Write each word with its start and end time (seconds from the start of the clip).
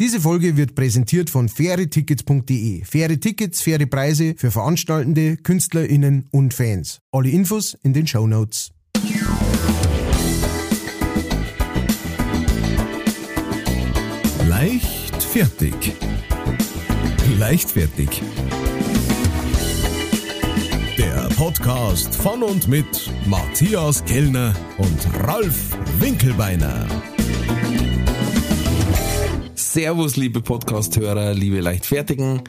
Diese 0.00 0.18
Folge 0.18 0.56
wird 0.56 0.74
präsentiert 0.74 1.28
von 1.28 1.50
fairetickets.de. 1.50 2.84
Faire 2.86 3.20
Tickets, 3.20 3.60
faire 3.60 3.84
Preise 3.84 4.34
für 4.34 4.50
Veranstaltende, 4.50 5.36
KünstlerInnen 5.36 6.26
und 6.30 6.54
Fans. 6.54 7.02
Alle 7.12 7.28
Infos 7.28 7.76
in 7.82 7.92
den 7.92 8.06
Show 8.06 8.26
Notes. 8.26 8.70
Leicht 14.48 15.22
fertig. 15.22 15.92
Der 20.96 21.28
Podcast 21.36 22.16
von 22.16 22.42
und 22.42 22.68
mit 22.68 23.12
Matthias 23.26 24.02
Kellner 24.06 24.54
und 24.78 25.26
Ralf 25.26 25.76
Winkelbeiner. 25.98 26.86
Servus, 29.72 30.16
liebe 30.16 30.40
Podcast-Hörer, 30.40 31.32
liebe 31.32 31.60
Leichtfertigen. 31.60 32.42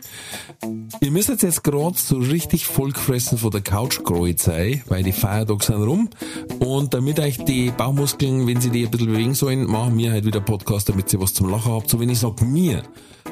Ihr 1.02 1.12
müsst 1.12 1.30
jetzt 1.30 1.64
gerade 1.64 1.96
so 1.96 2.18
richtig 2.18 2.66
vollgefressen 2.66 3.38
von 3.38 3.52
der 3.52 3.62
Couch 3.62 4.00
sein, 4.38 4.82
weil 4.88 5.04
die 5.04 5.12
Feiertage 5.12 5.64
sind 5.64 5.84
rum. 5.84 6.10
Und 6.58 6.96
damit 6.96 7.20
euch 7.20 7.38
die 7.46 7.70
Bauchmuskeln, 7.70 8.48
wenn 8.48 8.60
sie 8.60 8.72
die 8.72 8.86
ein 8.86 8.90
bisschen 8.90 9.14
bewegen 9.14 9.36
sollen, 9.36 9.68
machen 9.68 10.00
wir 10.00 10.12
halt 10.12 10.26
wieder 10.26 10.42
Podcast, 10.42 10.90
damit 10.90 11.14
ihr 11.14 11.22
was 11.22 11.36
zum 11.36 11.48
Lachen 11.48 11.72
habt. 11.72 11.92
So 11.92 12.00
wenn 12.00 12.10
ich 12.10 12.18
sag 12.18 12.42
mir, 12.42 12.82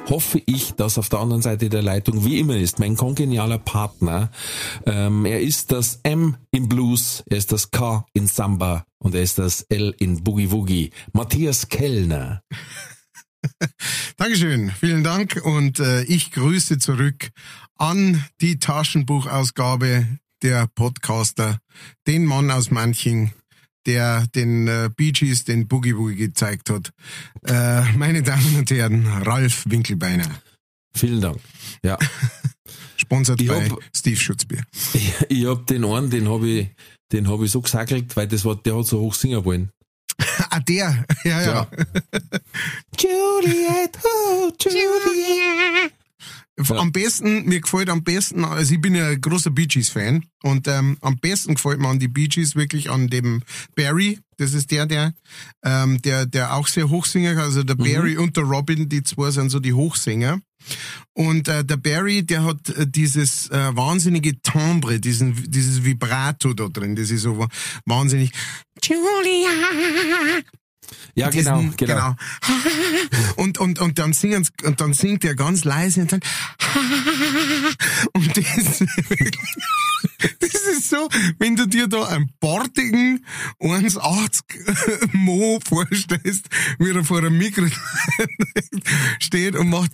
hoffe 0.07 0.39
ich, 0.45 0.73
dass 0.73 0.99
auf 0.99 1.09
der 1.09 1.17
anderen 1.17 1.41
Seite 1.41 1.67
der 1.67 1.81
Leitung 1.81 2.23
wie 2.23 2.39
immer 2.39 2.57
ist 2.57 2.77
mein 2.77 2.95
kongenialer 2.95 3.57
Partner. 3.57 4.29
Ähm, 4.85 5.25
er 5.25 5.41
ist 5.41 5.71
das 5.71 5.99
M 6.03 6.37
im 6.51 6.69
Blues, 6.69 7.23
er 7.27 7.37
ist 7.37 7.51
das 7.51 7.71
K 7.71 8.05
in 8.13 8.27
Samba 8.27 8.85
und 8.99 9.15
er 9.15 9.23
ist 9.23 9.39
das 9.39 9.63
L 9.63 9.95
in 9.97 10.23
Boogie 10.23 10.51
Woogie. 10.51 10.91
Matthias 11.11 11.69
Kellner. 11.69 12.43
Dankeschön, 14.17 14.71
vielen 14.71 15.03
Dank 15.03 15.41
und 15.43 15.79
äh, 15.79 16.03
ich 16.03 16.31
grüße 16.31 16.77
zurück 16.77 17.29
an 17.77 18.23
die 18.41 18.59
Taschenbuchausgabe 18.59 20.07
der 20.41 20.67
Podcaster, 20.67 21.59
den 22.07 22.25
Mann 22.25 22.51
aus 22.51 22.71
Manching, 22.71 23.31
der 23.85 24.27
den 24.27 24.67
äh, 24.67 24.89
Bee 24.95 25.11
Gees 25.11 25.43
den 25.45 25.67
Boogie 25.67 25.95
Woogie 25.95 26.15
gezeigt 26.15 26.69
hat. 26.69 26.91
Äh, 27.45 27.83
meine 27.93 28.23
Damen 28.23 28.57
und 28.57 28.69
Herren, 28.71 29.05
Ralf 29.07 29.63
Winkelbeiner. 29.67 30.29
Vielen 30.93 31.21
Dank. 31.21 31.39
Ja. 31.83 31.97
Sponsert 32.97 33.45
bei 33.45 33.69
hab, 33.69 33.79
Steve 33.95 34.17
Schutzbier. 34.17 34.63
Ich, 34.93 35.13
ich 35.29 35.45
hab 35.45 35.65
den 35.67 35.85
einen, 35.85 36.09
den 36.09 36.29
habe 36.29 36.47
ich, 36.47 36.67
den 37.11 37.27
habe 37.27 37.45
ich 37.45 37.51
so 37.51 37.61
gesackelt, 37.61 38.15
weil 38.17 38.27
das 38.27 38.43
war, 38.43 38.55
der 38.55 38.77
hat 38.77 38.85
so 38.85 38.99
hoch 38.99 39.13
singen 39.13 39.45
wollen. 39.45 39.71
ah, 40.49 40.59
der. 40.59 41.05
Ja, 41.23 41.41
ja. 41.41 41.41
ja. 41.41 41.67
Juliet, 42.97 43.97
oh, 44.03 44.51
Juliet. 44.59 45.93
Ja. 46.67 46.75
Am 46.75 46.91
besten, 46.91 47.45
mir 47.45 47.61
gefällt 47.61 47.89
am 47.89 48.03
besten, 48.03 48.43
also 48.43 48.73
ich 48.73 48.81
bin 48.81 48.93
ja 48.93 49.07
ein 49.07 49.21
großer 49.21 49.49
Bee 49.49 49.67
Gees 49.67 49.89
Fan 49.89 50.25
und 50.43 50.67
ähm, 50.67 50.97
am 51.01 51.17
besten 51.17 51.55
gefällt 51.55 51.79
mir 51.79 51.87
an 51.87 51.99
die 51.99 52.09
Bee 52.09 52.27
Gees 52.27 52.55
wirklich 52.55 52.89
an 52.89 53.07
dem 53.07 53.43
Barry, 53.75 54.19
das 54.37 54.53
ist 54.53 54.71
der, 54.71 54.85
der, 54.85 55.13
ähm, 55.63 56.01
der, 56.01 56.25
der 56.25 56.55
auch 56.55 56.67
sehr 56.67 56.89
Hochsinger, 56.89 57.37
also 57.37 57.63
der 57.63 57.77
mhm. 57.77 57.83
Barry 57.83 58.17
und 58.17 58.35
der 58.35 58.43
Robin, 58.43 58.89
die 58.89 59.03
zwei 59.03 59.31
sind 59.31 59.49
so 59.49 59.59
die 59.59 59.73
Hochsänger. 59.73 60.41
Und 61.13 61.47
äh, 61.47 61.63
der 61.63 61.77
Barry, 61.77 62.25
der 62.25 62.43
hat 62.43 62.69
äh, 62.69 62.85
dieses 62.85 63.49
äh, 63.49 63.75
wahnsinnige 63.75 64.41
Timbre, 64.41 64.99
diesen, 64.99 65.49
dieses 65.49 65.83
Vibrato 65.83 66.53
da 66.53 66.67
drin, 66.67 66.95
das 66.95 67.11
ist 67.11 67.21
so 67.21 67.47
wahnsinnig. 67.85 68.31
Julia, 68.83 69.49
ja, 71.15 71.29
genau, 71.29 71.59
diesen, 71.59 71.77
genau, 71.77 71.95
genau. 71.95 72.15
Und, 73.35 73.57
und, 73.57 73.79
und 73.79 73.99
dann 73.99 74.13
singen, 74.13 74.47
und 74.63 74.81
dann 74.81 74.93
singt 74.93 75.23
er 75.23 75.35
ganz 75.35 75.63
leise 75.63 76.01
und 76.01 76.11
dann, 76.11 76.19
und 78.13 78.37
das, 78.37 78.83
das 80.39 80.53
ist 80.53 80.89
so, 80.89 81.07
wenn 81.37 81.55
du 81.55 81.67
dir 81.67 81.87
da 81.87 82.05
einen 82.05 82.31
bortigen 82.39 83.25
1,80 83.59 85.09
Mo 85.13 85.59
vorstellst, 85.67 86.47
wie 86.79 86.91
er 86.91 87.03
vor 87.03 87.19
einem 87.19 87.37
Mikro 87.37 87.65
steht 89.19 89.55
und 89.55 89.69
macht, 89.69 89.91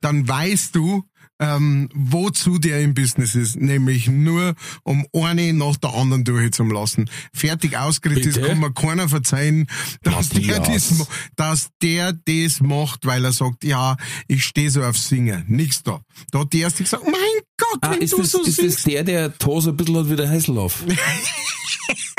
dann 0.00 0.26
weißt 0.26 0.74
du, 0.74 1.04
ähm, 1.40 1.88
wozu 1.94 2.58
der 2.58 2.80
im 2.80 2.94
Business 2.94 3.34
ist, 3.34 3.56
nämlich 3.56 4.08
nur 4.08 4.54
um 4.82 5.06
eine 5.12 5.52
nach 5.52 5.76
der 5.76 5.94
anderen 5.94 6.24
durchzulassen. 6.24 7.10
Fertig 7.32 7.76
ausgeredet 7.76 8.26
ist, 8.26 8.42
kann 8.42 8.60
man 8.60 8.74
keiner 8.74 9.08
verzeihen, 9.08 9.66
dass 10.02 10.28
der, 10.30 10.60
das, 10.60 11.06
dass 11.36 11.68
der 11.82 12.12
das 12.12 12.60
macht, 12.60 13.06
weil 13.06 13.24
er 13.24 13.32
sagt, 13.32 13.64
ja, 13.64 13.96
ich 14.28 14.44
stehe 14.44 14.70
so 14.70 14.82
auf 14.82 14.96
Singen. 14.96 15.44
Nichts 15.48 15.82
da. 15.82 16.00
Da 16.30 16.40
hat 16.40 16.52
die 16.52 16.60
erste 16.60 16.84
gesagt, 16.84 17.04
mein 17.04 17.14
Gott, 17.56 17.78
ah, 17.82 17.90
wenn 17.92 18.00
ist 18.00 18.12
du 18.12 18.18
das, 18.18 18.30
so 18.30 18.42
ist 18.42 18.62
das 18.62 18.82
der, 18.84 19.04
der 19.04 19.36
Tose 19.36 19.70
ein 19.70 19.76
bisschen 19.76 19.96
hat 19.96 20.10
wie 20.10 20.16
der 20.16 20.28
Heißelauf? 20.28 20.84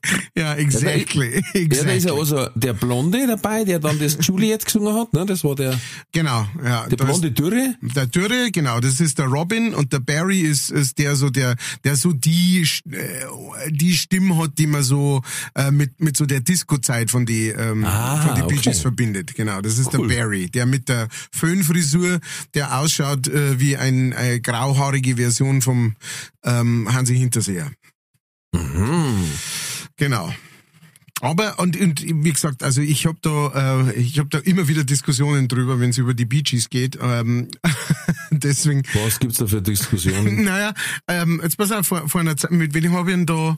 ja, 0.36 0.54
exactly. 0.54 1.42
exactly. 1.54 1.76
Ja, 1.76 1.84
da 1.84 1.92
ist 1.92 2.04
ja 2.04 2.12
also 2.14 2.48
der 2.54 2.72
Blonde 2.72 3.26
dabei, 3.26 3.64
der 3.64 3.78
dann 3.78 3.98
das 3.98 4.18
Juliet 4.20 4.64
gesungen 4.64 4.94
hat, 4.94 5.12
ne? 5.12 5.26
Das 5.26 5.44
war 5.44 5.54
der. 5.54 5.78
Genau, 6.12 6.46
ja. 6.64 6.86
Der 6.86 6.96
blonde 6.96 7.30
Dürre. 7.30 7.74
Der 7.80 8.06
Dürre, 8.06 8.50
genau. 8.50 8.80
Das 8.80 9.00
ist 9.00 9.18
der 9.18 9.26
Robin 9.26 9.74
und 9.74 9.92
der 9.92 10.00
Barry 10.00 10.40
ist, 10.40 10.70
ist 10.70 10.98
der 10.98 11.16
so 11.16 11.30
der, 11.30 11.56
der 11.84 11.96
so 11.96 12.12
die, 12.12 12.66
äh, 12.90 13.70
die 13.70 13.94
Stimme 13.94 14.36
hat, 14.36 14.58
die 14.58 14.66
man 14.66 14.82
so 14.82 15.22
äh, 15.54 15.70
mit 15.70 16.00
mit 16.00 16.16
so 16.16 16.26
der 16.26 16.40
Disco-Zeit 16.40 17.10
von 17.10 17.26
die 17.26 17.48
ähm, 17.48 17.84
ah, 17.84 18.20
von 18.22 18.34
die 18.34 18.42
okay. 18.42 18.72
verbindet. 18.74 19.34
Genau, 19.34 19.60
das 19.60 19.78
ist 19.78 19.94
cool. 19.94 20.08
der 20.08 20.16
Barry, 20.16 20.50
der 20.50 20.66
mit 20.66 20.88
der 20.88 21.08
Föhnfrisur, 21.32 22.20
der 22.54 22.78
ausschaut 22.78 23.28
äh, 23.28 23.58
wie 23.60 23.76
ein, 23.76 24.12
eine 24.12 24.40
grauhaarige 24.40 25.16
Version 25.16 25.62
vom 25.62 25.94
ähm, 26.44 26.92
Hansi 26.92 27.16
Hinterseher. 27.16 27.70
Mhm. 28.52 29.24
Genau. 29.96 30.32
Aber 31.22 31.60
und, 31.60 31.78
und 31.78 32.02
wie 32.02 32.32
gesagt, 32.32 32.64
also 32.64 32.80
ich 32.80 33.06
habe 33.06 33.18
da 33.22 33.90
äh, 33.90 33.94
ich 33.94 34.18
habe 34.18 34.28
da 34.28 34.38
immer 34.38 34.66
wieder 34.66 34.82
Diskussionen 34.82 35.46
drüber, 35.46 35.78
wenn 35.78 35.90
es 35.90 35.98
über 35.98 36.14
die 36.14 36.24
Bee 36.24 36.42
Gees 36.42 36.68
geht. 36.68 36.98
Ähm, 37.00 37.48
deswegen. 38.32 38.82
Was 38.94 39.20
gibt's 39.20 39.38
da 39.38 39.46
für 39.46 39.62
Diskussionen? 39.62 40.42
naja, 40.44 40.74
ähm, 41.06 41.40
jetzt 41.40 41.56
pass 41.56 41.70
auf, 41.70 41.86
vor, 41.86 42.08
vor 42.08 42.20
einer 42.20 42.36
Zeit, 42.36 42.50
mit 42.50 42.74
wem 42.74 42.92
habe 42.92 43.10
ich 43.10 43.16
denn 43.16 43.26
da? 43.26 43.56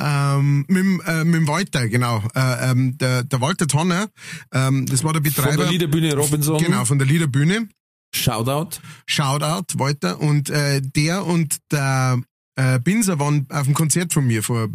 Ähm, 0.00 0.64
mit, 0.68 1.06
äh, 1.06 1.24
mit 1.24 1.34
dem 1.34 1.48
Walter, 1.48 1.88
genau. 1.88 2.22
Äh, 2.34 2.70
ähm, 2.70 2.96
der, 2.98 3.24
der 3.24 3.40
Walter 3.40 3.66
Tonner, 3.66 4.08
ähm, 4.52 4.86
das 4.86 5.02
war 5.02 5.12
der 5.12 5.20
Betreiber. 5.20 5.54
Von 5.54 5.62
der 5.62 5.70
Liederbühne 5.72 6.14
Robinson. 6.14 6.58
Genau, 6.58 6.84
von 6.84 6.98
der 6.98 7.06
Liederbühne. 7.08 7.68
Shoutout. 8.14 8.78
Shoutout, 9.06 9.78
Walter. 9.78 10.20
Und 10.20 10.50
äh, 10.50 10.80
der 10.82 11.24
und 11.24 11.56
der 11.72 12.20
äh, 12.56 12.78
Binser 12.78 13.18
waren 13.18 13.46
auf 13.50 13.64
dem 13.64 13.74
Konzert 13.74 14.12
von 14.12 14.26
mir 14.26 14.42
vor 14.42 14.68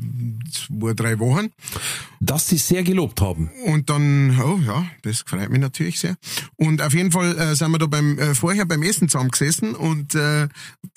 zwei, 0.51 0.93
drei 0.93 1.19
Wochen. 1.19 1.49
Dass 2.19 2.47
sie 2.47 2.57
sehr 2.57 2.83
gelobt 2.83 3.21
haben. 3.21 3.51
Und 3.65 3.89
dann, 3.89 4.39
oh 4.41 4.59
ja, 4.65 4.85
das 5.03 5.23
freut 5.25 5.49
mich 5.49 5.59
natürlich 5.59 5.99
sehr. 5.99 6.15
Und 6.55 6.81
auf 6.81 6.93
jeden 6.93 7.11
Fall 7.11 7.37
äh, 7.37 7.55
sind 7.55 7.71
wir 7.71 7.77
da 7.77 7.85
beim 7.85 8.17
äh, 8.17 8.33
vorher 8.33 8.65
beim 8.65 8.81
Essen 8.81 9.07
zusammen 9.09 9.29
gesessen 9.29 9.75
und 9.75 10.15
äh, 10.15 10.47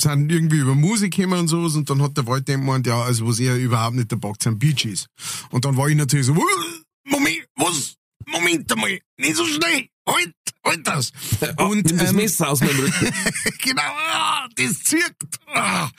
sind 0.00 0.32
irgendwie 0.32 0.58
über 0.58 0.74
Musik 0.74 1.14
gekommen 1.14 1.40
und 1.40 1.48
so 1.48 1.58
und 1.58 1.90
dann 1.90 2.02
hat 2.02 2.16
der 2.16 2.26
Walter 2.26 2.54
gemeint, 2.54 2.86
ja, 2.86 3.02
also 3.02 3.26
was 3.28 3.38
er 3.40 3.56
überhaupt 3.56 3.96
nicht 3.96 4.10
der 4.10 4.16
Bock 4.16 4.36
sind 4.42 4.58
Bee 4.58 4.72
Gees. 4.72 5.06
Und 5.50 5.64
dann 5.64 5.76
war 5.76 5.88
ich 5.88 5.96
natürlich 5.96 6.26
so, 6.26 6.34
Moment, 7.04 7.46
was? 7.56 7.96
Moment 8.26 8.72
einmal, 8.72 8.98
nicht 9.18 9.36
so 9.36 9.44
schnell, 9.44 9.88
halt, 10.06 10.32
halt 10.64 10.86
das. 10.86 11.12
Und 11.56 11.86
Nimm 11.86 11.98
das 11.98 12.10
ähm, 12.10 12.16
Messer 12.16 12.48
aus 12.48 12.60
meinem 12.60 12.78
Rücken. 12.78 13.12
genau, 13.62 13.82
ah, 13.82 14.48
das 14.56 14.82
zirkt. 14.82 15.38
Ah. 15.46 15.90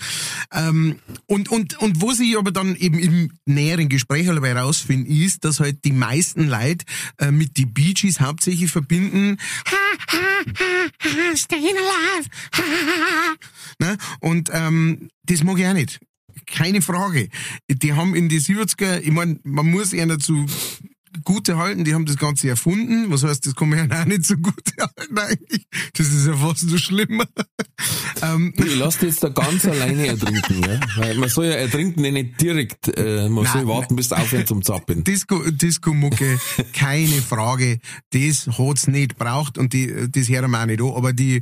Ähm, 0.53 0.99
und, 1.25 1.49
und, 1.49 1.77
und 1.79 2.01
wo 2.01 2.11
sich 2.11 2.37
aber 2.37 2.51
dann 2.51 2.75
eben 2.75 2.99
im 2.99 3.31
näheren 3.45 3.89
Gespräch 3.89 4.27
herausfinden, 4.27 5.11
ist, 5.11 5.45
dass 5.45 5.59
halt 5.59 5.83
die 5.85 5.93
meisten 5.93 6.47
Leute 6.47 6.85
äh, 7.17 7.31
mit 7.31 7.57
die 7.57 7.65
Bee 7.65 7.93
Gees 7.93 8.19
hauptsächlich 8.19 8.71
verbinden, 8.71 9.37
ha, 9.65 9.77
ha, 10.11 10.17
ha, 10.59 10.89
ha, 11.03 11.35
staying 11.35 11.75
alive, 11.77 12.29
ha, 12.53 12.61
ha, 12.61 13.01
ha. 13.01 13.35
Ne? 13.79 13.97
Und 14.19 14.49
ähm, 14.53 15.09
das 15.23 15.43
mag 15.43 15.59
ich 15.59 15.67
auch 15.67 15.73
nicht 15.73 15.99
keine 16.45 16.81
Frage. 16.81 17.29
Die 17.69 17.93
haben 17.93 18.15
in 18.15 18.29
die 18.29 18.39
70er, 18.39 18.99
ich 18.99 19.11
meine, 19.11 19.39
man 19.43 19.69
muss 19.69 19.93
eher 19.93 20.05
dazu 20.05 20.45
Gute 21.23 21.57
halten, 21.57 21.83
die 21.83 21.93
haben 21.93 22.05
das 22.05 22.17
Ganze 22.17 22.49
erfunden. 22.49 23.11
Was 23.11 23.23
heißt, 23.23 23.45
das 23.45 23.55
kann 23.55 23.69
man 23.69 23.89
ja 23.89 24.01
auch 24.01 24.05
nicht 24.05 24.25
so 24.25 24.35
gut 24.35 24.53
halten 24.79 25.17
eigentlich. 25.17 25.65
Das 25.93 26.07
ist 26.07 26.27
ja 26.27 26.35
fast 26.35 26.63
nur 26.63 26.77
schlimmer. 26.77 27.25
ähm, 28.21 28.53
ich 28.55 28.75
lass 28.75 28.97
dich 28.97 29.09
jetzt 29.09 29.23
da 29.23 29.29
ganz 29.29 29.65
alleine 29.65 30.07
ertrinken, 30.07 30.61
ja? 30.63 30.79
Weil 30.97 31.15
man 31.15 31.29
soll 31.29 31.45
ja 31.45 31.53
ertrinken 31.53 32.01
nicht 32.01 32.41
direkt, 32.41 32.97
äh, 32.97 33.29
man 33.29 33.43
nein, 33.43 33.53
soll 33.53 33.67
warten, 33.67 33.95
bis 33.95 34.07
es 34.07 34.13
aufhört 34.13 34.47
zum 34.47 34.63
Zappen. 34.63 35.03
Disco, 35.05 35.39
Disco-Mucke, 35.49 36.39
keine 36.73 37.21
Frage. 37.21 37.79
Das 38.11 38.47
hat's 38.57 38.87
nicht 38.87 39.17
braucht 39.17 39.57
und 39.57 39.73
die, 39.73 40.09
das 40.09 40.29
hören 40.29 40.51
wir 40.51 40.61
auch 40.61 40.65
nicht 40.65 40.81
an. 40.81 40.93
Aber 40.93 41.13
die, 41.13 41.41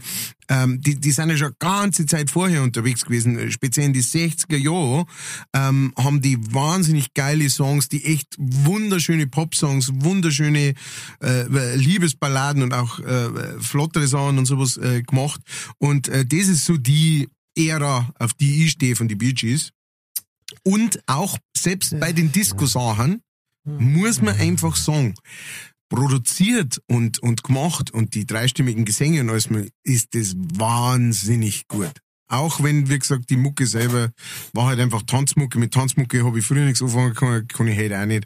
ähm, 0.50 0.82
die, 0.82 1.00
die 1.00 1.12
sind 1.12 1.30
ja 1.30 1.38
schon 1.38 1.54
ganze 1.60 2.06
Zeit 2.06 2.30
vorher 2.30 2.64
unterwegs 2.64 3.06
gewesen, 3.06 3.52
speziell 3.52 3.86
in 3.86 3.94
die 3.94 4.04
60er 4.04 4.58
Jahre, 4.58 5.06
ähm, 5.54 5.94
haben 5.98 6.22
die 6.22 6.38
wahnsinnig 6.54 7.14
geile 7.14 7.50
Songs, 7.50 7.88
die 7.88 8.04
echt 8.06 8.36
wunderschöne 8.38 9.28
Pop-Songs, 9.28 9.92
wunderschöne 9.94 10.74
äh, 11.22 11.76
Liebesballaden 11.76 12.64
und 12.64 12.74
auch 12.74 13.00
äh, 13.00 13.60
flottere 13.60 14.08
Sachen 14.08 14.40
und 14.40 14.46
sowas 14.46 14.78
äh, 14.78 15.04
gemacht. 15.04 15.42
Und 15.78 16.08
äh, 16.10 16.26
das 16.26 16.48
ist 16.48 16.66
so 16.66 16.78
die 16.78 17.30
Ära, 17.56 18.12
auf 18.20 18.34
die 18.34 18.66
ich 18.66 18.72
stehe 18.72 18.96
von 18.96 19.08
die 19.08 19.16
Bee 19.16 19.34
Gees. 19.34 19.72
Und 20.64 21.00
auch 21.06 21.38
selbst 21.56 22.00
bei 22.00 22.12
den 22.12 22.32
Disco-Sachen 22.32 23.22
muss 23.66 24.22
man 24.22 24.36
einfach 24.38 24.76
sagen, 24.76 25.14
produziert 25.90 26.82
und, 26.88 27.20
und 27.20 27.44
gemacht 27.44 27.92
und 27.92 28.14
die 28.14 28.26
dreistimmigen 28.26 28.86
Gesänge 28.86 29.22
und 29.22 29.30
alles, 29.30 29.50
ist 29.84 30.14
das 30.14 30.36
wahnsinnig 30.36 31.68
gut. 31.68 31.92
Auch 32.28 32.62
wenn, 32.62 32.90
wie 32.90 33.00
gesagt, 33.00 33.32
die 33.32 33.38
Mucke 33.38 33.66
selber 33.66 34.12
war 34.54 34.68
halt 34.68 34.80
einfach 34.80 35.02
Tanzmucke. 35.02 35.58
Mit 35.58 35.74
Tanzmucke 35.74 36.24
habe 36.24 36.38
ich 36.38 36.46
früher 36.46 36.64
nichts 36.64 36.82
anfangen 36.82 37.16
können, 37.16 37.48
kann 37.48 37.68
ich 37.68 37.78
heute 37.78 38.00
auch 38.00 38.06
nicht. 38.06 38.26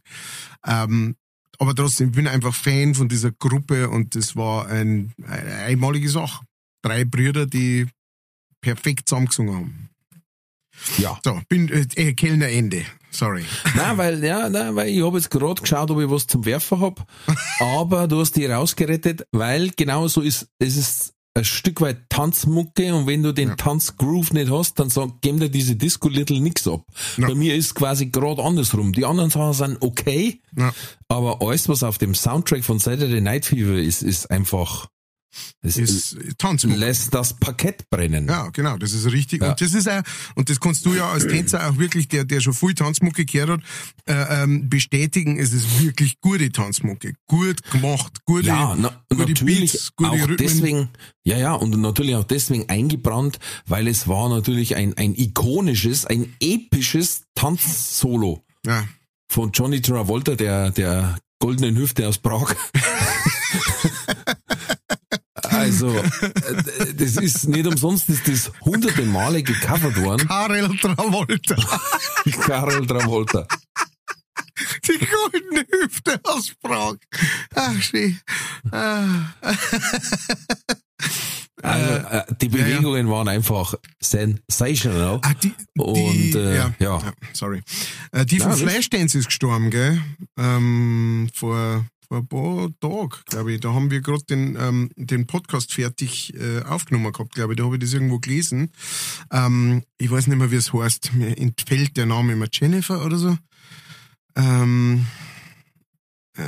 Ähm, 0.65 1.15
aber 1.57 1.73
trotzdem, 1.73 2.09
ich 2.09 2.15
bin 2.15 2.27
einfach 2.27 2.53
Fan 2.53 2.95
von 2.95 3.07
dieser 3.07 3.31
Gruppe 3.31 3.89
und 3.89 4.15
das 4.15 4.35
war 4.35 4.67
ein, 4.67 5.13
eine 5.25 5.55
einmalige 5.55 6.09
Sache. 6.09 6.43
Drei 6.81 7.05
Brüder, 7.05 7.45
die 7.45 7.87
perfekt 8.59 9.07
zusammengesungen 9.07 9.55
haben. 9.55 9.89
Ja. 10.97 11.17
So, 11.23 11.39
bin 11.47 11.69
äh, 11.69 12.13
Kellner 12.13 12.49
Ende. 12.49 12.85
Sorry. 13.13 13.45
Nein, 13.75 13.97
weil, 13.97 14.23
ja, 14.23 14.49
nein, 14.49 14.75
weil 14.75 14.89
ich 14.89 15.03
habe 15.03 15.17
jetzt 15.17 15.29
gerade 15.29 15.61
geschaut, 15.61 15.91
ob 15.91 15.99
ich 15.99 16.09
was 16.09 16.27
zum 16.27 16.45
Werfen 16.45 16.81
hab. 16.81 17.05
aber 17.59 18.07
du 18.07 18.19
hast 18.19 18.35
die 18.35 18.45
rausgerettet, 18.45 19.27
weil 19.31 19.69
genau 19.75 20.07
so 20.07 20.21
ist, 20.21 20.47
es 20.59 20.77
ist 20.77 21.13
ein 21.35 21.45
Stück 21.45 21.81
weit 21.81 22.09
Tanzmucke 22.09 22.93
und 22.93 23.07
wenn 23.07 23.23
du 23.23 23.33
den 23.33 23.49
ja. 23.49 23.55
Tanzgroove 23.55 24.33
nicht 24.33 24.51
hast, 24.51 24.79
dann 24.79 24.89
sag, 24.89 25.21
geben 25.21 25.39
dir 25.39 25.49
diese 25.49 25.75
Disco 25.75 26.07
Little 26.07 26.39
nix 26.39 26.67
ab. 26.67 26.85
Ja. 27.17 27.27
Bei 27.27 27.35
mir 27.35 27.55
ist 27.55 27.73
quasi 27.73 28.07
gerade 28.07 28.43
andersrum. 28.43 28.93
Die 28.93 29.05
anderen 29.05 29.31
Sachen 29.31 29.53
sind 29.53 29.77
okay, 29.81 30.41
ja. 30.55 30.71
aber 31.07 31.41
alles, 31.41 31.67
was 31.69 31.81
auf 31.83 31.97
dem 31.97 32.13
Soundtrack 32.13 32.63
von 32.63 32.77
Saturday 32.77 33.21
Night 33.21 33.45
Fever 33.45 33.75
ist, 33.75 34.03
ist 34.03 34.29
einfach 34.29 34.87
es 35.61 35.77
ist 35.77 36.17
Tanzmucke. 36.37 36.77
Lässt 36.77 37.13
das 37.13 37.33
Parkett 37.33 37.89
brennen. 37.89 38.27
Ja, 38.27 38.49
genau, 38.49 38.77
das 38.77 38.93
ist 38.93 39.11
richtig. 39.11 39.41
Ja. 39.41 39.51
Und 39.51 39.61
das 39.61 39.73
ist 39.73 39.89
auch, 39.89 40.01
und 40.35 40.49
das 40.49 40.59
kannst 40.59 40.85
du 40.85 40.93
ja 40.93 41.09
als 41.09 41.27
Tänzer 41.27 41.69
auch 41.69 41.77
wirklich, 41.77 42.07
der, 42.07 42.25
der 42.25 42.41
schon 42.41 42.53
viel 42.53 42.73
Tanzmucke 42.73 43.25
gehört 43.25 43.49
hat, 43.49 43.61
äh, 44.05 44.43
ähm, 44.43 44.69
bestätigen, 44.69 45.39
es 45.39 45.53
ist 45.53 45.81
wirklich 45.81 46.19
gute 46.21 46.51
Tanzmucke. 46.51 47.13
Gut 47.27 47.63
gemacht, 47.71 48.25
gute, 48.25 48.47
ja, 48.47 48.75
na, 48.77 48.89
gute 49.09 49.31
natürlich 49.31 49.71
Beats, 49.71 49.95
gute 49.95 50.11
auch 50.11 50.15
Rhythmen. 50.15 50.37
deswegen, 50.37 50.89
ja, 51.23 51.37
ja, 51.37 51.53
und 51.53 51.79
natürlich 51.79 52.15
auch 52.15 52.23
deswegen 52.23 52.69
eingebrannt, 52.69 53.39
weil 53.65 53.87
es 53.87 54.07
war 54.07 54.29
natürlich 54.29 54.75
ein, 54.75 54.95
ein 54.97 55.15
ikonisches, 55.15 56.05
ein 56.05 56.33
episches 56.39 57.23
Tanzsolo. 57.35 58.43
Ja. 58.65 58.87
Von 59.29 59.51
Johnny 59.51 59.81
Travolta, 59.81 60.35
der, 60.35 60.71
der 60.71 61.17
goldenen 61.39 61.77
Hüfte 61.77 62.07
aus 62.07 62.17
Prag. 62.19 62.55
Also, 65.63 65.89
äh, 65.95 66.93
das 66.93 67.17
ist 67.17 67.47
nicht 67.47 67.65
umsonst, 67.65 68.09
ist 68.09 68.27
das 68.27 68.51
hunderte 68.61 69.03
Male 69.03 69.43
gecovert 69.43 70.01
worden. 70.01 70.27
Karel 70.27 70.77
Travolta. 70.77 71.55
Karel 72.41 72.85
Travolta. 72.85 73.47
Die 74.87 74.99
goldene 74.99 75.65
Hüfte 75.71 76.19
aus 76.23 76.51
Prag. 76.61 76.97
Ach, 77.55 77.81
schön. 77.81 78.19
Ah. 78.71 79.33
Also, 81.63 81.93
äh, 81.93 82.23
die 82.41 82.49
Bewegungen 82.49 83.07
ja, 83.07 83.11
ja. 83.11 83.17
waren 83.17 83.27
einfach 83.29 83.73
sensational. 84.01 85.19
Ah, 85.23 85.33
die, 85.41 85.53
die, 85.75 85.81
und 85.81 86.35
äh, 86.35 86.57
ja, 86.57 86.73
ja. 86.79 87.13
sorry. 87.31 87.61
Äh, 88.11 88.25
die 88.25 88.39
von 88.39 88.53
Flashdance 88.53 89.17
ist 89.17 89.27
gestorben, 89.27 89.69
gell? 89.69 90.01
Ähm, 90.37 91.29
vor 91.33 91.85
vor 92.13 92.19
ein 92.19 92.27
paar 92.27 92.79
Tagen, 92.79 93.23
glaube 93.25 93.53
ich. 93.53 93.59
Da 93.59 93.73
haben 93.73 93.89
wir 93.89 94.01
gerade 94.01 94.23
den, 94.25 94.55
ähm, 94.59 94.91
den 94.95 95.25
Podcast 95.25 95.73
fertig 95.73 96.33
äh, 96.35 96.61
aufgenommen 96.61 97.11
gehabt, 97.11 97.33
glaube 97.33 97.53
ich. 97.53 97.57
Da 97.57 97.63
habe 97.63 97.75
ich 97.75 97.81
das 97.81 97.93
irgendwo 97.93 98.19
gelesen. 98.19 98.71
Ähm, 99.31 99.83
ich 99.97 100.11
weiß 100.11 100.27
nicht 100.27 100.37
mehr, 100.37 100.51
wie 100.51 100.55
es 100.55 100.73
heißt. 100.73 101.13
Mir 101.13 101.37
entfällt 101.37 101.97
der 101.97 102.05
Name 102.05 102.33
immer 102.33 102.47
Jennifer 102.51 103.03
oder 103.05 103.17
so. 103.17 103.37
Ähm, 104.35 105.07
äh, 106.37 106.41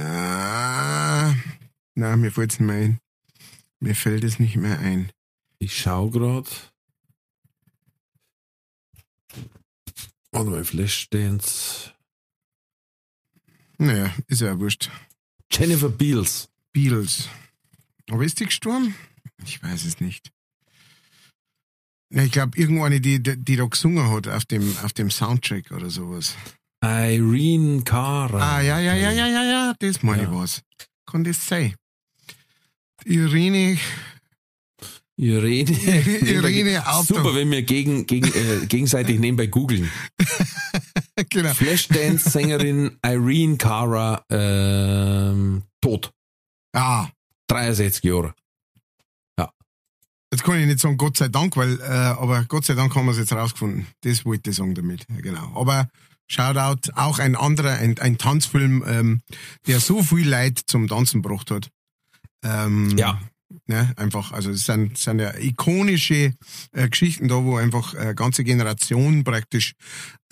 nein, 1.95 2.21
mir 2.21 2.31
fällt 2.31 2.53
es 2.53 2.59
nicht 2.59 2.67
mehr 2.67 2.75
ein. 2.77 2.99
Mir 3.79 3.95
fällt 3.95 4.23
es 4.23 4.39
nicht 4.39 4.57
mehr 4.57 4.79
ein. 4.79 5.11
Ich 5.59 5.77
schau 5.77 6.09
gerade. 6.09 6.49
Warte 10.31 10.49
mal, 10.49 10.63
Flashdance. 10.63 11.91
Naja, 13.77 14.13
ist 14.27 14.41
ja 14.41 14.59
wurscht. 14.59 14.89
Jennifer 15.51 15.89
Beals. 15.89 16.49
Beals. 16.73 17.29
Aber 18.09 18.23
ist 18.23 18.39
die 18.39 18.45
gestorben? 18.45 18.95
Ich 19.45 19.61
weiß 19.61 19.85
es 19.85 19.99
nicht. 19.99 20.31
Ich 22.09 22.31
glaube, 22.31 22.57
irgendeine, 22.57 23.01
die, 23.01 23.21
die 23.21 23.55
da 23.55 23.65
gesungen 23.65 24.09
hat 24.11 24.27
auf 24.27 24.45
dem, 24.45 24.75
auf 24.83 24.93
dem 24.93 25.09
Soundtrack 25.09 25.71
oder 25.71 25.89
sowas. 25.89 26.35
Irene 26.83 27.83
Cara. 27.83 28.57
Ah, 28.57 28.61
ja, 28.61 28.79
ja, 28.79 28.93
ja, 28.93 29.11
ja, 29.11 29.27
ja, 29.27 29.43
ja, 29.43 29.73
das 29.79 30.03
meine 30.03 30.23
ja. 30.23 30.29
ich 30.29 30.35
was. 30.35 30.61
Kann 31.05 31.23
das 31.23 31.45
sein? 31.45 31.73
Irene. 33.05 33.77
Irene. 35.17 35.71
Irene. 36.21 36.83
Super, 37.03 37.33
wenn 37.33 37.49
wir 37.51 37.63
gegen, 37.63 38.05
gegen, 38.05 38.27
äh, 38.27 38.65
gegenseitig 38.67 39.19
nebenbei 39.19 39.47
googeln. 39.47 39.89
genau. 41.29 41.53
Flashdance-Sängerin 41.53 42.97
Irene 43.05 43.57
Cara 43.57 44.23
ähm, 44.29 45.63
tot. 45.81 46.11
Ah. 46.73 47.09
63 47.47 48.03
Jahre. 48.03 48.33
Ja. 49.37 49.51
Jetzt 50.31 50.43
kann 50.43 50.59
ich 50.59 50.65
nicht 50.65 50.79
sagen, 50.79 50.97
Gott 50.97 51.17
sei 51.17 51.27
Dank, 51.27 51.55
weil, 51.57 51.79
äh, 51.79 51.83
aber 51.83 52.43
Gott 52.45 52.65
sei 52.65 52.73
Dank 52.73 52.95
haben 52.95 53.05
wir 53.05 53.11
es 53.11 53.17
jetzt 53.17 53.33
rausgefunden. 53.33 53.87
Das 54.01 54.25
wollte 54.25 54.49
ich 54.49 54.55
sagen 54.55 54.73
damit. 54.73 55.05
Ja, 55.09 55.21
genau. 55.21 55.51
Aber 55.55 55.87
Shoutout, 56.27 56.91
auch 56.95 57.19
ein 57.19 57.35
anderer, 57.35 57.73
ein, 57.77 57.99
ein 57.99 58.17
Tanzfilm, 58.17 58.83
ähm, 58.87 59.21
der 59.67 59.79
so 59.79 60.01
viel 60.01 60.27
Leid 60.27 60.59
zum 60.65 60.87
Tanzen 60.87 61.21
gebracht 61.21 61.51
hat. 61.51 61.69
Ähm, 62.43 62.97
ja. 62.97 63.19
Ne, 63.67 63.93
einfach, 63.95 64.31
also 64.31 64.49
es 64.49 64.65
sind, 64.65 64.97
sind 64.97 65.19
ja 65.19 65.33
ikonische 65.37 66.33
äh, 66.71 66.89
Geschichten 66.89 67.27
da, 67.27 67.43
wo 67.43 67.57
einfach 67.57 67.93
äh, 67.93 68.13
ganze 68.15 68.43
Generationen 68.43 69.23
praktisch 69.23 69.75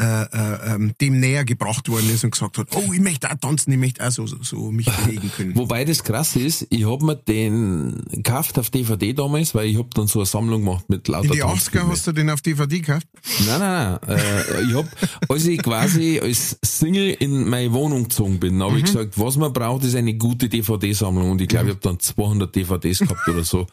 äh, 0.01 0.23
äh, 0.23 0.73
ähm, 0.73 0.93
dem 0.99 1.19
näher 1.19 1.45
gebracht 1.45 1.87
worden 1.87 2.09
ist 2.09 2.23
und 2.23 2.31
gesagt 2.31 2.57
hat, 2.57 2.67
oh, 2.75 2.91
ich 2.91 2.99
möchte 2.99 3.29
auch 3.29 3.35
tanzen, 3.39 3.71
ich 3.73 3.77
möchte 3.77 4.03
auch 4.03 4.09
so, 4.09 4.25
so, 4.25 4.41
so 4.41 4.71
mich 4.71 4.87
bewegen 5.05 5.31
können. 5.37 5.55
Wobei 5.55 5.85
das 5.85 6.03
krass 6.03 6.35
ist, 6.35 6.65
ich 6.71 6.89
hab 6.89 7.03
mir 7.03 7.15
den 7.15 8.03
gekauft 8.09 8.57
auf 8.57 8.71
DVD 8.71 9.13
damals, 9.13 9.53
weil 9.53 9.67
ich 9.67 9.77
hab 9.77 9.93
dann 9.93 10.07
so 10.07 10.19
eine 10.19 10.25
Sammlung 10.25 10.65
gemacht 10.65 10.89
mit 10.89 11.07
lauter 11.07 11.27
In 11.27 11.33
die 11.33 11.43
80er 11.43 11.87
hast 11.87 12.07
du 12.07 12.11
den 12.11 12.31
auf 12.31 12.41
DVD 12.41 12.79
gekauft? 12.79 13.07
Nein, 13.45 13.59
nein, 13.59 13.99
nein. 14.07 14.17
Äh, 14.17 14.63
ich 14.63 14.73
hab, 14.73 14.87
als 15.29 15.45
ich 15.45 15.61
quasi 15.61 16.19
als 16.19 16.57
Single 16.65 17.11
in 17.11 17.47
meine 17.47 17.71
Wohnung 17.71 18.05
gezogen 18.05 18.39
bin, 18.39 18.63
habe 18.63 18.71
mhm. 18.71 18.77
ich 18.79 18.85
gesagt, 18.85 19.19
was 19.19 19.37
man 19.37 19.53
braucht, 19.53 19.83
ist 19.83 19.95
eine 19.95 20.15
gute 20.15 20.49
DVD-Sammlung 20.49 21.29
und 21.29 21.41
ich 21.41 21.47
glaube, 21.47 21.69
ich 21.69 21.75
hab 21.75 21.81
dann 21.81 21.99
200 21.99 22.55
DVDs 22.55 22.97
gehabt 22.97 23.27
oder 23.27 23.43
so. 23.43 23.67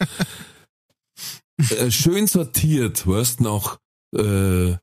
äh, 1.78 1.90
schön 1.90 2.26
sortiert, 2.26 3.06
weißt 3.06 3.40
nach 3.40 3.78
äh, 4.14 4.74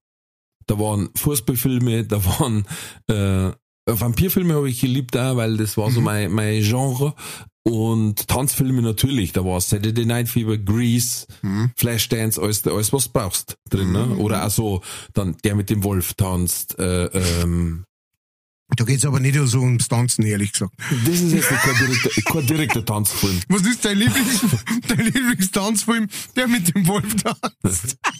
da 0.67 0.79
waren 0.79 1.09
Fußballfilme, 1.15 2.05
da 2.05 2.23
waren 2.25 2.65
äh, 3.07 3.51
Vampirfilme 3.87 4.53
habe 4.53 4.69
ich 4.69 4.81
geliebt 4.81 5.15
auch, 5.17 5.37
weil 5.37 5.57
das 5.57 5.77
war 5.77 5.89
so 5.91 5.99
mhm. 5.99 6.05
mein, 6.05 6.31
mein 6.31 6.61
Genre. 6.61 7.15
Und 7.63 8.27
Tanzfilme 8.29 8.81
natürlich, 8.81 9.33
da 9.33 9.43
war 9.43 9.59
Saturday 9.59 10.05
Night 10.05 10.29
Fever, 10.29 10.57
Grease, 10.57 11.25
mhm. 11.41 11.71
Flashdance, 11.75 12.41
alles, 12.41 12.65
alles 12.65 12.93
was 12.93 13.05
du 13.05 13.11
brauchst 13.11 13.57
drin. 13.69 13.91
Ne? 13.91 14.05
Mhm. 14.05 14.19
Oder 14.19 14.45
auch 14.45 14.49
so, 14.49 14.81
dann 15.13 15.35
der 15.43 15.55
mit 15.55 15.69
dem 15.69 15.83
Wolf 15.83 16.13
tanzt. 16.13 16.79
Äh, 16.79 17.05
ähm, 17.07 17.83
da 18.75 18.83
geht's 18.83 19.05
aber 19.05 19.19
nicht 19.19 19.37
so 19.45 19.61
ums 19.61 19.87
Tanzen, 19.87 20.25
ehrlich 20.25 20.51
gesagt. 20.51 20.73
Das 21.05 21.21
ist 21.21 21.31
jetzt 21.31 21.47
kein 21.47 21.75
direkter, 21.75 22.21
kein 22.21 22.47
direkter 22.47 22.85
Tanzfilm. 22.85 23.39
Was 23.47 23.61
ist 23.61 23.83
dein, 23.83 23.97
Lieblings, 23.97 24.41
dein 24.87 25.05
Lieblingstanzfilm? 25.05 26.07
Der 26.35 26.47
mit 26.47 26.73
dem 26.73 26.85
Wolf 26.87 27.15
tanzt. 27.15 27.97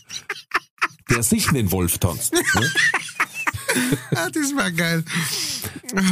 der 1.10 1.24
sich 1.24 1.48
den 1.48 1.72
Wolf 1.72 1.98
tanzt. 1.98 2.34
Ne? 2.34 2.42
ah, 4.16 4.30
das 4.32 4.56
war 4.56 4.72
geil. 4.72 5.04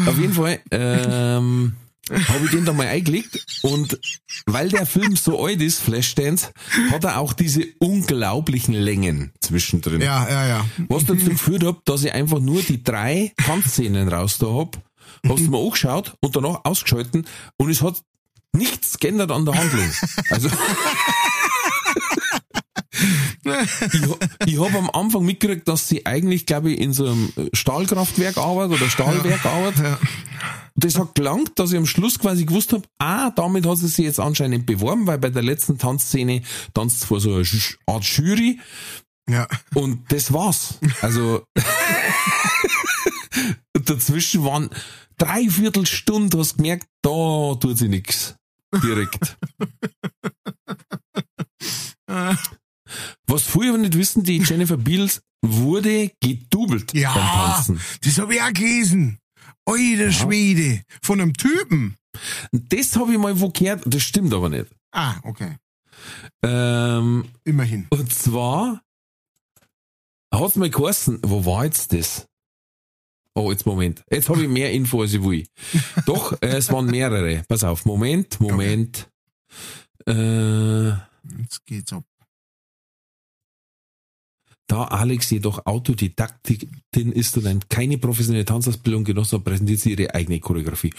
Auf 0.05 0.17
jeden 0.17 0.33
Fall 0.33 0.59
ähm, 0.71 1.73
habe 2.09 2.45
ich 2.45 2.51
den 2.51 2.65
da 2.65 2.73
mal 2.73 2.87
eingelegt 2.87 3.45
und 3.63 3.99
weil 4.45 4.69
der 4.69 4.85
Film 4.85 5.15
so 5.15 5.43
alt 5.43 5.61
ist, 5.61 5.81
Flashdance, 5.81 6.51
hat 6.91 7.03
er 7.03 7.19
auch 7.19 7.33
diese 7.33 7.65
unglaublichen 7.79 8.73
Längen 8.73 9.33
zwischendrin. 9.41 10.01
Ja, 10.01 10.27
ja, 10.29 10.47
ja. 10.47 10.65
Was 10.87 11.05
dazu 11.05 11.25
geführt 11.25 11.63
hat, 11.63 11.77
dass 11.85 12.03
ich 12.03 12.13
einfach 12.13 12.39
nur 12.39 12.61
die 12.61 12.83
drei 12.83 13.33
Tanzszenen 13.43 14.07
raus 14.07 14.37
da 14.37 14.47
hab, 14.47 14.77
hast 15.27 15.45
du 15.45 15.49
mir 15.49 15.59
angeschaut 15.59 16.13
und 16.21 16.35
danach 16.35 16.61
ausgeschalten 16.63 17.25
und 17.57 17.69
es 17.69 17.81
hat 17.81 18.01
nichts 18.53 18.99
geändert 18.99 19.31
an 19.31 19.45
der 19.45 19.55
Handlung. 19.55 19.91
Also 20.29 20.49
ich, 23.45 24.01
ich 24.45 24.59
habe 24.59 24.77
am 24.77 24.89
Anfang 24.89 25.23
mitgekriegt, 25.25 25.67
dass 25.67 25.87
sie 25.87 26.05
eigentlich, 26.05 26.45
glaube 26.45 26.71
ich, 26.71 26.79
in 26.79 26.93
so 26.93 27.05
einem 27.05 27.31
Stahlkraftwerk 27.53 28.37
arbeitet 28.37 28.81
oder 28.81 28.89
Stahlwerk 28.89 29.45
arbeitet. 29.45 29.83
Ja. 29.83 29.99
Das 30.75 30.99
hat 30.99 31.15
gelangt, 31.15 31.57
dass 31.57 31.71
ich 31.71 31.77
am 31.77 31.85
Schluss 31.85 32.19
quasi 32.19 32.45
gewusst 32.45 32.73
habe, 32.73 32.83
ah, 32.99 33.31
damit 33.31 33.65
hat 33.65 33.77
sie 33.77 33.87
sich 33.87 34.05
jetzt 34.05 34.19
anscheinend 34.19 34.65
beworben, 34.65 35.07
weil 35.07 35.17
bei 35.17 35.29
der 35.29 35.43
letzten 35.43 35.77
Tanzszene 35.77 36.41
tanzt 36.73 37.05
vor 37.05 37.19
so 37.21 37.35
einer 37.35 37.45
Art 37.85 38.03
Jury 38.03 38.59
Ja. 39.29 39.47
und 39.73 40.11
das 40.11 40.33
war's. 40.33 40.79
Also 41.01 41.43
dazwischen 43.85 44.43
waren 44.43 44.69
dreiviertel 45.17 45.85
Stunde, 45.85 46.39
hast 46.39 46.57
gemerkt, 46.57 46.87
da 47.01 47.55
tut 47.59 47.77
sie 47.77 47.87
nix. 47.87 48.35
Direkt. 48.83 49.37
Was 53.27 53.47
aber 53.55 53.77
nicht 53.77 53.97
wissen, 53.97 54.23
die 54.23 54.37
Jennifer 54.39 54.77
Beals 54.77 55.21
wurde 55.41 56.11
gedoubelt 56.21 56.91
beim 56.93 57.01
Ja, 57.01 57.13
Tanzen. 57.13 57.79
das 58.03 58.17
habe 58.17 58.35
ich 58.35 58.41
auch 58.41 58.53
gelesen. 58.53 59.19
Alter 59.65 60.11
Schwede. 60.11 60.83
Von 61.01 61.21
einem 61.21 61.33
Typen. 61.33 61.95
Das 62.51 62.95
habe 62.95 63.11
ich 63.13 63.17
mal 63.19 63.39
wo 63.39 63.49
gehört, 63.49 63.83
das 63.85 64.03
stimmt 64.03 64.33
aber 64.33 64.49
nicht. 64.49 64.67
Ah, 64.91 65.15
okay. 65.23 65.57
Ähm, 66.43 67.25
Immerhin. 67.43 67.87
und 67.89 68.13
zwar 68.13 68.81
hat's 70.31 70.55
mal 70.55 70.69
geheißen, 70.69 71.19
wo 71.23 71.45
war 71.45 71.65
jetzt 71.65 71.91
das? 71.93 72.27
Oh, 73.33 73.51
jetzt 73.51 73.65
Moment. 73.65 74.03
Jetzt 74.09 74.29
habe 74.29 74.43
ich 74.43 74.47
mehr 74.49 74.71
Info 74.71 75.01
als 75.01 75.13
ich 75.13 75.21
will. 75.23 75.45
Doch, 76.05 76.33
äh, 76.41 76.55
es 76.57 76.71
waren 76.71 76.85
mehrere. 76.85 77.43
Pass 77.47 77.63
auf, 77.65 77.85
Moment, 77.85 78.39
Moment. 78.39 79.09
Äh, 80.07 80.89
Jetzt 80.89 81.65
geht's 81.65 81.91
ab. 81.91 82.03
Da 84.67 84.85
Alex 84.85 85.29
jedoch 85.29 85.65
Autodidaktin 85.65 87.11
ist 87.11 87.37
und 87.37 87.45
ein- 87.45 87.67
keine 87.69 87.97
professionelle 87.97 88.45
Tanzausbildung 88.45 89.03
genossen 89.03 89.37
hat, 89.37 89.45
präsentiert 89.45 89.79
sie 89.79 89.91
ihre 89.91 90.13
eigene 90.15 90.39
Choreografie. 90.39 90.93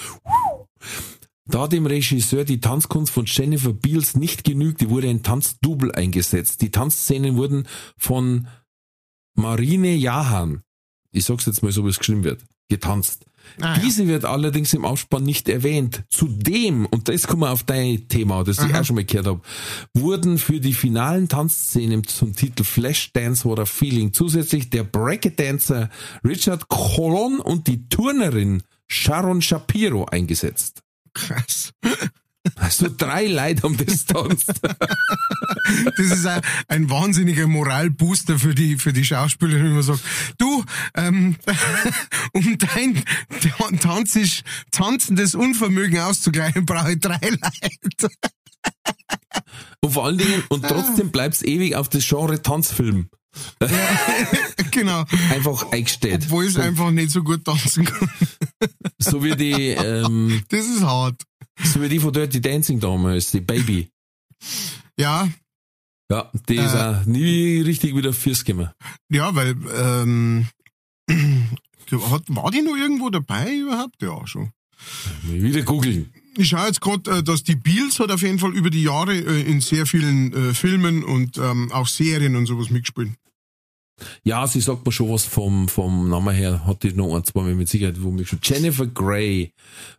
Da 1.48 1.68
dem 1.68 1.86
Regisseur 1.86 2.44
die 2.44 2.60
Tanzkunst 2.60 3.12
von 3.12 3.24
Jennifer 3.26 3.72
Beals 3.72 4.16
nicht 4.16 4.44
genügte, 4.44 4.90
wurde 4.90 5.08
ein 5.08 5.22
Tanzdouble 5.22 5.94
eingesetzt. 5.94 6.60
Die 6.62 6.70
Tanzszenen 6.70 7.36
wurden 7.36 7.68
von 7.96 8.48
Marine 9.36 9.94
Jahan, 9.94 10.62
ich 11.12 11.24
sag's 11.24 11.46
jetzt 11.46 11.62
mal 11.62 11.72
so, 11.72 11.84
wie 11.84 11.90
es 11.90 11.98
geschrieben 11.98 12.24
wird, 12.24 12.44
getanzt. 12.68 13.26
Ah, 13.60 13.76
ja. 13.76 13.82
Diese 13.82 14.06
wird 14.06 14.24
allerdings 14.24 14.72
im 14.74 14.84
Aufspann 14.84 15.22
nicht 15.22 15.48
erwähnt. 15.48 16.04
Zudem, 16.08 16.86
und 16.86 17.08
das 17.08 17.26
kommen 17.26 17.42
wir 17.42 17.50
auf 17.50 17.62
dein 17.62 18.08
Thema, 18.08 18.44
das 18.44 18.58
ich 18.58 18.72
Aha. 18.72 18.80
auch 18.80 18.84
schon 18.84 18.96
mal 18.96 19.04
gehört 19.04 19.26
habe, 19.26 19.40
wurden 19.94 20.38
für 20.38 20.60
die 20.60 20.74
finalen 20.74 21.28
Tanzszenen 21.28 22.04
zum 22.04 22.34
Titel 22.34 22.64
Flashdance 22.64 23.46
oder 23.46 23.66
Feeling 23.66 24.12
zusätzlich 24.12 24.70
der 24.70 24.84
Breakdancer 24.84 25.90
Richard 26.24 26.68
Colon 26.68 27.40
und 27.40 27.66
die 27.66 27.88
Turnerin 27.88 28.62
Sharon 28.88 29.42
Shapiro 29.42 30.04
eingesetzt. 30.04 30.82
Krass. 31.14 31.72
Also 32.56 32.88
drei 32.94 33.26
Leute 33.26 33.62
haben 33.62 33.76
das 33.76 34.04
tanzt. 34.04 34.52
Das 35.96 36.06
ist 36.06 36.26
ein, 36.26 36.40
ein 36.68 36.90
wahnsinniger 36.90 37.48
Moralbooster 37.48 38.38
für 38.38 38.54
die, 38.54 38.76
für 38.76 38.92
die 38.92 39.04
Schauspielerin, 39.04 39.64
wenn 39.64 39.74
man 39.74 39.82
sagt, 39.82 40.00
du, 40.38 40.64
ähm, 40.94 41.36
um 42.32 42.56
dein 42.58 43.02
tanzisch, 43.80 44.42
tanzendes 44.70 45.34
Unvermögen 45.34 45.98
auszugleichen, 46.00 46.64
brauche 46.64 46.92
ich 46.92 47.00
drei 47.00 47.18
Leute. 47.20 48.14
Und 49.80 49.90
vor 49.90 50.04
allen 50.04 50.18
Dingen, 50.18 50.42
und 50.48 50.64
trotzdem 50.66 51.10
bleibt's 51.10 51.42
ewig 51.42 51.74
auf 51.74 51.88
das 51.88 52.06
Genre 52.06 52.40
Tanzfilm 52.40 53.08
genau. 54.70 55.04
einfach 55.30 55.70
eingestellt. 55.70 56.22
Obwohl 56.24 56.46
ich 56.46 56.54
so, 56.54 56.60
einfach 56.60 56.90
nicht 56.90 57.10
so 57.10 57.22
gut 57.22 57.44
tanzen 57.44 57.84
kann. 57.84 58.10
so 58.98 59.22
wie 59.22 59.36
die, 59.36 59.70
ähm, 59.70 60.42
Das 60.48 60.66
ist 60.66 60.82
hart. 60.82 61.22
So 61.62 61.80
wie 61.82 61.88
die 61.88 61.98
von 62.00 62.12
Dirty 62.12 62.40
Dancing 62.40 62.80
damals, 62.80 63.30
die 63.30 63.40
Baby. 63.40 63.88
Ja, 64.98 65.28
Ja, 66.10 66.30
die 66.48 66.56
ist 66.56 66.74
Äh. 66.74 66.78
auch 66.78 67.04
nie 67.06 67.60
richtig 67.62 67.96
wieder 67.96 68.12
fürs 68.12 68.44
gekommen. 68.44 68.70
ja, 69.10 69.34
weil, 69.34 69.56
ähm, 69.76 70.46
hat, 71.10 72.22
war 72.28 72.50
die 72.52 72.62
noch 72.62 72.76
irgendwo 72.76 73.10
dabei 73.10 73.52
überhaupt? 73.56 74.00
Ja, 74.02 74.24
schon. 74.26 74.50
Wieder 75.24 75.62
googeln. 75.62 76.12
Ich 76.36 76.48
schaue 76.48 76.66
jetzt 76.66 76.80
gerade, 76.82 77.22
dass 77.24 77.42
die 77.44 77.56
Beals 77.56 77.98
hat 77.98 78.10
auf 78.12 78.20
jeden 78.22 78.38
Fall 78.38 78.54
über 78.54 78.68
die 78.70 78.82
Jahre 78.82 79.14
äh, 79.16 79.40
in 79.42 79.60
sehr 79.62 79.86
vielen 79.86 80.32
äh, 80.32 80.54
Filmen 80.54 81.02
und 81.02 81.38
ähm, 81.38 81.72
auch 81.72 81.86
Serien 81.88 82.36
und 82.36 82.46
sowas 82.46 82.68
mitgespielt. 82.70 83.12
Ja, 84.22 84.46
sie 84.46 84.60
sagt 84.60 84.84
mir 84.84 84.92
schon 84.92 85.10
was 85.10 85.24
vom, 85.24 85.68
vom 85.68 86.10
Namen 86.10 86.34
her, 86.34 86.66
hat 86.66 86.82
die 86.82 86.92
noch 86.92 87.16
ein, 87.16 87.24
zwei 87.24 87.40
Mal 87.40 87.54
mit 87.54 87.68
Sicherheit 87.70 88.02
wo 88.02 88.10
mich 88.10 88.28
schon. 88.28 88.38
Jennifer 88.42 88.86
Grey 88.86 89.50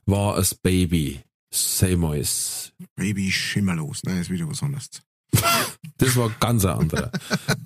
war 0.06 0.36
als 0.36 0.54
Baby. 0.54 1.20
Same 1.54 2.20
as. 2.20 2.74
Baby 2.96 3.32
schimmerlos. 3.32 4.04
Nein, 4.04 4.20
ist 4.20 4.30
wieder 4.30 4.48
was 4.50 4.64
anderes. 4.64 4.90
Das 6.00 6.16
war 6.16 6.30
ganz 6.40 6.64
ein 6.64 6.78
anderer. 6.78 7.12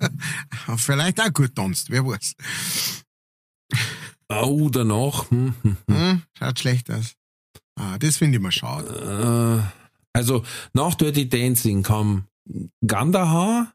Vielleicht 0.78 1.20
auch 1.20 1.32
gut 1.34 1.54
tanzt, 1.54 1.90
wer 1.90 2.06
weiß. 2.06 2.34
oh, 4.30 4.70
danach. 4.70 5.30
Hm, 5.30 5.54
hm, 5.62 5.76
hm. 5.86 5.96
Hm, 5.96 6.22
schaut 6.38 6.58
schlecht 6.58 6.90
aus. 6.90 7.14
Ah, 7.78 7.98
das 7.98 8.16
finde 8.16 8.38
ich 8.38 8.42
mal 8.42 8.52
schade. 8.52 9.68
Äh, 9.68 9.82
also, 10.14 10.44
nach 10.72 10.94
Dirty 10.94 11.28
Dancing 11.28 11.82
kam 11.82 12.26
Gandahar, 12.86 13.74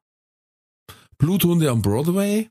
Bluthunde 1.19 1.69
am 1.69 1.81
Broadway, 1.81 2.49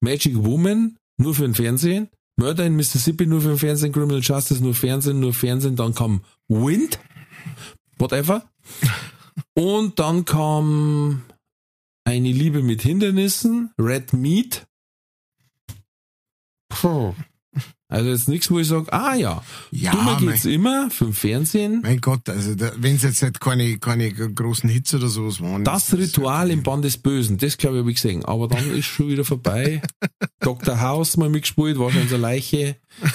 Magic 0.00 0.36
Woman, 0.36 0.98
nur 1.18 1.34
für 1.34 1.42
den 1.42 1.54
Fernsehen, 1.54 2.08
Murder 2.36 2.64
in 2.66 2.76
Mississippi, 2.76 3.26
nur 3.26 3.40
für 3.40 3.56
Fernsehen, 3.56 3.92
Criminal 3.92 4.20
Justice, 4.20 4.62
nur 4.62 4.74
Fernsehen, 4.74 5.20
nur 5.20 5.32
Fernsehen, 5.32 5.76
dann 5.76 5.94
kam 5.94 6.22
Wind, 6.48 6.98
whatever. 7.98 8.48
Und 9.54 9.98
dann 9.98 10.24
kam 10.24 11.22
eine 12.04 12.30
Liebe 12.30 12.62
mit 12.62 12.82
Hindernissen, 12.82 13.72
Red 13.78 14.12
Meat. 14.12 14.66
Puh. 16.68 17.14
Also 17.88 18.10
jetzt 18.10 18.28
nichts, 18.28 18.50
wo 18.50 18.58
ich 18.58 18.66
sage, 18.66 18.92
ah 18.92 19.14
ja, 19.14 19.42
Ja, 19.70 19.92
dummer 19.92 20.18
mein, 20.20 20.32
geht's 20.32 20.44
immer 20.44 20.88
den 21.00 21.12
Fernsehen. 21.12 21.80
mein 21.82 22.00
Gott, 22.00 22.28
also 22.28 22.54
wenn 22.78 22.96
es 22.96 23.02
jetzt 23.02 23.22
nicht 23.22 23.40
keine, 23.40 23.78
keine 23.78 24.12
großen 24.12 24.68
Hits 24.68 24.92
oder 24.94 25.06
sowas 25.08 25.40
waren. 25.40 25.62
Das 25.62 25.92
Ritual 25.96 26.50
im 26.50 26.64
Band 26.64 26.84
des 26.84 26.98
Bösen, 26.98 27.38
das 27.38 27.56
glaube 27.56 27.76
ich 27.76 27.80
habe 27.80 27.90
ich 27.90 27.96
gesehen. 27.96 28.24
Aber 28.24 28.48
dann 28.48 28.70
ist 28.76 28.86
schon 28.86 29.08
wieder 29.08 29.24
vorbei. 29.24 29.82
Dr. 30.40 30.80
House 30.80 31.16
mal 31.16 31.28
mitgespielt, 31.28 31.78
war 31.78 31.92
schon 31.92 32.02
in 32.02 32.08
der 32.08 32.18
Leiche. 32.18 32.76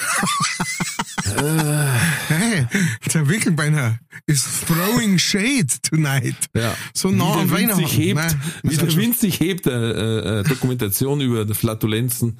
Hey, 2.28 2.66
der 3.12 3.28
Wickelbeiner 3.28 3.98
is 4.26 4.44
throwing 4.66 5.18
shade 5.18 5.66
tonight. 5.82 6.36
Ja. 6.54 6.74
So 6.94 7.10
nah 7.10 7.36
Wind 7.38 7.50
Weihnachten. 7.50 7.86
sich 7.86 7.96
hebt, 7.96 8.16
Nein, 8.16 8.40
wie 8.62 8.76
der 8.76 8.94
Wind 8.96 9.18
sich 9.18 9.40
hebt, 9.40 9.66
äh, 9.66 9.70
äh, 9.70 10.40
äh, 10.40 10.42
Dokumentation 10.44 11.20
über 11.22 11.44
die 11.44 11.54
Flatulenzen. 11.54 12.36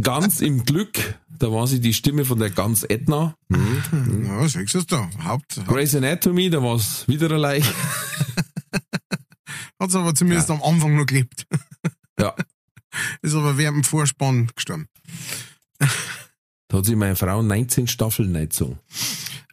Ganz 0.00 0.40
im 0.40 0.64
Glück, 0.64 1.18
da 1.28 1.50
war 1.52 1.66
sie 1.66 1.80
die 1.80 1.92
Stimme 1.94 2.24
von 2.24 2.38
der 2.38 2.50
Gans 2.50 2.82
Edna. 2.84 3.34
Hm. 3.52 3.82
schon- 3.90 4.26
Ja, 4.26 4.48
siehst 4.48 4.74
du 4.74 4.78
es 4.78 4.86
da. 4.86 5.10
Haupt, 5.24 5.56
Haupt 5.58 5.68
Grey's 5.68 5.94
Anatomy, 5.94 6.48
da 6.50 6.62
war 6.62 6.76
es 6.76 7.06
wieder 7.08 7.26
eine 7.26 7.38
Leiche. 7.38 7.72
hat's 9.78 9.94
aber 9.94 10.14
zumindest 10.14 10.50
am 10.50 10.62
Anfang 10.62 10.96
noch 10.96 11.06
gelebt. 11.06 11.46
Ja. 12.18 12.34
Ist 13.22 13.34
aber 13.34 13.56
während 13.56 13.78
dem 13.78 13.84
Vorspann 13.84 14.50
gestorben. 14.54 14.86
Da 16.68 16.78
hat 16.78 16.84
sich 16.86 16.96
meine 16.96 17.16
Frau 17.16 17.42
19 17.42 17.88
Staffeln 17.88 18.32
nicht 18.32 18.52
so. 18.52 18.78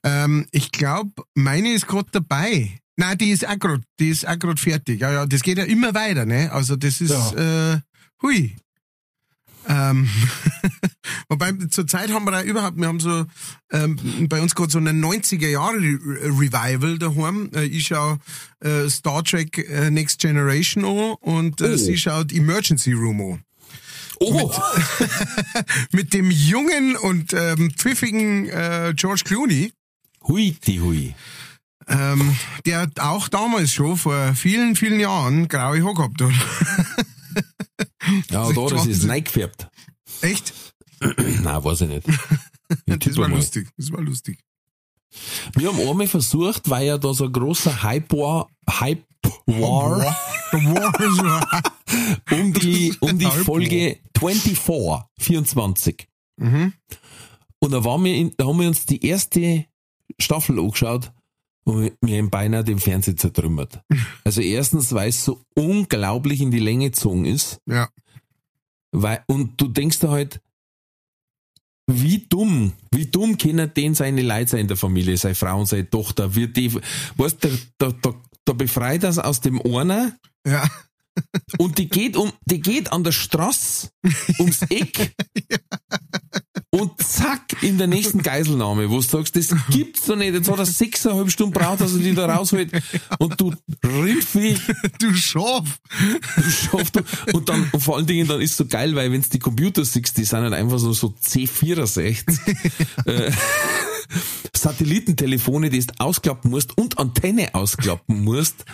Ähm, 0.03 0.45
ich 0.51 0.71
glaube, 0.71 1.23
meine 1.35 1.73
ist 1.73 1.87
gerade 1.87 2.09
dabei. 2.11 2.79
Nein, 2.97 3.17
die 3.17 3.29
ist 3.31 3.47
auch 3.47 3.57
gerade, 3.57 3.81
die 3.99 4.09
ist 4.09 4.27
auch 4.27 4.37
gerade 4.37 4.59
fertig. 4.61 5.01
Ja, 5.01 5.11
ja, 5.11 5.25
das 5.25 5.41
geht 5.41 5.57
ja 5.57 5.63
immer 5.63 5.93
weiter, 5.93 6.25
ne? 6.25 6.51
Also 6.51 6.75
das 6.75 6.99
ist, 7.01 7.33
äh, 7.33 7.79
hui. 8.21 8.55
Ähm, 9.69 10.09
wobei 11.29 11.51
zur 11.69 11.85
Zeit 11.85 12.11
haben 12.11 12.25
wir 12.25 12.31
da 12.31 12.41
überhaupt, 12.41 12.77
wir 12.77 12.87
haben 12.87 12.99
so 12.99 13.25
ähm, 13.71 14.27
bei 14.27 14.41
uns 14.41 14.55
gerade 14.55 14.71
so 14.71 14.79
eine 14.79 14.91
90er 14.91 15.47
Jahre 15.47 15.75
Re- 15.77 16.39
Revival 16.39 16.97
daheim. 16.97 17.51
Äh, 17.53 17.65
ich 17.65 17.85
schaue 17.87 18.17
äh, 18.61 18.89
Star 18.89 19.23
Trek 19.23 19.57
äh, 19.69 19.91
Next 19.91 20.19
Generation 20.19 20.83
an 20.85 21.15
und 21.21 21.61
äh, 21.61 21.73
Oh. 21.73 21.77
sie 21.77 21.97
schaut 21.97 22.33
Emergency 22.33 22.93
Room 22.93 23.21
an. 23.21 23.43
Oh! 24.19 24.51
Mit 25.91 26.13
dem 26.13 26.29
jungen 26.31 26.95
und 26.97 27.31
ähm, 27.33 27.71
pfiffigen 27.71 28.49
äh, 28.49 28.93
George 28.95 29.21
Clooney. 29.23 29.71
Hui, 30.27 30.57
die 30.65 30.81
hui. 30.81 31.15
Ähm, 31.87 32.35
der 32.65 32.89
auch 32.99 33.29
damals 33.29 33.71
schon 33.73 33.97
vor 33.97 34.33
vielen, 34.35 34.75
vielen 34.75 34.99
Jahren 34.99 35.47
graue 35.47 35.81
Haare 35.83 35.93
gehabt 35.93 36.21
hat. 36.21 36.31
Ja, 38.31 38.41
Das 38.41 38.49
ist 38.49 38.57
da 38.57 38.67
das 38.67 38.85
ist 38.85 39.07
reingefärbt. 39.07 39.67
Echt? 40.21 40.53
Nein, 41.01 41.63
weiß 41.63 41.81
ich 41.81 41.89
nicht. 41.89 42.07
Ich 42.85 42.99
Das 42.99 43.17
war 43.17 43.27
mal. 43.27 43.37
lustig. 43.37 43.67
Das 43.77 43.91
war 43.91 44.01
lustig. 44.01 44.43
Wir 45.55 45.69
haben 45.69 45.79
einmal 45.79 46.05
versucht, 46.05 46.69
weil 46.69 46.85
ja 46.85 46.99
da 46.99 47.13
so 47.15 47.25
ein 47.25 47.33
großer 47.33 47.81
Hype 47.81 48.13
war, 48.13 48.47
Hype 48.69 49.03
war, 49.47 50.15
um 52.31 52.53
die, 52.53 52.95
um 52.99 53.17
die 53.17 53.25
Folge 53.25 53.97
24, 54.15 55.03
24. 55.17 56.07
Mhm. 56.37 56.73
Und 57.59 57.71
da, 57.71 57.83
waren 57.83 58.03
wir 58.03 58.13
in, 58.13 58.33
da 58.37 58.45
haben 58.45 58.59
wir 58.59 58.67
uns 58.67 58.85
die 58.85 59.03
erste 59.03 59.65
Staffel 60.19 60.59
angeschaut 60.59 61.11
und 61.69 61.91
wir 62.01 62.17
haben 62.17 62.29
beinahe 62.29 62.63
den 62.63 62.79
Fernseher 62.79 63.15
zertrümmert. 63.17 63.81
Also 64.23 64.41
erstens, 64.41 64.93
weil 64.93 65.09
es 65.09 65.23
so 65.23 65.41
unglaublich 65.55 66.41
in 66.41 66.51
die 66.51 66.59
Länge 66.59 66.89
gezogen 66.89 67.25
ist, 67.25 67.59
Ja. 67.67 67.89
weil, 68.91 69.23
und 69.27 69.59
du 69.61 69.67
denkst 69.67 69.99
da 69.99 70.09
halt, 70.09 70.41
wie 71.91 72.19
dumm, 72.29 72.73
wie 72.91 73.07
dumm 73.07 73.37
können 73.37 73.73
den 73.73 73.95
seine 73.95 74.21
Leute 74.21 74.51
sein 74.51 74.59
in 74.61 74.67
der 74.67 74.77
Familie, 74.77 75.17
seine 75.17 75.33
Frau 75.35 75.59
und 75.59 75.65
seine 75.65 75.89
Tochter, 75.89 76.35
wird 76.35 76.55
die, 76.57 76.71
weißt 77.17 77.43
du, 77.43 77.49
da, 77.79 77.91
da, 78.01 78.13
da 78.45 78.53
befreit 78.53 79.03
das 79.03 79.17
aus 79.17 79.41
dem 79.41 79.59
einer 79.61 80.15
Ja. 80.45 80.69
und 81.57 81.79
die 81.79 81.89
geht 81.89 82.15
um, 82.15 82.31
die 82.45 82.61
geht 82.61 82.91
an 82.91 83.03
der 83.03 83.11
Straße 83.11 83.89
ums 84.39 84.61
Eck 84.69 85.15
und 85.91 85.98
zack, 87.29 87.63
in 87.63 87.77
der 87.77 87.87
nächsten 87.87 88.21
Geiselnahme, 88.21 88.89
wo 88.89 88.95
du 88.95 89.01
sagst, 89.01 89.35
das 89.35 89.53
gibt's 89.69 90.05
doch 90.05 90.15
nicht, 90.15 90.33
jetzt 90.33 90.49
hat 90.49 90.57
er 90.59 90.65
sechseinhalb 90.65 91.31
Stunden 91.31 91.53
braucht, 91.53 91.81
dass 91.81 91.93
er 91.93 91.99
die 91.99 92.13
da 92.13 92.25
rausholt 92.25 92.71
und 93.19 93.39
du 93.39 93.53
Riffy, 93.83 94.57
Du 94.99 95.13
Schaf. 95.13 95.79
du 96.35 96.43
schaffst 96.49 96.95
du, 96.95 97.01
und 97.33 97.49
dann, 97.49 97.69
und 97.71 97.81
vor 97.81 97.97
allen 97.97 98.07
Dingen, 98.07 98.27
dann 98.27 98.41
ist 98.41 98.57
so 98.57 98.65
geil, 98.65 98.95
weil 98.95 99.11
wenn's 99.11 99.29
die 99.29 99.39
Computer 99.39 99.85
siehst, 99.85 100.17
die 100.17 100.23
sind 100.25 100.39
halt 100.39 100.53
einfach 100.53 100.79
so, 100.79 100.93
so 100.93 101.13
C64, 101.23 102.39
äh, 103.05 103.31
Satellitentelefone, 104.55 105.69
die 105.69 105.79
du 105.79 105.93
ausklappen 105.99 106.49
musst 106.49 106.77
und 106.77 106.97
Antenne 106.97 107.53
ausklappen 107.53 108.23
musst. 108.23 108.65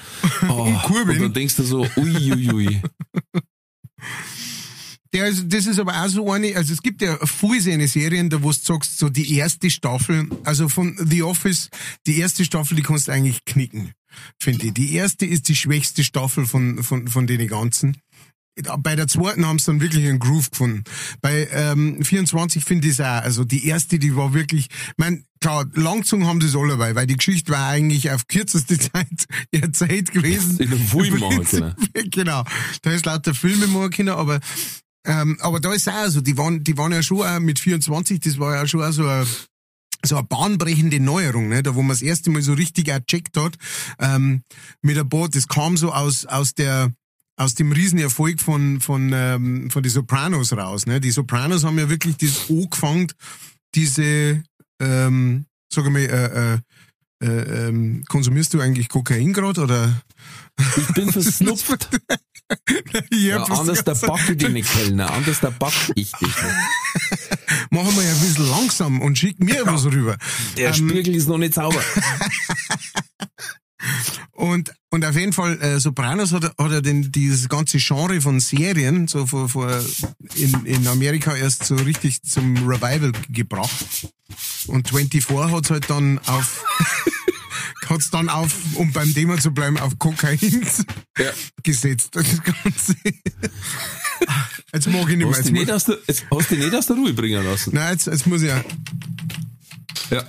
Oh, 0.47 0.71
Kurbeln. 0.83 1.17
und 1.17 1.23
dann 1.23 1.33
denkst 1.33 1.57
du 1.57 1.63
so, 1.63 1.85
uiuiui. 1.97 2.47
Ui, 2.47 2.53
ui. 2.53 2.81
Der 5.15 5.27
ist, 5.27 5.45
das 5.47 5.65
ist 5.65 5.79
aber 5.79 6.03
auch 6.03 6.09
so 6.09 6.29
eine, 6.29 6.53
also 6.57 6.73
es 6.73 6.81
gibt 6.81 7.01
ja 7.01 7.17
viele 7.25 7.61
seine 7.61 7.87
Serien, 7.87 8.29
da 8.29 8.43
wo 8.43 8.51
du 8.51 8.57
sagst, 8.61 8.99
so 8.99 9.07
die 9.07 9.37
erste 9.37 9.69
Staffel, 9.69 10.27
also 10.43 10.67
von 10.67 10.97
The 11.01 11.23
Office, 11.23 11.69
die 12.05 12.19
erste 12.19 12.43
Staffel, 12.43 12.75
die 12.75 12.83
kannst 12.83 13.07
du 13.07 13.13
eigentlich 13.13 13.45
knicken, 13.45 13.93
finde 14.41 14.65
ich. 14.67 14.73
Die 14.73 14.93
erste 14.93 15.25
ist 15.25 15.47
die 15.47 15.55
schwächste 15.55 16.03
Staffel 16.03 16.45
von, 16.45 16.83
von, 16.83 17.07
von 17.07 17.27
den 17.27 17.47
ganzen. 17.47 17.95
Bei 18.79 18.97
der 18.97 19.07
zweiten 19.07 19.45
haben 19.45 19.57
sie 19.57 19.67
dann 19.67 19.79
wirklich 19.79 20.05
einen 20.05 20.19
Groove 20.19 20.51
gefunden. 20.51 20.83
Bei 21.21 21.47
ähm, 21.49 22.03
24 22.03 22.65
finde 22.65 22.87
ich 22.87 22.95
es 22.95 22.99
auch, 22.99 23.21
also 23.23 23.45
die 23.45 23.67
erste, 23.67 23.99
die 23.99 24.17
war 24.17 24.33
wirklich, 24.33 24.67
ich 24.69 24.93
mein, 24.97 25.23
klar, 25.39 25.65
langgezogen 25.75 26.27
haben 26.27 26.41
das 26.41 26.57
alle 26.57 26.71
dabei, 26.71 26.93
weil 26.95 27.07
die 27.07 27.15
Geschichte 27.15 27.53
war 27.53 27.69
eigentlich 27.69 28.11
auf 28.11 28.27
kürzeste 28.27 28.77
Zeit 28.79 29.27
erzählt 29.51 30.11
gewesen. 30.11 30.57
In 30.59 30.73
einem 30.73 30.79
Film 30.79 31.19
machen 31.19 31.45
können. 31.45 31.75
genau. 32.11 32.43
Da 32.81 32.91
ist 32.91 33.05
lauter 33.05 33.33
Filme 33.33 33.67
machen 33.67 33.91
können, 33.91 34.09
aber 34.09 34.41
ähm, 35.05 35.37
aber 35.41 35.59
da 35.59 35.73
ist 35.73 35.87
auch 35.87 36.07
so, 36.07 36.21
die 36.21 36.37
waren, 36.37 36.63
die 36.63 36.77
waren 36.77 36.91
ja 36.91 37.03
schon 37.03 37.21
auch 37.21 37.39
mit 37.39 37.59
24, 37.59 38.19
das 38.19 38.39
war 38.39 38.55
ja 38.55 38.67
schon 38.67 38.83
auch 38.83 38.91
so 38.91 39.07
ein 39.07 39.25
so 40.03 40.17
eine 40.17 40.27
bahnbrechende 40.27 40.99
Neuerung, 40.99 41.49
ne? 41.49 41.63
da 41.63 41.75
wo 41.75 41.81
man 41.81 41.89
das 41.89 42.01
erste 42.01 42.29
Mal 42.29 42.41
so 42.41 42.53
richtig 42.53 42.85
gecheckt 42.85 43.37
hat, 43.37 43.57
ähm, 43.99 44.43
mit 44.81 44.97
ein 44.97 45.09
paar, 45.09 45.29
das 45.29 45.47
kam 45.47 45.77
so 45.77 45.91
aus, 45.91 46.25
aus 46.25 46.53
der, 46.53 46.93
aus 47.37 47.55
dem 47.55 47.71
Riesenerfolg 47.71 48.39
von, 48.39 48.81
von, 48.81 49.11
ähm, 49.13 49.69
von 49.69 49.83
den 49.83 49.91
Sopranos 49.91 50.53
raus, 50.53 50.85
ne? 50.85 51.01
Die 51.01 51.11
Sopranos 51.11 51.63
haben 51.63 51.79
ja 51.79 51.89
wirklich 51.89 52.17
das 52.17 52.49
angefangen, 52.49 53.11
diese, 53.73 54.43
ähm, 54.79 55.45
sag 55.73 55.89
mal, 55.89 55.99
äh, 55.99 56.53
äh, 56.53 56.59
äh, 57.23 57.67
ähm, 57.67 58.03
konsumierst 58.07 58.53
du 58.53 58.61
eigentlich 58.61 58.89
Kokain 58.89 59.33
gerade 59.33 59.61
oder? 59.61 60.01
Ich 60.77 60.93
bin 60.93 61.11
versnupft. 61.11 61.89
Ja, 63.11 63.43
anders 63.43 63.83
der 63.83 63.95
back 63.95 64.29
ich 64.29 64.37
dich 64.37 64.49
nicht, 64.49 64.71
Kellner. 64.71 65.11
Anders 65.11 65.39
der 65.39 65.51
back 65.51 65.73
ich 65.95 66.11
dich 66.11 66.21
nicht. 66.21 66.35
Machen 67.71 67.95
wir 67.95 68.03
ja 68.03 68.11
ein 68.11 68.19
bisschen 68.19 68.49
langsam 68.49 69.01
und 69.01 69.17
schick 69.17 69.39
mir 69.39 69.65
was 69.65 69.85
rüber. 69.85 70.17
Der 70.57 70.73
Spiegel 70.73 71.15
ist 71.15 71.27
noch 71.27 71.37
nicht 71.37 71.55
sauber. 71.55 71.81
Und, 74.31 74.73
und 74.89 75.05
auf 75.05 75.15
jeden 75.15 75.31
Fall, 75.31 75.61
äh, 75.61 75.79
Sopranos 75.79 76.33
hat, 76.33 76.43
hat 76.43 76.71
er 76.71 76.81
den, 76.81 77.11
dieses 77.11 77.47
ganze 77.47 77.77
Genre 77.77 78.19
von 78.19 78.39
Serien 78.39 79.07
so 79.07 79.25
vor, 79.25 79.47
vor 79.47 79.81
in, 80.35 80.65
in 80.65 80.87
Amerika 80.87 81.35
erst 81.35 81.63
so 81.63 81.75
richtig 81.75 82.21
zum 82.23 82.67
Revival 82.67 83.11
gebracht. 83.29 84.09
Und 84.67 84.89
24 84.89 85.51
hat's 85.51 85.69
halt 85.69 85.89
dann 85.89 86.19
auf, 86.25 86.65
hat's 87.89 88.09
dann 88.09 88.29
auf, 88.29 88.53
um 88.75 88.91
beim 88.91 89.13
Thema 89.13 89.37
zu 89.37 89.51
bleiben, 89.51 89.77
auf 89.77 89.97
Kokain 89.99 90.39
Ja. 91.17 91.31
gesetzt. 91.63 92.09
Das 92.15 92.25
Ganze. 92.43 92.95
Jetzt 94.73 94.87
mag 94.87 95.01
ich 95.09 95.17
nicht 95.17 95.19
mehr. 95.19 95.27
Hast 95.29 95.37
Jetzt 95.39 95.51
nicht 95.51 95.71
aus 95.71 95.83
der, 95.85 95.97
jetzt 96.07 96.25
hast 96.31 96.51
du 96.51 96.55
nicht 96.55 96.75
aus 96.75 96.87
der 96.87 96.95
Ruhe 96.95 97.13
bringen 97.13 97.43
lassen. 97.45 97.73
nein, 97.73 97.93
jetzt, 97.93 98.07
jetzt 98.07 98.27
muss 98.27 98.41
ich 98.41 98.49
ja. 98.49 98.63
Ja. 100.11 100.23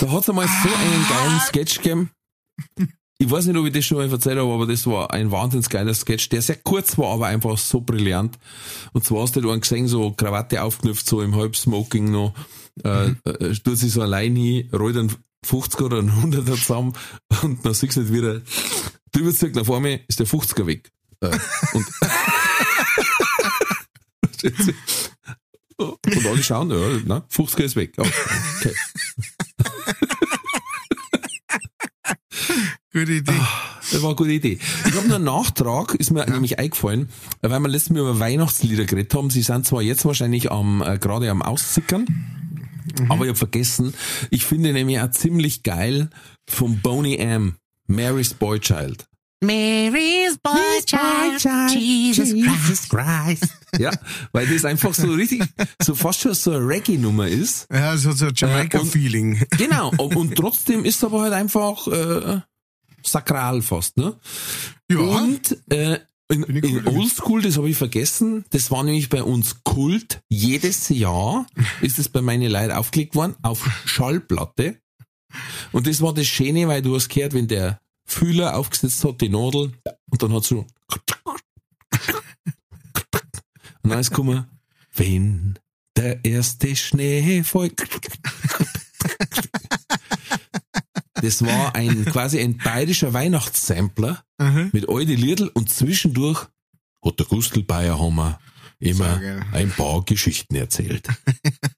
Da 0.00 0.10
hat's 0.12 0.28
einmal 0.28 0.46
so 0.46 0.68
einen 0.74 1.06
geilen 1.08 1.40
Sketch 1.46 1.76
gegeben. 1.78 2.10
Ich 3.18 3.30
weiß 3.30 3.46
nicht, 3.46 3.56
ob 3.56 3.66
ich 3.66 3.72
das 3.72 3.84
schon 3.84 3.98
mal 3.98 4.10
erzählt 4.10 4.38
habe, 4.38 4.52
aber 4.52 4.66
das 4.66 4.84
war 4.86 5.12
ein 5.12 5.30
wahnsinnig 5.30 5.68
geiler 5.68 5.94
Sketch, 5.94 6.28
der 6.28 6.42
sehr 6.42 6.56
kurz 6.56 6.98
war, 6.98 7.12
aber 7.12 7.26
einfach 7.28 7.56
so 7.56 7.80
brillant. 7.80 8.36
Und 8.92 9.04
zwar 9.04 9.22
hast 9.22 9.36
du 9.36 9.40
da 9.40 9.50
einen 9.52 9.60
gesehen, 9.60 9.86
so 9.86 10.10
Krawatte 10.12 10.62
aufknüpft, 10.62 11.06
so 11.06 11.22
im 11.22 11.36
Halbsmoking 11.36 12.10
noch, 12.10 12.34
äh, 12.82 13.10
äh, 13.24 13.54
tut 13.62 13.78
sich 13.78 13.92
so 13.92 14.02
allein 14.02 14.34
hin, 14.34 14.68
rollt 14.72 14.96
einen 14.96 15.12
50er 15.44 15.84
oder 15.84 15.98
einen 15.98 16.10
100er 16.10 16.54
zusammen 16.56 16.92
und 17.42 17.64
dann 17.64 17.74
siehst 17.74 17.96
du 17.96 18.00
nicht 18.00 18.12
wieder, 18.12 18.42
drüber 19.12 19.32
zurück 19.32 19.54
nach 19.54 19.66
vorne, 19.66 20.00
ist 20.08 20.20
der 20.20 20.26
50er 20.26 20.66
weg. 20.66 20.92
Äh, 21.20 21.38
und, 21.72 21.86
und 25.76 26.26
alle 26.26 26.42
schauen, 26.42 26.70
ja, 26.70 27.00
na, 27.04 27.26
50er 27.30 27.62
ist 27.62 27.76
weg. 27.76 27.94
Oh, 27.98 28.02
okay. 28.02 28.74
Gute 32.92 33.12
Idee. 33.12 33.32
Das 33.90 34.02
war 34.02 34.10
eine 34.10 34.16
gute 34.16 34.32
Idee. 34.32 34.58
Ich 34.86 34.94
habe 34.94 35.08
noch 35.08 35.16
einen 35.16 35.24
Nachtrag, 35.24 35.94
ist 35.94 36.10
mir 36.10 36.28
nämlich 36.28 36.58
eingefallen, 36.58 37.08
weil 37.40 37.60
wir 37.60 37.68
letztes 37.68 37.90
Mal 37.90 38.00
über 38.00 38.20
Weihnachtslieder 38.20 38.84
geredet 38.84 39.14
haben. 39.14 39.30
Sie 39.30 39.42
sind 39.42 39.66
zwar 39.66 39.80
jetzt 39.80 40.04
wahrscheinlich 40.04 40.50
am, 40.50 40.82
äh, 40.82 40.98
gerade 40.98 41.30
am 41.30 41.42
Aussickern, 42.92 43.10
aber 43.10 43.24
ich 43.24 43.28
habe 43.28 43.38
vergessen, 43.38 43.94
ich 44.30 44.44
finde 44.44 44.72
nämlich 44.72 45.00
auch 45.00 45.10
ziemlich 45.10 45.62
geil 45.62 46.10
vom 46.48 46.80
Boney 46.80 47.16
M. 47.16 47.56
Mary's 47.86 48.34
Boy 48.34 48.60
Child. 48.60 49.06
Mary's 49.44 50.38
boy 50.40 50.54
child, 50.86 51.74
Jesus, 51.74 52.88
Christ. 52.88 53.48
Ja, 53.76 53.90
weil 54.30 54.46
das 54.46 54.64
einfach 54.64 54.94
so 54.94 55.10
richtig, 55.10 55.42
so 55.82 55.96
fast 55.96 56.20
schon 56.20 56.34
so 56.34 56.52
eine 56.52 56.64
Reggae-Nummer 56.64 57.26
ist. 57.26 57.66
Ja, 57.72 57.92
es 57.92 58.06
hat 58.06 58.18
so 58.18 58.26
ein 58.26 58.34
Jamaika-Feeling. 58.36 59.44
Genau, 59.58 59.90
und, 59.98 60.14
und 60.14 60.36
trotzdem 60.36 60.84
ist 60.84 61.02
aber 61.02 61.22
halt 61.22 61.32
einfach 61.32 61.88
äh, 61.88 62.40
sakral 63.02 63.62
fast, 63.62 63.96
ne? 63.96 64.16
Ja. 64.88 64.98
Und 64.98 65.58
äh, 65.70 65.98
ich 66.32 66.48
in 66.48 66.74
cool 66.74 66.82
damit. 66.82 66.98
Oldschool, 66.98 67.42
das 67.42 67.56
habe 67.56 67.70
ich 67.70 67.76
vergessen, 67.76 68.44
das 68.50 68.70
war 68.70 68.82
nämlich 68.82 69.08
bei 69.08 69.22
uns 69.22 69.62
Kult. 69.64 70.20
Jedes 70.28 70.88
Jahr 70.88 71.46
ist 71.80 71.98
es 71.98 72.08
bei 72.08 72.22
meinen 72.22 72.50
Leuten 72.50 72.72
aufgelegt 72.72 73.14
worden 73.14 73.36
auf 73.42 73.68
Schallplatte. 73.84 74.78
Und 75.72 75.86
das 75.86 76.00
war 76.00 76.12
das 76.12 76.26
Schöne, 76.26 76.68
weil 76.68 76.82
du 76.82 76.94
hast 76.94 77.08
gehört, 77.08 77.34
wenn 77.34 77.48
der 77.48 77.80
Fühler 78.04 78.56
aufgesetzt 78.56 79.04
hat, 79.04 79.20
die 79.20 79.28
Nadel, 79.28 79.72
und 80.10 80.22
dann 80.22 80.32
hat 80.34 80.44
so 80.44 80.66
und 83.82 83.90
dann 83.90 83.98
ist 83.98 84.10
gekommen, 84.10 84.46
wenn 84.94 85.58
der 85.96 86.24
erste 86.24 86.74
Schnee 86.76 87.42
fällt. 87.42 87.82
Das 91.22 91.44
war 91.44 91.74
ein 91.76 92.04
quasi 92.04 92.40
ein 92.40 92.58
bayerischer 92.58 93.12
Weihnachtssampler 93.12 94.24
Aha. 94.38 94.68
mit 94.72 94.88
die 94.88 95.16
Liedl 95.16 95.48
und 95.54 95.70
zwischendurch 95.70 96.48
hat 97.04 97.18
der 97.18 97.26
Gustl 97.26 97.62
Bayerhammer 97.62 98.40
immer 98.80 99.20
ein 99.52 99.70
paar 99.70 100.04
Geschichten 100.04 100.56
erzählt. 100.56 101.08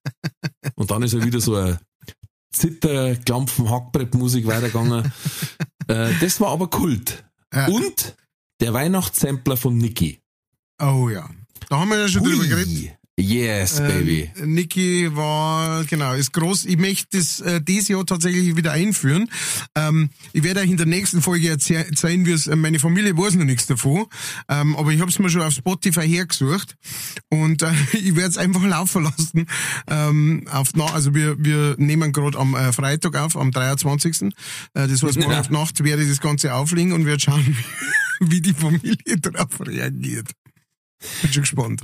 und 0.76 0.90
dann 0.90 1.02
ist 1.02 1.12
er 1.12 1.24
wieder 1.24 1.40
so 1.40 1.56
ein 1.56 1.78
Zitter, 2.52 3.16
Klampfen, 3.16 3.68
Hackbrettmusik 3.68 4.46
weitergegangen. 4.46 5.12
äh, 5.88 6.12
das 6.20 6.40
war 6.40 6.48
aber 6.48 6.70
Kult. 6.70 7.24
Ja. 7.52 7.66
Und 7.66 8.16
der 8.60 8.72
Weihnachtssampler 8.72 9.58
von 9.58 9.76
Niki. 9.76 10.22
Oh 10.80 11.10
ja. 11.10 11.28
Da 11.68 11.80
haben 11.80 11.90
wir 11.90 11.98
ja 11.98 12.08
schon 12.08 12.24
drüber 12.24 12.46
geredet. 12.46 12.96
Yes, 13.16 13.78
baby. 13.78 14.28
Ähm, 14.36 14.54
Niki 14.54 15.14
war, 15.14 15.84
genau, 15.84 16.14
ist 16.14 16.32
groß. 16.32 16.64
Ich 16.64 16.76
möchte 16.78 17.16
das 17.16 17.40
äh, 17.40 17.60
dieses 17.62 17.86
Jahr 17.86 18.04
tatsächlich 18.04 18.56
wieder 18.56 18.72
einführen. 18.72 19.30
Ähm, 19.76 20.10
ich 20.32 20.42
werde 20.42 20.60
euch 20.60 20.70
in 20.70 20.76
der 20.76 20.86
nächsten 20.86 21.22
Folge 21.22 21.48
erzählen, 21.48 22.26
wie 22.26 22.32
es, 22.32 22.48
äh, 22.48 22.56
meine 22.56 22.80
Familie 22.80 23.16
weiß 23.16 23.36
noch 23.36 23.44
nichts 23.44 23.66
davon. 23.66 24.06
Ähm, 24.48 24.74
aber 24.74 24.90
ich 24.90 25.00
habe 25.00 25.12
es 25.12 25.20
mir 25.20 25.30
schon 25.30 25.42
auf 25.42 25.52
Spotify 25.52 26.08
hergesucht. 26.08 26.74
Und 27.30 27.62
äh, 27.62 27.70
ich 27.92 28.16
werde 28.16 28.30
es 28.30 28.36
einfach 28.36 28.64
laufen 28.64 29.04
lassen. 29.04 29.46
Ähm, 29.88 30.48
auf, 30.50 30.70
na, 30.74 30.86
also 30.86 31.14
wir, 31.14 31.36
wir 31.38 31.76
nehmen 31.78 32.10
gerade 32.10 32.36
am 32.36 32.56
äh, 32.56 32.72
Freitag 32.72 33.14
auf, 33.14 33.36
am 33.36 33.52
23. 33.52 34.22
Äh, 34.22 34.32
das 34.88 35.04
heißt, 35.04 35.20
morgen 35.20 35.34
auf 35.34 35.50
Nacht 35.50 35.84
werde 35.84 36.02
ich 36.02 36.08
das 36.08 36.20
Ganze 36.20 36.52
auflegen 36.52 36.92
und 36.92 37.06
werde 37.06 37.20
schauen, 37.20 37.56
wie 38.20 38.40
die 38.40 38.54
Familie 38.54 39.18
darauf 39.20 39.60
reagiert. 39.60 40.32
Bin 41.22 41.32
schon 41.32 41.42
gespannt. 41.42 41.82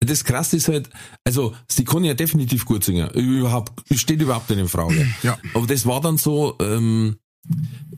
Das 0.00 0.24
Krasse 0.24 0.56
ist 0.56 0.68
halt, 0.68 0.88
also 1.24 1.54
sie 1.70 1.84
kann 1.84 2.04
ja 2.04 2.14
definitiv 2.14 2.64
gut 2.64 2.84
singen. 2.84 3.10
Überhaupt, 3.10 3.72
steht 3.96 4.22
überhaupt 4.22 4.48
nicht 4.50 4.58
in 4.58 4.68
Frage. 4.68 5.06
Ja. 5.22 5.38
Aber 5.54 5.66
das 5.66 5.84
war 5.84 6.00
dann 6.00 6.16
so, 6.16 6.56
ähm, 6.60 7.16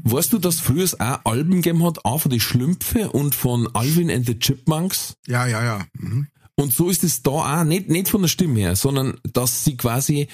weißt 0.02 0.32
du, 0.32 0.38
dass 0.38 0.58
früher 0.60 0.82
es 0.84 0.98
auch 0.98 1.20
Alben 1.24 1.56
gegeben 1.62 1.84
hat, 1.84 2.04
auch 2.04 2.22
von 2.22 2.30
die 2.32 2.40
Schlümpfe 2.40 3.10
und 3.10 3.34
von 3.34 3.68
Alvin 3.74 4.10
and 4.10 4.26
the 4.26 4.38
Chipmunks? 4.38 5.14
Ja, 5.28 5.46
ja, 5.46 5.62
ja. 5.64 5.86
Mhm. 5.98 6.26
Und 6.56 6.72
so 6.74 6.90
ist 6.90 7.04
es 7.04 7.22
da 7.22 7.30
auch, 7.30 7.64
nicht, 7.64 7.88
nicht 7.88 8.08
von 8.08 8.22
der 8.22 8.28
Stimme 8.28 8.58
her, 8.60 8.76
sondern 8.76 9.18
dass 9.32 9.64
sie 9.64 9.76
quasi 9.76 10.28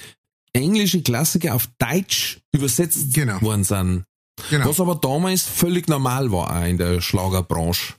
englische 0.53 1.01
Klassiker 1.01 1.55
auf 1.55 1.67
Deutsch 1.77 2.39
übersetzt 2.51 3.13
Genau. 3.13 3.41
worden 3.41 3.63
sind. 3.63 4.03
Genau. 4.49 4.67
Was 4.67 4.79
aber 4.79 4.95
damals 4.95 5.43
völlig 5.43 5.87
normal 5.87 6.31
war 6.31 6.55
auch 6.55 6.65
in 6.65 6.77
der 6.77 7.01
Schlagerbranche. 7.01 7.93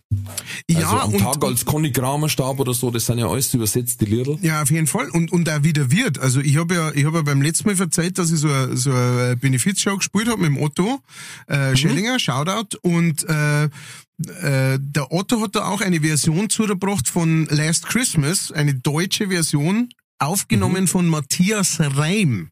Also 0.68 0.81
ja, 0.81 1.03
am 1.03 1.14
und, 1.14 1.20
Tag 1.20 1.44
als 1.44 1.64
Conny 1.64 1.92
Kramer 1.92 2.29
starb 2.29 2.59
oder 2.59 2.74
so, 2.74 2.90
das 2.90 3.07
sind 3.07 3.18
ja 3.18 3.29
alles 3.29 3.55
übersetzte 3.55 4.05
Lieder. 4.05 4.37
Ja, 4.42 4.62
auf 4.62 4.70
jeden 4.70 4.87
Fall. 4.87 5.09
Und, 5.11 5.33
und 5.33 5.48
auch 5.48 5.62
wieder 5.62 5.90
wird. 5.90 6.18
Also 6.18 6.40
ich 6.40 6.57
habe 6.57 6.74
ja, 6.74 6.92
ich 6.92 7.05
habe 7.05 7.18
ja 7.18 7.22
beim 7.22 7.42
letzten 7.42 7.68
Mal 7.68 7.76
verzeiht, 7.76 8.18
dass 8.18 8.33
ich 8.33 8.40
so 8.40 8.48
eine, 8.48 8.76
so 8.76 8.90
eine 8.90 9.37
Benefizshow 9.37 9.96
gespielt 9.96 10.29
habe 10.29 10.42
mit 10.42 10.50
dem 10.50 10.62
Otto 10.62 11.00
äh, 11.46 11.76
Schellinger, 11.76 12.18
Shoutout. 12.18 12.79
Und 12.83 13.29
äh, 13.29 13.64
äh, 13.64 14.79
der 14.81 15.12
Otto 15.12 15.40
hat 15.40 15.55
da 15.57 15.66
auch 15.66 15.81
eine 15.81 16.00
Version 16.00 16.50
zugebracht 16.50 17.09
von 17.09 17.46
Last 17.46 17.87
Christmas, 17.87 18.53
eine 18.53 18.74
deutsche 18.74 19.29
Version, 19.29 19.88
aufgenommen 20.18 20.87
von 20.87 21.07
Matthias 21.07 21.79
Reim. 21.81 22.50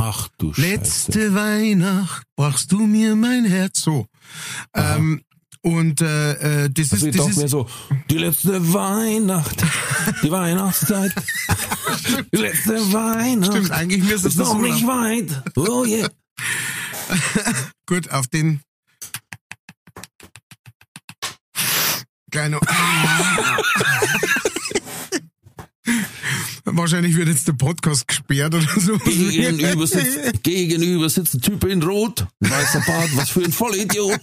Ach 0.00 0.28
du 0.38 0.54
Scheiße. 0.54 0.68
Letzte 0.68 1.34
Weihnacht 1.34 2.26
brachst 2.36 2.70
du 2.70 2.86
mir 2.86 3.16
mein 3.16 3.44
Herz. 3.44 3.82
So. 3.82 4.06
Ähm, 4.72 5.22
und 5.62 6.00
äh, 6.00 6.66
äh, 6.66 6.70
das 6.70 6.92
Also 6.92 7.06
ist, 7.08 7.14
ich 7.14 7.16
das 7.16 7.26
dachte 7.26 7.38
mir 7.40 7.44
ist 7.46 7.50
so, 7.50 7.68
die 8.08 8.18
letzte 8.18 8.72
Weihnacht, 8.72 9.60
die 10.22 10.30
Weihnachtszeit, 10.30 11.12
die 12.32 12.36
letzte 12.36 12.92
Weihnacht. 12.92 13.52
stimmt, 13.52 13.72
eigentlich 13.72 14.04
müsste 14.04 14.28
es 14.28 14.34
ist 14.34 14.38
noch 14.38 14.52
so 14.52 14.58
nicht 14.58 14.86
weit. 14.86 15.42
Oh 15.56 15.84
yeah. 15.84 16.08
Gut, 17.86 18.10
auf 18.10 18.28
den. 18.28 18.60
Kleiner. 22.30 22.60
Wahrscheinlich 26.72 27.16
wird 27.16 27.28
jetzt 27.28 27.48
der 27.48 27.54
Podcast 27.54 28.06
gesperrt 28.08 28.54
oder 28.54 28.66
so. 28.76 28.98
Gegenüber 28.98 29.86
sitzt, 29.86 30.42
gegenüber 30.42 31.08
sitzt 31.08 31.34
ein 31.34 31.40
Typ 31.40 31.64
in 31.64 31.82
Rot, 31.82 32.26
weißer 32.40 32.80
Bart, 32.86 33.10
was 33.16 33.30
für 33.30 33.42
ein 33.44 33.52
Vollidiot. 33.52 34.20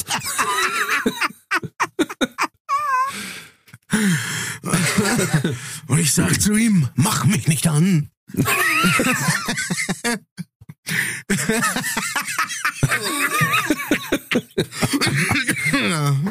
Und 5.87 5.99
ich 5.99 6.13
sag 6.13 6.39
zu 6.41 6.55
ihm, 6.55 6.89
mach 6.95 7.25
mich 7.25 7.47
nicht 7.47 7.67
an. 7.67 8.09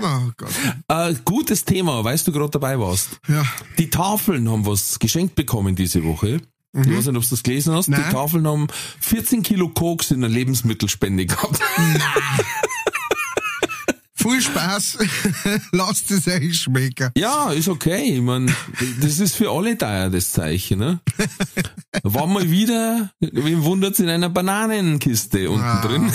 oh 0.03 0.31
Gott. 0.37 0.53
Äh, 1.09 1.15
gutes 1.25 1.65
Thema, 1.65 2.03
weißt 2.05 2.27
du 2.27 2.33
gerade 2.33 2.51
dabei 2.51 2.79
warst. 2.79 3.19
Ja. 3.29 3.45
Die 3.79 3.91
Tafeln 3.91 4.49
haben 4.49 4.67
was 4.67 4.99
geschenkt 4.99 5.35
bekommen 5.35 5.75
diese 5.77 6.05
Woche. 6.05 6.41
Ich 6.77 6.81
weiß 6.81 7.07
nicht, 7.07 7.17
ob 7.17 7.23
du 7.23 7.29
das 7.31 7.43
gelesen 7.45 7.73
hast. 7.75 7.89
Nein. 7.89 8.03
Die 8.09 8.13
Tafeln 8.13 8.47
haben 8.49 8.67
14 9.01 9.43
Kilo 9.45 9.69
Koks 9.69 10.11
in 10.11 10.21
der 10.23 10.31
Lebensmittelspende 10.31 11.25
gehabt. 11.27 11.61
Viel 14.17 14.41
Spaß. 14.41 14.99
Lasst 15.73 16.11
es 16.11 16.27
euch 16.27 16.59
schmecken. 16.61 17.11
Ja, 17.17 17.53
ist 17.53 17.69
okay. 17.69 18.15
Ich 18.15 18.23
mein, 18.23 18.53
das 19.01 19.21
ist 19.21 19.37
für 19.37 19.51
alle 19.51 19.77
teuer, 19.77 20.09
das 20.09 20.33
Zeichen. 20.33 20.79
Ne? 20.79 21.01
War 22.03 22.27
mal 22.27 22.51
wieder, 22.51 23.11
wem 23.21 23.63
wundert's, 23.65 24.01
in 24.01 24.09
einer 24.09 24.31
Bananenkiste 24.31 25.51
unten 25.51 25.63
Ah. 25.65 25.83
drin. 25.87 26.11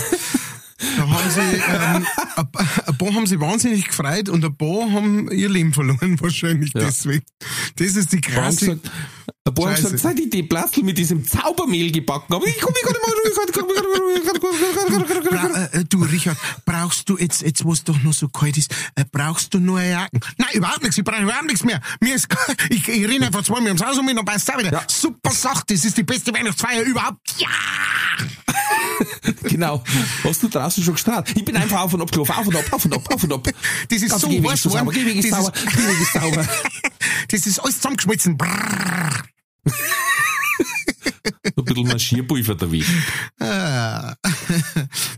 Da 0.97 1.09
haben 1.09 1.29
sie, 1.29 1.39
ähm, 1.41 2.05
ein, 2.37 2.51
pa- 2.51 2.65
ein 2.87 2.97
paar 2.97 3.13
haben 3.13 3.27
sich 3.27 3.39
wahnsinnig 3.39 3.85
gefreut 3.85 4.29
und 4.29 4.45
ein 4.45 4.55
paar 4.55 4.91
haben 4.91 5.29
ihr 5.31 5.49
Leben 5.49 5.73
verloren, 5.73 6.19
wahrscheinlich 6.21 6.71
Ja. 6.73 6.85
deswegen. 6.85 7.23
Das 7.75 7.95
ist 7.95 8.13
die 8.13 8.21
krasse. 8.21 8.77
gesagt, 8.77 8.91
paar 9.53 9.65
haben 9.67 9.75
Scheiße. 9.77 9.91
gesagt, 9.91 10.19
ich 10.19 10.29
die 10.29 10.43
Plastel 10.43 10.83
mit 10.83 10.97
diesem 10.97 11.27
Zaubermehl 11.27 11.91
gebacken 11.91 12.33
habe, 12.35 12.47
ich 12.49 12.59
komm, 12.59 12.73
ich 12.75 12.81
kann 12.83 12.93
nicht 12.93 13.05
mehr, 13.05 13.15
ich 13.31 13.35
kann- 13.35 13.45
ich 13.47 13.53
kann- 13.53 13.65
ich 13.69 13.75
kann- 13.75 14.05
ich 14.15 14.25
kann- 14.25 14.35
ich 14.45 14.75
kann- 14.75 15.01
ich 15.01 15.09
kann- 15.09 15.23
ich 15.23 15.41
kann- 15.41 15.69
Bra 15.71 15.79
äh, 15.79 15.85
du, 15.85 16.03
Richard, 16.03 16.37
brauchst 16.65 17.09
du 17.09 17.17
jetzt, 17.17 17.41
jetzt 17.41 17.63
wo 17.65 17.73
es 17.73 17.83
doch 17.83 18.01
noch 18.03 18.13
so 18.13 18.27
kalt 18.29 18.57
ist, 18.57 18.71
äh, 18.95 19.05
brauchst 19.11 19.53
du 19.53 19.59
nur 19.59 19.79
eine 19.79 19.91
Jacken? 19.91 20.19
Nein, 20.37 20.49
überhaupt 20.53 20.81
nichts, 20.83 20.97
ich 20.97 21.03
brauche 21.03 21.21
überhaupt 21.21 21.45
nichts 21.45 21.63
mehr. 21.63 21.79
Mir 22.01 22.15
ist, 22.15 22.27
ich, 22.69 22.87
ich 22.87 23.07
renne 23.07 23.27
einfach 23.27 23.43
zwei 23.43 23.59
Mal 23.59 23.67
ums 23.67 23.83
Haus 23.83 23.97
um 23.97 24.05
mich 24.05 24.17
und 24.17 24.25
passt 24.25 24.51
auch 24.53 24.57
wieder. 24.59 24.71
Ja. 24.71 24.83
Super 24.87 25.31
Sache, 25.31 25.63
das 25.67 25.85
ist 25.85 25.97
die 25.97 26.03
beste 26.03 26.33
Weihnachtsfeier 26.33 26.81
überhaupt. 26.83 27.19
Ja! 27.37 27.47
Genau. 29.43 29.83
Hast 30.23 30.43
du 30.43 30.47
draußen 30.49 30.83
schon 30.83 30.93
gestartet? 30.95 31.35
Ich 31.37 31.45
bin 31.45 31.55
einfach 31.55 31.81
auf 31.81 31.93
und 31.93 32.01
ab 32.01 32.11
gelaufen, 32.11 32.33
auf 32.35 32.47
und 32.47 32.55
ab, 32.55 32.65
auf 32.71 32.85
und 32.85 32.93
ab, 32.93 33.13
auf 33.13 33.23
und 33.23 33.33
ab. 33.33 33.47
Das 33.89 34.01
ist 34.01 34.09
Ganz 34.09 34.21
so 34.21 34.27
Gehweg 34.27 34.49
heiß 34.51 34.53
ist 34.55 34.63
so 34.63 34.69
sauber. 34.69 34.91
Gehweg 34.91 35.15
ist 35.17 35.31
Das 35.31 35.39
sauber, 35.39 35.53
ist- 35.55 35.67
Gehweg 35.77 36.01
ist 36.01 36.13
sauber. 36.13 36.47
Das 37.29 37.45
ist 37.47 37.59
alles 37.59 37.75
zusammengeschmolzen. 37.77 38.37
Brrr. 38.37 39.23
Ein 41.55 41.65
bisschen 41.65 41.87
Marschierpulver 41.87 42.57
erwischt. 42.59 42.89
Ah. 43.39 44.15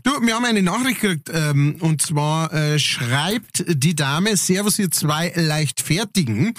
Du, 0.02 0.10
wir 0.20 0.34
haben 0.34 0.44
eine 0.44 0.62
Nachricht 0.62 1.00
gekriegt, 1.00 1.30
ähm, 1.32 1.76
und 1.80 2.02
zwar 2.02 2.52
äh, 2.52 2.78
schreibt 2.78 3.64
die 3.68 3.94
Dame, 3.94 4.36
Servus 4.36 4.78
ihr 4.78 4.90
zwei 4.90 5.32
Leichtfertigen. 5.34 6.54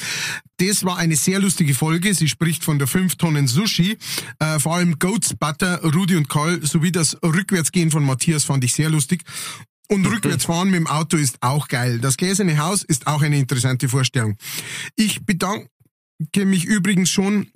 Das 0.58 0.86
war 0.86 0.98
eine 0.98 1.16
sehr 1.18 1.40
lustige 1.40 1.74
Folge. 1.76 2.14
Sie 2.14 2.30
spricht 2.30 2.64
von 2.64 2.80
der 2.80 2.88
5 2.88 3.16
Tonnen 3.16 3.48
Sushi. 3.48 3.98
Äh, 4.40 4.60
vor 4.60 4.76
allem 4.76 4.98
Goats 4.98 5.36
Butter, 5.36 5.82
Rudi 5.84 6.16
und 6.16 6.30
Karl 6.30 6.66
sowie 6.66 6.92
das 6.92 7.18
Rückwärtsgehen 7.22 7.92
von 7.92 8.04
Matthias 8.06 8.46
fand 8.46 8.64
ich 8.64 8.74
sehr 8.74 8.90
lustig. 8.90 9.24
Und 9.90 10.06
rückwärts 10.06 10.46
fahren 10.46 10.70
mit 10.70 10.80
dem 10.80 10.88
Auto 10.88 11.18
ist 11.18 11.38
auch 11.42 11.68
geil. 11.68 12.00
Das 12.00 12.18
gläserne 12.18 12.58
Haus 12.58 12.84
ist 12.84 13.06
auch 13.08 13.22
eine 13.22 13.38
interessante 13.38 13.90
Vorstellung. 13.90 14.38
Ich 14.96 15.26
bedanke 15.26 15.70
mich 16.46 16.66
übrigens 16.66 17.10
schon 17.10 17.52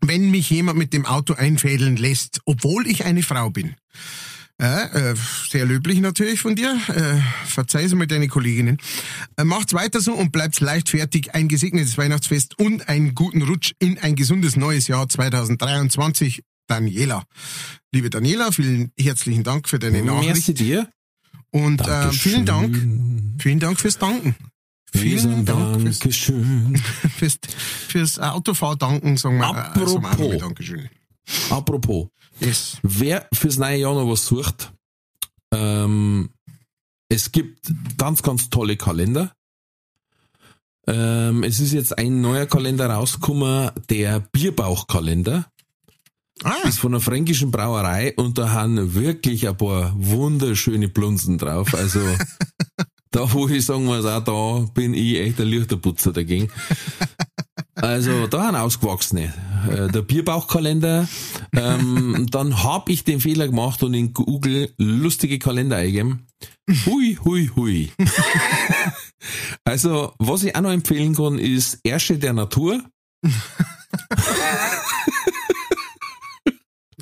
wenn 0.00 0.30
mich 0.30 0.50
jemand 0.50 0.78
mit 0.78 0.92
dem 0.92 1.06
Auto 1.06 1.34
einfädeln 1.34 1.96
lässt, 1.96 2.40
obwohl 2.44 2.86
ich 2.86 3.04
eine 3.04 3.22
Frau 3.22 3.50
bin. 3.50 3.74
Ja, 4.60 4.84
äh, 4.84 5.14
sehr 5.50 5.66
löblich 5.66 6.00
natürlich 6.00 6.40
von 6.40 6.56
dir. 6.56 6.80
Äh, 6.88 7.20
verzeih 7.46 7.86
mal 7.88 8.06
deine 8.06 8.28
Kolleginnen. 8.28 8.78
Äh, 9.36 9.44
macht's 9.44 9.74
weiter 9.74 10.00
so 10.00 10.14
und 10.14 10.32
bleibt's 10.32 10.60
leichtfertig. 10.60 11.34
Ein 11.34 11.48
gesegnetes 11.48 11.98
Weihnachtsfest 11.98 12.58
und 12.58 12.88
einen 12.88 13.14
guten 13.14 13.42
Rutsch 13.42 13.72
in 13.78 13.98
ein 13.98 14.16
gesundes 14.16 14.56
neues 14.56 14.88
Jahr 14.88 15.08
2023. 15.08 16.42
Daniela. 16.68 17.24
Liebe 17.92 18.10
Daniela, 18.10 18.50
vielen 18.50 18.92
herzlichen 18.98 19.44
Dank 19.44 19.68
für 19.68 19.78
deine 19.78 20.02
Merci 20.02 20.26
Nachricht. 20.26 20.58
dir. 20.58 20.88
Und 21.50 21.86
äh, 21.86 22.10
vielen 22.12 22.44
Dank. 22.44 22.76
Vielen 23.38 23.60
Dank 23.60 23.78
fürs 23.78 23.98
Danken. 23.98 24.34
Vielen 24.96 25.44
Dank 25.44 25.80
fürs, 25.82 25.98
Dankeschön. 25.98 26.76
fürs, 27.16 27.38
fürs 27.88 28.18
sagen 29.16 29.38
wir. 29.38 29.46
äh, 29.50 29.86
sagen 29.88 30.02
wir 30.02 30.10
auch 30.10 30.18
noch 30.18 30.28
mal 30.28 30.38
Dankeschön. 30.38 30.88
Apropos, 31.50 32.08
Yes. 32.40 32.78
wer 32.82 33.26
fürs 33.32 33.58
neue 33.58 33.78
Jahr 33.78 33.94
noch 33.94 34.08
was 34.10 34.26
sucht, 34.26 34.72
ähm, 35.52 36.30
es 37.08 37.32
gibt 37.32 37.72
ganz, 37.96 38.22
ganz 38.22 38.50
tolle 38.50 38.76
Kalender. 38.76 39.32
Ähm, 40.88 41.42
es 41.42 41.58
ist 41.58 41.72
jetzt 41.72 41.96
ein 41.98 42.20
neuer 42.20 42.46
Kalender 42.46 42.88
rausgekommen, 42.88 43.70
der 43.90 44.20
Bierbauchkalender. 44.20 45.46
Ah, 46.44 46.52
Ist 46.68 46.78
von 46.80 46.92
einer 46.92 47.00
fränkischen 47.00 47.50
Brauerei 47.50 48.12
und 48.16 48.36
da 48.38 48.50
haben 48.50 48.94
wirklich 48.94 49.48
ein 49.48 49.56
paar 49.56 49.92
wunderschöne 49.96 50.88
Blunzen 50.88 51.38
drauf. 51.38 51.74
Also 51.74 52.00
da 53.10 53.32
wo 53.32 53.48
ich 53.48 53.64
sagen 53.64 53.84
muss, 53.84 54.04
auch 54.04 54.22
da 54.22 54.70
bin 54.74 54.94
ich 54.94 55.16
echt 55.18 55.40
ein 55.40 55.48
Lichterputzer 55.48 56.12
dagegen. 56.12 56.50
Also 57.78 58.26
da 58.26 58.44
haben 58.44 58.56
ausgewachsene. 58.56 59.34
Äh, 59.70 59.88
Der 59.92 60.00
Bierbauchkalender. 60.00 61.06
Ähm, 61.54 62.26
dann 62.30 62.62
hab 62.62 62.88
ich 62.88 63.04
den 63.04 63.20
Fehler 63.20 63.48
gemacht 63.48 63.82
und 63.82 63.92
in 63.92 64.14
Google 64.14 64.72
lustige 64.78 65.38
Kalender 65.38 65.76
eingegeben. 65.76 66.26
Hui, 66.86 67.18
hui, 67.22 67.50
hui. 67.54 67.92
Also, 69.64 70.14
was 70.18 70.42
ich 70.44 70.54
auch 70.56 70.60
noch 70.62 70.70
empfehlen 70.70 71.14
kann, 71.14 71.38
ist 71.38 71.80
Ersche 71.84 72.16
der 72.18 72.32
Natur. 72.32 72.82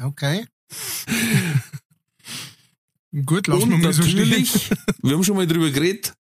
Okay. 0.02 0.44
Gut, 3.24 3.48
Und 3.48 3.68
mal 3.80 3.92
so 3.92 4.02
natürlich, 4.02 4.70
wir 5.02 5.12
haben 5.14 5.22
schon 5.24 5.36
mal 5.36 5.46
drüber 5.46 5.70
geredet, 5.70 6.14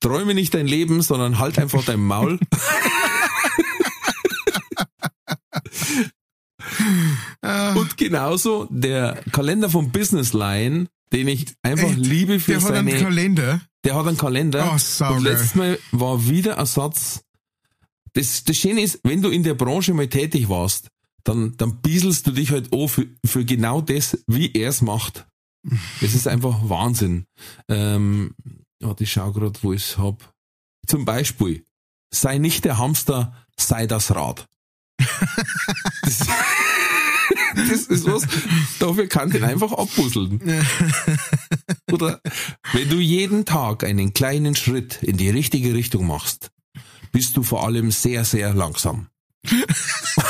träume 0.00 0.32
nicht 0.34 0.54
dein 0.54 0.66
Leben, 0.66 1.02
sondern 1.02 1.38
halt 1.38 1.58
einfach 1.58 1.84
dein 1.84 2.00
Maul. 2.00 2.38
Ah, 7.42 7.74
Und 7.74 7.96
genauso 7.96 8.66
der 8.70 9.22
Kalender 9.32 9.70
vom 9.70 9.90
Business 9.90 10.32
Line, 10.32 10.86
den 11.12 11.28
ich 11.28 11.46
einfach 11.62 11.88
Echt? 11.88 11.98
liebe 11.98 12.40
für 12.40 12.52
der 12.52 12.62
hat 12.62 12.72
einen 12.72 12.88
seine, 12.88 13.02
Kalender. 13.02 13.60
der 13.84 13.94
hat 13.94 14.06
einen 14.06 14.16
Kalender. 14.16 14.72
Oh, 14.74 14.78
saugeil. 14.78 15.16
und 15.18 15.24
letztes 15.24 15.54
Mal 15.54 15.78
war 15.92 16.28
wieder 16.28 16.58
ein 16.58 16.66
Satz. 16.66 17.22
Das, 18.14 18.44
das 18.44 18.56
Schöne 18.56 18.80
ist, 18.82 19.00
wenn 19.04 19.22
du 19.22 19.28
in 19.30 19.42
der 19.42 19.54
Branche 19.54 19.94
mal 19.94 20.08
tätig 20.08 20.48
warst, 20.48 20.88
dann, 21.24 21.56
dann 21.56 21.80
bieselst 21.82 22.26
du 22.26 22.30
dich 22.32 22.50
halt 22.50 22.72
auch 22.72 22.88
für, 22.88 23.06
für 23.24 23.44
genau 23.44 23.80
das, 23.80 24.18
wie 24.26 24.52
er 24.52 24.70
es 24.70 24.80
macht. 24.80 25.26
Das 26.00 26.14
ist 26.14 26.28
einfach 26.28 26.58
Wahnsinn. 26.62 27.26
Ähm, 27.68 28.34
warte, 28.80 29.04
ich 29.04 29.12
schau 29.12 29.32
grad, 29.32 29.62
wo 29.62 29.72
ich 29.72 29.82
es 29.82 29.98
hab. 29.98 30.32
Zum 30.86 31.04
Beispiel, 31.04 31.64
sei 32.12 32.38
nicht 32.38 32.64
der 32.64 32.78
Hamster, 32.78 33.34
sei 33.58 33.86
das 33.86 34.14
Rad. 34.14 34.46
Das, 36.02 36.18
das 37.56 37.86
ist 37.86 38.06
was, 38.06 38.26
dafür 38.78 39.08
kann 39.08 39.30
den 39.30 39.44
einfach 39.44 39.72
abbusseln. 39.72 40.40
Oder 41.92 42.20
wenn 42.72 42.88
du 42.88 42.98
jeden 42.98 43.44
Tag 43.44 43.84
einen 43.84 44.12
kleinen 44.14 44.54
Schritt 44.54 45.02
in 45.02 45.16
die 45.16 45.30
richtige 45.30 45.74
Richtung 45.74 46.06
machst, 46.06 46.50
bist 47.12 47.36
du 47.36 47.42
vor 47.42 47.64
allem 47.64 47.90
sehr, 47.90 48.24
sehr 48.24 48.54
langsam. 48.54 49.08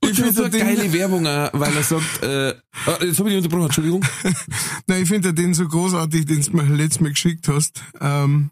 Ich 0.00 0.16
finde 0.16 0.32
so 0.32 0.50
geile 0.50 0.92
Werbung, 0.92 1.26
auch, 1.26 1.50
weil 1.52 1.74
er 1.76 1.82
sagt, 1.82 2.22
äh, 2.22 2.54
ah, 2.86 2.98
jetzt 3.02 3.18
habe 3.18 3.30
ich 3.30 3.36
dich 3.36 3.44
unterbrochen, 3.44 3.64
Entschuldigung. 3.66 4.04
Nein, 4.86 5.02
ich 5.02 5.08
finde 5.08 5.32
den 5.32 5.54
so 5.54 5.66
großartig, 5.66 6.26
den 6.26 6.42
du 6.42 6.56
mir 6.56 6.64
letztes 6.64 7.00
Mal 7.00 7.10
geschickt 7.10 7.48
hast. 7.48 7.82
Ähm, 8.00 8.50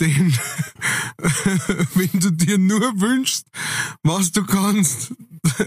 den, 0.00 0.32
wenn 1.94 2.20
du 2.20 2.30
dir 2.30 2.58
nur 2.58 3.00
wünschst, 3.00 3.46
was 4.02 4.30
du 4.30 4.44
kannst, 4.44 5.12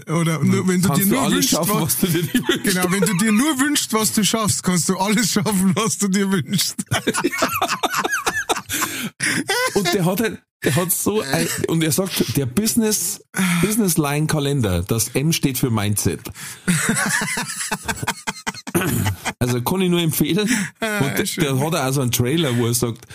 oder 0.06 0.42
nur, 0.44 0.68
wenn 0.68 0.82
du 0.82 0.88
Kannst 0.88 1.02
dir 1.02 1.06
du 1.06 1.14
nur 1.14 1.22
alles 1.22 1.34
wünschst, 1.34 1.50
schaffen, 1.50 1.74
was, 1.74 1.82
was 1.82 1.98
du 1.98 2.06
dir 2.06 2.22
nicht 2.22 2.48
wünschst. 2.48 2.64
genau, 2.64 2.92
wenn 2.92 3.00
du 3.00 3.16
dir 3.16 3.32
nur 3.32 3.60
wünschst, 3.60 3.92
was 3.92 4.12
du 4.12 4.24
schaffst, 4.24 4.62
kannst 4.62 4.88
du 4.88 4.96
alles 4.98 5.32
schaffen, 5.32 5.72
was 5.74 5.98
du 5.98 6.08
dir 6.08 6.30
wünschst. 6.30 6.76
Und 9.74 9.92
der 9.94 10.04
hat 10.04 10.20
halt, 10.20 10.42
der 10.64 10.76
hat 10.76 10.92
so 10.92 11.20
ein, 11.20 11.48
und 11.68 11.82
er 11.82 11.92
sagt, 11.92 12.36
der 12.36 12.46
Business, 12.46 13.24
Business 13.62 13.96
Line 13.96 14.26
Kalender, 14.26 14.82
das 14.82 15.08
M 15.14 15.32
steht 15.32 15.58
für 15.58 15.70
Mindset. 15.70 16.20
Also 19.38 19.62
kann 19.62 19.80
ich 19.80 19.90
nur 19.90 20.00
empfehlen. 20.00 20.48
Und 20.80 21.18
der, 21.18 21.24
der 21.24 21.58
hat 21.58 21.74
auch 21.74 21.92
so 21.92 22.00
einen 22.02 22.12
Trailer, 22.12 22.56
wo 22.56 22.66
er 22.66 22.74
sagt, 22.74 23.06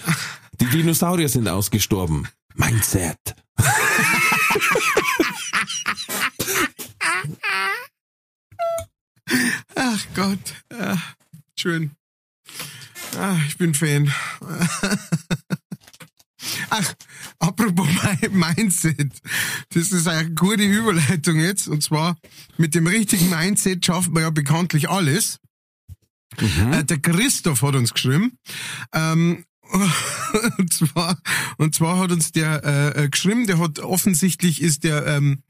die 0.60 0.66
Dinosaurier 0.66 1.30
sind 1.30 1.48
ausgestorben. 1.48 2.28
Mindset. 2.56 3.18
Ach 9.76 10.06
Gott, 10.16 10.40
ah, 10.74 10.98
schön. 11.56 11.92
Ah, 13.18 13.38
ich 13.48 13.58
bin 13.58 13.74
Fan. 13.74 14.14
Ach, 16.70 16.94
apropos 17.40 17.88
Mi- 17.88 18.30
Mindset. 18.30 19.14
Das 19.74 19.92
ist 19.92 20.08
eine 20.08 20.32
gute 20.32 20.64
Überleitung 20.64 21.40
jetzt. 21.40 21.68
Und 21.68 21.82
zwar, 21.82 22.18
mit 22.58 22.76
dem 22.76 22.88
richtigen 22.88 23.30
Mindset 23.30 23.86
schafft 23.86 24.12
man 24.12 24.24
ja 24.24 24.30
bekanntlich 24.30 24.90
alles. 24.90 25.40
Äh, 26.38 26.84
der 26.84 27.00
Christoph 27.00 27.62
hat 27.62 27.76
uns 27.76 27.94
geschrieben. 27.94 28.38
Ähm, 28.94 29.46
und 30.58 30.74
zwar, 30.74 31.18
und 31.58 31.74
zwar 31.74 31.98
hat 32.00 32.12
uns 32.12 32.32
der 32.32 32.64
äh, 32.64 33.06
äh, 33.06 33.10
geschrieben, 33.10 33.48
der 33.48 33.58
hat 33.58 33.80
offensichtlich 33.80 34.62
ist 34.62 34.84
der 34.84 35.08
ähm, 35.08 35.42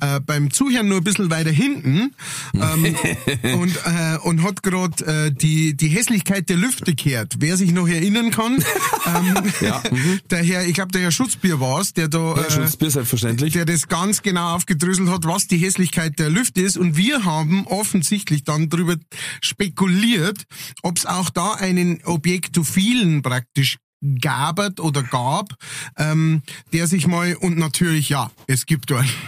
äh, 0.00 0.20
beim 0.20 0.50
Zuhören 0.50 0.88
nur 0.88 0.98
ein 0.98 1.04
bisschen 1.04 1.30
weiter 1.30 1.50
hinten 1.50 2.14
ähm, 2.54 2.96
und, 3.60 3.76
äh, 3.84 4.18
und 4.22 4.42
hat 4.42 4.62
gerade 4.62 5.04
äh, 5.26 5.32
die, 5.32 5.76
die 5.76 5.88
Hässlichkeit 5.88 6.48
der 6.48 6.56
Lüfte 6.56 6.94
gehört. 6.94 7.36
Wer 7.38 7.56
sich 7.56 7.72
noch 7.72 7.88
erinnern 7.88 8.30
kann, 8.30 8.54
ähm, 9.06 9.52
Ja, 9.60 9.82
mhm. 9.90 10.20
der 10.30 10.42
Herr, 10.42 10.66
ich 10.66 10.74
glaube, 10.74 10.92
der 10.92 11.02
Herr 11.02 11.12
Schutzbier 11.12 11.60
war's, 11.60 11.92
der 11.92 12.08
da 12.08 12.34
Ja, 12.36 12.42
äh, 12.42 12.50
Schutzbier 12.50 12.90
selbstverständlich. 12.90 13.52
der 13.52 13.64
das 13.64 13.88
ganz 13.88 14.22
genau 14.22 14.54
aufgedröselt 14.54 15.08
hat, 15.08 15.24
was 15.26 15.46
die 15.46 15.58
Hässlichkeit 15.58 16.18
der 16.18 16.30
Lüfte 16.30 16.60
ist. 16.62 16.76
Und 16.76 16.96
wir 16.96 17.24
haben 17.24 17.66
offensichtlich 17.66 18.44
dann 18.44 18.68
darüber 18.68 18.96
spekuliert, 19.40 20.44
ob 20.82 20.98
es 20.98 21.06
auch 21.06 21.30
da 21.30 21.52
einen 21.52 22.02
Objektophilen 22.04 23.22
praktisch 23.22 23.76
gabert 24.20 24.80
oder 24.80 25.02
gab, 25.02 25.54
ähm, 25.96 26.42
der 26.72 26.86
sich 26.86 27.06
mal, 27.06 27.34
und 27.36 27.56
natürlich, 27.56 28.08
ja, 28.08 28.30
es 28.46 28.66
gibt 28.66 28.90
einen. 28.92 29.08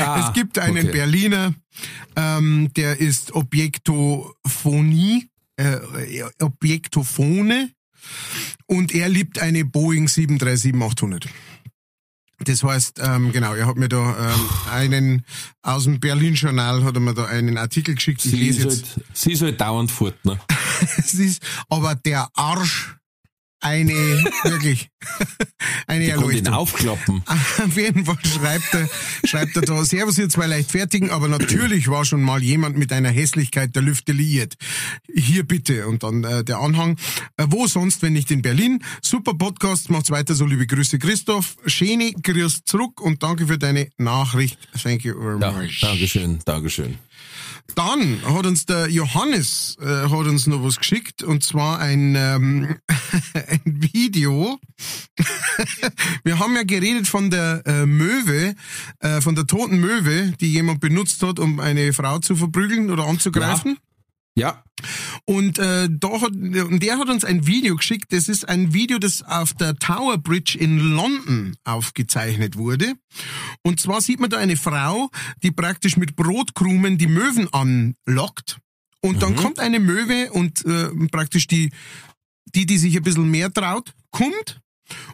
Ah, 0.00 0.26
es 0.26 0.32
gibt 0.32 0.58
einen 0.58 0.88
okay. 0.88 0.92
Berliner, 0.92 1.54
ähm, 2.16 2.72
der 2.74 3.00
ist 3.00 3.32
Objektophonie, 3.34 5.28
äh, 5.56 5.78
Objektophone, 6.40 7.72
und 8.66 8.94
er 8.94 9.08
liebt 9.08 9.40
eine 9.40 9.64
Boeing 9.64 10.06
737-800. 10.06 11.26
Das 12.44 12.62
heißt, 12.62 13.00
ähm, 13.04 13.32
genau, 13.32 13.54
er 13.54 13.66
hat 13.66 13.76
mir 13.76 13.88
da 13.88 14.32
ähm, 14.32 14.48
einen 14.70 15.26
aus 15.62 15.84
dem 15.84 16.00
Berlin 16.00 16.34
Journal 16.34 16.82
hat 16.84 16.94
er 16.94 17.00
mir 17.00 17.12
da 17.12 17.26
einen 17.26 17.58
Artikel 17.58 17.94
geschickt. 17.94 18.24
Ich 18.24 18.30
Sie 18.30 18.36
lese 18.38 18.66
ist, 18.66 18.78
jetzt. 18.78 18.96
halt, 18.96 19.06
sie 19.12 19.32
ist 19.32 19.42
halt 19.42 19.60
dauernd 19.60 19.90
fort, 19.90 20.24
ne? 20.24 20.38
Es 20.96 21.12
ist 21.14 21.42
aber 21.68 21.94
der 21.94 22.28
Arsch 22.34 22.96
eine 23.60 23.92
wirklich 24.44 24.90
eine 25.86 26.04
Die 26.04 26.10
kann 26.10 26.20
den 26.20 26.46
Erleuchtung. 26.46 26.54
aufklappen. 26.54 27.22
Auf 27.26 27.76
jeden 27.76 28.04
Fall 28.04 28.18
schreibt 28.24 28.74
er, 28.74 28.88
schreibt 29.24 29.56
er 29.56 29.62
da, 29.62 29.84
Servus 29.84 30.18
ihr 30.18 30.28
zwei 30.28 30.46
Leichtfertigen, 30.46 31.10
aber 31.10 31.28
natürlich 31.28 31.88
war 31.88 32.04
schon 32.04 32.22
mal 32.22 32.42
jemand 32.42 32.76
mit 32.78 32.92
einer 32.92 33.10
Hässlichkeit 33.10 33.74
der 33.76 33.82
Lüfte 33.82 34.12
liiert. 34.12 34.54
Hier 35.14 35.44
bitte. 35.44 35.86
Und 35.88 36.02
dann 36.02 36.24
äh, 36.24 36.44
der 36.44 36.58
Anhang. 36.58 36.96
Äh, 37.36 37.46
wo 37.48 37.66
sonst, 37.66 38.02
wenn 38.02 38.12
nicht 38.14 38.30
in 38.30 38.42
Berlin? 38.42 38.82
Super 39.02 39.34
Podcast, 39.34 39.90
macht's 39.90 40.10
weiter 40.10 40.34
so, 40.34 40.46
liebe 40.46 40.66
Grüße 40.66 40.98
Christoph. 40.98 41.56
Schöne 41.66 42.12
Grüß 42.12 42.64
zurück 42.64 43.00
und 43.00 43.22
danke 43.22 43.46
für 43.46 43.58
deine 43.58 43.88
Nachricht. 43.98 44.58
Thank 44.82 45.04
you 45.04 45.14
very 45.20 45.40
Ja, 45.40 45.52
much. 45.52 45.80
Dankeschön, 45.80 46.38
Dankeschön. 46.44 46.98
Dann 47.74 48.22
hat 48.24 48.46
uns 48.46 48.66
der 48.66 48.88
Johannes 48.88 49.76
äh, 49.80 49.86
hat 49.86 50.26
uns 50.26 50.46
noch 50.46 50.62
was 50.62 50.76
geschickt 50.76 51.22
und 51.22 51.42
zwar 51.42 51.78
ein, 51.78 52.14
ähm, 52.16 52.76
ein 53.34 53.60
Video. 53.64 54.58
Wir 56.24 56.38
haben 56.38 56.54
ja 56.54 56.62
geredet 56.62 57.06
von 57.06 57.30
der 57.30 57.62
äh, 57.66 57.86
Möwe, 57.86 58.54
äh, 59.00 59.20
von 59.20 59.34
der 59.34 59.46
toten 59.46 59.80
Möwe, 59.80 60.32
die 60.40 60.52
jemand 60.52 60.80
benutzt 60.80 61.22
hat, 61.22 61.38
um 61.38 61.60
eine 61.60 61.92
Frau 61.92 62.18
zu 62.18 62.36
verprügeln 62.36 62.90
oder 62.90 63.06
anzugreifen. 63.06 63.78
Ja, 64.40 64.64
Und 65.26 65.58
äh, 65.58 65.86
und 65.86 66.82
der 66.82 66.96
hat 66.96 67.10
uns 67.10 67.24
ein 67.24 67.46
Video 67.46 67.76
geschickt. 67.76 68.10
Das 68.14 68.26
ist 68.26 68.48
ein 68.48 68.72
Video, 68.72 68.98
das 68.98 69.22
auf 69.22 69.52
der 69.52 69.76
Tower 69.76 70.16
Bridge 70.16 70.56
in 70.58 70.78
London 70.78 71.56
aufgezeichnet 71.64 72.56
wurde. 72.56 72.94
Und 73.62 73.80
zwar 73.80 74.00
sieht 74.00 74.18
man 74.18 74.30
da 74.30 74.38
eine 74.38 74.56
Frau, 74.56 75.10
die 75.42 75.50
praktisch 75.50 75.98
mit 75.98 76.16
Brotkrumen 76.16 76.96
die 76.96 77.06
Möwen 77.06 77.52
anlockt. 77.52 78.58
Und 79.02 79.20
dann 79.20 79.36
kommt 79.36 79.58
eine 79.58 79.78
Möwe 79.78 80.32
und 80.32 80.64
äh, 80.64 80.88
praktisch 81.10 81.46
die, 81.46 81.70
die, 82.54 82.64
die 82.64 82.78
sich 82.78 82.96
ein 82.96 83.02
bisschen 83.02 83.30
mehr 83.30 83.52
traut, 83.52 83.92
kommt 84.10 84.62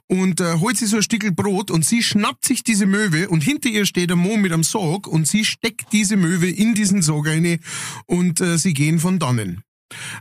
und 0.09 0.41
äh, 0.41 0.55
holt 0.55 0.77
sie 0.77 0.87
so 0.87 0.97
ein 0.97 1.03
Stückel 1.03 1.33
Brot 1.33 1.71
und 1.71 1.85
sie 1.85 2.03
schnappt 2.03 2.45
sich 2.45 2.63
diese 2.63 2.87
Möwe 2.87 3.29
und 3.29 3.43
hinter 3.43 3.69
ihr 3.69 3.87
steht 3.87 4.13
ein 4.13 4.19
Mo 4.19 4.37
mit 4.37 4.53
einem 4.53 4.65
Sog 4.65 5.07
und 5.07 5.27
sie 5.27 5.45
steckt 5.45 5.93
diese 5.93 6.17
Möwe 6.17 6.49
in 6.49 6.75
diesen 6.75 7.03
Sog 7.03 7.27
rein 7.27 7.59
und 8.07 8.41
äh, 8.41 8.59
sie 8.59 8.75
gehen 8.75 8.99
von 8.99 9.19
dannen. 9.19 9.63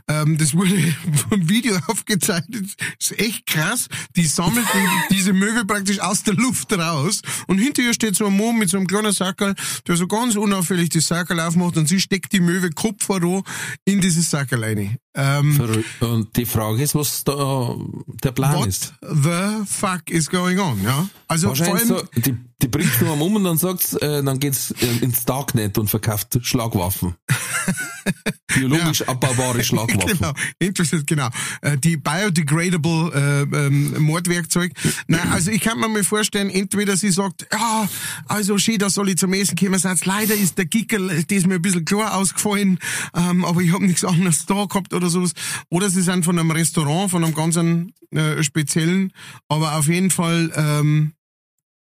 Ähm, 0.08 0.38
das 0.38 0.54
wurde 0.54 0.74
vom 1.28 1.48
Video 1.48 1.76
aufgezeichnet. 1.88 2.66
ist 2.98 3.18
echt 3.18 3.46
krass. 3.46 3.88
Die 4.14 4.26
sammelt 4.26 4.66
die, 4.72 5.14
diese 5.14 5.32
Möwe 5.32 5.64
praktisch 5.64 6.00
aus 6.00 6.22
der 6.22 6.34
Luft 6.34 6.72
raus 6.72 7.22
und 7.46 7.58
hinter 7.58 7.82
ihr 7.82 7.94
steht 7.94 8.16
so 8.16 8.26
ein 8.26 8.36
Mo 8.36 8.52
mit 8.52 8.70
so 8.70 8.76
einem 8.76 8.86
kleinen 8.86 9.12
Sackerl, 9.12 9.54
der 9.86 9.96
so 9.96 10.06
ganz 10.06 10.36
unauffällig 10.36 10.90
das 10.90 11.08
Sackerl 11.08 11.40
aufmacht 11.40 11.76
und 11.76 11.88
sie 11.88 12.00
steckt 12.00 12.32
die 12.32 12.40
Möwe 12.40 12.70
kopfvoran 12.70 13.42
in 13.84 14.00
dieses 14.00 14.30
Sackerl 14.30 14.64
rein. 14.64 14.96
Ähm. 15.16 15.84
Und 16.00 16.36
die 16.36 16.44
Frage 16.44 16.82
ist, 16.82 16.94
was 16.94 17.24
da 17.24 17.74
der 18.22 18.32
Plan 18.32 18.54
what 18.54 18.66
ist. 18.68 18.92
the 19.00 19.64
fuck 19.66 20.10
is 20.10 20.28
going 20.28 20.58
on? 20.58 20.82
Ja, 20.84 21.08
also 21.26 21.48
vor 21.48 21.58
Wahrscheinlich 21.58 21.90
allem, 21.90 22.06
so, 22.14 22.20
die, 22.20 22.36
die 22.62 22.68
bringt 22.68 23.00
nur 23.00 23.12
am 23.12 23.22
um 23.22 23.36
und 23.36 23.44
dann 23.44 23.58
sagt's, 23.58 23.94
äh, 23.94 24.22
dann 24.22 24.38
geht's 24.38 24.72
äh, 24.72 25.04
ins 25.04 25.24
Darknet 25.24 25.78
und 25.78 25.88
verkauft 25.88 26.38
Schlagwaffen. 26.42 27.14
Biologisch 28.46 29.02
abbaubare 29.02 29.62
Schlagwaffen. 29.64 30.18
genau, 30.18 30.32
interessiert, 30.58 31.06
genau. 31.06 31.28
Äh, 31.60 31.76
Die 31.78 31.96
biodegradable 31.96 33.12
äh, 33.52 33.66
ähm, 33.66 34.00
Mordwerkzeug. 34.02 34.72
Nein, 35.08 35.28
also 35.32 35.50
ich 35.50 35.60
kann 35.60 35.78
mir 35.80 35.88
mal 35.88 36.04
vorstellen, 36.04 36.48
entweder 36.50 36.96
sie 36.96 37.10
sagt, 37.10 37.46
ja, 37.52 37.88
also 38.26 38.58
schön, 38.58 38.78
da 38.78 38.88
soll 38.90 39.08
ich 39.10 39.18
zum 39.18 39.32
Essen 39.32 39.56
kommen, 39.56 39.78
sagt, 39.78 40.06
leider 40.06 40.34
ist 40.34 40.56
der 40.58 40.66
Gickel, 40.66 41.24
der 41.24 41.36
ist 41.36 41.46
mir 41.46 41.56
ein 41.56 41.62
bisschen 41.62 41.84
klar 41.84 42.14
ausgefallen, 42.14 42.78
ähm, 43.14 43.44
aber 43.44 43.60
ich 43.60 43.72
habe 43.72 43.84
nichts 43.84 44.04
anderes 44.04 44.46
da 44.46 44.64
gehabt 44.64 44.94
oder 44.94 45.05
sowas. 45.08 45.32
Oder 45.70 45.90
sie 45.90 46.02
sind 46.02 46.24
von 46.24 46.38
einem 46.38 46.50
Restaurant, 46.50 47.10
von 47.10 47.24
einem 47.24 47.34
ganz 47.34 47.56
äh, 47.56 48.42
speziellen, 48.42 49.12
aber 49.48 49.76
auf 49.76 49.88
jeden 49.88 50.10
Fall, 50.10 50.52
ähm, 50.54 51.12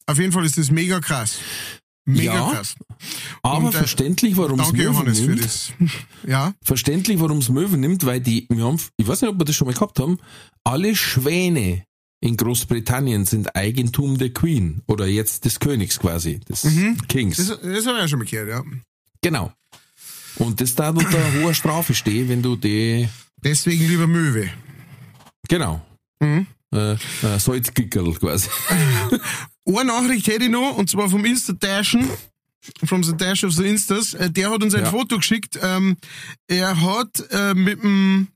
auf 0.07 0.19
jeden 0.19 0.33
Fall 0.33 0.45
ist 0.45 0.59
das 0.59 0.71
mega 0.71 1.01
krass. 1.01 1.39
Mega 2.09 2.35
Ja, 2.35 2.51
krass. 2.53 2.77
Aber 3.43 3.67
Und, 3.67 3.75
äh, 3.75 3.79
verständlich, 3.79 4.37
warum 4.37 4.61
es 4.61 4.73
Möwen 4.73 4.85
Johannes, 4.85 5.21
für 5.21 5.31
nimmt. 5.31 5.45
das. 5.45 5.73
Ja. 6.27 6.55
Verständlich, 6.63 7.19
warum 7.19 7.39
es 7.39 7.49
Möwen 7.49 7.81
nimmt, 7.81 8.07
weil 8.07 8.21
die, 8.21 8.47
wir 8.49 8.65
haben, 8.65 8.79
ich 8.97 9.07
weiß 9.09 9.23
nicht, 9.23 9.31
ob 9.31 9.41
wir 9.41 9.45
das 9.45 9.57
schon 9.57 9.67
mal 9.67 9.75
gehabt 9.75 9.99
haben, 9.99 10.19
alle 10.63 10.95
Schwäne 10.95 11.85
in 12.21 12.37
Großbritannien 12.37 13.25
sind 13.25 13.55
Eigentum 13.57 14.19
der 14.19 14.33
Queen 14.33 14.83
oder 14.87 15.07
jetzt 15.07 15.45
des 15.45 15.59
Königs 15.59 15.99
quasi, 15.99 16.39
des 16.41 16.67
Kings. 17.09 17.37
Das, 17.37 17.49
das 17.49 17.59
habe 17.87 17.97
ich 17.97 18.03
ja 18.03 18.09
schon 18.09 18.21
mal 18.21 18.25
gehört, 18.25 18.49
ja. 18.49 18.65
Genau. 19.23 19.53
Und 20.39 20.61
das 20.61 20.75
da 20.75 20.91
unter 20.91 21.33
hoher 21.41 21.55
Strafe 21.55 21.95
stehen, 21.95 22.29
wenn 22.29 22.43
du 22.43 22.57
die, 22.57 23.09
Deswegen 23.43 23.87
lieber 23.89 24.07
Möwe. 24.07 24.51
genau, 25.49 25.81
Mhm. 26.21 26.47
äh, 26.75 26.93
äh, 26.95 27.39
Salzgickel 27.39 28.13
quasi. 28.15 28.49
Eine 29.69 29.85
Nachricht 29.87 30.27
hätte 30.29 30.45
ich 30.45 30.51
noch, 30.51 30.77
und 30.77 30.89
zwar 30.89 31.09
vom 31.11 31.25
Insta-Dashen, 31.25 32.09
from 32.85 33.03
the 33.03 33.17
Dash 33.17 33.45
of 33.45 33.53
the 33.53 33.65
Instas. 33.67 34.15
Äh, 34.15 34.31
Der 34.31 34.51
hat 34.51 34.63
uns 34.63 34.75
ein 34.75 34.85
Ja. 34.85 34.91
Foto 34.91 35.17
geschickt. 35.19 35.59
Ähm, 35.63 35.97
er 36.49 36.81
hat 36.81 37.25
äh, 37.31 37.55
mit 37.55 37.83
dem, 37.83 38.29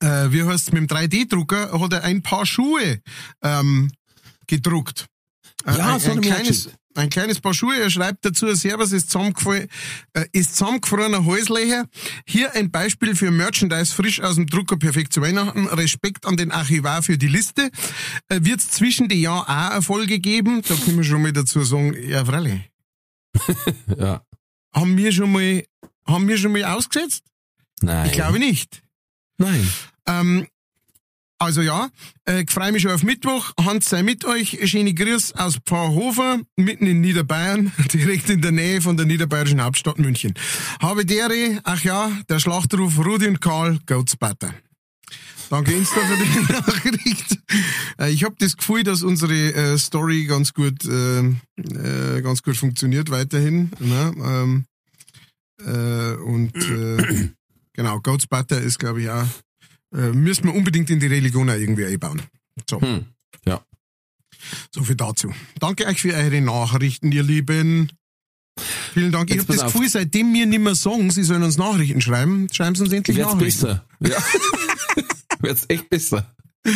äh, 0.00 0.30
wie 0.30 0.42
heißt 0.44 0.72
mit 0.72 0.82
dem 0.82 0.86
3D-Drucker, 0.96 1.78
hat 1.80 1.92
er 1.92 2.04
ein 2.04 2.22
paar 2.22 2.46
Schuhe 2.46 3.00
ähm, 3.42 3.90
gedruckt. 4.46 5.06
Äh, 5.64 5.76
Ja, 5.78 5.94
ein, 5.94 6.00
so 6.00 6.10
ein, 6.12 6.20
kleines. 6.20 6.70
Ein 6.96 7.10
kleines 7.10 7.40
Paar 7.40 7.54
Schuhe. 7.54 7.78
Er 7.78 7.90
schreibt 7.90 8.24
dazu, 8.24 8.52
Servus 8.54 8.92
ist 8.92 9.10
zusammengefallen, 9.10 9.68
äh, 10.14 10.24
ist 10.32 10.56
zusammengefrorener 10.56 11.24
Halslöcher. 11.24 11.86
Hier 12.26 12.54
ein 12.54 12.70
Beispiel 12.70 13.14
für 13.14 13.30
Merchandise 13.30 13.94
frisch 13.94 14.20
aus 14.20 14.36
dem 14.36 14.46
Drucker, 14.46 14.76
perfekt 14.76 15.12
zu 15.12 15.20
Weihnachten. 15.22 15.66
Respekt 15.66 16.26
an 16.26 16.36
den 16.36 16.52
Archivar 16.52 17.02
für 17.02 17.18
die 17.18 17.28
Liste. 17.28 17.70
Äh, 18.28 18.40
Wird 18.42 18.60
es 18.60 18.70
zwischen 18.70 19.08
den 19.08 19.20
Jahren 19.20 19.46
auch 19.46 19.74
Erfolge 19.74 20.18
geben? 20.18 20.62
Da 20.66 20.74
können 20.74 20.98
wir 20.98 21.04
schon 21.04 21.22
mal 21.22 21.32
dazu 21.32 21.62
sagen, 21.62 21.94
ja, 22.08 22.24
freilich. 22.24 22.70
ja. 23.98 24.22
Haben 24.74 24.96
wir 24.96 25.12
schon 25.12 25.32
mal, 25.32 25.64
haben 26.06 26.28
wir 26.28 26.38
schon 26.38 26.52
mal 26.52 26.64
ausgesetzt? 26.64 27.24
Nein. 27.80 28.06
Ich 28.06 28.12
glaube 28.12 28.38
nicht. 28.38 28.82
Nein. 29.38 29.68
Ähm, 30.06 30.46
also 31.38 31.60
ja, 31.60 31.90
äh, 32.28 32.42
ich 32.42 32.50
freue 32.50 32.72
mich 32.72 32.82
schon 32.82 32.92
auf 32.92 33.02
Mittwoch. 33.02 33.52
Hans 33.60 33.90
sei 33.90 34.02
mit 34.02 34.24
euch. 34.24 34.58
Schöne 34.64 34.94
Grüß 34.94 35.34
aus 35.34 35.58
Pfarrhofer, 35.66 36.40
mitten 36.56 36.86
in 36.86 37.00
Niederbayern, 37.00 37.72
direkt 37.92 38.30
in 38.30 38.40
der 38.40 38.52
Nähe 38.52 38.80
von 38.80 38.96
der 38.96 39.06
niederbayerischen 39.06 39.62
Hauptstadt 39.62 39.98
München. 39.98 40.34
Habe 40.80 41.04
dere, 41.04 41.60
ach 41.64 41.84
ja, 41.84 42.10
der 42.28 42.38
Schlachtruf 42.38 42.98
Rudi 42.98 43.28
und 43.28 43.40
Karl, 43.40 43.78
Goats 43.86 44.16
Butter. 44.16 44.54
Danke 45.50 45.72
Insta 45.72 46.00
für 46.00 46.16
die 46.16 46.52
Nachricht. 46.52 47.38
Äh, 48.00 48.10
ich 48.10 48.24
habe 48.24 48.34
das 48.38 48.56
Gefühl, 48.56 48.82
dass 48.82 49.02
unsere 49.02 49.34
äh, 49.34 49.78
Story 49.78 50.24
ganz 50.24 50.54
gut, 50.54 50.84
äh, 50.84 51.20
äh, 51.20 52.22
ganz 52.22 52.42
gut 52.42 52.56
funktioniert 52.56 53.10
weiterhin. 53.10 53.70
Ne? 53.78 54.14
Ähm, 54.24 54.64
äh, 55.60 56.16
und 56.16 56.56
äh, 56.56 57.28
genau, 57.74 58.00
Goats 58.00 58.26
Butter 58.26 58.60
ist, 58.60 58.78
glaube 58.78 59.02
ich, 59.02 59.10
auch 59.10 59.26
äh, 59.94 60.12
müssen 60.12 60.44
wir 60.44 60.54
unbedingt 60.54 60.90
in 60.90 61.00
die 61.00 61.06
Religion 61.06 61.48
auch 61.50 61.54
irgendwie 61.54 61.86
einbauen. 61.86 62.22
So, 62.68 62.80
Hm. 62.80 63.06
Ja. 63.46 63.60
so 64.74 64.82
viel 64.82 64.96
dazu. 64.96 65.32
Danke 65.60 65.86
euch 65.86 66.00
für 66.00 66.14
eure 66.14 66.40
Nachrichten, 66.40 67.12
ihr 67.12 67.22
Lieben. 67.22 67.92
Vielen 68.94 69.12
Dank. 69.12 69.28
Ich 69.30 69.36
Jetzt 69.36 69.44
habe 69.48 69.56
das 69.58 69.66
auf. 69.66 69.72
Gefühl, 69.74 69.88
seitdem 69.90 70.32
wir 70.32 70.46
nicht 70.46 70.60
mehr 70.60 70.74
sagen, 70.74 71.10
sie 71.10 71.22
sollen 71.24 71.42
uns 71.42 71.58
Nachrichten 71.58 72.00
schreiben, 72.00 72.48
schreiben 72.52 72.74
sie 72.74 72.84
uns 72.84 72.92
endlich 72.92 73.16
Wird's 73.18 73.34
Nachrichten. 73.34 73.66
besser. 73.66 73.84
Ja. 74.00 74.16
Wird's 75.40 75.64
echt 75.68 75.88
besser. 75.90 76.32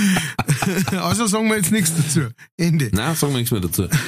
Also 0.92 1.26
sagen 1.26 1.48
wir 1.48 1.56
jetzt 1.56 1.72
nichts 1.72 1.92
dazu. 1.96 2.28
Ende. 2.56 2.90
Na, 2.92 3.14
sagen 3.16 3.32
wir 3.32 3.38
nichts 3.38 3.50
mehr 3.50 3.60
dazu. 3.60 3.88
Zeit 3.88 3.98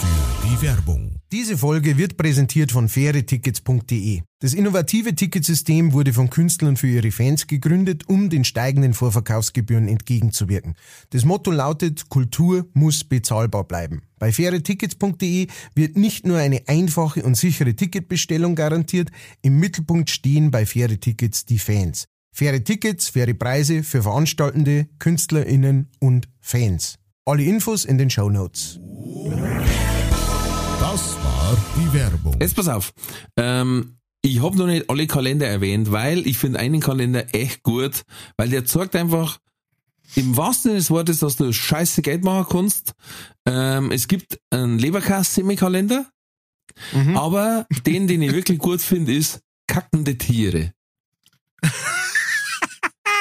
für 0.00 0.48
die 0.48 0.62
Werbung. 0.62 1.14
Diese 1.32 1.56
Folge 1.56 1.96
wird 1.96 2.18
präsentiert 2.18 2.72
von 2.72 2.90
fairetickets.de. 2.90 4.20
Das 4.40 4.52
innovative 4.52 5.14
Ticketsystem 5.14 5.94
wurde 5.94 6.12
von 6.12 6.28
Künstlern 6.28 6.76
für 6.76 6.88
ihre 6.88 7.10
Fans 7.10 7.46
gegründet, 7.46 8.06
um 8.06 8.28
den 8.28 8.44
steigenden 8.44 8.92
Vorverkaufsgebühren 8.92 9.88
entgegenzuwirken. 9.88 10.74
Das 11.08 11.24
Motto 11.24 11.50
lautet, 11.50 12.10
Kultur 12.10 12.68
muss 12.74 13.02
bezahlbar 13.04 13.64
bleiben. 13.64 14.02
Bei 14.18 14.30
fairetickets.de 14.30 15.46
wird 15.74 15.96
nicht 15.96 16.26
nur 16.26 16.36
eine 16.36 16.64
einfache 16.66 17.22
und 17.22 17.34
sichere 17.34 17.74
Ticketbestellung 17.74 18.54
garantiert, 18.54 19.08
im 19.40 19.58
Mittelpunkt 19.58 20.10
stehen 20.10 20.50
bei 20.50 20.66
faire 20.66 21.00
Tickets 21.00 21.46
die 21.46 21.58
Fans. 21.58 22.04
Faire 22.30 22.62
Tickets, 22.62 23.08
faire 23.08 23.32
Preise 23.32 23.82
für 23.84 24.02
Veranstaltende, 24.02 24.86
KünstlerInnen 24.98 25.88
und 25.98 26.28
Fans. 26.42 26.98
Alle 27.24 27.44
Infos 27.44 27.86
in 27.86 27.96
den 27.96 28.10
Show 28.10 28.28
Notes. 28.28 28.78
Das 30.78 31.16
war 31.52 31.58
die 31.76 31.92
Werbung. 31.92 32.36
Jetzt 32.40 32.56
pass 32.56 32.68
auf. 32.68 32.92
Ähm, 33.36 33.96
ich 34.22 34.42
habe 34.42 34.56
noch 34.56 34.66
nicht 34.66 34.88
alle 34.88 35.06
Kalender 35.06 35.46
erwähnt, 35.46 35.92
weil 35.92 36.26
ich 36.26 36.38
finde 36.38 36.58
einen 36.58 36.80
Kalender 36.80 37.34
echt 37.34 37.62
gut, 37.62 38.02
weil 38.36 38.48
der 38.48 38.64
zeigt 38.64 38.96
einfach 38.96 39.38
im 40.14 40.36
wahrsten 40.36 40.70
Sinne 40.70 40.78
des 40.78 40.90
Wortes, 40.90 41.18
dass 41.18 41.36
du 41.36 41.52
scheiße 41.52 42.02
Geld 42.02 42.24
machen 42.24 42.46
kannst. 42.50 42.92
Ähm, 43.46 43.90
es 43.90 44.08
gibt 44.08 44.38
einen 44.50 44.78
Leberkass-Semi-Kalender, 44.78 46.06
aber 47.14 47.66
den, 47.86 48.06
den 48.06 48.22
ich 48.22 48.32
wirklich 48.32 48.58
gut 48.58 48.80
finde, 48.80 49.14
ist 49.14 49.40
kackende 49.66 50.16
Tiere. 50.16 50.72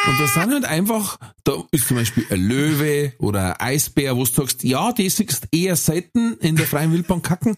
Und 0.07 0.19
das 0.19 0.33
sind 0.33 0.51
halt 0.51 0.65
einfach, 0.65 1.17
da 1.43 1.63
ist 1.71 1.87
zum 1.87 1.97
Beispiel 1.97 2.25
ein 2.29 2.41
Löwe 2.41 3.13
oder 3.19 3.61
ein 3.61 3.73
Eisbär, 3.73 4.15
wo 4.15 4.23
du 4.23 4.31
sagst, 4.31 4.63
ja, 4.63 4.91
die 4.91 5.09
siehst 5.09 5.47
eher 5.51 5.75
selten 5.75 6.37
in 6.37 6.55
der 6.55 6.65
freien 6.65 6.91
Wildbahn 6.91 7.21
kacken. 7.21 7.55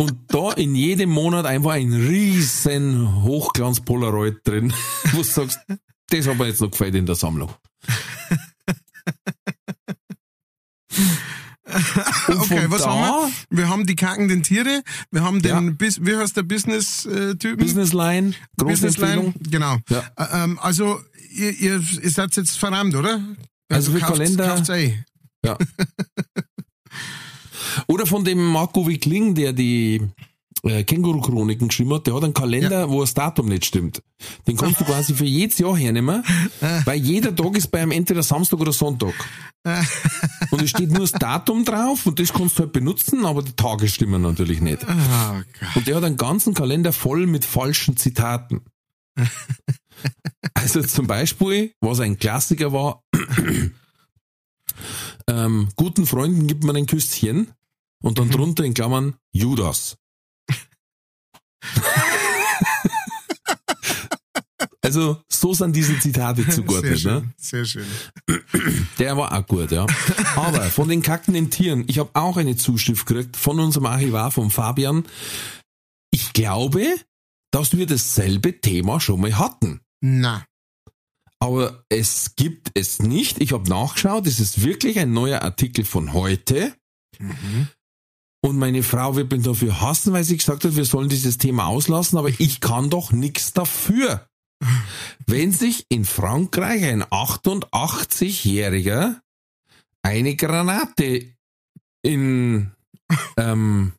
Und 0.00 0.14
da 0.28 0.52
in 0.52 0.74
jedem 0.76 1.10
Monat 1.10 1.44
einfach 1.44 1.72
ein 1.72 1.92
riesen 1.92 3.22
Hochglanz-Polaroid 3.24 4.36
drin, 4.44 4.72
wo 5.12 5.18
du 5.18 5.24
sagst, 5.24 5.58
das 6.10 6.26
hat 6.28 6.38
mir 6.38 6.46
jetzt 6.46 6.60
noch 6.60 6.70
gefällt 6.70 6.94
in 6.94 7.04
der 7.06 7.16
Sammlung. 7.16 7.50
Und 12.28 12.38
Okay, 12.40 12.64
was 12.68 12.86
haben 12.86 13.00
wir? 13.50 13.58
Wir 13.58 13.68
haben 13.68 13.86
die 13.86 13.94
kackenden 13.96 14.42
Tiere, 14.42 14.82
wir 15.10 15.22
haben 15.22 15.42
den, 15.42 15.50
Ja. 15.66 15.72
Bis, 15.72 16.00
wie 16.04 16.16
heißt 16.16 16.36
der 16.36 16.42
Business-Typen? 16.44 17.58
Businessline, 17.58 18.34
große 18.56 18.86
Empfehlung. 18.88 19.34
genau. 19.50 19.76
Ja. 19.90 20.04
Ähm, 20.44 20.58
also, 20.60 20.98
ihr, 21.30 21.50
ihr, 21.58 21.82
ihr 22.02 22.10
seid 22.10 22.34
jetzt 22.36 22.58
verrammt, 22.58 22.94
oder? 22.94 23.20
Also 23.68 23.92
für 23.92 23.98
kauft's- 23.98 24.12
Kalender- 24.18 24.46
kauft's 24.48 24.70
ein. 24.70 25.04
Ja. 25.44 25.58
Oder 27.86 28.06
von 28.06 28.24
dem 28.24 28.44
Marco 28.44 28.86
Wickling, 28.86 29.34
der 29.34 29.52
die 29.52 30.00
äh, 30.64 30.84
Känguru-Chroniken 30.84 31.68
geschrieben 31.68 31.94
hat, 31.94 32.06
der 32.06 32.14
hat 32.14 32.24
einen 32.24 32.34
Kalender, 32.34 32.90
wo 32.90 33.00
das 33.00 33.14
Datum 33.14 33.48
nicht 33.48 33.64
stimmt. 33.64 34.02
Den 34.46 34.56
kannst 34.56 34.80
du 34.80 34.84
quasi 34.84 35.14
für 35.14 35.24
jedes 35.24 35.58
Jahr 35.58 35.76
hernehmen, 35.76 36.24
weil 36.84 36.98
jeder 36.98 37.34
Tag 37.34 37.56
ist 37.56 37.68
bei 37.68 37.80
einem 37.80 37.92
entweder 37.92 38.22
Samstag 38.22 38.60
oder 38.60 38.72
Sonntag. 38.72 39.14
Und 40.50 40.62
es 40.62 40.70
steht 40.70 40.90
nur 40.90 41.00
das 41.00 41.12
Datum 41.12 41.64
drauf 41.64 42.06
und 42.06 42.18
das 42.18 42.32
kannst 42.32 42.58
du 42.58 42.64
halt 42.64 42.72
benutzen, 42.72 43.24
aber 43.24 43.42
die 43.42 43.52
Tage 43.52 43.88
stimmen 43.88 44.22
natürlich 44.22 44.60
nicht. 44.60 44.86
Ah, 44.88 45.42
Gott. 45.60 45.76
Und 45.76 45.86
der 45.86 45.96
hat 45.96 46.04
einen 46.04 46.16
ganzen 46.16 46.54
Kalender 46.54 46.92
voll 46.92 47.26
mit 47.26 47.44
falschen 47.44 47.96
Zitaten. 47.96 48.62
Also 50.54 50.82
zum 50.82 51.06
Beispiel, 51.06 51.72
was 51.80 52.00
ein 52.00 52.18
Klassiker 52.18 52.72
war, 52.72 53.02
ähm, 55.28 55.68
guten 55.76 56.06
Freunden 56.06 56.46
gibt 56.46 56.64
man 56.64 56.76
ein 56.76 56.86
Küsschen 56.86 57.48
und 58.02 58.18
dann 58.18 58.30
drunter 58.30 58.64
in 58.64 58.74
Klammern 58.74 59.16
Judas. 59.32 59.96
also 64.82 65.20
so 65.28 65.52
sind 65.54 65.74
diese 65.76 65.98
Zitate 65.98 66.42
Sehr 66.44 66.54
zugeordnet. 66.54 66.98
schön, 67.00 67.14
Ne? 67.14 67.34
sehr 67.36 67.64
schön. 67.64 67.86
Der 68.98 69.16
war 69.16 69.32
auch 69.36 69.46
gut, 69.46 69.70
ja. 69.70 69.86
Aber 70.36 70.62
von 70.64 70.88
den 70.88 71.02
kackenden 71.02 71.50
Tieren, 71.50 71.84
ich 71.88 71.98
habe 71.98 72.10
auch 72.14 72.36
eine 72.36 72.56
Zuschrift 72.56 73.06
gekriegt 73.06 73.36
von 73.36 73.60
unserem 73.60 73.86
Archivar, 73.86 74.30
vom 74.30 74.50
Fabian. 74.50 75.04
Ich 76.10 76.32
glaube, 76.32 76.84
dass 77.50 77.76
wir 77.76 77.86
dasselbe 77.86 78.60
Thema 78.60 79.00
schon 79.00 79.20
mal 79.20 79.36
hatten. 79.38 79.80
Na, 80.00 80.44
Aber 81.40 81.84
es 81.88 82.34
gibt 82.36 82.70
es 82.74 83.00
nicht. 83.00 83.40
Ich 83.40 83.52
habe 83.52 83.68
nachgeschaut, 83.68 84.26
es 84.26 84.40
ist 84.40 84.62
wirklich 84.64 84.98
ein 84.98 85.12
neuer 85.12 85.42
Artikel 85.42 85.84
von 85.84 86.12
heute. 86.12 86.74
Und 88.40 88.56
meine 88.56 88.82
Frau 88.84 89.16
wird 89.16 89.30
mich 89.32 89.42
dafür 89.42 89.80
hassen, 89.80 90.12
weil 90.12 90.22
sie 90.24 90.36
gesagt 90.36 90.64
hat, 90.64 90.76
wir 90.76 90.84
sollen 90.84 91.08
dieses 91.08 91.38
Thema 91.38 91.66
auslassen, 91.66 92.18
aber 92.18 92.28
ich 92.38 92.60
kann 92.60 92.88
doch 92.90 93.10
nichts 93.12 93.52
dafür. 93.52 94.26
Wenn 95.26 95.50
sich 95.52 95.86
in 95.88 96.04
Frankreich 96.04 96.84
ein 96.84 97.02
88-Jähriger 97.04 99.20
eine 100.02 100.34
Granate 100.36 101.26
in, 102.02 102.70
ähm, 103.36 103.92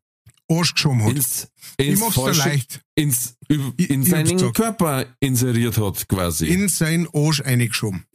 Arsch 0.50 0.74
geschoben 0.74 1.04
hat. 1.04 1.12
ins, 1.12 1.50
Ich 1.78 1.88
ins, 1.90 2.00
mach's 2.00 2.16
dir 2.16 2.22
falsche- 2.22 2.48
leicht. 2.50 2.82
ins, 2.96 3.36
in 3.50 3.74
Ich- 3.78 3.90
ich 3.90 4.10
seinen 4.10 4.38
gesagt. 4.38 4.56
Körper 4.56 5.06
inseriert 5.20 5.78
hat, 5.78 6.08
quasi. 6.08 6.48
In 6.48 6.70
sein 6.70 7.08
Arsch 7.14 7.42
eingeschoben. 7.42 8.06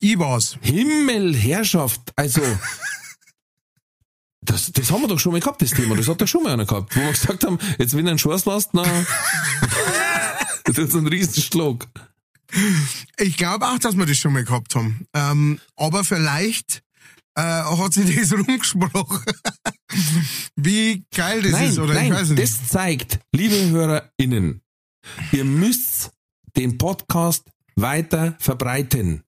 Ich 0.00 0.18
war's. 0.18 0.56
Himmel, 0.62 1.36
Herrschaft, 1.36 2.00
also. 2.16 2.40
Das, 4.48 4.72
das 4.72 4.90
haben 4.90 5.02
wir 5.02 5.08
doch 5.08 5.20
schon 5.20 5.32
mal 5.32 5.40
gehabt, 5.40 5.60
das 5.60 5.70
Thema. 5.72 5.94
Das 5.94 6.08
hat 6.08 6.20
doch 6.20 6.26
schon 6.26 6.42
mal 6.42 6.52
einer 6.52 6.64
gehabt, 6.64 6.96
wo 6.96 7.00
wir 7.00 7.10
gesagt 7.10 7.44
haben, 7.44 7.58
jetzt 7.78 7.94
wenn 7.94 8.06
du 8.06 8.10
einen 8.10 8.18
Schuss 8.18 8.46
lässt, 8.46 8.70
na, 8.72 8.82
das 10.64 10.78
ist 10.78 10.94
ein 10.94 11.06
Riesenschlag. 11.06 11.86
Ich 13.18 13.36
glaube 13.36 13.66
auch, 13.66 13.78
dass 13.78 13.96
wir 13.96 14.06
das 14.06 14.16
schon 14.16 14.32
mal 14.32 14.44
gehabt 14.44 14.74
haben. 14.74 15.06
Ähm, 15.12 15.60
aber 15.76 16.02
vielleicht 16.02 16.82
äh, 17.34 17.42
hat 17.42 17.92
sich 17.92 18.16
das 18.16 18.32
rumgesprochen. 18.38 19.20
Wie 20.56 21.04
geil 21.14 21.42
das 21.42 21.52
nein, 21.52 21.68
ist, 21.68 21.78
oder 21.78 21.92
nein, 21.92 22.06
ich 22.06 22.12
weiß 22.12 22.30
nicht. 22.30 22.42
das 22.42 22.68
zeigt, 22.68 23.20
liebe 23.34 23.68
HörerInnen, 23.68 24.62
ihr 25.32 25.44
müsst 25.44 26.12
den 26.56 26.78
Podcast 26.78 27.44
weiter 27.76 28.34
verbreiten. 28.38 29.24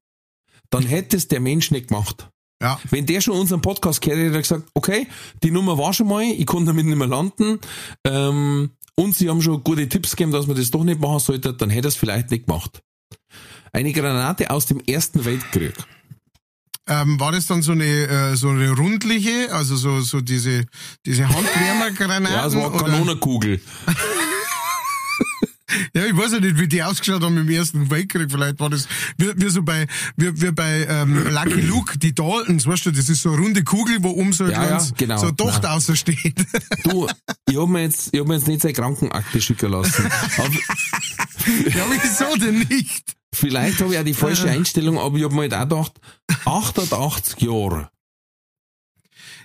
Dann 0.71 0.85
hätte 0.85 1.19
es 1.19 1.29
der 1.29 1.41
Mensch 1.41 1.71
nicht 1.73 1.89
gemacht. 1.89 2.30
Ja. 2.63 2.79
Wenn 2.91 3.07
der 3.07 3.21
schon 3.21 3.39
unseren 3.39 3.61
Podcast 3.61 4.01
gehört, 4.01 4.21
hätte 4.21 4.35
er 4.35 4.43
gesagt, 4.43 4.69
okay, 4.75 5.07
die 5.43 5.51
Nummer 5.51 5.79
war 5.79 5.93
schon 5.93 6.09
mal, 6.09 6.23
ich 6.23 6.47
konnte 6.47 6.67
damit 6.67 6.87
nicht 6.87 6.97
mehr 6.97 7.07
landen, 7.07 7.59
ähm, 8.05 8.71
und 8.95 9.15
sie 9.15 9.31
haben 9.31 9.41
schon 9.41 9.65
gute 9.65 9.89
Tipps 9.89 10.11
gegeben, 10.11 10.31
dass 10.33 10.47
man 10.47 10.57
das 10.57 10.71
doch 10.71 10.85
nicht 10.85 11.01
machen 11.01 11.21
sollte, 11.21 11.55
dann 11.55 11.71
hätte 11.71 11.87
er 11.87 11.91
es 11.91 11.97
vielleicht 11.97 12.31
nicht 12.31 12.47
gemacht. 12.47 12.83
Eine 13.73 13.93
Granate 13.93 14.51
aus 14.51 14.67
dem 14.67 14.81
Ersten 14.81 15.25
Weltkrieg. 15.25 15.75
Ähm, 16.87 17.19
war 17.21 17.33
das 17.33 17.47
dann 17.47 17.63
so 17.63 17.73
eine 17.73 17.85
äh, 17.85 18.37
so 18.37 18.49
eine 18.49 18.73
rundliche, 18.73 19.53
also 19.53 19.77
so 19.77 20.01
so 20.01 20.21
diese 20.21 20.67
diese 21.07 21.29
Handwärmergranaten? 21.29 22.35
Ja, 22.35 22.47
es 22.47 22.55
war 22.57 22.73
eine 22.73 22.83
Kanonenkugel. 22.83 23.61
Ja, 25.95 26.05
ich 26.07 26.17
weiß 26.17 26.33
ja 26.33 26.41
nicht, 26.41 26.59
wie 26.59 26.69
die 26.69 26.83
ausgeschaut 26.83 27.23
haben 27.23 27.37
im 27.37 27.49
Ersten 27.49 27.91
Weltkrieg. 27.91 28.31
Vielleicht 28.31 28.61
war 28.61 28.71
das 28.71 28.89
wie, 29.19 29.33
wie 29.37 29.49
so 29.51 29.63
bei 29.63 29.87
wie, 30.17 30.41
wie 30.41 30.53
bei 30.53 30.87
ähm, 30.89 31.29
Lucky 31.31 31.61
Luke, 31.61 31.99
die 31.99 32.15
Daltons, 32.15 32.67
weißt 32.67 32.87
du, 32.87 32.91
das 32.91 33.09
ist 33.09 33.23
so 33.23 33.33
eine 33.33 33.43
runde 33.43 33.65
Kugel, 33.65 33.99
wo 34.01 34.11
um 34.11 34.33
so, 34.33 34.45
ein 34.45 34.51
Ja, 34.51 34.69
ja, 34.69 34.87
genau. 34.97 35.19
so 35.19 35.29
eine 35.29 35.37
Tochter 35.37 35.69
Nein. 35.69 35.77
außer 35.77 35.97
steht. 35.97 36.35
Du, 36.83 37.07
ich 37.49 37.57
hab 37.57 37.69
mir 37.69 37.83
jetzt, 37.83 38.09
ich 38.13 38.21
hab 38.21 38.27
mir 38.27 38.35
jetzt 38.35 38.49
nicht 38.49 38.63
seine 38.63 38.75
Krankenakte 38.75 39.41
schicken 39.41 39.71
lassen. 39.71 40.07
Aber 40.39 40.49
ja, 41.75 41.85
wieso 41.91 42.37
denn 42.37 42.61
nicht? 42.61 43.17
vielleicht 43.33 43.81
habe 43.81 43.93
ich 43.93 43.99
auch 43.99 44.05
die 44.05 44.15
falsche 44.15 44.49
Einstellung, 44.49 44.99
aber 44.99 45.17
ich 45.17 45.25
hab 45.25 45.33
mir 45.33 45.43
halt 45.43 45.55
auch 45.55 45.61
gedacht, 45.61 45.93
88 46.45 47.41
Jahre. 47.43 47.91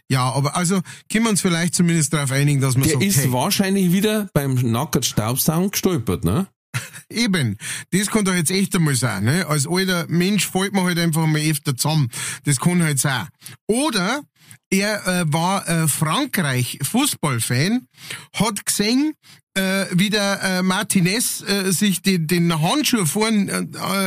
Ja, 0.09 0.31
aber 0.31 0.55
also 0.55 0.81
können 1.11 1.25
wir 1.25 1.31
uns 1.31 1.41
vielleicht 1.41 1.75
zumindest 1.75 2.13
darauf 2.13 2.31
einigen, 2.31 2.61
dass 2.61 2.75
man 2.75 2.83
Der 2.83 2.93
sagt, 2.93 3.03
ist 3.03 3.17
hey, 3.17 3.31
wahrscheinlich 3.31 3.91
wieder 3.91 4.29
beim 4.33 4.53
nackert 4.53 5.05
Staubsaugen 5.05 5.71
gestolpert, 5.71 6.23
ne? 6.23 6.47
eben, 7.09 7.57
das 7.91 8.07
kann 8.07 8.25
doch 8.25 8.33
jetzt 8.33 8.51
echt 8.51 8.75
einmal 8.75 8.95
sein. 8.95 9.23
Ne? 9.23 9.45
Als 9.47 9.67
alter 9.67 10.05
Mensch 10.07 10.47
fällt 10.47 10.73
man 10.73 10.85
halt 10.85 10.99
einfach 10.99 11.25
mal 11.25 11.41
öfter 11.41 11.75
zusammen. 11.75 12.09
Das 12.43 12.59
kann 12.59 12.83
halt 12.83 12.99
sein. 12.99 13.27
Oder 13.67 14.21
er 14.69 15.07
äh, 15.07 15.25
war 15.31 15.67
äh, 15.67 15.87
Frankreich-Fußballfan, 15.87 17.87
hat 18.33 18.65
gesehen, 18.65 19.13
äh, 19.55 19.85
wie 19.91 20.09
der 20.09 20.41
äh, 20.43 20.61
Martinez 20.61 21.41
äh, 21.47 21.71
sich 21.71 22.01
den, 22.01 22.27
den 22.27 22.61
Handschuh 22.61 23.05
vorn 23.05 23.47
äh, 23.49 23.61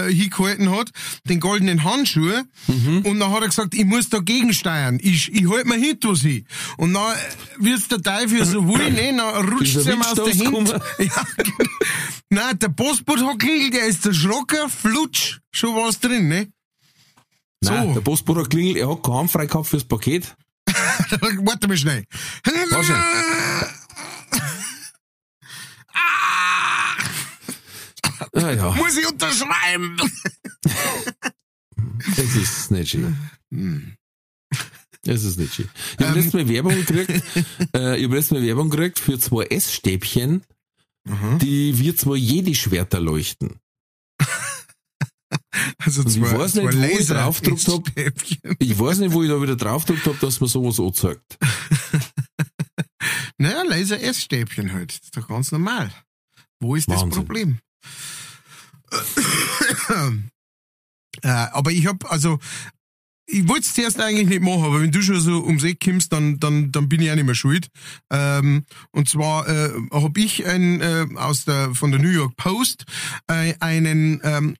äh, 0.08 0.12
hingehalten 0.12 0.70
hat, 0.70 0.90
den 1.24 1.40
goldenen 1.40 1.84
Handschuh, 1.84 2.32
und 2.68 3.18
dann 3.18 3.30
hat 3.32 3.42
er 3.42 3.48
gesagt, 3.48 3.74
ich 3.74 3.84
muss 3.84 4.08
dagegen 4.10 4.52
steuern, 4.52 4.98
ich, 5.02 5.32
ich 5.32 5.48
halt 5.50 5.66
mir 5.66 5.76
hinter 5.76 6.14
sie. 6.14 6.44
Und 6.76 6.94
dann 6.94 7.12
äh, 7.12 7.64
wird's 7.64 7.88
der 7.88 8.02
Teufel 8.02 8.44
so 8.44 8.66
wohl, 8.66 8.90
ne, 8.90 9.14
dann 9.16 9.48
rutscht 9.48 9.78
sie 9.80 9.90
ihm 9.90 10.02
aus 10.02 10.14
der 10.14 10.24
Hand. 10.26 10.68
Ja, 10.98 11.26
genau. 11.36 11.70
Nein, 12.30 12.58
der 12.58 12.68
Postbote 12.68 13.26
hat 13.26 13.38
klingelt, 13.38 13.74
der 13.74 13.86
ist 13.86 14.04
erschrocken, 14.04 14.68
flutsch, 14.68 15.38
schon 15.50 15.74
was 15.74 15.98
drin, 15.98 16.28
ne? 16.28 16.48
Nein, 17.62 17.88
So. 17.88 17.94
der 17.94 18.00
Postbote 18.02 18.40
hat 18.42 18.50
klingelt, 18.50 18.76
er 18.76 18.90
hat 18.90 19.02
keine 19.02 19.18
Hand 19.18 19.30
frei 19.30 19.46
gehabt 19.46 19.66
fürs 19.66 19.84
Paket. 19.84 20.36
Warte 21.40 21.66
mal 21.68 21.76
schnell. 21.76 22.04
Warte. 22.44 22.94
Ah 28.44 28.52
ja, 28.52 28.70
Muss 28.72 28.96
ich 28.96 29.06
unterschreiben? 29.06 29.96
es 32.16 32.36
ist 32.36 32.70
nicht 32.70 32.90
schön. 32.90 33.16
Hm. 33.52 33.94
Es 35.04 35.24
ist 35.24 35.38
nicht 35.38 35.54
schön. 35.54 35.68
Ich 35.94 36.00
Ähm. 36.00 36.06
habe 36.06 36.14
letztes 36.20 36.34
Mal 36.34 36.48
Werbung 36.48 36.74
gekriegt, 36.74 37.10
äh, 37.74 37.96
ich 37.98 38.04
habe 38.04 38.16
letztes 38.16 38.30
Mal 38.32 38.42
Werbung 38.42 38.70
gekriegt 38.70 38.98
für 38.98 39.18
zwei 39.18 39.44
Essstäbchen, 39.44 40.42
Mhm. 41.06 41.38
die 41.38 41.78
wie 41.78 41.94
zwei 41.94 42.16
Jedi-Schwerter 42.16 43.00
leuchten. 43.00 43.58
Also 45.78 46.02
Und 46.02 46.08
ich 46.08 46.14
zwei, 46.22 46.38
weiß 46.38 46.54
nicht, 46.56 46.70
zwei 46.72 46.82
wo 46.82 46.86
ich 46.86 47.08
Laser. 47.08 47.32
Stäbchen. 47.32 48.56
Ich 48.58 48.78
weiß 48.78 48.98
nicht, 48.98 49.12
wo 49.12 49.22
ich 49.22 49.30
da 49.30 49.40
wieder 49.40 49.56
draufgedrückt 49.56 50.06
habe, 50.06 50.18
dass 50.18 50.40
man 50.40 50.48
sowas 50.48 50.78
anzeigt. 50.78 51.38
Naja, 53.40 53.62
Laser-Essstäbchen 53.62 54.72
halt. 54.72 54.90
Das 54.90 55.04
ist 55.04 55.16
doch 55.16 55.28
ganz 55.28 55.52
normal. 55.52 55.92
Wo 56.60 56.74
ist 56.74 56.88
das 56.90 57.02
Wahnsinn. 57.02 57.24
Problem? 57.24 57.58
äh, 61.22 61.28
aber 61.28 61.70
ich 61.70 61.86
hab, 61.86 62.10
also, 62.10 62.38
ich 63.30 63.46
wollte 63.46 63.62
es 63.62 63.74
zuerst 63.74 64.00
eigentlich 64.00 64.28
nicht 64.28 64.42
machen, 64.42 64.64
aber 64.64 64.80
wenn 64.80 64.90
du 64.90 65.02
schon 65.02 65.20
so 65.20 65.44
ums 65.44 65.62
Eck 65.62 65.80
kommst, 65.84 66.12
dann, 66.12 66.40
dann, 66.40 66.72
dann 66.72 66.88
bin 66.88 67.02
ich 67.02 67.10
auch 67.10 67.14
nicht 67.14 67.26
mehr 67.26 67.34
schuld. 67.34 67.68
Ähm, 68.10 68.64
und 68.90 69.08
zwar 69.08 69.46
äh, 69.48 69.70
habe 69.92 70.20
ich 70.20 70.46
ein, 70.46 70.80
äh, 70.80 71.06
aus 71.16 71.44
der, 71.44 71.74
von 71.74 71.90
der 71.90 72.00
New 72.00 72.08
York 72.08 72.36
Post 72.36 72.84
äh, 73.26 73.54
einen 73.60 74.20
ähm, 74.24 74.52
äh, 74.52 74.56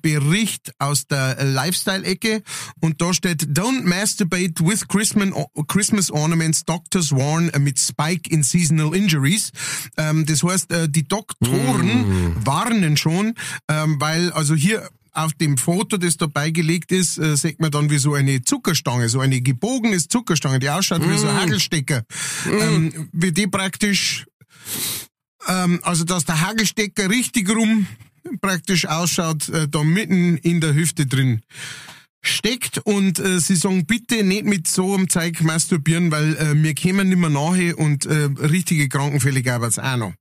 Bericht 0.00 0.72
aus 0.78 1.06
der 1.06 1.42
Lifestyle-Ecke 1.42 2.42
und 2.80 3.00
da 3.02 3.12
steht 3.12 3.42
Don't 3.58 3.82
masturbate 3.82 4.64
with 4.64 4.86
Christmas, 4.86 6.10
ornaments, 6.10 6.64
doctors 6.64 7.10
warn 7.10 7.50
amid 7.54 7.78
spike 7.78 8.30
in 8.30 8.42
seasonal 8.42 8.94
injuries. 8.94 9.50
Ähm, 9.96 10.26
das 10.26 10.42
heißt, 10.42 10.70
äh, 10.70 10.88
die 10.88 11.08
Doktoren 11.08 12.36
warnen 12.44 12.96
schon, 12.96 13.34
ähm, 13.68 14.00
weil 14.00 14.30
also 14.32 14.54
hier 14.54 14.88
auf 15.12 15.32
dem 15.32 15.58
Foto, 15.58 15.96
das 15.96 16.16
da 16.16 16.26
beigelegt 16.26 16.92
ist, 16.92 17.18
äh, 17.18 17.36
sieht 17.36 17.58
man 17.58 17.72
dann 17.72 17.90
wie 17.90 17.98
so 17.98 18.14
eine 18.14 18.42
Zuckerstange, 18.42 19.08
so 19.08 19.18
eine 19.18 19.40
gebogene 19.40 19.98
Zuckerstange, 19.98 20.60
die 20.60 20.70
ausschaut 20.70 21.02
wie 21.08 21.18
so 21.18 21.26
ein 21.26 21.34
Hagelstecker. 21.34 22.04
Ähm, 22.46 23.08
wie 23.12 23.32
die 23.32 23.48
praktisch 23.48 24.26
ähm, 25.48 25.80
also 25.82 26.04
dass 26.04 26.24
der 26.24 26.40
Hagelstecker 26.40 27.10
richtig 27.10 27.48
rum 27.50 27.86
praktisch 28.40 28.86
ausschaut, 28.86 29.48
äh, 29.48 29.68
da 29.68 29.82
mitten 29.84 30.36
in 30.36 30.60
der 30.60 30.74
Hüfte 30.74 31.06
drin 31.06 31.42
steckt 32.20 32.78
und 32.78 33.18
äh, 33.18 33.40
sie 33.40 33.56
sagen, 33.56 33.86
bitte 33.86 34.24
nicht 34.24 34.44
mit 34.44 34.66
so 34.66 34.94
einem 34.94 35.08
Zeug 35.08 35.40
masturbieren, 35.42 36.10
weil 36.10 36.36
äh, 36.36 36.62
wir 36.62 36.74
kämen 36.74 37.08
nicht 37.08 37.18
mehr 37.18 37.30
nahe 37.30 37.76
und 37.76 38.06
äh, 38.06 38.28
richtige 38.40 38.88
Krankenfälle 38.88 39.42
gab 39.42 39.62
es 39.62 39.78
auch 39.78 39.96
noch. 39.96 40.12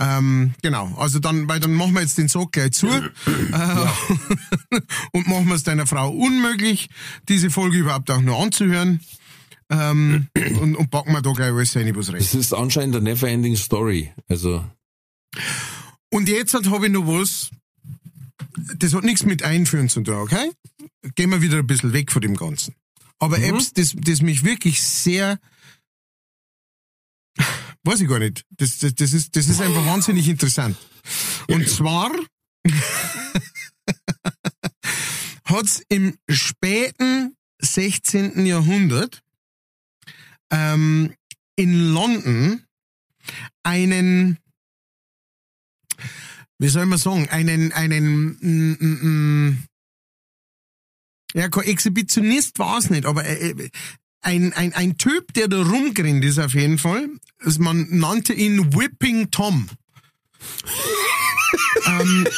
Ähm, 0.00 0.54
genau, 0.62 0.94
also 0.96 1.18
dann, 1.18 1.48
weil 1.48 1.60
dann 1.60 1.74
machen 1.74 1.94
wir 1.94 2.00
jetzt 2.00 2.18
den 2.18 2.28
Sack 2.28 2.52
gleich 2.52 2.72
zu 2.72 2.88
äh, 2.88 3.00
und 5.12 5.28
machen 5.28 5.46
wir 5.46 5.54
es 5.54 5.62
deiner 5.62 5.86
Frau 5.86 6.10
unmöglich, 6.10 6.88
diese 7.28 7.50
Folge 7.50 7.78
überhaupt 7.78 8.10
auch 8.10 8.20
nur 8.20 8.38
anzuhören 8.38 9.00
ähm, 9.70 10.28
und, 10.60 10.76
und 10.76 10.90
packen 10.90 11.12
wir 11.12 11.22
da 11.22 11.32
gleich 11.32 11.52
alles 11.52 11.76
rein, 11.76 11.94
was 11.96 12.12
recht. 12.12 12.24
Das 12.24 12.34
ist 12.34 12.52
anscheinend 12.52 12.96
eine 12.96 13.04
never-ending 13.04 13.56
Story. 13.56 14.12
Also, 14.28 14.64
Und 16.12 16.28
jetzt 16.28 16.54
habe 16.54 16.86
ich 16.86 16.92
noch 16.92 17.06
was, 17.06 17.50
das 18.76 18.92
hat 18.92 19.02
nichts 19.02 19.24
mit 19.24 19.42
Einführen 19.42 19.88
zu 19.88 20.02
tun, 20.02 20.16
okay? 20.16 20.52
Gehen 21.14 21.30
wir 21.30 21.40
wieder 21.40 21.58
ein 21.58 21.66
bisschen 21.66 21.94
weg 21.94 22.12
von 22.12 22.20
dem 22.20 22.36
Ganzen. 22.36 22.74
Aber 23.18 23.38
Apps, 23.38 23.72
das, 23.72 23.94
das 23.96 24.20
mich 24.20 24.44
wirklich 24.44 24.82
sehr, 24.82 25.38
weiß 27.84 28.02
ich 28.02 28.08
gar 28.08 28.18
nicht, 28.18 28.44
das, 28.50 28.78
das, 28.78 28.94
das, 28.94 29.14
ist, 29.14 29.36
das 29.36 29.48
ist 29.48 29.62
einfach 29.62 29.86
wahnsinnig 29.86 30.28
interessant. 30.28 30.76
Und 31.48 31.66
zwar 31.66 32.10
hat's 35.46 35.82
im 35.88 36.18
späten 36.28 37.34
16. 37.60 38.44
Jahrhundert 38.44 39.22
ähm, 40.50 41.14
in 41.56 41.94
London 41.94 42.64
einen 43.62 44.41
wie 46.58 46.68
soll 46.68 46.86
man 46.86 46.98
sagen, 46.98 47.28
einen, 47.28 47.72
einen, 47.72 48.38
mm, 48.40 48.76
mm, 48.80 49.48
mm, 49.48 49.62
ja, 51.34 51.48
kein 51.48 51.64
Exhibitionist 51.64 52.58
war 52.58 52.78
es 52.78 52.90
nicht, 52.90 53.06
aber 53.06 53.24
äh, 53.24 53.70
ein, 54.20 54.52
ein, 54.52 54.72
ein 54.74 54.98
Typ, 54.98 55.32
der 55.34 55.48
da 55.48 55.62
rumgrinnt 55.62 56.24
ist 56.24 56.38
auf 56.38 56.54
jeden 56.54 56.78
Fall. 56.78 57.08
Man 57.58 57.88
nannte 57.90 58.32
ihn 58.32 58.74
Whipping 58.74 59.30
Tom. 59.30 59.68
ähm, 61.86 62.28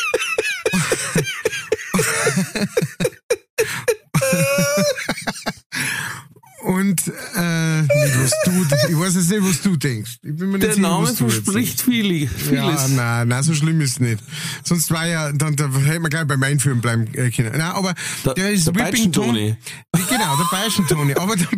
Und 6.64 7.00
äh, 7.36 7.82
nicht, 7.82 8.18
was 8.18 8.32
du, 8.46 8.64
ich 8.88 8.98
weiß 8.98 9.14
jetzt 9.16 9.30
nicht, 9.30 9.42
was 9.44 9.60
du 9.60 9.76
denkst. 9.76 10.12
Ich 10.22 10.34
bin 10.34 10.46
mir 10.50 10.52
nicht 10.58 10.62
Der 10.62 10.70
sicher, 10.74 10.88
Name 10.88 11.06
verspricht 11.14 11.82
viel, 11.82 12.22
Ja, 12.22 12.28
vieles. 12.28 12.88
nein, 12.88 13.28
nein, 13.28 13.42
so 13.42 13.52
schlimm 13.54 13.80
ist 13.82 13.92
es 13.92 14.00
nicht. 14.00 14.20
Sonst 14.64 14.90
war 14.90 15.06
ja, 15.06 15.30
dann 15.32 15.56
da 15.56 15.64
hätten 15.70 16.02
wir 16.02 16.08
gleich 16.08 16.26
beim 16.26 16.42
Einführen 16.42 16.80
bleiben 16.80 17.06
äh, 17.14 17.30
können. 17.30 17.50
Nein, 17.52 17.60
aber 17.60 17.94
Der- 18.24 18.34
der 18.34 18.52
ist 18.52 18.66
der 18.66 18.74
Whipping. 18.74 18.86
Peitschen-Toni. 18.92 19.56
Genau, 19.92 20.36
der 20.36 20.46
Bayerischen 20.50 20.86
Toni. 20.86 21.14
Aber 21.14 21.36
der, 21.36 21.48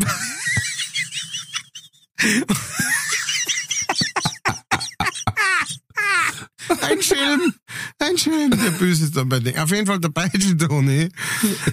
Ein 6.83 7.01
Schelm, 7.01 7.55
ein 7.99 8.19
Schelm, 8.19 8.51
der 8.51 8.71
Böse 8.73 9.05
ist 9.05 9.17
dabei. 9.17 9.39
Auf 9.63 9.71
jeden 9.71 9.87
Fall 9.87 10.01
der 10.01 10.09
Bayerischen 10.09 10.59
Toni. 10.59 11.09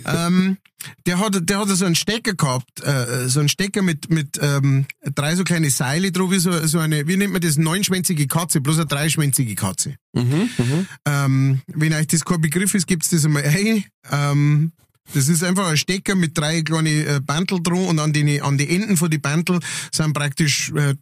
ähm, 0.06 0.58
der 1.06 1.20
hat, 1.20 1.50
der 1.50 1.60
hat 1.60 1.70
so 1.70 1.86
einen 1.86 1.96
Stecker 1.96 2.34
gehabt, 2.34 2.84
äh, 2.84 3.28
so 3.28 3.40
einen 3.40 3.50
Stecker 3.50 3.82
mit, 3.82 4.10
mit 4.10 4.40
ähm, 4.42 4.86
drei 5.16 5.36
so 5.36 5.44
kleine 5.44 5.70
Seile 5.70 6.12
drauf, 6.12 6.32
wie 6.32 6.40
so, 6.40 6.68
so 6.68 6.80
eine, 6.80 7.08
wie 7.08 7.18
nennt 7.18 7.34
man 7.34 7.42
das, 7.42 7.58
neunschwänzige 7.58 8.28
Katze, 8.28 8.62
bloß 8.62 8.78
eine 8.78 8.86
dreischwänzige 8.88 9.56
Katze. 9.56 9.96
Mhm, 10.14 10.50
mhm. 10.58 10.88
Ähm, 11.06 11.62
wenn 11.68 11.94
euch 11.94 12.08
das 12.08 12.26
kein 12.26 12.42
Begriff 12.42 12.74
ist, 12.74 12.88
gibt's 12.88 13.10
das 13.10 13.26
einmal 13.26 13.44
ein. 13.44 13.86
Ähm, 14.12 14.74
das 15.14 15.28
ist 15.28 15.44
einfach 15.44 15.68
ein 15.68 15.78
Stecker 15.78 16.16
mit 16.16 16.38
drei 16.38 16.62
kleine 16.62 17.06
äh, 17.06 17.20
Bantel 17.20 17.62
dran 17.62 17.86
und 17.86 18.00
an 18.00 18.14
die, 18.14 18.42
an 18.42 18.58
die 18.58 18.70
Enden 18.70 18.98
von 18.98 19.12
die 19.12 19.18
Bantel 19.18 19.60
sind 19.92 20.14
praktisch 20.14 20.72
äh, 20.72 20.96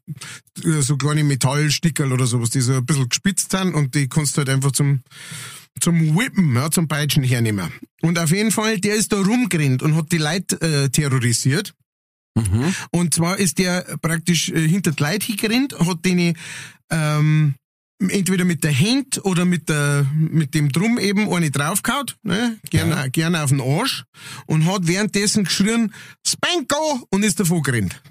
so 0.82 0.97
kleine 0.97 1.24
Metallstickerl 1.24 2.12
oder 2.12 2.26
sowas, 2.26 2.49
die 2.49 2.62
so 2.62 2.74
ein 2.74 2.86
bisschen 2.86 3.10
gespitzt 3.10 3.52
sind 3.52 3.74
und 3.74 3.95
die 3.95 4.10
kannst 4.10 4.36
du 4.36 4.39
halt 4.39 4.49
einfach 4.49 4.72
zum 4.72 5.02
zum 5.80 6.18
Whippen, 6.18 6.54
ja, 6.54 6.70
zum 6.70 6.88
Peitschen 6.88 7.24
hernehmen. 7.24 7.72
Und 8.02 8.20
auf 8.20 8.32
jeden 8.32 8.52
Fall, 8.52 8.80
der 8.80 8.95
ist 8.95 9.14
da 9.14 9.18
rumgerannt 9.18 9.82
und 9.82 9.95
hat 9.95 10.12
die 10.12 10.18
Leute 10.18 10.60
äh, 10.62 10.89
terrorisiert. 10.89 11.74
Mhm. 12.36 12.76
Und 12.91 13.14
zwar 13.14 13.38
ist 13.38 13.58
der 13.58 13.97
praktisch 14.02 14.49
äh, 14.49 14.68
hinter 14.68 14.91
die 14.91 15.02
Leute 15.02 15.26
hingerannt, 15.26 15.80
hat 15.80 16.06
denen 16.06 16.38
ähm, 16.89 17.56
entweder 18.10 18.45
mit 18.45 18.64
der 18.64 18.78
Hand 18.78 19.24
oder 19.24 19.45
mit 19.45 19.70
der 19.70 20.06
mit 20.14 20.54
dem 20.54 20.72
Drum 20.72 20.97
eben 20.97 21.32
eine 21.32 21.52
draufgehauen, 21.52 22.12
ne? 22.24 22.58
gerne, 22.70 23.10
gerne 23.12 23.43
auf 23.43 23.49
den 23.49 23.62
Arsch 23.62 24.04
und 24.45 24.66
hat 24.66 24.88
währenddessen 24.88 25.43
geschrien, 25.43 25.93
Spanko 26.26 27.06
und 27.10 27.24
ist 27.24 27.39
davon 27.39 27.62
gerannt. 27.62 28.02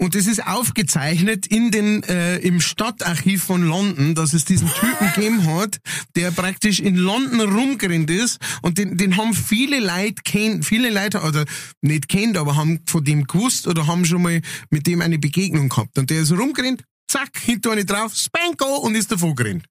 Und 0.00 0.14
das 0.14 0.28
ist 0.28 0.46
aufgezeichnet 0.46 1.48
in 1.48 1.72
den, 1.72 2.04
äh, 2.04 2.38
im 2.38 2.60
Stadtarchiv 2.60 3.42
von 3.42 3.62
London, 3.64 4.14
dass 4.14 4.32
es 4.32 4.44
diesen 4.44 4.68
Typen 4.68 5.08
gegeben 5.14 5.46
hat, 5.46 5.78
der 6.14 6.30
praktisch 6.30 6.78
in 6.78 6.94
London 6.94 7.40
rumgerannt 7.40 8.08
ist 8.08 8.38
und 8.62 8.78
den, 8.78 8.96
den 8.96 9.16
haben 9.16 9.34
viele 9.34 9.80
Leute 9.80 10.22
kennt, 10.24 10.64
viele 10.64 10.90
Leute, 10.90 11.22
oder 11.22 11.44
nicht 11.82 12.08
kennt, 12.08 12.36
aber 12.36 12.54
haben 12.54 12.80
von 12.86 13.02
dem 13.02 13.26
gewusst 13.26 13.66
oder 13.66 13.88
haben 13.88 14.04
schon 14.04 14.22
mal 14.22 14.40
mit 14.70 14.86
dem 14.86 15.00
eine 15.00 15.18
Begegnung 15.18 15.68
gehabt. 15.68 15.98
Und 15.98 16.10
der 16.10 16.20
ist 16.20 16.30
rumgerannt, 16.30 16.84
zack, 17.08 17.38
hinter 17.38 17.72
eine 17.72 17.84
drauf, 17.84 18.14
Spanko 18.14 18.76
und 18.78 18.94
ist 18.94 19.10
davon 19.10 19.34
gerannt. 19.34 19.64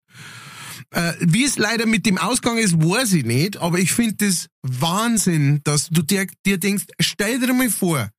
Äh, 0.91 1.13
wie 1.19 1.43
es 1.43 1.57
leider 1.57 1.85
mit 1.85 2.05
dem 2.05 2.17
Ausgang 2.17 2.57
ist, 2.57 2.77
weiß 2.77 3.13
ich 3.13 3.25
nicht, 3.25 3.57
aber 3.57 3.79
ich 3.79 3.91
finde 3.91 4.27
das 4.27 4.47
Wahnsinn, 4.61 5.61
dass 5.63 5.89
du 5.89 6.01
dir, 6.01 6.27
dir 6.45 6.57
denkst, 6.57 6.85
stell 6.99 7.39
dir 7.39 7.53
mal 7.53 7.69
vor, 7.69 8.09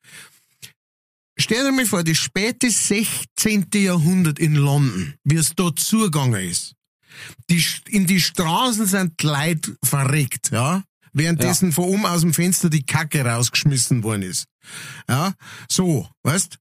Stell 1.41 1.65
dir 1.65 1.71
mal 1.71 1.87
vor, 1.87 2.03
das 2.03 2.19
späte 2.19 2.69
16. 2.69 3.69
Jahrhundert 3.73 4.41
in 4.41 4.57
London, 4.57 5.15
wie 5.23 5.37
es 5.37 5.53
dort 5.55 5.79
zugegangen 5.79 6.51
ist. 6.51 6.75
Die, 7.49 7.65
in 7.91 8.07
die 8.09 8.21
Straßen 8.21 8.87
sind 8.87 9.23
die 9.23 9.27
Leute 9.27 9.77
verreckt, 9.85 10.51
ja. 10.51 10.83
Währenddessen 11.13 11.73
von 11.73 11.85
oben 11.85 12.07
aus 12.07 12.21
dem 12.21 12.35
Fenster 12.35 12.69
die 12.69 12.85
Kacke 12.85 13.25
rausgeschmissen 13.25 14.03
worden 14.03 14.23
ist. 14.23 14.47
Ja, 15.09 15.33
so, 15.69 16.09
weißt? 16.25 16.59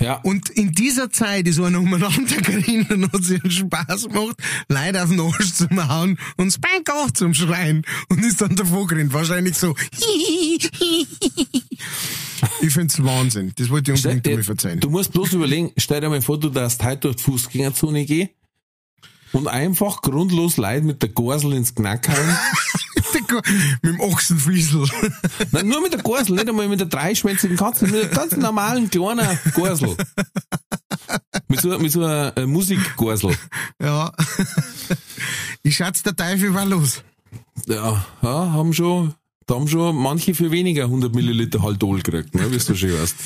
Ja. 0.00 0.16
Und 0.16 0.50
in 0.50 0.72
dieser 0.72 1.10
Zeit 1.10 1.46
ist 1.46 1.60
einer 1.60 1.78
umeinander 1.78 2.36
gerannt 2.42 3.14
und 3.14 3.24
sich 3.24 3.40
Spaß 3.48 4.08
gemacht, 4.08 4.36
Leute 4.68 5.02
auf 5.02 5.08
den 5.08 5.20
Arsch 5.20 5.52
zu 5.52 5.68
hauen 5.88 6.18
und 6.36 6.52
Spanko 6.52 7.10
zum 7.14 7.32
Schreien 7.32 7.84
und 8.08 8.24
ist 8.24 8.40
dann 8.40 8.56
davor 8.56 8.86
gerannt. 8.86 9.12
Wahrscheinlich 9.12 9.56
so. 9.56 9.74
ich 12.60 12.72
find's 12.72 13.02
Wahnsinn. 13.02 13.52
Das 13.56 13.70
wollte 13.70 13.92
ich 13.92 13.98
unbedingt 13.98 14.26
einmal 14.26 14.42
verzeihen. 14.42 14.80
Du 14.80 14.90
musst 14.90 15.12
bloß 15.12 15.32
überlegen, 15.34 15.72
stell 15.76 16.00
dir 16.00 16.08
mal 16.08 16.20
vor, 16.20 16.40
du 16.40 16.48
darfst 16.50 16.82
heute 16.82 17.02
durch 17.02 17.16
die 17.16 17.22
Fußgängerzone 17.22 18.04
gehen 18.04 18.30
und 19.32 19.46
einfach 19.48 20.02
grundlos 20.02 20.56
Leid 20.56 20.84
mit 20.84 21.02
der 21.02 21.10
Gorsel 21.10 21.52
ins 21.52 21.74
Knack 21.74 22.08
hauen. 22.08 22.36
mit 23.82 23.92
dem 23.92 24.00
Ochsenfiesel. 24.00 24.86
Nein, 25.52 25.68
nur 25.68 25.80
mit 25.82 25.92
der 25.92 26.02
Gorsel, 26.02 26.34
nicht 26.36 26.48
einmal 26.48 26.68
mit 26.68 26.80
der 26.80 26.86
dreischwänzigen 26.88 27.56
Katze, 27.56 27.86
mit 27.86 27.94
einer 27.94 28.08
ganz 28.10 28.36
normalen 28.36 28.90
kleinen 28.90 29.38
Gorsel. 29.54 29.96
Mit 31.48 31.60
so, 31.60 31.78
mit 31.78 31.92
so 31.92 32.04
einer 32.04 32.36
äh, 32.36 32.46
Musikgorsel. 32.46 33.36
ja. 33.80 34.12
Ich 35.66 35.76
schätze, 35.76 36.02
der 36.02 36.14
Teufel 36.14 36.52
war 36.52 36.66
los. 36.66 37.02
Ja, 37.66 38.04
ja, 38.20 38.52
haben 38.52 38.74
schon, 38.74 39.14
da 39.46 39.54
haben 39.54 39.66
schon 39.66 39.96
manche 39.96 40.34
für 40.34 40.50
weniger 40.50 40.84
100 40.84 41.14
Milliliter 41.14 41.62
Haldol 41.62 42.02
gekriegt, 42.02 42.34
ne, 42.34 42.50
wie 42.52 42.58
du 42.58 42.74
schon 42.76 42.92
weißt. 42.92 43.16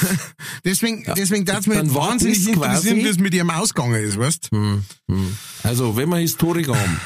Deswegen, 0.64 1.04
deswegen 1.16 1.44
darf 1.44 1.66
mich 1.66 1.76
Dann 1.76 1.94
wahnsinnig 1.94 2.48
interessieren, 2.48 2.96
wie 2.98 3.08
es 3.08 3.18
mit 3.18 3.34
ihrem 3.34 3.50
ausgegangen 3.50 4.02
ist, 4.02 4.18
weißt? 4.18 4.50
Also, 5.64 5.96
wenn 5.96 6.08
wir 6.08 6.16
Historiker 6.16 6.74
haben, 6.80 7.00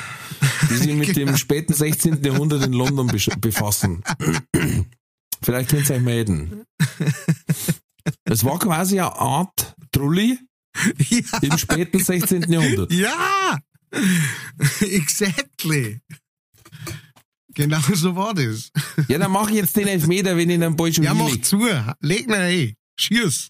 die 0.70 0.76
sich 0.76 0.94
mit 0.94 1.16
dem 1.16 1.36
späten 1.38 1.72
16. 1.74 2.22
Jahrhundert 2.24 2.64
in 2.64 2.72
London 2.72 3.06
befassen, 3.40 4.02
vielleicht 5.42 5.70
könnt 5.70 5.88
ihr 5.90 5.96
euch 5.96 6.02
melden. 6.02 6.64
Es 8.24 8.44
war 8.44 8.58
quasi 8.58 9.00
eine 9.00 9.12
Art 9.16 9.74
Trulli 9.92 10.38
Ja. 11.08 11.38
im 11.42 11.58
späten 11.58 11.98
16. 11.98 12.50
Jahrhundert. 12.52 12.92
Ja! 12.92 13.58
exactly. 14.80 16.00
Genau 17.54 17.80
so 17.94 18.14
war 18.14 18.34
das. 18.34 18.70
Ja, 19.08 19.18
dann 19.18 19.30
mach 19.30 19.48
ich 19.48 19.56
jetzt 19.56 19.76
den 19.76 19.88
Elfmeter, 19.88 20.36
wenn 20.36 20.50
ich 20.50 20.58
den 20.60 20.76
Ball 20.76 20.92
schon 20.92 21.04
Ja, 21.04 21.14
mach 21.14 21.26
hinleg. 21.26 21.44
zu. 21.44 21.66
Leg 22.00 22.28
mir 22.28 22.36
ein. 22.38 22.74
Schieß. 22.98 23.48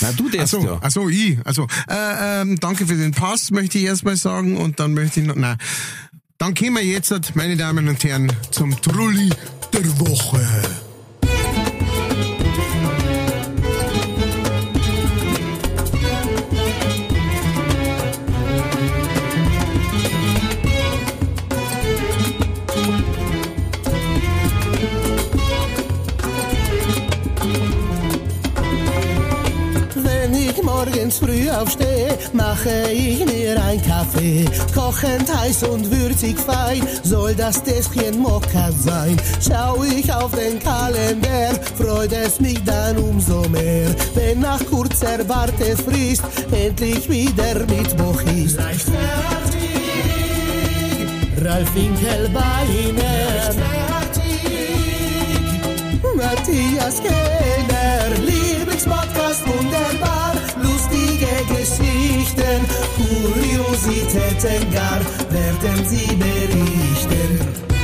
Na, 0.00 0.12
du 0.12 0.28
darfst 0.28 0.54
Achso, 0.54 0.66
ja. 0.66 0.78
also 0.80 1.08
ich. 1.08 1.38
Also, 1.46 1.66
äh, 1.88 2.40
ähm, 2.42 2.58
danke 2.60 2.86
für 2.86 2.96
den 2.96 3.12
Pass, 3.12 3.50
möchte 3.50 3.78
ich 3.78 3.84
erstmal 3.84 4.16
sagen. 4.16 4.56
Und 4.58 4.80
dann 4.80 4.92
möchte 4.92 5.20
ich 5.20 5.26
noch, 5.26 5.36
nein. 5.36 5.56
Dann 6.38 6.54
kommen 6.54 6.76
wir 6.76 6.84
jetzt, 6.84 7.34
meine 7.34 7.56
Damen 7.56 7.88
und 7.88 8.04
Herren, 8.04 8.32
zum 8.52 8.80
Trulli 8.80 9.28
der 9.72 9.98
Woche. 9.98 10.87
Früh 31.18 31.50
aufstehe, 31.50 32.18
mache 32.32 32.90
ich 32.92 33.24
mir 33.24 33.62
ein 33.62 33.82
Kaffee. 33.82 34.44
Kochend 34.74 35.32
heiß 35.34 35.64
und 35.64 35.90
würzig 35.90 36.38
fein, 36.38 36.82
soll 37.02 37.34
das 37.34 37.62
Tässchen 37.62 38.20
Mokka 38.20 38.70
sein. 38.72 39.16
Schau 39.40 39.82
ich 39.84 40.12
auf 40.12 40.32
den 40.32 40.58
Kalender, 40.58 41.54
freut 41.76 42.12
es 42.12 42.40
mich 42.40 42.62
dann 42.64 42.96
umso 42.98 43.48
mehr. 43.48 43.88
Wenn 44.14 44.40
nach 44.40 44.64
kurzer 44.66 45.28
Wartefrist 45.28 46.22
endlich 46.52 47.08
wieder 47.08 47.54
Mittwoch 47.66 48.22
ist. 48.36 48.56
Leicht 48.58 48.82
fertig, 48.82 49.68
Ralf 51.44 51.74
Winkelbeiner. 51.74 53.18
Matthias 56.18 57.00
Kellner, 57.00 58.08
Lieblingspodcast 58.26 59.46
wunderbar, 59.46 60.17
Geschichten, 62.48 62.66
Kuriositäten 62.96 64.72
gar, 64.72 65.00
werden 65.30 65.84
sie 65.84 66.06
berichten. 66.16 67.77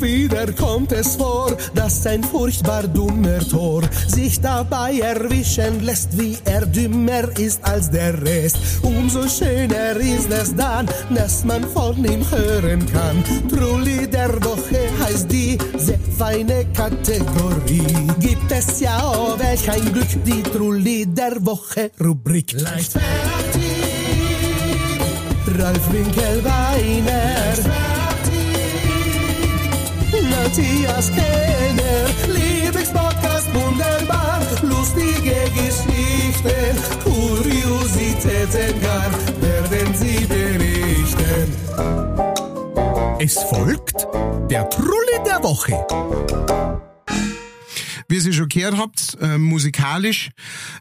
Wieder 0.00 0.52
kommt 0.52 0.92
es 0.92 1.16
vor, 1.16 1.56
dass 1.74 2.06
ein 2.06 2.22
furchtbar 2.22 2.84
dummer 2.88 3.38
Tor 3.40 3.82
sich 4.06 4.40
dabei 4.40 4.98
erwischen 4.98 5.84
lässt, 5.84 6.18
wie 6.18 6.38
er 6.44 6.66
dümmer 6.66 7.28
ist 7.38 7.62
als 7.64 7.90
der 7.90 8.20
Rest. 8.22 8.58
Umso 8.82 9.28
schöner 9.28 9.96
ist 9.96 10.30
es 10.30 10.54
dann, 10.54 10.86
dass 11.14 11.44
man 11.44 11.64
von 11.64 12.04
ihm 12.04 12.24
hören 12.30 12.84
kann. 12.92 13.22
Trulli 13.48 14.08
der 14.08 14.42
Woche 14.44 14.88
heißt 15.02 15.30
diese 15.30 15.98
feine 16.16 16.66
Kategorie. 16.74 17.84
Gibt 18.20 18.50
es 18.52 18.80
ja, 18.80 19.12
oh 19.14 19.38
welch 19.38 19.70
ein 19.70 19.92
Glück, 19.92 20.24
die 20.24 20.42
Trulli 20.42 21.06
der 21.06 21.44
Woche 21.44 21.90
Rubrik. 22.00 22.52
Leicht 22.52 22.94
Ralf 25.58 25.92
Winkelbeiner. 25.92 27.89
Matthias 30.30 31.10
Kenner, 31.10 32.08
Lieblingspodcast 32.28 33.54
wunderbar, 33.54 34.40
lustige 34.62 35.36
Geschichten, 35.54 36.76
Kuriositäten 37.04 38.80
gar, 38.80 39.10
werden 39.40 39.94
sie 39.94 40.24
berichten. 40.26 41.52
Es 43.18 43.42
folgt 43.42 44.06
der 44.50 44.68
Trulli 44.70 45.18
der 45.26 45.42
Woche. 45.42 45.86
Wie 48.08 48.16
ihr 48.16 48.32
schon 48.32 48.48
gehört 48.48 48.76
habt, 48.76 49.16
äh, 49.20 49.38
musikalisch 49.38 50.30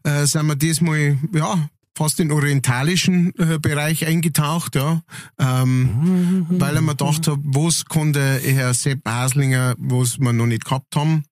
äh, 0.04 0.26
sind 0.26 0.48
wir 0.48 0.56
diesmal, 0.56 1.18
ja, 1.34 1.70
fast 1.98 2.20
in 2.20 2.30
den 2.30 2.38
orientalischen 2.38 3.34
äh, 3.38 3.60
Bereich 3.60 4.06
eingetaucht, 4.06 4.76
ja. 4.76 5.02
Ähm, 5.38 6.46
weil 6.50 6.76
ich 6.76 6.82
mir 6.82 6.96
gedacht 6.96 7.28
habe, 7.28 7.42
was 7.44 7.86
kann 7.86 8.14
der 8.14 8.40
Herr 8.40 8.74
Sepp 8.74 9.08
Aslinger, 9.08 9.76
was 9.78 10.20
wir 10.20 10.34
noch 10.34 10.46
nicht 10.46 10.66
gehabt 10.66 10.96
haben. 10.96 11.24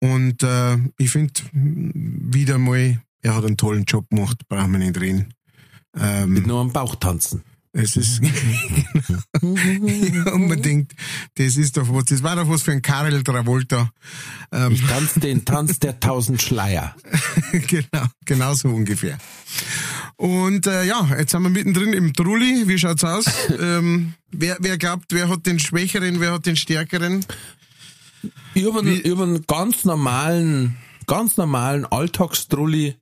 Und 0.00 0.42
äh, 0.42 0.78
ich 0.98 1.10
finde 1.10 1.32
wieder 1.52 2.58
mal, 2.58 3.00
er 3.22 3.36
hat 3.36 3.44
einen 3.44 3.56
tollen 3.56 3.84
Job 3.84 4.08
gemacht, 4.08 4.38
brauchen 4.48 4.72
wir 4.72 4.78
nicht 4.78 5.00
reden. 5.00 5.34
Ähm, 5.96 6.32
Mit 6.32 6.46
nur 6.46 6.60
am 6.60 6.72
Bauch 6.72 6.94
tanzen. 6.94 7.42
Es 7.72 7.96
ist 7.96 8.20
ja, 9.42 10.36
man 10.36 10.60
denkt, 10.60 10.94
das 11.36 11.56
ist 11.56 11.76
doch 11.76 11.88
was, 11.94 12.06
das 12.06 12.22
war 12.22 12.34
doch 12.36 12.48
was 12.48 12.62
für 12.62 12.72
ein 12.72 12.82
Karel 12.82 13.22
Travolta. 13.22 13.90
Ähm, 14.52 14.72
Ich 14.72 14.84
tanze 14.86 15.20
den 15.20 15.44
Tanz 15.44 15.78
der 15.78 16.00
tausend 16.00 16.42
Schleier. 16.42 16.96
genau, 17.52 18.06
genau 18.24 18.54
so 18.54 18.68
ungefähr. 18.68 19.18
Und 20.16 20.66
äh, 20.66 20.84
ja, 20.84 21.08
jetzt 21.16 21.30
sind 21.30 21.42
wir 21.42 21.50
mittendrin 21.50 21.92
im 21.92 22.12
Trulli. 22.12 22.66
Wie 22.66 22.78
schaut's 22.78 23.04
aus? 23.04 23.24
ähm, 23.60 24.14
wer, 24.32 24.56
wer 24.60 24.76
glaubt, 24.76 25.06
wer 25.10 25.28
hat 25.28 25.46
den 25.46 25.60
Schwächeren, 25.60 26.20
wer 26.20 26.32
hat 26.32 26.46
den 26.46 26.56
Stärkeren? 26.56 27.24
Habe 28.56 28.80
einen, 28.80 28.98
hab 28.98 29.20
einen 29.20 29.46
ganz 29.46 29.84
normalen, 29.84 30.76
ganz 31.06 31.36
normalen 31.36 31.86
Alltagstrulli, 31.86 32.96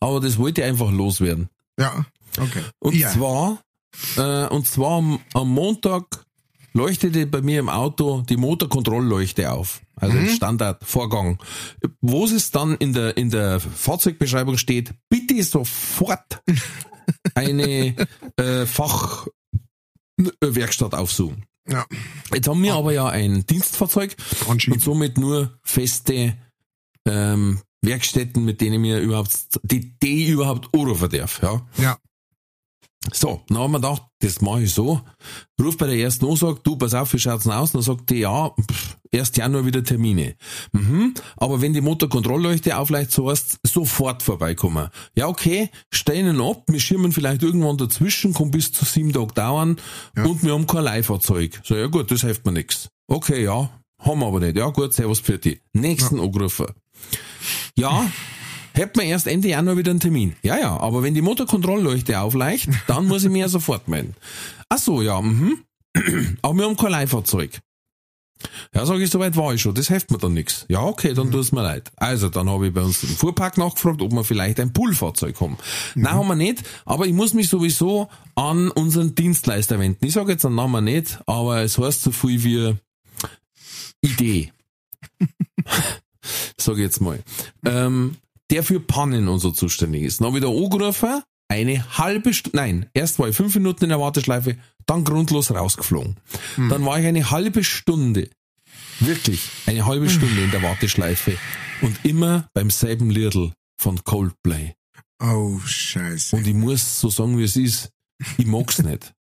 aber 0.00 0.20
das 0.20 0.38
wollte 0.38 0.60
ich 0.60 0.66
einfach 0.66 0.90
loswerden. 0.90 1.48
Ja, 1.78 2.06
okay. 2.38 2.62
Und 2.78 2.94
ja. 2.94 3.10
zwar, 3.10 3.62
äh, 4.16 4.46
und 4.48 4.66
zwar 4.66 4.98
am, 4.98 5.20
am 5.34 5.48
Montag 5.50 6.24
leuchtete 6.74 7.26
bei 7.26 7.42
mir 7.42 7.60
im 7.60 7.68
Auto 7.68 8.22
die 8.22 8.36
Motorkontrollleuchte 8.36 9.52
auf. 9.52 9.80
Also 9.96 10.16
Mhm. 10.16 10.28
Standardvorgang. 10.30 11.38
Wo 12.00 12.24
es 12.24 12.50
dann 12.50 12.76
in 12.76 12.92
der, 12.92 13.16
in 13.16 13.30
der 13.30 13.60
Fahrzeugbeschreibung 13.60 14.58
steht, 14.58 14.94
bitte 15.08 15.42
sofort 15.42 16.42
eine 17.34 17.94
äh, 18.36 18.66
Fachwerkstatt 18.66 20.94
aufsuchen. 20.94 21.44
Ja, 21.68 21.86
Jetzt 22.34 22.48
haben 22.48 22.62
wir 22.62 22.74
aber 22.74 22.92
ja 22.92 23.08
ein 23.08 23.46
Dienstfahrzeug 23.46 24.16
anschieben. 24.48 24.74
und 24.74 24.80
somit 24.80 25.16
nur 25.18 25.58
feste 25.62 26.36
ähm, 27.06 27.60
Werkstätten, 27.82 28.44
mit 28.44 28.60
denen 28.60 28.82
wir 28.82 29.00
überhaupt, 29.00 29.30
die, 29.62 29.96
die 30.00 30.26
überhaupt 30.28 30.68
anrufen 30.74 31.08
darf. 31.10 31.40
Ja. 31.42 31.62
Ja. 31.78 31.96
So, 33.10 33.42
dann 33.48 33.58
haben 33.58 33.72
wir 33.72 33.80
gedacht, 33.80 34.02
das 34.20 34.40
mache 34.40 34.62
ich 34.62 34.72
so. 34.72 35.00
Ruf 35.60 35.76
bei 35.76 35.86
der 35.86 35.96
ersten 35.96 36.26
an, 36.26 36.36
sagt, 36.36 36.66
du, 36.66 36.76
pass 36.76 36.94
auf, 36.94 37.12
wie 37.12 37.18
schaut's 37.18 37.44
denn 37.44 37.52
aus? 37.52 37.72
Dann 37.72 37.82
sagt 37.82 38.10
die, 38.10 38.20
ja, 38.20 38.50
pff, 38.50 38.96
erst 39.10 39.36
Januar 39.36 39.66
wieder 39.66 39.82
Termine. 39.82 40.36
Mhm, 40.72 41.14
aber 41.36 41.60
wenn 41.60 41.72
die 41.72 41.80
Motorkontrollleuchte 41.80 42.76
aufleicht, 42.76 43.10
so 43.10 43.28
heißt 43.28 43.58
sofort 43.66 44.22
vorbeikommen. 44.22 44.88
Ja, 45.16 45.26
okay, 45.26 45.68
stellen 45.92 46.28
ihn 46.28 46.40
ab, 46.40 46.62
wir 46.68 46.80
schirmen 46.80 47.12
vielleicht 47.12 47.42
irgendwann 47.42 47.76
dazwischen, 47.76 48.34
kann 48.34 48.52
bis 48.52 48.70
zu 48.70 48.84
sieben 48.84 49.12
Tage 49.12 49.34
dauern 49.34 49.76
und 50.16 50.44
wir 50.44 50.52
haben 50.52 50.66
kein 50.66 50.84
Leihfahrzeug. 50.84 51.60
So, 51.64 51.74
ja 51.74 51.88
gut, 51.88 52.10
das 52.10 52.20
hilft 52.20 52.46
mir 52.46 52.52
nix. 52.52 52.88
Okay, 53.08 53.42
ja, 53.42 53.68
haben 53.98 54.20
wir 54.20 54.26
aber 54.26 54.40
nicht. 54.40 54.56
Ja 54.56 54.68
gut, 54.68 54.92
servus 54.92 55.20
für 55.20 55.38
die. 55.38 55.60
Nächsten 55.72 56.20
angerufen. 56.20 56.66
Ja, 57.76 58.06
hätten 58.74 59.00
wir 59.00 59.06
erst 59.06 59.26
Ende 59.26 59.48
Januar 59.48 59.76
wieder 59.76 59.90
einen 59.90 60.00
Termin. 60.00 60.34
Ja, 60.42 60.58
ja, 60.58 60.76
aber 60.78 61.02
wenn 61.02 61.14
die 61.14 61.22
Motorkontrollleuchte 61.22 62.20
aufleicht, 62.20 62.68
dann 62.86 63.06
muss 63.06 63.24
ich 63.24 63.30
mir 63.30 63.40
ja 63.40 63.48
sofort 63.48 63.88
melden. 63.88 64.14
Ach 64.68 64.78
so, 64.78 65.02
ja, 65.02 65.20
mhm. 65.20 65.64
Aber 66.42 66.58
wir 66.58 66.64
haben 66.64 66.76
kein 66.76 66.90
Leihfahrzeug. 66.90 67.60
Ja, 68.74 68.86
sag 68.86 68.98
ich, 69.00 69.10
soweit 69.10 69.36
war 69.36 69.54
ich 69.54 69.60
schon, 69.60 69.74
das 69.74 69.88
hilft 69.88 70.10
mir 70.10 70.18
dann 70.18 70.34
nix. 70.34 70.64
Ja, 70.68 70.82
okay, 70.82 71.14
dann 71.14 71.30
tut's 71.30 71.52
mir 71.52 71.62
leid. 71.62 71.92
Also, 71.96 72.28
dann 72.28 72.48
habe 72.50 72.68
ich 72.68 72.74
bei 72.74 72.80
uns 72.80 73.02
im 73.02 73.10
Fuhrpark 73.10 73.58
nachgefragt, 73.58 74.02
ob 74.02 74.12
wir 74.12 74.24
vielleicht 74.24 74.58
ein 74.58 74.72
Poolfahrzeug 74.72 75.40
haben. 75.40 75.58
Nein, 75.94 76.12
haben 76.12 76.28
wir 76.28 76.34
nicht, 76.34 76.62
aber 76.84 77.06
ich 77.06 77.12
muss 77.12 77.34
mich 77.34 77.48
sowieso 77.48 78.08
an 78.34 78.70
unseren 78.70 79.14
Dienstleister 79.14 79.78
wenden. 79.78 80.04
Ich 80.04 80.14
sage 80.14 80.32
jetzt 80.32 80.44
den 80.44 80.54
Namen 80.54 80.84
nicht, 80.84 81.20
aber 81.26 81.62
es 81.62 81.78
heißt 81.78 82.02
so 82.02 82.10
viel 82.10 82.42
wie 82.42 82.76
Idee. 84.00 84.52
sag 86.56 86.74
ich 86.74 86.80
jetzt 86.80 87.00
mal. 87.00 87.20
Ähm, 87.64 88.16
der 88.52 88.62
für 88.62 88.80
Pannen 88.80 89.28
und 89.28 89.38
so 89.40 89.50
zuständig 89.50 90.02
ist. 90.02 90.20
Dann 90.20 90.40
da 90.40 90.48
angerufen, 90.48 91.22
eine 91.48 91.98
halbe 91.98 92.34
Stunde, 92.34 92.56
nein, 92.56 92.90
erst 92.92 93.18
war 93.18 93.28
ich 93.28 93.36
fünf 93.36 93.54
Minuten 93.54 93.84
in 93.84 93.88
der 93.90 94.00
Warteschleife, 94.00 94.58
dann 94.86 95.04
grundlos 95.04 95.50
rausgeflogen. 95.50 96.20
Dann 96.56 96.84
war 96.84 97.00
ich 97.00 97.06
eine 97.06 97.30
halbe 97.30 97.64
Stunde, 97.64 98.28
wirklich 99.00 99.48
eine 99.66 99.86
halbe 99.86 100.08
Stunde 100.10 100.42
in 100.42 100.50
der 100.50 100.62
Warteschleife 100.62 101.36
und 101.80 102.04
immer 102.04 102.48
beim 102.52 102.70
selben 102.70 103.10
Liedl 103.10 103.52
von 103.78 104.04
Coldplay. 104.04 104.74
Oh, 105.22 105.58
scheiße. 105.64 106.36
Und 106.36 106.46
ich 106.46 106.54
muss 106.54 107.00
so 107.00 107.08
sagen, 107.08 107.38
wie 107.38 107.44
es 107.44 107.56
ist, 107.56 107.90
ich 108.36 108.46
mag's 108.46 108.82
nicht. 108.82 109.14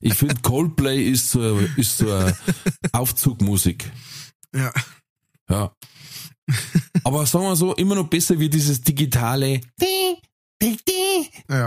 Ich 0.00 0.14
finde 0.14 0.36
Coldplay 0.42 1.02
ist 1.02 1.30
so, 1.30 1.58
ist 1.76 1.98
so 1.98 2.12
eine 2.12 2.36
Aufzugmusik. 2.92 3.90
Ja. 4.54 4.72
Ja. 5.48 5.72
Aber 7.08 7.24
sagen 7.24 7.46
wir 7.46 7.56
so, 7.56 7.72
immer 7.72 7.94
noch 7.94 8.08
besser 8.08 8.38
wie 8.38 8.50
dieses 8.50 8.82
digitale. 8.82 9.62
ja. 11.48 11.64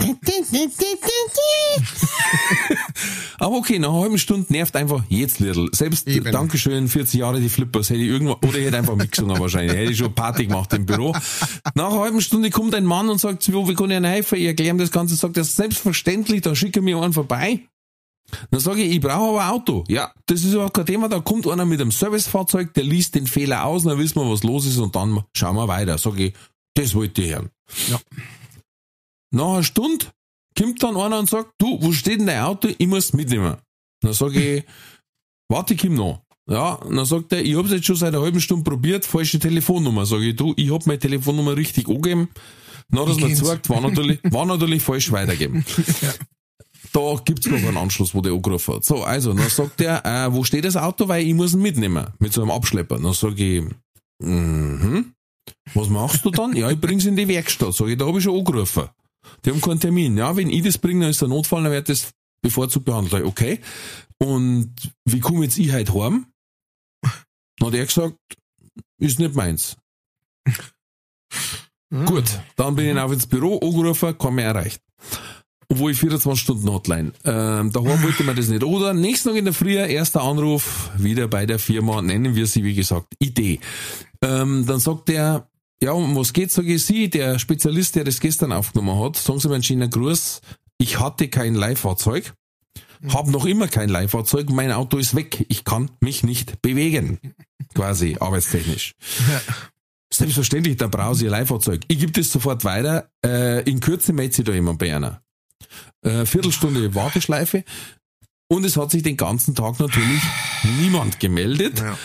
Aber 3.40 3.56
okay, 3.56 3.80
nach 3.80 3.90
einer 3.90 4.02
halben 4.02 4.20
Stunde 4.20 4.54
nervt 4.54 4.76
einfach 4.76 5.04
jetzt 5.10 5.40
Lidl. 5.40 5.68
Selbst 5.72 6.08
Eben. 6.08 6.32
Dankeschön, 6.32 6.88
40 6.88 7.20
Jahre 7.22 7.40
die 7.40 7.50
Flippers, 7.50 7.90
hätte 7.90 8.02
ich 8.02 8.10
irgendwann, 8.10 8.38
oder 8.48 8.60
ich 8.60 8.66
hätte 8.66 8.78
einfach 8.78 8.96
mitgesungen 8.96 9.40
wahrscheinlich, 9.40 9.76
hätte 9.76 9.92
ich 9.94 9.98
schon 9.98 10.14
Party 10.14 10.46
gemacht 10.46 10.72
im 10.74 10.86
Büro. 10.86 11.14
Nach 11.74 11.90
einer 11.90 12.00
halben 12.00 12.22
Stunde 12.22 12.52
kommt 12.52 12.76
ein 12.76 12.86
Mann 12.86 13.10
und 13.10 13.20
sagt, 13.20 13.52
wie 13.52 13.74
kann 13.74 13.90
ich 13.90 13.98
Ihnen 13.98 14.06
helfen? 14.06 14.38
Ich 14.38 14.46
erkläre 14.46 14.76
ihm 14.76 14.78
das 14.78 14.92
Ganze, 14.92 15.16
sagt 15.16 15.38
er, 15.38 15.44
selbstverständlich, 15.44 16.42
dann 16.42 16.56
schicke 16.56 16.82
mir 16.82 17.02
einen 17.02 17.14
vorbei. 17.14 17.62
Dann 18.50 18.60
sage 18.60 18.82
ich, 18.82 18.96
ich 18.96 19.02
brauche 19.02 19.30
aber 19.30 19.46
ein 19.46 19.52
Auto. 19.52 19.84
Ja, 19.88 20.14
das 20.26 20.44
ist 20.44 20.54
überhaupt 20.54 20.74
kein 20.74 20.86
Thema. 20.86 21.10
Da 21.10 21.20
kommt 21.20 21.48
einer 21.48 21.66
mit 21.66 21.82
einem 21.82 21.92
Servicefahrzeug, 21.92 22.74
der 22.74 22.84
liest 22.84 23.16
den 23.16 23.28
Fehler 23.28 23.66
aus, 23.66 23.84
dann 23.84 23.98
wissen 23.98 24.20
wir, 24.22 24.30
was 24.30 24.44
los 24.44 24.66
ist 24.66 24.78
und 24.78 24.96
dann 24.96 25.24
schauen 25.36 25.56
wir 25.56 25.68
weiter. 25.68 25.98
Sage 25.98 26.28
ich, 26.28 26.34
das 26.76 26.96
wollte 26.96 27.22
ich 27.22 27.32
hören. 27.32 27.50
Ja. 27.90 28.00
Nach 29.32 29.54
einer 29.54 29.64
Stunde 29.64 30.06
kommt 30.58 30.82
dann 30.84 30.98
einer 30.98 31.20
und 31.20 31.30
sagt, 31.30 31.54
du, 31.58 31.82
wo 31.82 31.92
steht 31.92 32.20
denn 32.20 32.28
dein 32.28 32.44
Auto? 32.44 32.70
Ich 32.78 32.88
muss 32.88 33.14
mitnehmen. 33.14 33.58
Dann 34.02 34.14
sage 34.14 34.58
ich, 34.58 34.64
warte, 35.50 35.74
ich 35.74 35.82
komm 35.82 35.96
noch. 35.96 36.22
Ja, 36.50 36.80
dann 36.84 37.06
sagt 37.06 37.32
er, 37.32 37.44
ich 37.46 37.56
hab's 37.56 37.72
jetzt 37.72 37.86
schon 37.86 37.96
seit 37.96 38.14
einer 38.14 38.24
halben 38.24 38.42
Stunde 38.42 38.70
probiert, 38.70 39.06
falsche 39.06 39.40
Telefonnummer. 39.40 40.06
Sage 40.06 40.30
ich, 40.30 40.36
du, 40.36 40.54
ich 40.58 40.72
hab 40.72 40.86
meine 40.86 41.00
Telefonnummer 41.00 41.56
richtig 41.56 41.88
angegeben. 41.88 42.30
Er 42.92 43.06
mir 43.06 43.16
kenn's. 43.16 43.40
gesagt, 43.40 43.70
war 43.70 43.80
natürlich, 43.80 44.20
war 44.24 44.46
natürlich 44.46 44.82
falsch 44.82 45.12
weitergeben. 45.12 45.64
Da 46.94 47.16
gibt's 47.24 47.48
noch 47.48 47.58
einen 47.58 47.78
Anschluss, 47.78 48.14
wo 48.14 48.22
der 48.22 48.34
angerufen 48.34 48.76
hat. 48.76 48.86
So, 48.86 49.04
also, 49.04 49.34
dann 49.34 49.50
sagt 49.50 49.80
er, 49.82 50.06
äh, 50.06 50.34
wo 50.34 50.44
steht 50.44 50.66
das 50.66 50.76
Auto, 50.76 51.08
weil 51.08 51.26
ich 51.26 51.34
muss 51.34 51.54
ihn 51.54 51.62
mitnehmen. 51.62 52.08
Mit 52.20 52.34
so 52.34 52.42
einem 52.42 52.52
Abschlepper. 52.52 53.00
Dann 53.00 53.14
sage 53.14 53.44
ich, 53.44 53.64
mhm. 54.20 55.14
Was 55.74 55.90
machst 55.90 56.26
du 56.26 56.32
dann? 56.32 56.56
Ja, 56.56 56.70
ich 56.70 56.80
bring's 56.80 57.06
in 57.06 57.16
die 57.16 57.28
Werkstatt. 57.28 57.74
Sag 57.74 57.88
ich, 57.88 57.98
da 57.98 58.06
habe 58.06 58.18
ich 58.18 58.24
schon 58.24 58.38
angerufen. 58.38 58.90
Die 59.46 59.52
haben 59.52 59.62
keinen 59.62 59.80
Termin. 59.80 60.18
Ja, 60.18 60.36
wenn 60.36 60.50
ich 60.50 60.64
das 60.64 60.78
bringe, 60.78 61.02
dann 61.02 61.12
ist 61.12 61.22
der 61.22 61.28
Notfall, 61.28 61.64
dann 61.64 61.72
wird 61.72 61.90
das 61.90 62.12
bevorzugt 62.42 62.86
behandelt. 62.86 63.26
Okay. 63.26 63.60
Und 64.18 64.74
wie 65.06 65.20
komme 65.20 65.44
jetzt 65.44 65.58
ich 65.58 65.72
heute 65.72 65.94
heim? 65.94 66.28
Dann 67.58 67.68
hat 67.68 67.76
er 67.76 67.86
gesagt, 67.86 68.18
ist 69.00 69.20
nicht 69.20 69.36
meins. 69.36 69.78
Gut, 72.06 72.40
dann 72.56 72.76
bin 72.76 72.96
ich 72.96 73.02
auf 73.02 73.12
ins 73.12 73.28
Büro 73.28 73.58
angerufen, 73.60 74.18
kann 74.18 74.36
mir 74.36 74.44
erreicht. 74.44 74.82
Obwohl 75.72 75.92
ich 75.92 76.00
24 76.00 76.44
Stunden 76.44 76.70
Hotline. 76.70 77.14
Ähm, 77.24 77.72
daheim 77.72 78.04
wollte 78.04 78.24
man 78.24 78.36
das 78.36 78.50
nicht. 78.50 78.64
Oder 78.64 78.94
nächsten 78.94 79.30
Tag 79.30 79.38
in 79.38 79.46
der 79.46 79.54
Früh, 79.54 79.76
erster 79.78 80.22
Anruf, 80.22 80.92
wieder 80.98 81.30
bei 81.30 81.46
der 81.46 81.60
Firma, 81.60 82.02
nennen 82.02 82.36
wir 82.36 82.46
sie, 82.46 82.66
wie 82.66 82.76
gesagt, 82.76 83.14
Idee. 83.20 83.62
Ähm, 84.22 84.66
dann 84.68 84.82
sagt 84.82 85.08
der, 85.08 85.48
ja, 85.82 85.94
um 85.94 86.14
was 86.16 86.34
geht, 86.34 86.52
sage 86.52 86.74
ich, 86.74 86.86
Sie, 86.86 87.10
der 87.10 87.40
Spezialist, 87.40 87.96
der 87.96 88.04
das 88.04 88.20
gestern 88.20 88.52
aufgenommen 88.52 89.02
hat, 89.02 89.16
sagen 89.16 89.40
Sie 89.40 89.48
mir 89.48 89.56
einen 89.56 89.64
schönen 89.64 89.90
Gruß, 89.90 90.42
ich 90.78 91.00
hatte 91.00 91.30
kein 91.30 91.56
Leihfahrzeug, 91.56 92.34
hab 93.08 93.28
noch 93.28 93.46
immer 93.46 93.70
kein 93.70 93.88
Leihfahrzeug, 93.88 94.50
mein 94.50 94.74
Auto 94.74 94.98
ist 94.98 95.16
weg, 95.16 95.46
ich 95.48 95.64
kann 95.64 95.90
mich 96.02 96.24
nicht 96.24 96.62
bewegen, 96.62 97.18
quasi 97.74 98.18
arbeitstechnisch. 98.20 98.94
Selbstverständlich, 100.14 100.76
da 100.76 100.88
brauche 100.88 101.16
ich 101.16 101.24
ein 101.24 101.30
Leihfahrzeug. 101.30 101.82
Ich 101.88 101.98
gebe 101.98 102.12
das 102.12 102.30
sofort 102.30 102.66
weiter, 102.66 103.10
äh, 103.26 103.64
in 103.64 103.80
Kürze 103.80 104.12
meldet 104.12 104.36
sich 104.36 104.46
da 104.46 104.52
jemand 104.52 104.78
bei 104.78 104.94
einer. 104.94 105.22
Äh, 106.04 106.26
Viertelstunde 106.26 106.96
Warteschleife 106.96 107.64
und 108.48 108.66
es 108.66 108.76
hat 108.76 108.92
sich 108.92 109.04
den 109.04 109.18
ganzen 109.18 109.56
Tag 109.56 109.80
natürlich 109.80 110.22
niemand 110.80 111.20
gemeldet. 111.20 111.80
Ja. 111.80 111.98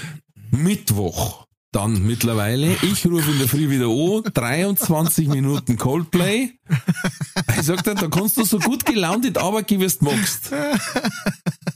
Mittwoch 0.51 1.46
dann 1.77 2.07
mittlerweile. 2.07 2.74
Ich 2.81 3.05
rufe 3.05 3.31
in 3.31 3.39
der 3.39 3.49
Früh 3.49 3.68
wieder 3.68 3.89
an, 3.89 4.22
23 4.33 5.29
Minuten 5.29 5.77
Coldplay. 5.77 6.53
Ich 7.55 7.62
sag 7.62 7.85
dir, 7.85 7.95
da 7.95 8.09
kannst 8.09 8.39
du 8.39 8.45
so 8.45 8.59
gut 8.59 8.87
gelaunt 8.87 9.27
in 9.27 9.35
die 9.35 9.41
Arbeit 9.41 9.68
gehen, 9.68 9.83
wie 9.83 9.87
du 9.87 10.05
magst. 10.07 10.53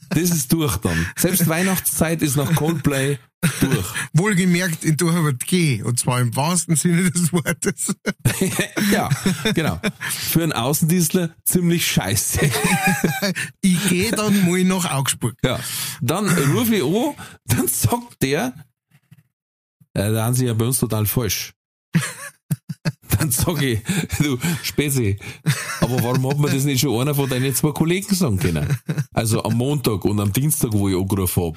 Das 0.09 0.31
ist 0.31 0.51
durch 0.55 0.79
dann. 0.79 1.07
Selbst 1.17 1.47
Weihnachtszeit 1.47 2.23
ist 2.23 2.37
nach 2.37 2.55
Coldplay 2.55 3.19
durch. 3.61 3.87
Wohlgemerkt 4.15 4.85
in 4.85 4.97
Durcharbeit 4.97 5.47
G, 5.47 5.83
und 5.83 5.99
zwar 5.99 6.21
im 6.21 6.35
wahrsten 6.35 6.77
Sinne 6.77 7.11
des 7.11 7.31
Wortes. 7.33 7.95
ja, 8.91 9.11
genau. 9.55 9.81
Für 10.01 10.43
einen 10.43 10.53
Außendienstler 10.53 11.35
ziemlich 11.45 11.87
scheiße. 11.87 12.41
Ich 13.61 13.89
gehe 13.89 14.11
dann 14.11 14.49
mal 14.49 14.65
nach 14.65 14.91
Augsburg. 14.91 15.35
Ja. 15.45 15.61
Dann 16.01 16.29
rufe 16.29 16.77
ich 16.77 16.83
an, 16.83 17.15
dann 17.45 17.69
sagt 17.69 18.23
der, 18.23 18.55
äh, 19.95 20.13
da 20.13 20.27
haben 20.27 20.35
sie 20.35 20.47
ja 20.47 20.55
bei 20.55 20.67
uns 20.67 20.79
total 20.79 21.07
falsch. 21.07 21.53
Dann 23.19 23.31
sag 23.31 23.61
ich, 23.63 23.81
du 24.19 24.39
Spezi, 24.63 25.19
aber 25.81 26.03
warum 26.03 26.31
hat 26.31 26.39
mir 26.39 26.51
das 26.51 26.65
nicht 26.65 26.81
schon 26.81 27.01
einer 27.01 27.15
von 27.15 27.29
deinen 27.29 27.55
zwei 27.55 27.73
Kollegen 27.73 28.15
sagen 28.15 28.39
können? 28.39 28.79
Also 29.13 29.43
am 29.43 29.55
Montag 29.55 30.05
und 30.05 30.21
am 30.21 30.33
Dienstag, 30.33 30.73
wo 30.73 30.89
ich 30.89 30.97
angerufen 30.97 31.43
hab. 31.43 31.57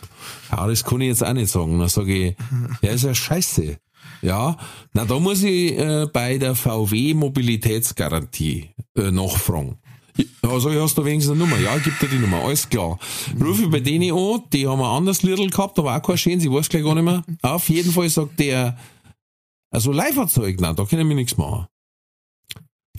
Ja, 0.52 0.68
das 0.68 0.84
kann 0.84 1.02
ich 1.02 1.08
jetzt 1.08 1.24
auch 1.24 1.34
nicht 1.34 1.50
sagen. 1.50 1.80
Dann 1.80 1.88
sage 1.88 2.14
ich, 2.14 2.36
ja, 2.82 2.92
ist 2.92 3.04
ja 3.04 3.16
scheiße. 3.16 3.78
Ja, 4.22 4.58
na 4.94 5.06
da 5.06 5.20
muss 5.20 5.44
ich 5.44 5.78
äh, 5.78 6.08
bei 6.12 6.38
der 6.38 6.56
VW 6.56 7.14
Mobilitätsgarantie 7.14 8.72
äh, 8.98 9.12
nachfragen. 9.12 9.78
Ja, 10.16 10.60
sag 10.60 10.74
ich, 10.74 10.80
hast 10.80 10.98
du 10.98 11.06
wenigstens 11.06 11.32
eine 11.32 11.40
Nummer? 11.40 11.58
Ja, 11.60 11.78
gib 11.78 11.98
dir 12.00 12.08
die 12.08 12.20
Nummer, 12.20 12.44
alles 12.44 12.70
klar. 12.70 13.00
Ruf 13.42 13.60
ich 13.60 13.70
bei 13.70 13.80
denen 13.80 14.14
an, 14.14 14.44
die 14.52 14.68
haben 14.68 14.82
ein 14.82 14.98
anderes 14.98 15.24
Lidl 15.24 15.50
gehabt, 15.50 15.80
aber 15.80 15.96
auch 15.96 16.02
kein 16.02 16.18
schönes, 16.18 16.44
ich 16.44 16.52
weiß 16.52 16.70
gleich 16.70 16.84
gar 16.84 16.94
nicht 16.96 17.04
mehr. 17.04 17.24
Auf 17.42 17.70
jeden 17.70 17.92
Fall 17.92 18.10
sagt 18.10 18.40
der, 18.40 18.78
also 19.72 19.92
Leihfahrzeug, 19.92 20.60
nein, 20.60 20.76
da 20.76 20.86
können 20.86 21.10
wir 21.10 21.16
nichts 21.16 21.38
machen. 21.38 21.68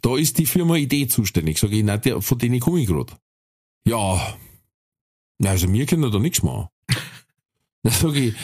Da 0.02 0.16
ist 0.16 0.38
die 0.38 0.46
Firma 0.46 0.76
Idee 0.76 1.06
zuständig. 1.06 1.58
Sag 1.58 1.70
ich, 1.70 1.84
nein, 1.84 2.00
der, 2.00 2.20
von 2.20 2.38
denen 2.38 2.60
komme 2.60 2.80
ich 2.80 2.88
grad. 2.88 3.16
Ja, 3.86 4.36
also 5.42 5.72
wir 5.72 5.86
können 5.86 6.10
da 6.10 6.18
nichts 6.18 6.42
machen. 6.42 6.68
Dann 7.82 7.92
sag 7.92 8.14
ich, 8.16 8.34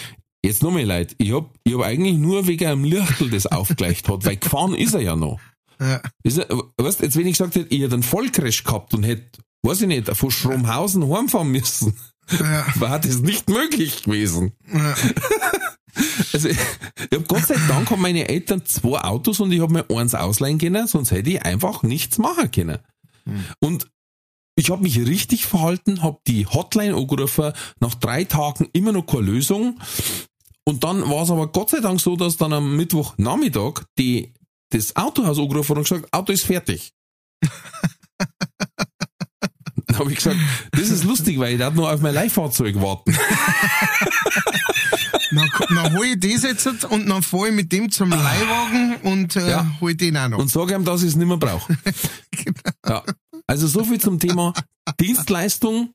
jetzt 0.43 0.63
noch 0.63 0.71
mehr 0.71 0.87
Leute, 0.87 1.15
ich 1.19 1.33
hab, 1.33 1.53
ich 1.65 1.75
hab 1.75 1.83
eigentlich 1.83 2.17
nur 2.17 2.47
wegen 2.47 2.67
einem 2.67 2.85
Lichtel 2.85 3.31
das 3.31 3.47
aufgleicht 3.47 4.09
hat, 4.09 4.25
weil 4.25 4.37
gefahren 4.37 4.75
ist 4.75 4.95
er 4.95 5.01
ja 5.01 5.17
noch. 5.17 5.41
Ja. 5.81 6.01
Weißt, 6.77 7.01
jetzt 7.01 7.17
wenn 7.17 7.27
ich 7.27 7.39
gesagt 7.39 7.55
hätte, 7.55 7.75
ich 7.75 7.81
hätte 7.81 7.95
einen 7.95 8.03
Vollcrash 8.03 8.65
gehabt 8.65 8.95
und 8.95 9.03
hätte, 9.03 9.41
weiß 9.63 9.83
ich 9.83 9.89
nicht, 9.89 10.15
von 10.17 10.31
Stromhausen 10.31 11.09
heimfahren 11.11 11.51
müssen, 11.51 11.97
Ja. 12.31 12.67
war 12.77 12.99
das 12.99 13.21
nicht 13.21 13.49
möglich 13.49 14.03
gewesen. 14.05 14.53
Ja. 14.73 14.95
Also 16.33 16.49
ich, 16.49 16.57
hab 17.13 17.27
Gott 17.27 17.47
sei 17.47 17.57
Dank 17.69 17.91
haben 17.91 18.01
meine 18.01 18.29
Eltern 18.29 18.65
zwei 18.65 19.01
Autos 19.01 19.41
und 19.41 19.51
ich 19.51 19.61
hab 19.61 19.71
mir 19.71 19.85
eins 19.91 20.15
ausleihen 20.15 20.59
können, 20.59 20.87
sonst 20.87 21.11
hätte 21.11 21.29
ich 21.31 21.43
einfach 21.43 21.83
nichts 21.83 22.17
machen 22.19 22.51
können. 22.53 22.79
Und 23.59 23.91
ich 24.55 24.71
habe 24.71 24.83
mich 24.83 24.99
richtig 25.01 25.47
verhalten, 25.47 26.03
habe 26.03 26.19
die 26.27 26.47
Hotline 26.47 26.95
angerufen, 26.95 27.53
nach 27.81 27.97
drei 27.97 28.25
Tagen 28.25 28.69
immer 28.73 28.93
noch 28.93 29.05
keine 29.05 29.23
Lösung. 29.23 29.81
Und 30.65 30.85
dann 30.85 31.03
war 31.09 31.25
es 31.25 31.31
aber 31.31 31.49
Gott 31.49 31.71
sei 31.71 31.81
Dank 31.81 32.01
so, 32.01 32.15
dass 32.17 32.37
dann 32.37 32.53
am 32.53 32.77
Mittwochnachmittag 32.77 33.83
die 33.99 34.33
das 34.71 34.97
Autohaus 34.97 35.39
angerufen 35.39 35.77
und 35.77 35.83
gesagt, 35.89 36.13
Auto 36.13 36.33
ist 36.33 36.45
fertig. 36.45 36.93
Dann 39.87 39.99
habe 39.99 40.11
ich 40.13 40.17
gesagt, 40.19 40.37
das 40.73 40.89
ist 40.91 41.05
lustig, 41.05 41.39
weil 41.39 41.53
ich 41.55 41.59
darf 41.59 41.75
nur 41.75 41.93
auf 41.93 42.01
mein 42.01 42.15
Leihfahrzeug 42.15 42.77
warten. 42.81 43.17
Dann, 45.33 45.49
dann 45.77 45.95
hol 45.97 46.07
ich 46.07 46.19
das 46.19 46.43
jetzt 46.43 46.67
und 46.87 47.09
dann 47.09 47.23
fahr 47.23 47.47
ich 47.47 47.55
mit 47.55 47.71
dem 47.71 47.89
zum 47.93 48.11
Leihwagen 48.11 48.97
und 49.03 49.37
äh, 49.37 49.49
Ja. 49.49 49.77
hol 49.81 49.95
den 49.95 50.17
auch 50.17 50.29
noch. 50.29 50.39
und 50.39 50.49
sage 50.51 50.75
ihm, 50.75 50.85
dass 50.85 51.03
ich 51.03 51.11
es 51.11 51.15
nicht 51.17 51.29
mehr 51.29 51.37
brauche. 51.37 51.79
ja. 52.89 53.05
Also 53.47 53.69
so 53.69 53.85
viel 53.85 54.01
zum 54.01 54.19
Thema 54.19 54.53
Dienstleistung, 54.99 55.95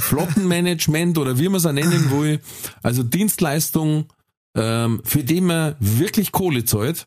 Flottenmanagement 0.00 1.18
oder 1.18 1.38
wie 1.38 1.48
man 1.50 1.56
es 1.56 1.66
auch 1.66 1.72
nennen 1.72 2.10
will. 2.10 2.40
Also 2.82 3.02
Dienstleistung, 3.02 4.10
ähm, 4.56 5.02
für 5.04 5.24
die 5.24 5.42
man 5.42 5.76
wirklich 5.78 6.32
Kohle 6.32 6.64
zahlt 6.64 7.06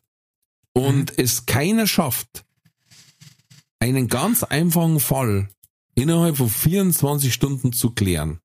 und 0.76 1.18
es 1.18 1.46
keiner 1.46 1.86
schafft, 1.86 2.44
einen 3.78 4.08
ganz 4.08 4.42
einfachen 4.42 5.00
Fall 5.00 5.48
innerhalb 5.94 6.36
von 6.36 6.50
24 6.50 7.32
Stunden 7.32 7.72
zu 7.72 7.92
klären. 7.92 8.40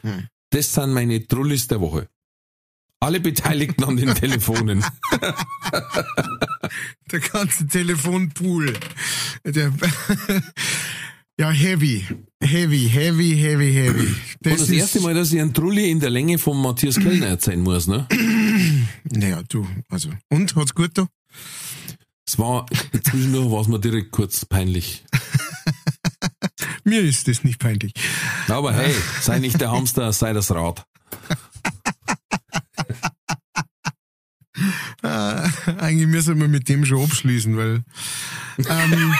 Hm. 0.00 0.26
Das 0.50 0.74
sind 0.74 0.92
meine 0.92 1.26
Trullis 1.28 1.68
der 1.68 1.80
Woche. 1.80 2.08
Alle 2.98 3.20
Beteiligten 3.20 3.84
an 3.84 3.96
den 3.96 4.14
Telefonen. 4.14 4.84
Der 7.12 7.20
ganze 7.20 7.66
Telefonpool. 7.68 8.72
Der, 9.44 9.72
ja, 11.38 11.50
heavy. 11.50 12.04
Heavy, 12.42 12.88
heavy, 12.88 13.36
heavy, 13.36 13.72
heavy. 13.72 14.06
Und 14.44 14.60
das 14.60 14.70
erste 14.70 15.00
Mal, 15.00 15.14
dass 15.14 15.32
ich 15.32 15.40
einen 15.40 15.52
Trulli 15.52 15.90
in 15.90 16.00
der 16.00 16.10
Länge 16.10 16.38
von 16.38 16.60
Matthias 16.60 16.96
Kellner 16.96 17.26
erzählen 17.26 17.60
muss, 17.60 17.86
ne? 17.86 18.08
Naja, 19.10 19.42
du, 19.48 19.66
also. 19.90 20.10
Und, 20.30 20.56
hat's 20.56 20.74
gut 20.74 20.92
da? 20.94 21.06
Es 22.26 22.38
war, 22.38 22.66
zwischendurch 23.02 23.50
war 23.50 23.60
es 23.60 23.68
mir 23.68 23.78
direkt 23.78 24.10
kurz 24.10 24.44
peinlich. 24.44 25.04
Mir 26.84 27.00
ist 27.00 27.28
das 27.28 27.44
nicht 27.44 27.58
peinlich. 27.58 27.92
Aber 28.48 28.72
hey, 28.72 28.94
sei 29.20 29.38
nicht 29.38 29.60
der 29.60 29.70
Hamster, 29.70 30.12
sei 30.12 30.32
das 30.32 30.50
Rad. 30.50 30.86
Äh, 35.02 35.48
eigentlich 35.78 36.08
müssen 36.08 36.40
wir 36.40 36.48
mit 36.48 36.68
dem 36.68 36.84
schon 36.84 37.04
abschließen, 37.04 37.56
weil 37.56 37.84
ähm, 38.58 39.14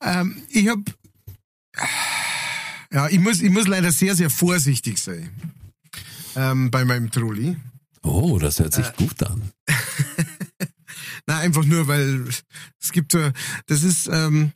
ähm, 0.02 0.42
ich 0.50 0.68
hab 0.68 0.78
ja, 2.92 3.08
ich 3.08 3.18
muss, 3.18 3.40
ich 3.40 3.50
muss 3.50 3.66
leider 3.66 3.90
sehr, 3.90 4.14
sehr 4.14 4.30
vorsichtig 4.30 4.98
sein 4.98 5.30
ähm, 6.36 6.70
bei 6.70 6.84
meinem 6.84 7.10
Trulli. 7.10 7.56
Oh, 8.04 8.38
das 8.38 8.58
hört 8.60 8.74
sich 8.74 8.92
gut 8.94 9.22
an. 9.22 9.50
Na, 11.26 11.38
einfach 11.38 11.64
nur, 11.64 11.88
weil 11.88 12.26
es 12.80 12.92
gibt 12.92 13.12
so, 13.12 13.30
das 13.66 13.82
ist, 13.82 14.08
ähm, 14.12 14.52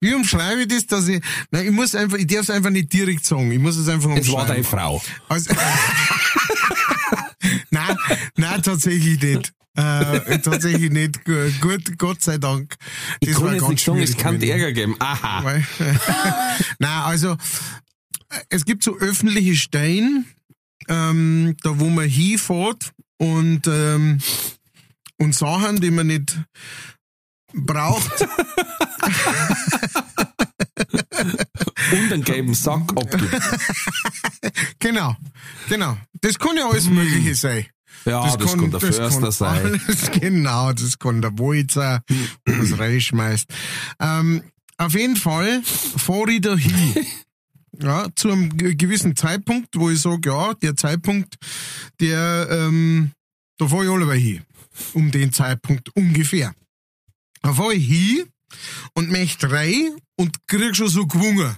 wie 0.00 0.14
umschreibe 0.14 0.62
ich 0.62 0.68
das, 0.68 0.86
dass 0.86 1.08
ich, 1.08 1.22
na, 1.50 1.62
ich 1.62 1.70
muss 1.70 1.94
einfach, 1.94 2.18
ich 2.18 2.26
darf 2.26 2.42
es 2.42 2.50
einfach 2.50 2.70
nicht 2.70 2.92
direkt 2.92 3.24
sagen, 3.24 3.50
ich 3.50 3.58
muss 3.58 3.76
es 3.76 3.88
einfach 3.88 4.10
Es 4.10 4.28
war 4.30 4.42
umschreiben. 4.42 4.48
deine 4.48 4.64
Frau. 4.64 5.02
Also, 5.28 5.54
nein, 7.70 7.96
nein, 8.36 8.62
tatsächlich 8.62 9.20
nicht. 9.22 9.52
Äh, 9.74 10.38
tatsächlich 10.40 10.90
nicht. 10.90 11.24
Gu- 11.24 11.50
Gut, 11.62 11.96
Gott 11.98 12.22
sei 12.22 12.36
Dank. 12.36 12.74
Ich 13.20 13.30
Das 13.30 13.38
kann 13.38 13.46
war 13.46 13.54
jetzt 13.54 13.68
nicht 13.68 13.84
sagen, 13.84 13.98
es 14.00 14.16
kann. 14.18 14.42
Ärger 14.42 14.72
geben. 14.72 14.96
Aha. 14.98 15.40
Nein, 16.78 16.78
also 17.04 17.36
es 18.50 18.66
gibt 18.66 18.82
so 18.82 18.98
öffentliche 18.98 19.56
Stellen, 19.56 20.26
ähm, 20.88 21.56
da 21.62 21.78
wo 21.78 21.88
man 21.88 22.08
hinfährt 22.08 22.92
und 23.18 23.66
ähm, 23.66 24.18
und 25.18 25.34
Sachen, 25.34 25.80
die 25.80 25.90
man 25.90 26.08
nicht 26.08 26.40
braucht, 27.52 28.26
Und 31.92 32.12
einen 32.12 32.24
gelben 32.24 32.54
Sack 32.54 32.90
abgibt. 32.96 33.36
genau, 34.78 35.16
genau. 35.68 35.96
Das 36.20 36.38
kann 36.38 36.56
ja 36.56 36.68
alles 36.68 36.88
Mögliche 36.88 37.34
sein. 37.34 37.66
Ja, 38.04 38.36
das, 38.36 38.56
kann 38.56 38.70
der 38.70 38.80
Förster 38.80 39.20
kann 39.20 39.32
sein. 39.32 39.80
Alles, 39.86 40.10
genau, 40.20 40.72
das 40.72 40.98
kann 40.98 41.22
der 41.22 41.30
sein, 41.70 42.00
wo 42.46 42.52
man 42.52 42.60
es 42.64 42.78
reinschmeißt. 42.78 43.46
Ähm, 44.00 44.42
auf 44.78 44.94
jeden 44.94 45.16
Fall 45.16 45.62
fahre 45.62 46.32
ich 46.32 46.40
da 46.40 46.56
hin. 46.56 47.06
Ja, 47.80 48.08
zu 48.14 48.30
einem 48.30 48.56
ge- 48.56 48.74
gewissen 48.74 49.16
Zeitpunkt, 49.16 49.68
wo 49.76 49.88
ich 49.90 50.00
sage, 50.00 50.28
ja, 50.28 50.54
der 50.54 50.76
Zeitpunkt, 50.76 51.36
der, 52.00 52.48
ähm, 52.50 53.12
da 53.58 53.66
fahre 53.68 53.84
ich 53.84 53.90
alle 53.90 54.12
hin. 54.14 54.42
Um 54.94 55.10
den 55.10 55.32
Zeitpunkt 55.32 55.88
ungefähr. 55.96 56.54
Da 57.42 57.52
fahr 57.54 57.72
ich 57.72 57.86
hin 57.86 58.24
und 58.94 59.10
möchte 59.10 59.50
rein 59.50 59.96
und 60.16 60.46
krieg 60.46 60.76
schon 60.76 60.88
so 60.88 61.06
gewungen. 61.06 61.56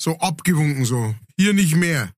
So 0.00 0.16
abgewunken, 0.18 0.84
so. 0.84 1.14
Hier 1.36 1.52
nicht 1.54 1.74
mehr. 1.76 2.12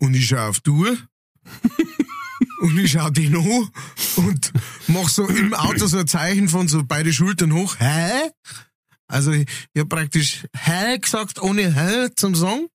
Und 0.00 0.14
ich 0.14 0.26
schau 0.26 0.48
auf 0.48 0.60
die 0.60 0.70
Uhr. 0.70 0.98
und 2.60 2.78
ich 2.78 2.92
schau 2.92 3.10
den 3.10 3.36
an 3.36 3.70
und 4.16 4.52
mach 4.88 5.08
so 5.08 5.26
im 5.26 5.54
Auto 5.54 5.86
so 5.86 5.98
ein 5.98 6.06
Zeichen 6.08 6.48
von 6.48 6.66
so 6.68 6.82
beide 6.84 7.12
Schultern 7.12 7.52
hoch. 7.52 7.76
Hä? 7.78 8.30
Also 9.14 9.30
ich, 9.30 9.46
ich 9.72 9.80
hab 9.80 9.88
praktisch 9.88 10.44
Hä 10.56 10.98
gesagt, 10.98 11.40
ohne 11.40 11.72
Hä 11.72 12.08
zum 12.16 12.34
Song. 12.34 12.66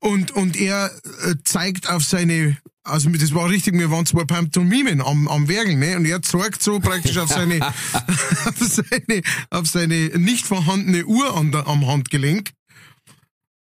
Und, 0.00 0.32
und 0.32 0.56
er 0.56 0.90
äh, 1.22 1.36
zeigt 1.44 1.88
auf 1.88 2.02
seine, 2.02 2.58
also 2.82 3.08
das 3.10 3.32
war 3.32 3.48
richtig, 3.48 3.74
wir 3.74 3.92
waren 3.92 4.06
zwei 4.06 4.24
Pantomimen 4.24 5.00
am, 5.00 5.28
am 5.28 5.46
Werkeln, 5.46 5.78
ne? 5.78 5.96
Und 5.96 6.04
er 6.04 6.20
zeigt 6.20 6.64
so 6.64 6.80
praktisch 6.80 7.16
auf 7.16 7.30
seine, 7.30 7.60
auf 8.44 8.58
seine, 8.58 9.22
auf 9.50 9.66
seine 9.68 10.18
nicht 10.18 10.46
vorhandene 10.46 11.06
Uhr 11.06 11.36
an 11.36 11.52
der, 11.52 11.68
am 11.68 11.86
Handgelenk. 11.86 12.50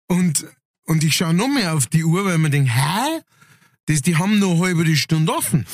Und, 0.07 0.47
und 0.85 1.03
ich 1.03 1.15
schaue 1.15 1.35
noch 1.35 1.47
mehr 1.47 1.75
auf 1.75 1.85
die 1.85 2.03
Uhr, 2.03 2.25
weil 2.25 2.39
man 2.39 2.51
denkt, 2.51 2.71
hä? 2.73 3.21
Das, 3.85 4.01
die 4.01 4.17
haben 4.17 4.39
noch 4.39 4.59
halbe 4.59 4.83
die 4.85 4.97
Stunde 4.97 5.31
offen. 5.31 5.67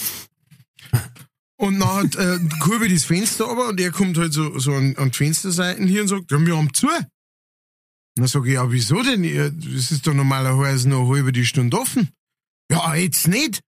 Und 1.60 1.80
dann 1.80 1.94
hat, 1.94 2.16
äh, 2.16 2.40
kurve 2.62 2.88
ich 2.88 2.94
das 2.94 3.04
Fenster 3.04 3.50
aber 3.50 3.68
und 3.68 3.82
er 3.82 3.92
kommt 3.92 4.18
halt 4.18 4.32
so, 4.32 4.58
so 4.60 4.74
an, 4.74 4.96
an 4.96 5.12
die 5.12 5.18
Fensterseiten 5.18 5.88
hier 5.88 6.02
und 6.02 6.08
sagt, 6.08 6.32
ja, 6.32 6.40
wir 6.40 6.56
haben 6.56 6.74
zu. 6.74 6.88
Und 6.88 7.08
dann 8.16 8.28
sage 8.28 8.48
ich, 8.48 8.54
ja, 8.54 8.72
wieso 8.72 9.04
denn? 9.04 9.24
Das 9.24 9.92
ist 9.92 10.08
doch 10.08 10.14
normalerweise 10.14 10.88
noch 10.88 11.10
halbe 11.10 11.34
die 11.34 11.46
Stunde 11.46 11.78
offen. 11.78 12.10
Ja, 12.72 12.96
jetzt 12.96 13.28
nicht. 13.28 13.60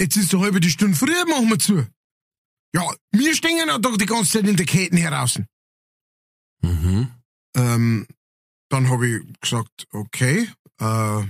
Jetzt 0.00 0.16
ist 0.16 0.32
doch 0.32 0.40
halbe 0.40 0.60
die 0.60 0.70
Stunde 0.70 0.96
früher, 0.96 1.26
machen 1.26 1.50
wir 1.50 1.58
zu. 1.58 1.86
Ja, 2.74 2.90
wir 3.12 3.34
stehen 3.34 3.58
ja 3.58 3.78
doch 3.78 3.98
die 3.98 4.06
ganze 4.06 4.38
Zeit 4.38 4.48
in 4.48 4.56
der 4.56 4.66
Ketten 4.66 4.96
heraus. 4.96 5.38
Mhm. 6.62 7.08
Ähm, 7.56 8.06
dann 8.70 8.88
habe 8.88 9.06
ich 9.06 9.40
gesagt, 9.42 9.86
okay, 9.92 10.48
äh, 10.80 10.84
ja, 10.84 11.26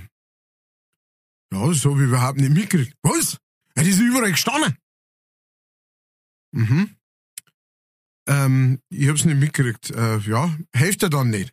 das 1.50 1.84
habe 1.84 2.02
ich 2.02 2.08
überhaupt 2.08 2.38
nicht 2.38 2.54
mitgekriegt. 2.54 2.94
Was? 3.02 3.38
Das 3.74 3.88
ist 3.88 3.98
überall 3.98 4.30
gestanden. 4.30 4.78
Mhm. 6.54 6.90
Ähm, 8.26 8.78
ich 8.90 9.08
hab's 9.08 9.24
nicht 9.24 9.38
mitgekriegt. 9.38 9.90
Äh, 9.90 10.18
ja, 10.20 10.56
hilft 10.74 11.02
ja 11.02 11.08
dann 11.08 11.30
nicht. 11.30 11.52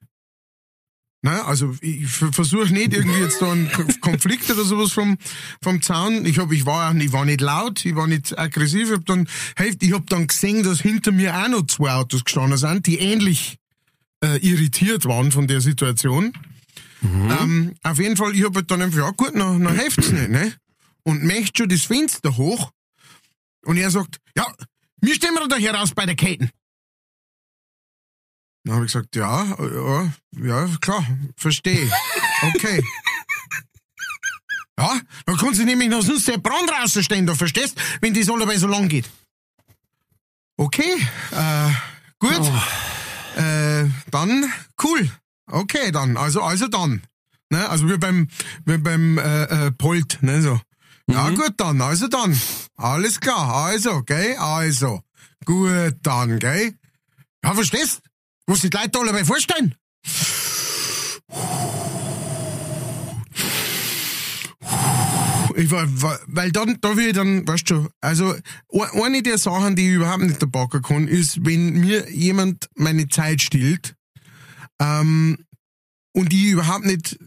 Naja, 1.24 1.46
also 1.46 1.76
ich 1.82 2.08
versuche 2.08 2.74
nicht 2.74 2.94
irgendwie 2.94 3.20
jetzt 3.20 3.42
da 3.42 3.52
einen 3.52 3.70
Konflikt 4.02 4.50
oder 4.50 4.64
sowas 4.64 4.92
vom, 4.92 5.20
vom 5.62 5.80
Zaun. 5.82 6.26
Ich 6.26 6.40
hab, 6.40 6.52
ich 6.52 6.66
war 6.66 6.96
ich 6.96 7.12
war 7.12 7.26
nicht 7.26 7.42
laut, 7.42 7.86
ich 7.86 7.96
war 7.96 8.08
nicht 8.08 8.38
aggressiv. 8.40 8.90
Ich 8.90 8.96
hab 8.96 9.06
dann, 9.06 9.28
ich 9.80 9.94
hab 9.94 10.08
dann 10.08 10.26
gesehen, 10.26 10.64
dass 10.64 10.82
hinter 10.82 11.12
mir 11.12 11.36
auch 11.38 11.48
noch 11.48 11.68
zwei 11.68 11.92
Autos 11.92 12.24
gestanden 12.24 12.58
sind, 12.58 12.88
die 12.88 12.98
ähnlich 12.98 13.58
äh, 14.24 14.38
irritiert 14.38 15.06
waren 15.06 15.32
von 15.32 15.46
der 15.46 15.62
Situation. 15.62 16.34
Ähm, 17.04 17.74
auf 17.84 18.00
jeden 18.00 18.18
Fall, 18.18 18.36
ich 18.36 18.44
hab 18.44 18.56
halt 18.56 18.72
dann 18.72 18.82
einfach, 18.82 19.00
ja 19.00 19.12
gut, 19.12 19.36
dann, 19.36 19.64
dann 19.64 19.76
hilft's 19.76 20.12
nicht, 20.12 20.30
ne? 20.30 20.54
Und 21.04 21.24
möchte 21.24 21.64
schon 21.64 21.70
das 21.70 21.82
Fenster 21.82 22.38
hoch. 22.38 22.72
Und 23.64 23.78
er 23.78 23.92
sagt, 23.92 24.18
ja, 24.36 24.52
wir 25.02 25.16
stehen 25.16 25.34
wir 25.34 25.48
da 25.48 25.58
hier 25.58 25.74
raus 25.74 25.92
bei 25.94 26.06
der 26.06 26.16
Ketten. 26.16 26.50
Dann 28.64 28.76
habe 28.76 28.86
ich 28.86 28.94
gesagt, 28.94 29.16
ja, 29.16 29.44
ja, 29.44 30.14
ja, 30.38 30.78
klar, 30.80 31.06
verstehe. 31.36 31.92
Okay. 32.44 32.84
Ja, 34.78 35.00
dann 35.26 35.38
kann 35.38 35.54
sie 35.54 35.66
nämlich 35.66 35.90
noch 35.90 36.02
sonst 36.02 36.28
der 36.28 36.38
Brand 36.38 36.72
rausstehen, 36.72 37.28
du 37.28 37.36
verstehst, 37.36 37.80
wenn 38.02 38.14
das 38.14 38.30
allebei 38.30 38.58
so 38.58 38.68
lang 38.68 38.88
geht. 38.88 39.10
Okay, 40.58 40.96
äh, 41.32 41.72
gut. 42.20 42.52
Äh, 43.36 43.90
dann, 44.10 44.52
cool. 44.84 45.12
Okay, 45.46 45.92
dann, 45.92 46.18
also, 46.18 46.42
also 46.42 46.68
dann. 46.68 47.04
Ne, 47.50 47.70
also 47.70 47.90
wie 47.90 47.98
beim, 47.98 48.30
wie 48.66 48.78
beim 48.78 49.18
äh, 49.18 49.44
äh, 49.68 49.72
Polt, 49.72 50.20
ne, 50.22 50.42
so. 50.42 50.60
Ja, 51.08 51.30
gut 51.30 51.54
dann, 51.58 51.82
also 51.82 52.08
dann. 52.08 52.40
Alles 52.76 53.20
klar, 53.20 53.54
also, 53.66 54.04
gell, 54.04 54.36
also. 54.38 55.02
Gut 55.46 55.96
dann, 56.04 56.40
gell. 56.40 56.74
Ja, 57.44 57.54
verstehst? 57.54 58.02
Was 58.48 58.62
die 58.62 58.70
Leute 58.70 59.00
alle 59.00 59.12
dabei 59.12 59.26
vorstellen? 59.26 59.76
Ich 65.56 65.70
war, 65.70 66.02
war, 66.02 66.20
weil 66.28 66.52
dann, 66.52 66.78
da 66.82 66.96
will 66.96 67.08
ich 67.08 67.14
dann, 67.14 67.48
weißt 67.48 67.70
du, 67.70 67.90
also, 68.00 68.36
eine 68.70 69.22
der 69.22 69.38
Sachen, 69.38 69.76
die 69.76 69.90
ich 69.90 69.96
überhaupt 69.96 70.24
nicht 70.24 70.42
dabei 70.42 70.66
kann, 70.80 71.08
ist, 71.08 71.46
wenn 71.46 71.74
mir 71.74 72.10
jemand 72.10 72.70
meine 72.76 73.08
Zeit 73.10 73.42
stillt, 73.42 73.96
ähm, 74.80 75.38
und 76.14 76.34
ich 76.34 76.46
überhaupt 76.46 76.86
nicht 76.86 77.18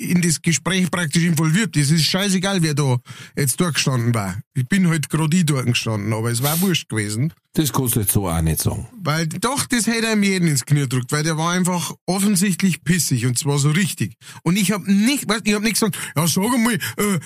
in 0.00 0.22
das 0.22 0.40
Gespräch 0.40 0.90
praktisch 0.90 1.24
involviert. 1.24 1.76
ist. 1.76 1.90
Es 1.90 2.00
ist 2.00 2.06
scheißegal, 2.06 2.62
wer 2.62 2.74
da 2.74 2.96
jetzt 3.36 3.60
durchgestanden 3.60 4.14
war. 4.14 4.38
Ich 4.54 4.66
bin 4.66 4.88
halt 4.88 5.08
gerade 5.10 5.36
ich 5.36 5.44
durchgestanden, 5.46 6.12
aber 6.12 6.30
es 6.30 6.42
war 6.42 6.60
wurscht 6.60 6.88
gewesen. 6.88 7.32
Das 7.52 7.72
kannst 7.72 7.96
du 7.96 8.00
jetzt 8.00 8.12
so 8.12 8.28
auch 8.28 8.40
nicht 8.40 8.62
sagen. 8.62 8.86
Weil 9.02 9.26
doch, 9.26 9.66
das 9.66 9.86
hätte 9.86 10.08
einem 10.08 10.22
jeden 10.22 10.48
ins 10.48 10.64
Knie 10.64 10.80
gedrückt, 10.80 11.12
weil 11.12 11.22
der 11.22 11.36
war 11.36 11.52
einfach 11.52 11.92
offensichtlich 12.06 12.82
pissig 12.82 13.26
und 13.26 13.38
zwar 13.38 13.58
so 13.58 13.70
richtig. 13.70 14.14
Und 14.42 14.56
ich 14.56 14.72
hab 14.72 14.86
nicht, 14.86 15.28
weißt, 15.28 15.42
ich 15.44 15.54
hab 15.54 15.62
nicht 15.62 15.74
gesagt, 15.74 15.96
ja 16.16 16.26
sag 16.26 16.44
mal, 16.58 16.74
äh, 16.74 17.18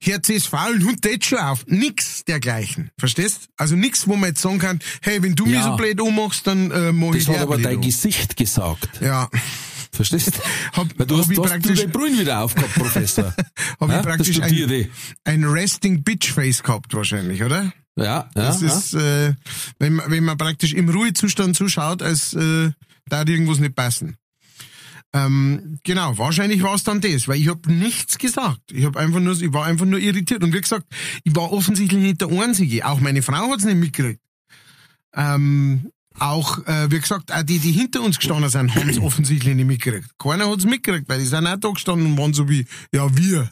Herz 0.00 0.28
ist 0.28 0.46
faul 0.46 0.74
und 0.76 0.84
Hund 0.84 1.02
tätscht 1.02 1.30
schon 1.30 1.38
auf. 1.40 1.66
Nix 1.66 2.24
dergleichen. 2.24 2.90
Verstehst? 3.00 3.48
Also 3.56 3.74
nix, 3.74 4.06
wo 4.06 4.14
man 4.14 4.28
jetzt 4.30 4.40
sagen 4.40 4.60
kann, 4.60 4.78
hey, 5.02 5.20
wenn 5.24 5.34
du 5.34 5.44
mir 5.44 5.54
Ja. 5.56 5.64
so 5.72 5.76
blöd 5.76 6.00
ummachst, 6.00 6.46
dann 6.46 6.70
äh, 6.70 6.92
mach 6.92 7.14
ich 7.14 7.24
Das 7.26 7.34
hat 7.34 7.42
aber 7.42 7.58
dein 7.58 7.76
um. 7.76 7.82
Gesicht 7.82 8.36
gesagt. 8.36 8.88
Ja. 9.00 9.28
Verstehst? 9.92 10.40
Hab- 10.72 10.98
Weil 10.98 11.06
du 11.06 11.18
hast, 11.18 11.28
du 11.34 11.44
hast 11.44 11.64
du 11.64 11.74
den 11.74 11.90
Brühen 11.90 12.18
wieder 12.18 12.40
aufgehabt, 12.42 12.74
Professor. 12.74 13.34
Hab 13.80 13.88
Ja, 13.90 14.00
ich 14.00 14.06
praktisch 14.06 14.40
ein, 14.40 14.88
ein 15.24 15.44
Resting 15.44 16.02
Bitch 16.02 16.30
Face 16.32 16.62
gehabt 16.62 16.94
wahrscheinlich, 16.94 17.42
oder? 17.42 17.72
Ja, 17.96 18.04
ja, 18.04 18.28
Das 18.34 18.60
ja. 18.60 18.68
ist, 18.68 18.94
äh, 18.94 19.34
wenn, 19.78 19.94
man- 19.94 20.10
wenn 20.10 20.24
man 20.24 20.38
praktisch 20.38 20.72
im 20.74 20.88
Ruhezustand 20.88 21.56
zuschaut, 21.56 22.02
als 22.02 22.32
äh, 22.34 22.70
da 23.08 23.18
hat 23.20 23.28
irgendwas 23.28 23.58
nicht 23.58 23.74
passen. 23.74 24.16
Ähm, 25.14 25.78
genau, 25.84 26.18
wahrscheinlich 26.18 26.62
war 26.62 26.74
es 26.74 26.84
dann 26.84 27.00
das, 27.00 27.26
weil 27.28 27.40
ich 27.40 27.48
habe 27.48 27.72
nichts 27.72 28.18
gesagt. 28.18 28.60
Ich 28.70 28.84
habe 28.84 29.00
einfach 29.00 29.20
nur, 29.20 29.40
ich 29.40 29.52
war 29.54 29.64
einfach 29.64 29.86
nur 29.86 29.98
irritiert 29.98 30.44
und 30.44 30.52
wie 30.52 30.60
gesagt, 30.60 30.84
ich 31.24 31.34
war 31.34 31.50
offensichtlich 31.50 32.00
nicht 32.02 32.20
der 32.20 32.28
Einzige. 32.28 32.84
Auch 32.86 33.00
meine 33.00 33.22
Frau 33.22 33.50
hat's 33.50 33.64
nicht 33.64 33.78
mitgekriegt. 33.78 34.20
Ähm, 35.14 35.90
auch, 36.20 36.66
äh, 36.66 36.90
wie 36.90 37.00
gesagt, 37.00 37.32
auch 37.32 37.42
die, 37.42 37.58
die 37.58 37.72
hinter 37.72 38.02
uns 38.02 38.18
gestanden 38.18 38.50
sind, 38.50 38.74
haben's 38.74 38.98
offensichtlich 39.02 39.54
nicht 39.54 39.66
mitgekriegt. 39.66 40.18
Keiner 40.18 40.50
hat's 40.50 40.64
mitgekriegt, 40.64 41.08
weil 41.08 41.18
die 41.18 41.26
sind 41.26 41.46
auch 41.46 41.56
da 41.56 41.68
gestanden 41.70 42.12
und 42.12 42.18
waren 42.18 42.34
so 42.34 42.48
wie, 42.48 42.66
ja, 42.92 43.16
wir. 43.16 43.50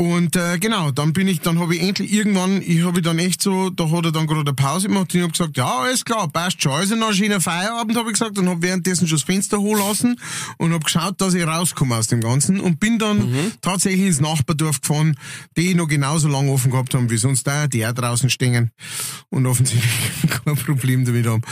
Und 0.00 0.34
äh, 0.34 0.58
genau, 0.58 0.92
dann 0.92 1.12
bin 1.12 1.28
ich, 1.28 1.40
dann 1.42 1.58
habe 1.58 1.76
ich 1.76 1.82
endlich 1.82 2.10
irgendwann, 2.10 2.62
ich 2.62 2.86
habe 2.86 3.02
dann 3.02 3.18
echt 3.18 3.42
so, 3.42 3.68
da 3.68 3.90
hat 3.90 4.06
er 4.06 4.12
dann 4.12 4.26
gerade 4.26 4.48
eine 4.48 4.54
Pause 4.54 4.88
gemacht 4.88 5.12
und 5.12 5.16
ich 5.16 5.20
habe 5.20 5.32
gesagt, 5.32 5.58
ja, 5.58 5.80
alles 5.80 6.06
klar, 6.06 6.26
passt 6.26 6.62
schon. 6.62 6.72
Also 6.72 6.96
nach 6.96 7.12
schöner 7.12 7.38
Feierabend 7.38 7.98
habe 7.98 8.08
ich 8.08 8.14
gesagt 8.14 8.38
und 8.38 8.48
habe 8.48 8.62
währenddessen 8.62 9.06
schon 9.06 9.18
das 9.18 9.24
Fenster 9.24 9.58
hochgelassen 9.58 10.18
und 10.56 10.72
habe 10.72 10.82
geschaut, 10.82 11.20
dass 11.20 11.34
ich 11.34 11.46
rauskomme 11.46 11.96
aus 11.96 12.06
dem 12.06 12.22
Ganzen 12.22 12.60
und 12.60 12.80
bin 12.80 12.98
dann 12.98 13.52
tatsächlich 13.60 14.06
ins 14.06 14.20
Nachbardorf 14.20 14.80
gefahren, 14.80 15.18
die 15.58 15.74
noch 15.74 15.86
genauso 15.86 16.28
lange 16.28 16.50
offen 16.50 16.70
gehabt 16.70 16.94
haben 16.94 17.10
wie 17.10 17.18
sonst 17.18 17.46
da, 17.46 17.66
die 17.66 17.86
auch 17.86 17.92
draußen 17.92 18.30
stehen 18.30 18.70
und 19.28 19.44
offensichtlich 19.44 20.30
kein 20.44 20.56
Problem 20.56 21.04
damit 21.04 21.26
haben. 21.26 21.42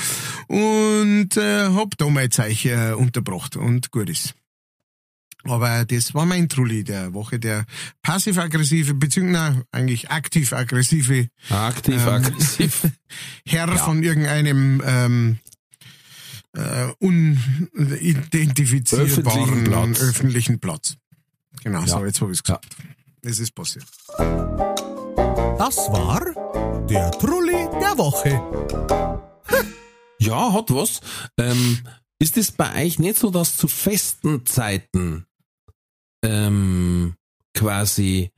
Und 0.46 1.36
äh, 1.36 1.64
hab 1.64 1.98
da 1.98 2.08
mein 2.08 2.30
Zeichen 2.30 2.70
äh, 2.70 2.94
unterbracht 2.94 3.56
und 3.56 3.90
gut 3.90 4.08
ist. 4.08 4.37
Aber 5.44 5.84
das 5.84 6.14
war 6.14 6.26
mein 6.26 6.48
Trulli 6.48 6.82
der 6.84 7.14
Woche, 7.14 7.38
der 7.38 7.64
passiv-aggressive, 8.02 8.94
beziehungsweise 8.94 9.62
eigentlich 9.72 10.10
aktiv-aggressive 10.10 11.28
Aktiv, 11.50 11.94
Ähm, 12.02 12.08
aggressiv. 12.08 12.88
Herr 13.46 13.68
von 13.78 14.02
irgendeinem 14.02 14.82
ähm, 14.84 15.38
äh, 16.54 16.88
unidentifizierbaren 16.98 19.66
Öffentlichen 19.66 19.68
Platz. 19.70 20.00
öffentlichen 20.00 20.60
Platz. 20.60 20.96
Genau, 21.62 21.86
so, 21.86 22.00
Ja. 22.00 22.06
jetzt 22.06 22.20
habe 22.20 22.32
ich 22.32 22.38
es 22.38 22.42
gesagt. 22.42 22.76
Es 23.22 23.38
ist 23.38 23.54
passiert. 23.54 23.86
Das 25.58 25.76
war 25.90 26.20
der 26.88 27.10
Trulli 27.12 27.68
der 27.80 27.96
Woche. 27.98 28.40
Ja, 30.18 30.52
hat 30.52 30.70
was. 30.70 31.00
Ähm, 31.38 31.78
ist 32.18 32.36
es 32.36 32.50
bei 32.52 32.84
euch 32.86 32.98
nicht 32.98 33.18
so, 33.18 33.30
dass 33.30 33.56
zu 33.56 33.68
festen 33.68 34.44
Zeiten 34.46 35.24
ähm, 36.22 37.14
quasi 37.54 38.30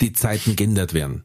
die 0.00 0.12
Zeiten 0.12 0.56
geändert 0.56 0.94
werden? 0.94 1.24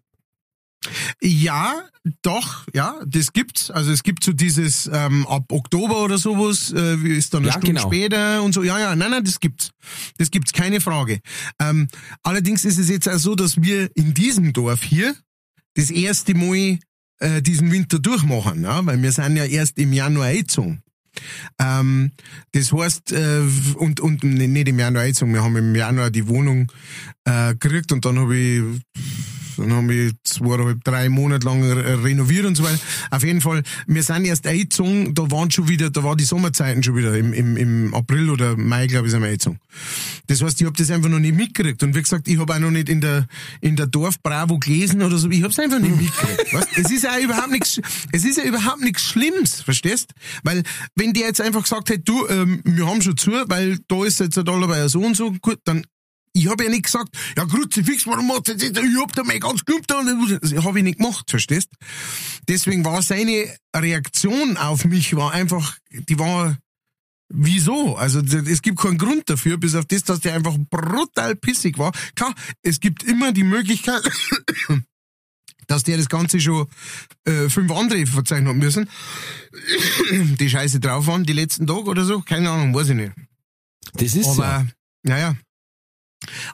Ja, 1.22 1.88
doch, 2.22 2.66
ja, 2.74 3.00
das 3.06 3.32
gibt's. 3.32 3.72
Also 3.72 3.92
es 3.92 4.04
gibt 4.04 4.24
so 4.24 4.34
dieses 4.34 4.90
ähm, 4.92 5.26
ab 5.28 5.46
Oktober 5.52 6.04
oder 6.04 6.18
sowas, 6.18 6.74
äh, 6.74 7.02
wie 7.02 7.16
ist 7.16 7.34
dann 7.34 7.44
eine 7.44 7.48
Ja, 7.48 7.54
Stunde 7.54 7.76
genau. 7.76 7.88
später 7.88 8.44
und 8.44 8.54
so. 8.54 8.64
Ja, 8.64 8.78
ja, 8.80 8.96
nein, 8.96 9.12
nein, 9.12 9.24
das 9.24 9.40
gibt's. 9.40 9.72
Das 10.18 10.30
gibt's, 10.30 10.52
keine 10.52 10.82
Frage. 10.82 11.20
Ähm, 11.60 11.88
allerdings 12.22 12.66
ist 12.66 12.78
es 12.78 12.90
jetzt 12.90 13.08
auch 13.08 13.18
so, 13.18 13.36
dass 13.36 13.62
wir 13.62 13.90
in 13.96 14.14
diesem 14.14 14.52
Dorf 14.52 14.84
hier 14.84 15.16
das 15.76 15.90
erste 15.90 16.34
Mal 16.36 16.80
äh, 17.20 17.42
diesen 17.42 17.72
Winter 17.72 18.00
durchmachen, 18.00 18.64
ja? 18.64 18.86
weil 18.86 19.02
wir 19.02 19.12
sind 19.12 19.38
ja 19.38 19.46
erst 19.46 19.78
im 19.80 19.94
Januar 19.94 20.28
eingezogen. 20.28 20.83
Ähm, 21.60 22.12
das 22.52 22.72
heißt, 22.72 23.12
äh, 23.12 23.42
und, 23.76 24.00
und 24.00 24.24
nicht 24.24 24.68
im 24.68 24.80
Januar 24.80 25.04
eingezogen, 25.04 25.34
wir 25.34 25.44
haben 25.44 25.56
im 25.56 25.76
Januar 25.76 26.12
die 26.12 26.28
Wohnung 26.28 26.72
äh, 27.26 27.56
gekriegt 27.56 27.92
und 27.92 28.06
dann 28.06 28.20
habe 28.20 28.36
ich 28.36 28.62
dann 29.58 29.74
haben 29.74 29.90
wir 29.90 30.12
zweieinhalb, 30.24 30.84
drei 30.84 31.10
Monate 31.10 31.46
lang 31.46 31.64
re- 31.64 32.04
renoviert 32.04 32.46
und 32.46 32.56
so 32.56 32.64
weiter. 32.64 32.80
Auf 33.12 33.24
jeden 33.24 33.42
Fall, 33.42 33.64
wir 33.88 34.04
sind 34.04 34.26
erst 34.26 34.48
eingezogen, 34.48 35.14
da 35.14 35.30
waren 35.32 35.52
schon 35.52 35.68
wieder, 35.68 35.90
da 35.90 36.04
war 36.04 36.16
die 36.16 36.24
Sommerzeiten 36.24 36.84
schon 36.84 36.96
wieder, 36.96 37.18
im, 37.18 37.34
im, 37.34 37.58
im 37.58 37.94
April 37.94 38.30
oder 38.30 38.56
Mai, 38.58 38.88
glaube 38.88 39.08
ich, 39.08 39.12
sind 39.12 39.22
wir 39.22 39.28
eingezogen. 39.28 39.60
Das 40.28 40.42
heißt, 40.42 40.62
ich 40.62 40.66
habe 40.68 40.78
das 40.78 40.90
einfach 40.92 41.10
noch 41.10 41.20
nicht 41.20 41.36
mitgekriegt. 41.36 41.84
Und 41.84 41.96
wie 41.96 42.02
gesagt, 42.02 42.28
ich 42.28 42.40
habe 42.40 42.54
auch 42.54 42.60
noch 42.60 42.72
nicht 42.72 42.90
in 42.90 43.02
der, 43.02 43.28
in 43.62 43.76
der 43.76 43.88
Dorfbravo 43.88 44.60
gelesen 44.60 45.02
oder 45.02 45.18
so, 45.18 45.30
ich 45.30 45.42
habe 45.42 45.52
es 45.52 45.60
einfach 45.60 45.80
nicht 45.80 45.96
mitgekriegt. 46.00 46.54
weißt? 46.54 46.70
Es 46.78 46.92
ist 46.92 47.04
ja 47.04 47.20
überhaupt 47.20 47.52
nichts, 47.52 47.80
es 48.12 48.26
ist 48.26 48.38
ja 48.38 48.44
überhaupt 48.44 48.82
nichts 48.82 49.04
Schlimmes, 49.04 49.62
verstehst? 49.62 50.14
Weil, 50.44 50.64
wenn 50.96 51.14
der 51.14 51.28
jetzt 51.28 51.42
einfach 51.42 51.64
gesagt 51.64 51.90
hätte, 51.90 52.04
du, 52.04 52.28
ähm, 52.28 52.62
wir 52.64 52.88
haben 52.88 53.02
schon 53.02 53.18
zu, 53.18 53.32
weil 53.48 53.80
da 53.88 54.04
ist 54.06 54.20
jetzt 54.20 54.38
ein 54.38 54.46
Dollar 54.46 54.68
bei 54.68 54.88
so 54.88 55.02
und 55.02 55.16
so, 55.16 55.32
gut, 55.42 55.60
dann 55.66 55.84
ich 56.34 56.48
habe 56.50 56.64
ja 56.64 56.70
nicht 56.70 56.86
gesagt, 56.86 57.16
ja 57.38 57.46
Kruzifix, 57.46 58.08
warum 58.08 58.28
macht 58.28 58.48
ihr 58.48 58.56
das? 58.56 58.84
Ich 58.84 58.98
hab 58.98 59.14
da 59.14 59.24
mal 59.24 59.40
ganz 59.40 59.64
gut 59.66 59.84
da. 59.88 60.02
Das 60.42 60.54
habe 60.64 60.80
ich 60.80 60.84
nicht 60.84 60.98
gemacht, 60.98 61.30
verstehst? 61.30 61.70
Deswegen 62.48 62.84
war 62.84 63.02
seine 63.04 63.56
Reaktion 63.76 64.58
auf 64.58 64.86
mich 64.86 65.16
war 65.16 65.32
einfach, 65.32 65.78
die 65.92 66.18
war, 66.18 66.58
wieso? 67.30 67.96
Also 67.96 68.20
es 68.20 68.62
gibt 68.64 68.80
keinen 68.80 68.98
Grund 68.98 69.30
dafür, 69.30 69.58
bis 69.58 69.76
auf 69.76 69.86
das, 69.86 70.04
dass 70.04 70.22
der 70.22 70.34
einfach 70.34 70.58
brutal 70.72 71.36
pissig 71.36 71.78
war. 71.78 71.92
Klar, 72.16 72.34
es 72.64 72.80
gibt 72.80 73.04
immer 73.04 73.32
die 73.32 73.44
Möglichkeit, 73.44 74.02
dass 75.68 75.84
der 75.84 75.98
das 75.98 76.10
Ganze 76.10 76.40
schon 76.40 76.68
äh, 77.26 77.48
fünf 77.48 77.72
andere 77.72 78.08
verzeichnen 78.08 78.50
hat 78.50 78.56
müssen, 78.56 78.90
die 80.40 80.50
scheiße 80.50 80.80
drauf 80.80 81.06
waren, 81.06 81.26
die 81.26 81.34
letzten 81.34 81.68
Tage 81.68 81.84
oder 81.84 82.06
so. 82.06 82.22
Keine 82.22 82.50
Ahnung, 82.50 82.74
weiß 82.74 82.90
ich 82.90 82.96
nicht. 82.96 83.14
Das 83.94 84.16
ist. 84.16 84.28
Aber, 84.28 84.68
naja. 85.04 85.36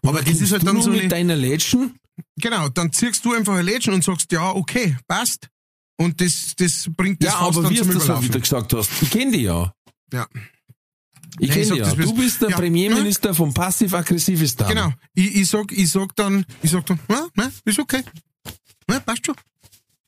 Aber 0.05 0.21
das 0.21 0.41
ist 0.41 0.51
halt 0.51 0.65
dann 0.65 0.81
so 0.81 0.89
mit 0.91 1.01
eine, 1.01 1.09
deiner 1.09 1.35
Lätschen? 1.35 1.95
genau, 2.37 2.69
dann 2.69 2.91
ziehst 2.91 3.23
du 3.25 3.33
einfach 3.33 3.55
ein 3.55 3.65
Lädchen 3.65 3.93
und 3.93 4.03
sagst, 4.03 4.31
ja, 4.31 4.51
okay, 4.51 4.97
passt. 5.07 5.47
Und 5.97 6.21
das, 6.21 6.53
das 6.57 6.89
bringt 6.95 7.21
das 7.23 7.33
Ja, 7.33 7.39
Fass 7.39 7.47
aber 7.57 7.63
dann 7.63 7.71
wie 7.73 7.77
zum 7.77 7.91
so 7.91 7.97
Überlaufen. 7.99 8.27
wieder 8.29 8.39
gesagt 8.39 8.73
hast, 8.73 8.89
ich 9.01 9.09
kenne 9.09 9.31
dich 9.31 9.41
ja. 9.41 9.73
Ja, 10.13 10.27
Ich 11.39 11.49
Ja, 11.49 11.53
kenne 11.55 11.77
ja. 11.77 11.93
Du 11.93 12.13
bist 12.13 12.41
der 12.41 12.49
ja. 12.49 12.55
Premierminister 12.57 13.33
vom 13.35 13.53
Passiv-Aggressivistan. 13.53 14.69
genau. 14.69 14.93
Ich, 15.13 15.35
ich 15.35 15.47
sag, 15.49 15.71
ich 15.71 15.89
sag 15.89 16.15
dann, 16.15 16.45
ich 16.61 16.71
sag 16.71 16.85
dann, 16.85 16.99
ja, 17.09 17.27
ne, 17.35 17.51
ist 17.65 17.79
okay. 17.79 18.03
Ne, 18.87 19.01
passt 19.01 19.25
schon. 19.25 19.35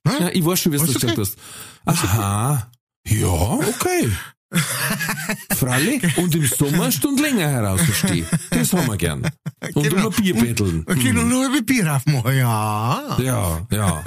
Ja, 0.08 0.30
ich 0.30 0.44
weiß 0.44 0.60
schon, 0.60 0.72
wie 0.72 0.78
du 0.78 0.86
das 0.86 0.94
gesagt 0.96 1.18
hast. 1.18 1.38
Aha. 1.86 2.72
Ja, 3.08 3.28
okay. 3.28 4.10
Freilich. 5.56 6.18
Und 6.18 6.36
im 6.36 6.46
Sommer 6.46 6.84
eine 6.84 6.92
Stunde 6.92 7.22
länger 7.24 7.48
herauszustehen. 7.48 8.26
Das 8.50 8.74
haben 8.74 8.88
wir 8.88 8.98
gern. 8.98 9.30
Und 9.74 9.84
Genau. 9.90 10.08
um 10.08 10.14
ein 10.14 10.22
Bier 10.22 10.36
betteln. 10.36 10.84
Okay, 10.88 11.14
noch 11.14 11.22
ein 11.24 11.34
halbe 11.34 11.62
Bier 11.62 11.96
aufmachen, 11.96 12.36
ja. 12.38 13.18
Ja, 13.22 13.68
ja. 13.72 14.04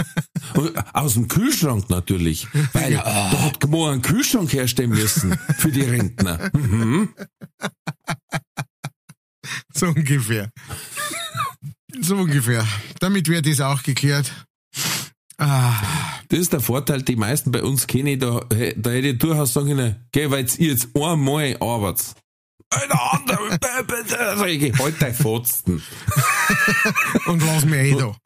Und 0.55 0.73
aus 0.95 1.15
dem 1.15 1.29
Kühlschrank 1.29 1.89
natürlich. 1.91 2.47
Weil 2.73 2.95
da 2.95 3.31
hat 3.43 3.61
Gmo 3.61 3.89
einen 3.89 4.03
Kühlschrank 4.03 4.53
herstellen 4.53 4.91
müssen 4.91 5.39
für 5.59 5.71
die 5.73 5.83
Rentner. 5.83 6.51
Mhm. 6.53 7.09
So 9.75 9.87
ungefähr. 9.87 10.51
so 12.01 12.17
ungefähr. 12.17 12.67
Damit 13.01 13.29
wird 13.29 13.47
das 13.47 13.61
auch 13.61 13.83
geklärt. 13.83 14.33
Ah, 15.39 15.75
Das 16.29 16.39
ist 16.39 16.53
der 16.53 16.61
Vorteil, 16.61 17.03
die 17.03 17.17
meisten 17.17 17.51
bei 17.51 17.63
uns 17.63 17.87
kenne 17.87 18.13
ich, 18.13 18.19
da, 18.21 18.41
da 18.49 18.57
hätte 18.91 19.09
ich 19.09 19.19
durchaus 19.19 19.53
sagen 19.53 19.69
können, 19.69 19.97
geh, 20.13 20.31
weil 20.31 20.47
ihr 20.59 20.71
jetzt 20.71 20.89
einmal 20.97 21.57
arbeitet. 21.61 22.15
Einer 22.71 23.13
andere, 23.13 23.59
sag 24.09 24.49
ich, 24.49 24.79
halt 24.79 24.95
dein 25.01 25.15
Fotzen. 25.15 25.83
und 27.27 27.43
lass 27.45 27.65
mich 27.65 27.75
eh 27.75 27.95
da. 27.95 28.17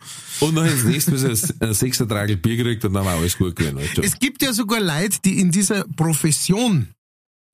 Und 0.40 0.54
dann 0.54 0.66
ins 0.66 0.84
nächste 0.84 1.11
Mal 1.11 1.34
so 1.36 1.54
ein 1.61 1.74
Sechsertragel 1.74 2.36
Bier 2.36 2.56
gekriegt 2.56 2.84
und 2.84 2.92
dann 2.94 3.04
war 3.04 3.16
alles 3.16 3.36
gut 3.36 3.56
gewesen. 3.56 3.78
Alter. 3.78 4.02
Es 4.04 4.18
gibt 4.18 4.42
ja 4.42 4.52
sogar 4.52 4.80
Leute, 4.80 5.18
die 5.24 5.40
in 5.40 5.50
dieser 5.50 5.84
Profession 5.96 6.88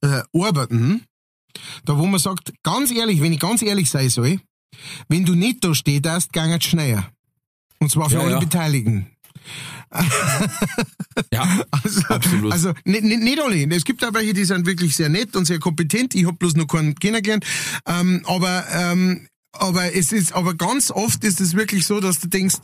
äh, 0.03 0.23
arbeiten, 0.37 1.05
da 1.85 1.99
wo 1.99 2.07
man 2.07 2.21
sagt, 2.21 2.53
ganz 2.63 2.91
ehrlich, 2.93 3.21
wenn 3.21 3.33
ich 3.33 3.41
ganz 3.41 3.63
ehrlich 3.63 3.91
sein 3.91 4.11
soll, 4.11 4.41
wenn 5.09 5.25
du 5.25 5.35
nicht 5.35 5.65
da 5.65 5.75
stehst, 5.75 6.07
es 6.07 6.65
schneller. 6.65 7.09
Und 7.79 7.91
zwar 7.91 8.09
für 8.09 8.17
Ja, 8.17 8.23
alle 8.23 8.31
ja. 8.33 8.39
Beteiligten. 8.41 9.14
Ja, 11.33 11.61
Also, 11.71 12.01
Absolut. 12.09 12.53
also 12.53 12.73
nicht, 12.85 13.05
nicht, 13.05 13.23
nicht 13.23 13.41
alle. 13.41 13.69
Es 13.75 13.85
gibt 13.85 14.05
auch 14.05 14.15
welche, 14.15 14.33
die 14.33 14.45
sind 14.45 14.67
wirklich 14.67 14.97
sehr 14.97 15.09
nett 15.09 15.37
und 15.37 15.45
sehr 15.45 15.59
kompetent. 15.59 16.15
Ich 16.15 16.27
hab 16.27 16.39
bloß 16.39 16.57
noch 16.57 16.67
keinen 16.67 16.95
kennengelernt. 16.95 17.45
Ähm, 17.87 18.23
aber 18.27 18.65
ähm, 18.73 19.29
aber 19.59 19.95
es 19.95 20.13
ist, 20.13 20.33
aber 20.33 20.55
ganz 20.55 20.91
oft 20.91 21.25
ist 21.25 21.41
es 21.41 21.55
wirklich 21.55 21.87
so, 21.87 22.01
dass 22.01 22.21
du 22.21 22.29
denkst, 22.29 22.57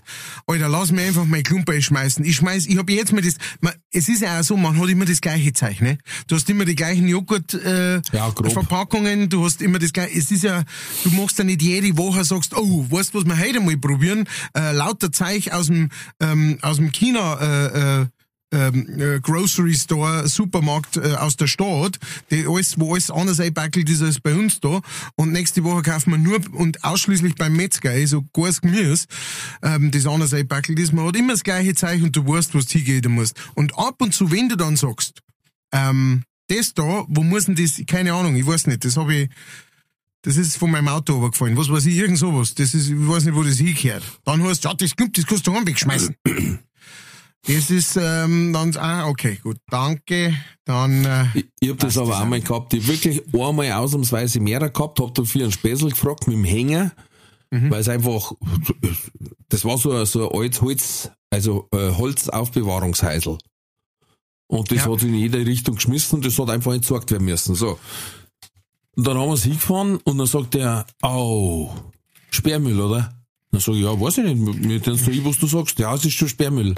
Alter, 0.47 0.68
lass 0.68 0.93
mir 0.93 1.03
einfach 1.03 1.24
mein 1.24 1.43
Klumper 1.43 1.80
schmeißen. 1.80 2.24
Ich 2.24 2.36
schmeiß, 2.36 2.66
ich 2.66 2.78
hab 2.78 2.88
jetzt 2.91 3.12
mal 3.12 3.22
das, 3.22 3.36
man, 3.61 3.72
es 3.93 4.09
ist 4.09 4.22
ja 4.22 4.41
auch 4.41 4.45
so, 4.45 4.57
man 4.57 4.78
hat 4.78 4.88
immer 4.88 5.05
das 5.05 5.20
gleiche 5.20 5.53
Zeug, 5.53 5.80
ne? 5.80 5.99
Du 6.26 6.36
hast 6.36 6.49
immer 6.51 6.64
die 6.64 6.74
gleichen 6.74 7.09
Joghurt, 7.09 7.55
äh, 7.55 8.01
Ja. 8.12 8.32
Verpackungen, 8.51 9.28
du 9.28 9.45
hast 9.45 9.62
immer 9.62 9.78
das 9.78 9.93
gleiche, 9.93 10.16
es 10.18 10.30
ist 10.30 10.43
ja, 10.43 10.64
du 11.05 11.11
machst 11.11 11.38
ja 11.38 11.45
nicht 11.45 11.62
jede 11.62 11.97
Woche, 11.97 12.24
sagst, 12.24 12.57
oh, 12.57 12.86
weißt 12.91 13.14
du, 13.14 13.18
was 13.18 13.26
wir 13.26 13.38
heute 13.38 13.61
mal 13.61 13.76
probieren? 13.76 14.28
Äh, 14.57 14.72
lauter 14.72 15.12
Zeug 15.12 15.53
aus 15.53 15.66
dem, 15.66 15.91
ähm, 16.20 16.59
aus 16.62 16.76
dem 16.76 16.93
China, 16.93 17.38
äh, 17.41 18.01
äh, 18.03 18.07
ähm, 18.53 19.01
äh, 19.01 19.20
Grocery 19.20 19.74
Store, 19.74 20.26
Supermarkt 20.28 20.96
äh, 20.96 21.14
aus 21.14 21.36
der 21.36 21.46
Stadt, 21.46 21.98
die 22.30 22.46
alles, 22.46 22.78
wo 22.78 22.92
alles 22.92 23.11
anders 23.11 23.40
einpackelt 23.40 23.88
ist 23.88 24.03
als 24.03 24.20
bei 24.20 24.34
uns 24.34 24.61
da. 24.61 24.80
Und 25.16 25.32
nächste 25.32 25.64
Woche 25.64 25.82
kaufen 25.82 26.11
wir 26.11 26.18
nur 26.18 26.40
und 26.53 26.82
ausschließlich 26.84 27.34
beim 27.36 27.55
Metzger, 27.55 27.90
also 27.90 28.22
gutes 28.32 28.61
Gemüse, 28.61 29.07
ähm, 29.62 29.90
das 29.90 30.07
anders 30.07 30.34
einpackelt 30.34 30.78
ist. 30.78 30.92
Man 30.92 31.07
hat 31.07 31.16
immer 31.16 31.32
das 31.32 31.44
gleiche 31.44 31.74
Zeichen 31.74 32.05
und 32.05 32.16
du 32.16 32.26
weißt, 32.26 32.55
was 32.55 32.66
du 32.66 32.78
hingehen 32.78 33.12
musst. 33.12 33.40
Und 33.55 33.78
ab 33.78 34.01
und 34.01 34.14
zu, 34.14 34.30
wenn 34.30 34.48
du 34.48 34.57
dann 34.57 34.76
sagst, 34.76 35.20
ähm, 35.72 36.24
das 36.48 36.74
da, 36.74 37.05
wo 37.09 37.22
muss 37.22 37.46
denn 37.46 37.55
das, 37.55 37.80
keine 37.86 38.12
Ahnung, 38.12 38.34
ich 38.34 38.46
weiß 38.46 38.66
nicht, 38.66 38.84
das 38.84 38.96
habe 38.96 39.14
ich, 39.14 39.30
das 40.22 40.36
ist 40.36 40.57
von 40.57 40.70
meinem 40.70 40.88
Auto 40.88 41.14
runtergefallen. 41.14 41.57
Was 41.57 41.70
weiß 41.70 41.86
ich, 41.86 41.96
irgend 41.96 42.18
sowas. 42.18 42.55
Das 42.55 42.74
ist, 42.74 42.88
ich 42.88 43.09
weiß 43.09 43.24
nicht, 43.24 43.34
wo 43.34 43.42
das 43.42 43.57
hingehört. 43.59 44.03
Dann 44.24 44.42
heißt 44.42 44.64
ja, 44.64 44.74
das 44.74 44.94
gibt, 44.94 45.16
das 45.16 45.26
kannst 45.26 45.46
du 45.46 45.55
wegschmeißen. 45.55 46.14
Das 47.47 47.70
ist 47.70 47.97
ähm, 47.97 48.53
dann, 48.53 48.76
ah, 48.76 49.09
okay, 49.09 49.38
gut, 49.43 49.57
danke. 49.70 50.34
Dann, 50.64 51.05
äh, 51.05 51.24
Ich, 51.34 51.47
ich 51.61 51.70
hab 51.70 51.78
das 51.78 51.97
aber 51.97 52.20
auch 52.20 52.26
mal 52.26 52.41
gehabt. 52.41 52.74
Ich 52.74 52.86
wirklich 52.86 53.22
einmal 53.34 53.72
ausnahmsweise 53.72 54.41
mehr 54.41 54.61
gehabt, 54.70 55.01
hab 55.01 55.14
dafür 55.14 55.45
einen 55.45 55.53
Späßel 55.53 55.91
gefragt 55.91 56.26
mit 56.28 56.36
dem 56.36 56.45
Hänger, 56.45 56.93
weil 57.51 57.80
es 57.80 57.88
einfach, 57.88 58.32
das 59.49 59.64
war 59.64 59.78
so, 59.78 59.91
ein- 59.93 60.07
so 60.07 60.30
ein 60.30 60.38
altes 60.41 60.61
Holz, 60.61 61.11
also 61.30 61.66
äh, 61.72 61.91
Holzaufbewahrungsheisel. 61.93 63.38
Und 64.47 64.70
das 64.70 64.78
Ja. 64.84 64.93
hat 64.93 65.03
in 65.03 65.14
jede 65.14 65.38
Richtung 65.47 65.76
geschmissen 65.76 66.16
und 66.16 66.26
das 66.26 66.38
hat 66.38 66.51
einfach 66.51 66.72
entsorgt 66.74 67.11
werden 67.11 67.24
müssen. 67.24 67.55
So. 67.55 67.78
Und 68.97 69.07
dann 69.07 69.16
haben 69.16 69.28
wir 69.28 69.34
es 69.34 69.45
hingefahren 69.45 69.97
und 70.05 70.18
dann 70.18 70.26
sagt 70.26 70.55
er, 70.57 70.86
au, 71.03 71.74
Sperrmüll, 72.30 72.80
oder? 72.80 73.14
Dann 73.51 73.61
sag 73.61 73.74
ich, 73.74 73.80
ja, 73.82 73.99
weiß 73.99 74.18
ich 74.18 74.24
nicht, 74.24 74.61
mir 74.61 74.78
denkst 74.78 75.05
du, 75.05 75.24
was 75.24 75.38
du 75.38 75.47
sagst, 75.47 75.78
ja, 75.78 75.95
es 75.95 76.05
ist 76.05 76.12
schon 76.14 76.28
Sperrmüll. 76.28 76.74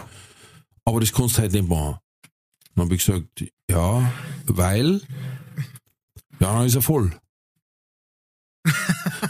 Aber 0.84 1.00
das 1.00 1.12
kannst 1.12 1.36
du 1.38 1.42
halt 1.42 1.52
nicht 1.52 1.68
machen. 1.68 1.98
Dann 2.74 2.84
habe 2.84 2.94
ich 2.94 3.04
gesagt, 3.04 3.44
ja, 3.70 4.12
weil, 4.46 5.00
ja, 6.40 6.56
dann 6.56 6.66
ist 6.66 6.74
er 6.74 6.82
voll. 6.82 7.12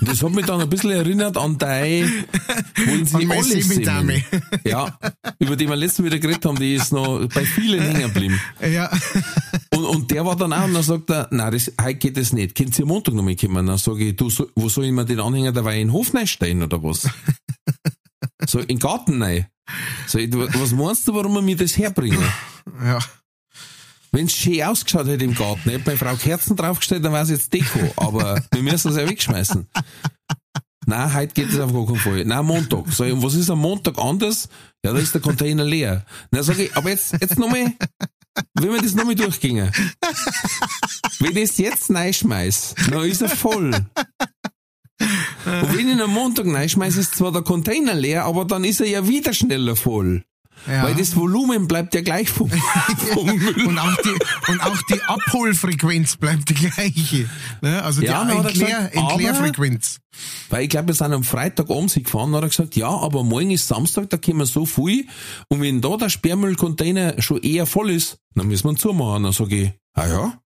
Und 0.00 0.08
das 0.08 0.22
hat 0.22 0.32
mich 0.32 0.44
dann 0.46 0.60
ein 0.60 0.68
bisschen 0.68 0.90
erinnert 0.90 1.36
an 1.36 1.56
dein, 1.58 2.04
wollen 2.86 3.06
Sie 3.06 3.16
An 3.16 3.30
alles 3.30 3.68
sehen? 3.68 4.24
Ja, 4.64 4.98
über 5.38 5.56
die 5.56 5.68
wir 5.68 5.76
letztes 5.76 6.04
wieder 6.04 6.18
geredet 6.18 6.44
haben, 6.44 6.58
die 6.58 6.74
ist 6.74 6.92
noch 6.92 7.26
bei 7.28 7.44
vielen 7.44 7.80
hängen 7.80 8.12
geblieben. 8.12 8.40
ja, 8.60 8.90
Und, 9.74 9.84
und 9.84 10.10
der 10.10 10.24
war 10.26 10.36
dann 10.36 10.52
auch, 10.52 10.64
und 10.64 10.74
dann 10.74 10.82
sagt 10.82 11.10
er, 11.10 11.28
nein, 11.30 11.52
das, 11.52 11.72
heute 11.80 11.94
geht 11.96 12.16
das 12.16 12.32
nicht. 12.32 12.54
Könnt 12.54 12.78
ihr 12.78 12.86
Montag 12.86 13.14
noch 13.14 13.22
mal 13.22 13.36
kommen? 13.36 13.66
Dann 13.66 13.78
sage 13.78 14.08
ich, 14.08 14.16
du, 14.16 14.28
so, 14.28 14.48
wo 14.54 14.68
soll 14.68 14.86
ich 14.86 14.92
mir 14.92 15.04
den 15.04 15.20
Anhänger 15.20 15.52
dabei 15.52 15.80
in 15.80 15.88
den 15.88 15.92
Hof 15.92 16.12
stehen 16.24 16.62
oder 16.62 16.82
was? 16.82 17.08
So, 18.52 18.58
in 18.58 18.66
den 18.66 18.78
Garten 18.80 19.22
rein. 19.22 19.46
So, 20.06 20.18
was 20.18 20.72
meinst 20.72 21.08
du, 21.08 21.14
warum 21.14 21.32
wir 21.32 21.40
mir 21.40 21.56
das 21.56 21.78
herbringen? 21.78 22.22
ja. 22.84 22.98
Wenn 24.10 24.26
es 24.26 24.34
schön 24.34 24.62
ausgeschaut 24.62 25.06
hätte 25.06 25.24
im 25.24 25.34
Garten, 25.34 25.70
hätte 25.70 25.84
meine 25.86 25.96
Frau 25.96 26.14
Kerzen 26.16 26.54
draufgestellt, 26.54 27.02
dann 27.02 27.14
wäre 27.14 27.22
es 27.22 27.30
jetzt 27.30 27.50
Deko. 27.50 27.94
Aber 27.96 28.44
wir 28.52 28.62
müssen 28.62 28.90
es 28.90 28.98
ja 28.98 29.08
wegschmeißen. 29.08 29.66
Nein, 30.84 31.14
heute 31.14 31.32
geht 31.32 31.48
es 31.48 31.58
auf 31.58 31.72
gar 31.72 31.86
keinen 31.86 31.96
Fall. 31.96 32.24
Nein, 32.26 32.44
Montag. 32.44 32.92
Sag 32.92 33.06
ich, 33.06 33.14
und 33.14 33.22
was 33.22 33.32
ist 33.32 33.48
am 33.48 33.60
Montag 33.60 33.96
anders? 33.96 34.50
Ja, 34.84 34.92
da 34.92 34.98
ist 34.98 35.14
der 35.14 35.22
Container 35.22 35.64
leer. 35.64 36.04
Dann 36.30 36.42
sage 36.42 36.64
ich, 36.64 36.76
aber 36.76 36.90
jetzt, 36.90 37.12
jetzt 37.22 37.38
nochmal, 37.38 37.72
wenn 38.52 38.70
wir 38.70 38.82
das 38.82 38.94
nochmal 38.94 39.14
durchgingen. 39.14 39.72
Wenn 41.20 41.36
ich 41.38 41.44
es 41.44 41.56
jetzt 41.56 41.90
reinschmeiß, 41.90 42.74
dann 42.90 43.04
ist 43.04 43.22
er 43.22 43.30
voll. 43.30 43.72
Und 45.44 45.72
wenn 45.76 45.88
ich 45.88 45.94
ihn 45.94 46.00
am 46.00 46.10
Montag 46.12 46.46
reinschmeiße, 46.46 47.00
ist 47.00 47.16
zwar 47.16 47.32
der 47.32 47.42
Container 47.42 47.94
leer, 47.94 48.24
aber 48.24 48.44
dann 48.44 48.64
ist 48.64 48.80
er 48.80 48.86
ja 48.88 49.06
wieder 49.08 49.32
schneller 49.32 49.76
voll. 49.76 50.22
Ja. 50.68 50.84
Weil 50.84 50.94
das 50.94 51.16
Volumen 51.16 51.66
bleibt 51.66 51.92
ja 51.94 52.02
gleich 52.02 52.30
vom, 52.30 52.48
vom 53.14 53.26
Müll. 53.26 53.66
Und 53.66 53.78
auch 53.80 53.96
die, 53.96 54.50
und 54.52 54.60
auch 54.64 54.78
die 54.90 55.00
Abholfrequenz 55.02 56.16
bleibt 56.16 56.50
die 56.50 56.54
gleiche. 56.54 57.28
Ne? 57.62 57.82
Also 57.82 58.00
die 58.00 58.06
Ja, 58.06 58.24
dann 58.24 58.38
hat 58.38 58.44
er 58.44 58.50
Entleer, 58.50 58.66
gesagt, 58.76 58.96
aber- 58.96 59.10
Entleerfrequenz. 59.12 59.98
Weil 60.50 60.62
ich 60.64 60.68
glaube, 60.68 60.88
wir 60.88 60.94
sind 60.94 61.12
am 61.12 61.24
Freitag 61.24 61.68
abends 61.68 61.94
gefahren, 61.94 62.32
hat 62.36 62.42
er 62.44 62.48
gesagt, 62.50 62.76
ja, 62.76 62.88
aber 62.88 63.24
morgen 63.24 63.50
ist 63.50 63.66
Samstag, 63.66 64.10
da 64.10 64.18
kommen 64.18 64.46
so 64.46 64.64
viel. 64.66 65.06
Und 65.48 65.62
wenn 65.62 65.80
da 65.80 65.96
der 65.96 66.10
Sperrmüllcontainer 66.10 67.20
schon 67.20 67.40
eher 67.42 67.66
voll 67.66 67.90
ist, 67.90 68.18
dann 68.36 68.46
müssen 68.46 68.64
wir 68.64 68.70
ihn 68.72 68.76
zumachen. 68.76 69.24
Dann 69.24 69.32
sage 69.32 69.56
ich, 69.56 69.70
ah 69.94 70.06
ja. 70.06 70.38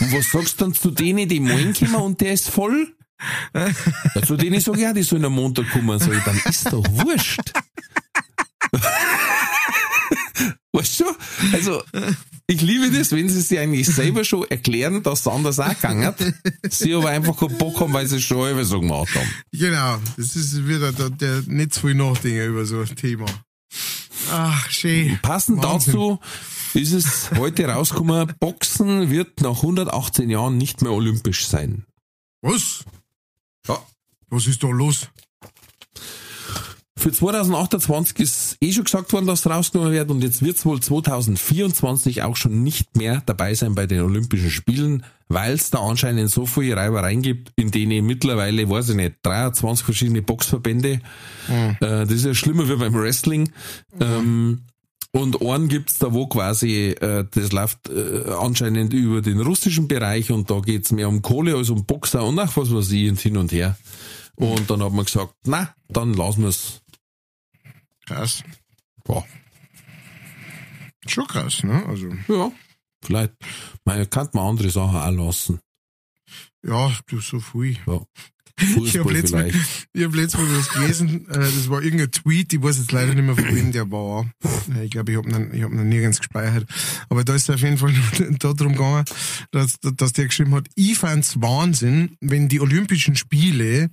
Und 0.00 0.12
was 0.12 0.30
sagst 0.32 0.60
du 0.60 0.64
dann 0.64 0.74
zu 0.74 0.90
denen, 0.90 1.28
die 1.28 1.40
morgen 1.40 1.72
kommen 1.72 1.94
und 1.94 2.20
der 2.20 2.32
ist 2.34 2.50
voll? 2.50 2.94
Ja, 3.54 4.22
zu 4.22 4.36
denen 4.36 4.60
sage 4.60 4.80
ich 4.80 4.86
auch, 4.86 4.92
die 4.92 5.02
sollen 5.02 5.24
am 5.24 5.34
Montag 5.34 5.70
kommen. 5.70 5.98
Sag 5.98 6.12
ich, 6.12 6.24
dann 6.24 6.40
ist 6.44 6.72
doch 6.72 6.84
wurscht. 6.90 7.52
Weißt 10.72 11.00
du? 11.00 11.04
Also, 11.52 11.82
ich 12.46 12.60
liebe 12.60 12.90
das, 12.90 13.12
wenn 13.12 13.28
sie 13.28 13.40
sich 13.40 13.58
eigentlich 13.58 13.86
selber 13.86 14.24
schon 14.24 14.44
erklären, 14.50 15.02
dass 15.02 15.20
es 15.20 15.28
anders 15.28 15.60
auch 15.60 15.68
gegangen 15.68 16.04
hat. 16.04 16.16
Sie 16.68 16.92
aber 16.94 17.10
einfach 17.10 17.38
keinen 17.38 17.56
Bock 17.58 17.80
haben, 17.80 17.92
weil 17.92 18.06
sie 18.06 18.16
es 18.16 18.22
schon 18.24 18.38
halber 18.38 18.64
so 18.64 18.80
gemacht 18.80 19.14
haben. 19.14 19.28
Genau, 19.52 19.98
das 20.16 20.34
ist 20.34 20.66
wieder 20.66 20.92
der, 20.92 21.10
der 21.10 21.42
nicht 21.46 21.74
zu 21.74 21.82
viel 21.82 21.94
nachdenken 21.94 22.48
über 22.48 22.66
so 22.66 22.80
ein 22.80 22.96
Thema. 22.96 23.26
Ach, 24.30 24.70
schön. 24.70 25.18
Passend 25.22 25.62
Wahnsinn. 25.62 25.92
dazu 25.94 26.20
ist 26.74 26.92
es 26.92 27.30
heute 27.36 27.66
rausgekommen, 27.66 28.32
Boxen 28.40 29.10
wird 29.10 29.40
nach 29.42 29.62
118 29.62 30.28
Jahren 30.28 30.58
nicht 30.58 30.82
mehr 30.82 30.92
olympisch 30.92 31.46
sein. 31.46 31.84
Was? 32.42 32.84
Ja. 33.68 33.78
Was 34.30 34.46
ist 34.46 34.62
da 34.62 34.68
los? 34.68 35.08
Für 37.04 37.12
2028 37.12 38.18
ist 38.18 38.56
eh 38.62 38.72
schon 38.72 38.84
gesagt 38.84 39.12
worden, 39.12 39.26
dass 39.26 39.40
es 39.40 39.46
rausgenommen 39.50 39.92
wird 39.92 40.10
und 40.10 40.22
jetzt 40.22 40.42
wird 40.42 40.56
es 40.56 40.64
wohl 40.64 40.80
2024 40.80 42.22
auch 42.22 42.34
schon 42.34 42.62
nicht 42.62 42.96
mehr 42.96 43.22
dabei 43.26 43.52
sein 43.52 43.74
bei 43.74 43.86
den 43.86 44.00
Olympischen 44.00 44.48
Spielen, 44.48 45.04
weil 45.28 45.52
es 45.52 45.68
da 45.68 45.80
anscheinend 45.80 46.30
so 46.30 46.46
viele 46.46 46.78
Reibereien 46.78 47.20
gibt, 47.20 47.52
in 47.56 47.70
denen 47.70 48.06
mittlerweile, 48.06 48.70
weiß 48.70 48.88
ich 48.88 48.96
nicht, 48.96 49.16
23 49.22 49.84
verschiedene 49.84 50.22
Boxverbände, 50.22 51.00
äh, 51.50 51.74
das 51.80 52.10
ist 52.10 52.24
ja 52.24 52.34
schlimmer 52.34 52.66
wie 52.70 52.76
beim 52.76 52.94
Wrestling, 52.94 53.50
ähm, 54.00 54.62
und 55.14 55.40
einen 55.42 55.68
gibt's 55.68 55.98
da, 55.98 56.12
wo 56.12 56.26
quasi, 56.26 56.88
äh, 56.90 57.24
das 57.30 57.52
läuft 57.52 57.88
äh, 57.88 58.30
anscheinend 58.30 58.92
über 58.92 59.22
den 59.22 59.40
russischen 59.40 59.86
Bereich 59.86 60.32
und 60.32 60.50
da 60.50 60.58
geht's 60.58 60.90
mehr 60.90 61.08
um 61.08 61.22
Kohle 61.22 61.54
als 61.56 61.70
um 61.70 61.86
Boxer 61.86 62.24
und 62.24 62.38
ach 62.40 62.56
was 62.56 62.74
weiß 62.74 62.90
ich 62.90 63.08
und 63.08 63.20
hin 63.20 63.36
und 63.36 63.52
her. 63.52 63.78
Und 64.34 64.68
dann 64.68 64.82
hat 64.82 64.92
man 64.92 65.04
gesagt, 65.04 65.34
na, 65.46 65.72
dann 65.88 66.14
lassen 66.14 66.42
wir's. 66.42 66.82
Krass. 68.06 68.42
Ja, 69.06 69.22
Schon 71.06 71.26
krass, 71.28 71.62
ne? 71.62 71.86
Also, 71.86 72.08
ja. 72.28 72.50
Vielleicht, 73.04 73.34
man 73.84 74.10
kann 74.10 74.28
man 74.32 74.48
andere 74.48 74.70
Sachen 74.70 74.96
auch 74.96 75.26
lassen. 75.26 75.60
ja, 76.64 76.90
du 77.06 77.20
so 77.20 77.38
viel. 77.38 77.78
Ja. 77.86 78.00
Ich 78.60 78.96
habe 78.98 79.12
letztes, 79.12 79.32
Mal- 79.32 79.50
ich 79.92 80.04
hab 80.04 80.14
letztes 80.14 80.40
Mal 80.40 80.58
was 80.58 80.68
gelesen, 80.68 81.28
äh, 81.28 81.38
das 81.40 81.68
war 81.68 81.82
irgendein 81.82 82.12
Tweet, 82.12 82.52
ich 82.52 82.62
weiß 82.62 82.78
jetzt 82.78 82.92
leider 82.92 83.12
nicht 83.14 83.24
mehr 83.24 83.34
von 83.34 83.54
wem 83.54 83.72
der 83.72 83.90
war. 83.90 84.26
Äh, 84.74 84.84
Ich 84.84 84.90
glaube, 84.92 85.10
ich 85.12 85.18
habe 85.18 85.28
ihn, 85.28 85.50
ich 85.52 85.62
hab 85.62 85.72
ihn 85.72 85.88
nirgends 85.88 86.18
gespeichert. 86.18 86.64
Aber 87.08 87.24
da 87.24 87.34
ist 87.34 87.48
es 87.48 87.54
auf 87.54 87.60
jeden 87.60 87.78
Fall 87.78 87.92
darum 88.38 88.72
gegangen, 88.74 89.04
dass, 89.50 89.76
dass 89.80 90.12
der 90.12 90.26
geschrieben 90.26 90.54
hat, 90.54 90.68
ich 90.76 90.96
fand's 90.96 91.40
Wahnsinn, 91.40 92.16
wenn 92.20 92.48
die 92.48 92.60
Olympischen 92.60 93.16
Spiele 93.16 93.90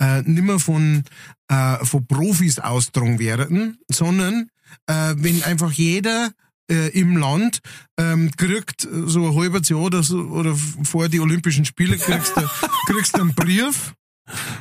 äh, 0.00 0.22
nicht 0.22 0.42
mehr 0.42 0.58
von, 0.58 1.04
äh, 1.48 1.84
von 1.84 2.04
Profis 2.06 2.58
austragen 2.58 3.18
werden, 3.20 3.78
sondern 3.90 4.48
äh, 4.86 5.14
wenn 5.16 5.42
einfach 5.44 5.70
jeder 5.72 6.32
äh, 6.70 6.88
im 6.98 7.16
Land 7.16 7.60
ähm, 7.98 8.30
kriegt 8.36 8.86
so 9.06 9.26
ein 9.28 9.34
halbes 9.36 9.68
Jahr 9.68 9.80
oder 9.80 10.02
so 10.02 10.18
oder 10.20 10.54
vor 10.84 11.08
die 11.08 11.20
Olympischen 11.20 11.64
Spiele 11.64 11.96
kriegst 11.96 12.36
du 12.36 12.42
kriegst 12.86 13.16
du 13.16 13.20
einen 13.22 13.34
Brief 13.34 13.92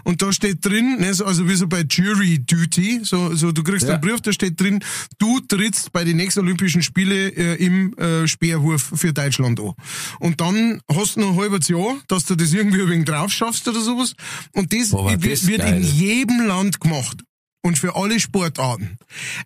und 0.03 0.22
da 0.22 0.32
steht 0.34 0.63
drin, 0.65 0.97
ne, 0.99 1.13
so- 1.13 1.26
also 1.26 1.47
wie 1.47 1.55
so 1.55 1.67
bei 1.67 1.82
Jury 1.89 2.39
Duty, 2.39 3.01
so, 3.03 3.34
so 3.36 3.51
du 3.51 3.63
kriegst 3.63 3.88
Ja. 3.88 3.93
einen 3.93 4.01
Brief, 4.01 4.22
da 4.22 4.32
steht 4.34 4.59
drin, 4.59 4.80
du 5.17 5.39
trittst 5.41 5.91
bei 5.91 6.03
den 6.03 6.17
nächsten 6.17 6.41
Olympischen 6.41 6.82
Spiele 6.84 7.30
äh, 7.30 7.63
im 7.63 7.93
äh, 7.97 8.28
Speerwurf 8.28 8.91
für 8.95 9.13
Deutschland 9.13 9.59
an. 9.59 9.74
Und 10.20 10.41
dann 10.41 10.82
hast 10.91 11.15
du 11.15 11.22
noch 11.22 11.32
ein 11.34 11.38
halbes 11.39 11.67
Jahr, 11.67 11.97
dass 12.07 12.26
du 12.26 12.36
das 12.36 12.53
irgendwie 12.53 12.88
wenig 12.88 13.05
drauf 13.05 13.32
schaffst 13.32 13.67
oder 13.67 13.82
sowas. 13.82 14.13
Und 14.53 14.74
das, 14.74 14.89
Boah, 14.89 15.09
wird, 15.11 15.32
das 15.32 15.47
wird 15.47 15.59
in 15.61 15.65
geil. 15.65 15.82
jedem 15.84 16.47
Land 16.47 16.80
gemacht. 16.80 17.22
Und 17.61 17.78
für 17.78 17.95
alle 17.95 18.20
Sportarten. 18.20 18.97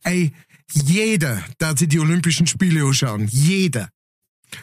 Ey, 0.04 0.32
jeder 0.72 1.44
darf 1.58 1.80
sich 1.80 1.88
die 1.90 2.00
Olympischen 2.00 2.48
Spiele 2.48 2.84
anschauen. 2.86 3.28
Jeder. 3.32 3.90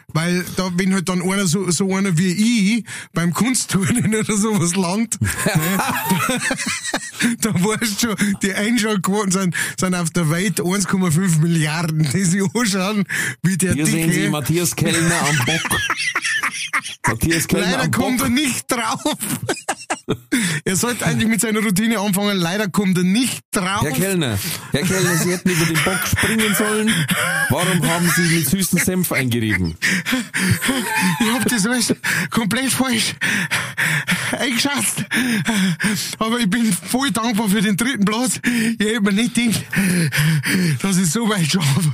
Weil 0.08 0.44
da, 0.56 0.70
wenn 0.74 0.92
halt 0.92 1.08
dann 1.08 1.22
einer 1.22 1.46
so, 1.46 1.70
so 1.70 1.94
einer 1.94 2.16
wie 2.18 2.76
ich 2.78 2.84
beim 3.12 3.32
Kunstturnen 3.32 4.14
oder 4.14 4.36
sowas 4.36 4.74
landet, 4.76 5.20
ne, 5.20 5.28
da 7.40 7.54
weißt 7.54 8.02
du 8.02 8.08
schon, 8.08 8.36
die 8.42 8.52
Einschaltquoten 8.52 9.30
sind, 9.30 9.54
sind 9.78 9.94
auf 9.94 10.10
der 10.10 10.30
Welt 10.30 10.60
1,5 10.60 11.40
Milliarden, 11.40 12.08
die 12.12 12.24
sich 12.24 12.42
anschauen, 12.54 13.04
wie 13.42 13.56
der 13.56 13.74
Hier 13.74 13.86
sehen 13.86 14.10
Sie 14.10 14.18
Dicke 14.18 14.30
Matthias 14.30 14.74
Kellner 14.74 15.20
am 15.28 15.36
Bock. 15.46 15.80
Matthias 17.10 17.48
Kellner 17.48 17.70
leider 17.72 17.90
kommt 17.90 18.20
er 18.20 18.28
nicht 18.28 18.70
drauf. 18.70 19.16
er 20.64 20.76
sollte 20.76 21.04
eigentlich 21.06 21.28
mit 21.28 21.40
seiner 21.40 21.60
Routine 21.60 21.98
anfangen, 21.98 22.36
leider 22.36 22.68
kommt 22.68 22.96
er 22.98 23.04
nicht 23.04 23.40
drauf. 23.50 23.82
Herr 23.82 23.90
Kellner, 23.90 24.38
Herr 24.70 24.82
Kellner, 24.82 25.16
Sie 25.16 25.32
hätten 25.32 25.50
über 25.50 25.64
den 25.66 25.84
Bock 25.84 26.00
springen 26.06 26.54
sollen. 26.54 26.94
Warum 27.48 27.88
haben 27.88 28.08
Sie 28.14 28.36
mit 28.36 28.48
süßen 28.48 28.78
Senf 28.78 29.10
eingerieben? 29.10 29.76
Ich 31.20 31.32
hab 31.32 31.48
das 31.48 31.66
alles 31.66 31.94
komplett 32.30 32.70
falsch 32.70 33.14
eingeschätzt. 34.38 35.04
Aber 36.18 36.38
ich 36.38 36.48
bin 36.48 36.72
voll 36.72 37.10
dankbar 37.10 37.48
für 37.48 37.60
den 37.60 37.76
dritten 37.76 38.04
Platz. 38.04 38.40
Ich 38.78 38.86
hätte 38.86 39.00
mir 39.00 39.12
nicht 39.12 39.34
gedacht, 39.34 39.64
dass 40.82 40.96
ich 40.96 41.10
so 41.10 41.28
weit 41.28 41.50
schaffe. 41.50 41.92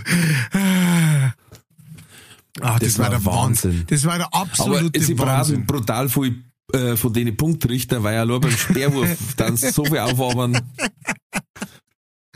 Ah, 2.61 2.79
das, 2.79 2.95
Das 2.95 2.99
war 2.99 3.05
war 3.05 3.11
der 3.11 3.25
Wahnsinn. 3.25 3.71
Wahnsinn. 3.71 3.87
Das 3.89 4.05
war 4.05 4.19
der 4.19 4.27
Aber 4.33 4.43
absolute 4.43 5.01
sie 5.03 5.15
braten 5.15 5.39
Wahnsinn. 5.39 5.67
brutal 5.67 6.09
viel 6.09 6.45
äh, 6.73 6.97
von 6.97 7.13
denen 7.13 7.37
Punktrichter, 7.37 8.03
weil 8.03 8.15
ja 8.15 8.25
nur 8.25 8.41
beim 8.41 8.51
Speerwurf 8.57 9.17
dann 9.37 9.57
so 9.57 9.85
viel 9.85 9.99
aufwabern. 9.99 10.61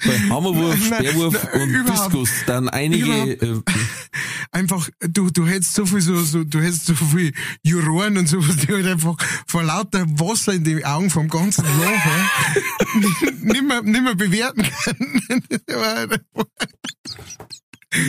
Bei 0.03 0.19
Hammerwurf, 0.31 0.77
Speerwurf 0.83 1.47
nein, 1.53 1.63
und. 1.63 1.89
Diskus 1.91 2.31
dann 2.47 2.69
einige 2.69 3.33
äh, 3.33 3.61
Einfach, 4.53 4.89
du, 5.01 5.31
du 5.31 5.47
hättest 5.47 5.75
so 5.75 5.87
viel, 5.87 6.01
so, 6.01 6.21
so, 6.23 6.43
du 6.43 6.61
hättest 6.61 6.87
so 6.87 6.95
viel 6.95 7.33
Juroren 7.63 8.17
und 8.19 8.29
sowas, 8.29 8.57
die 8.57 8.73
halt 8.73 8.87
einfach 8.87 9.15
vor 9.47 9.63
lauter 9.63 10.05
Wasser 10.19 10.55
in 10.55 10.65
die 10.65 10.85
Augen 10.85 11.09
vom 11.11 11.29
ganzen 11.29 11.65
mehr, 13.63 13.83
nicht 13.83 14.03
mehr 14.03 14.15
bewerten 14.17 14.63
können. 14.85 15.43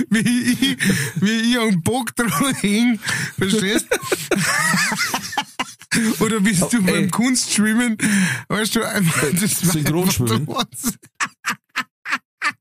Wie 0.09 0.19
ich, 0.19 0.77
wie 1.15 1.51
ich 1.51 1.59
am 1.59 1.81
Bock 1.81 2.15
dran 2.15 2.55
hing, 2.55 2.99
verstehst? 3.37 3.87
Oder 6.19 6.43
wie 6.45 6.55
du 6.55 6.77
ey. 6.77 6.81
beim 6.81 7.11
Kunstschwimmen, 7.11 7.97
weißt 8.47 8.75
du, 8.75 8.83
einfach, 8.83 9.27
das 9.39 9.59
Synchronschwimmen. 9.59 10.47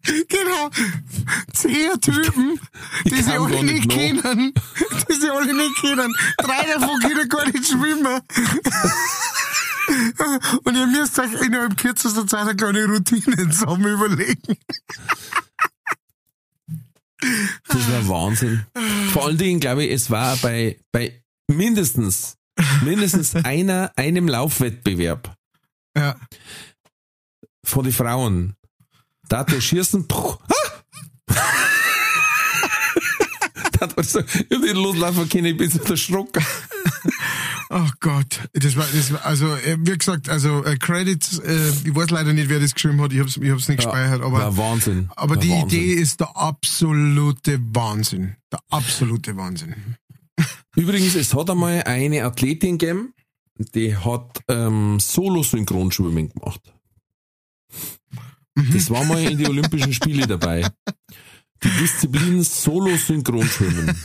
Genau. 0.03 0.71
Zehn 1.53 2.01
Typen, 2.01 2.61
die 3.05 3.23
sie 3.23 3.33
alle 3.33 3.63
nicht 3.63 3.87
nicht 3.87 3.87
noch. 3.87 3.95
kennen. 3.95 4.53
Die 5.09 5.15
sie 5.15 5.31
alle 5.31 5.55
nicht 5.55 5.77
kennen. 5.81 6.13
Drei 6.39 6.67
davon 6.67 7.01
können 7.01 7.29
gar 7.29 7.47
nicht 7.47 7.67
schwimmen. 7.67 8.21
Und 10.65 10.77
ihr 10.77 10.87
müsst 10.87 11.19
euch 11.19 11.33
innerhalb 11.43 11.77
kürzester 11.77 12.27
Zeit 12.27 12.43
eine 12.43 12.57
kleine 12.57 12.87
Routine 12.87 13.51
zusammen 13.51 13.87
überlegen. 13.87 14.57
Das 17.69 17.91
war 17.93 18.09
Wahnsinn. 18.09 18.65
Vor 19.13 19.27
allen 19.27 19.39
Dingen, 19.39 19.61
glaube 19.61 19.85
ich, 19.85 19.93
es 19.93 20.11
war 20.11 20.37
bei, 20.39 20.79
bei 20.93 21.23
mindestens, 21.51 22.37
mindestens 22.83 23.35
einer, 23.45 23.93
einem 23.97 24.29
Laufwettbewerb 24.29 25.35
Ja. 25.97 26.17
von 27.65 27.85
den 27.85 27.93
Frauen. 27.93 28.55
Da 29.29 29.39
hat 29.41 29.53
der 29.53 29.61
Schießen, 29.61 30.09
puh, 30.09 30.37
ah! 30.49 31.35
da 33.73 33.81
hat 33.81 33.97
man 33.97 34.05
so, 34.05 34.21
ich 34.21 34.27
hab 34.27 34.63
den 34.63 34.77
loslaufen 34.77 35.29
können, 35.29 35.47
ich 35.47 35.57
bin 35.57 35.71
so 35.71 35.79
erschrocken. 35.83 36.45
Oh 37.73 37.89
Gott, 38.01 38.49
das 38.53 38.77
war, 38.77 38.85
das 38.93 39.13
war, 39.13 39.25
also, 39.25 39.55
äh, 39.55 39.77
wie 39.79 39.97
gesagt, 39.97 40.29
also, 40.29 40.65
äh, 40.65 40.77
Credits, 40.77 41.39
äh, 41.39 41.69
ich 41.85 41.95
weiß 41.95 42.11
leider 42.11 42.33
nicht, 42.33 42.49
wer 42.49 42.59
das 42.59 42.75
geschrieben 42.75 43.01
hat, 43.01 43.13
ich 43.13 43.21
hab's, 43.21 43.37
ich 43.37 43.49
hab's 43.49 43.69
nicht 43.69 43.77
gespeichert, 43.77 44.23
aber, 44.23 44.39
war 44.39 44.57
Wahnsinn. 44.57 45.09
aber 45.15 45.37
war 45.37 45.37
die 45.37 45.51
Wahnsinn. 45.51 45.79
Idee 45.79 45.93
ist 45.95 46.19
der 46.19 46.37
absolute 46.37 47.61
Wahnsinn. 47.73 48.35
Der 48.51 48.59
absolute 48.71 49.37
Wahnsinn. 49.37 49.77
Übrigens, 50.75 51.15
es 51.15 51.33
hat 51.33 51.49
einmal 51.49 51.85
eine 51.85 52.25
Athletin 52.25 52.77
gegeben, 52.77 53.15
die 53.57 53.97
hat 53.97 54.43
ähm, 54.49 54.99
Solo-Synchronschwimmen 54.99 56.31
gemacht. 56.31 56.75
Das 58.73 58.91
war 58.91 59.05
mal 59.05 59.23
in 59.23 59.39
die 59.39 59.49
Olympischen 59.49 59.93
Spiele 59.93 60.27
dabei. 60.27 60.67
Die 61.63 61.71
Disziplin 61.79 62.43
Solo-Synchronschwimmen. 62.43 63.95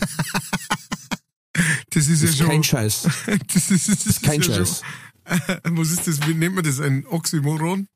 Das 1.90 2.07
ist 2.07 2.22
ja 2.22 2.27
Das 2.27 2.30
ist 2.32 2.38
schon. 2.38 2.48
kein 2.48 2.64
Scheiß. 2.64 3.02
das 3.53 3.72
ist, 3.72 3.90
das 3.90 4.06
ist 4.06 4.23
Kein 4.23 4.41
ja 4.41 4.56
Scheiß. 4.56 4.82
Schon, 5.26 5.77
was 5.77 5.91
ist 5.91 6.07
das? 6.07 6.27
Wie 6.27 6.34
nennt 6.34 6.56
man 6.56 6.64
das? 6.64 6.80
Ein 6.80 7.06
Oxymoron? 7.07 7.88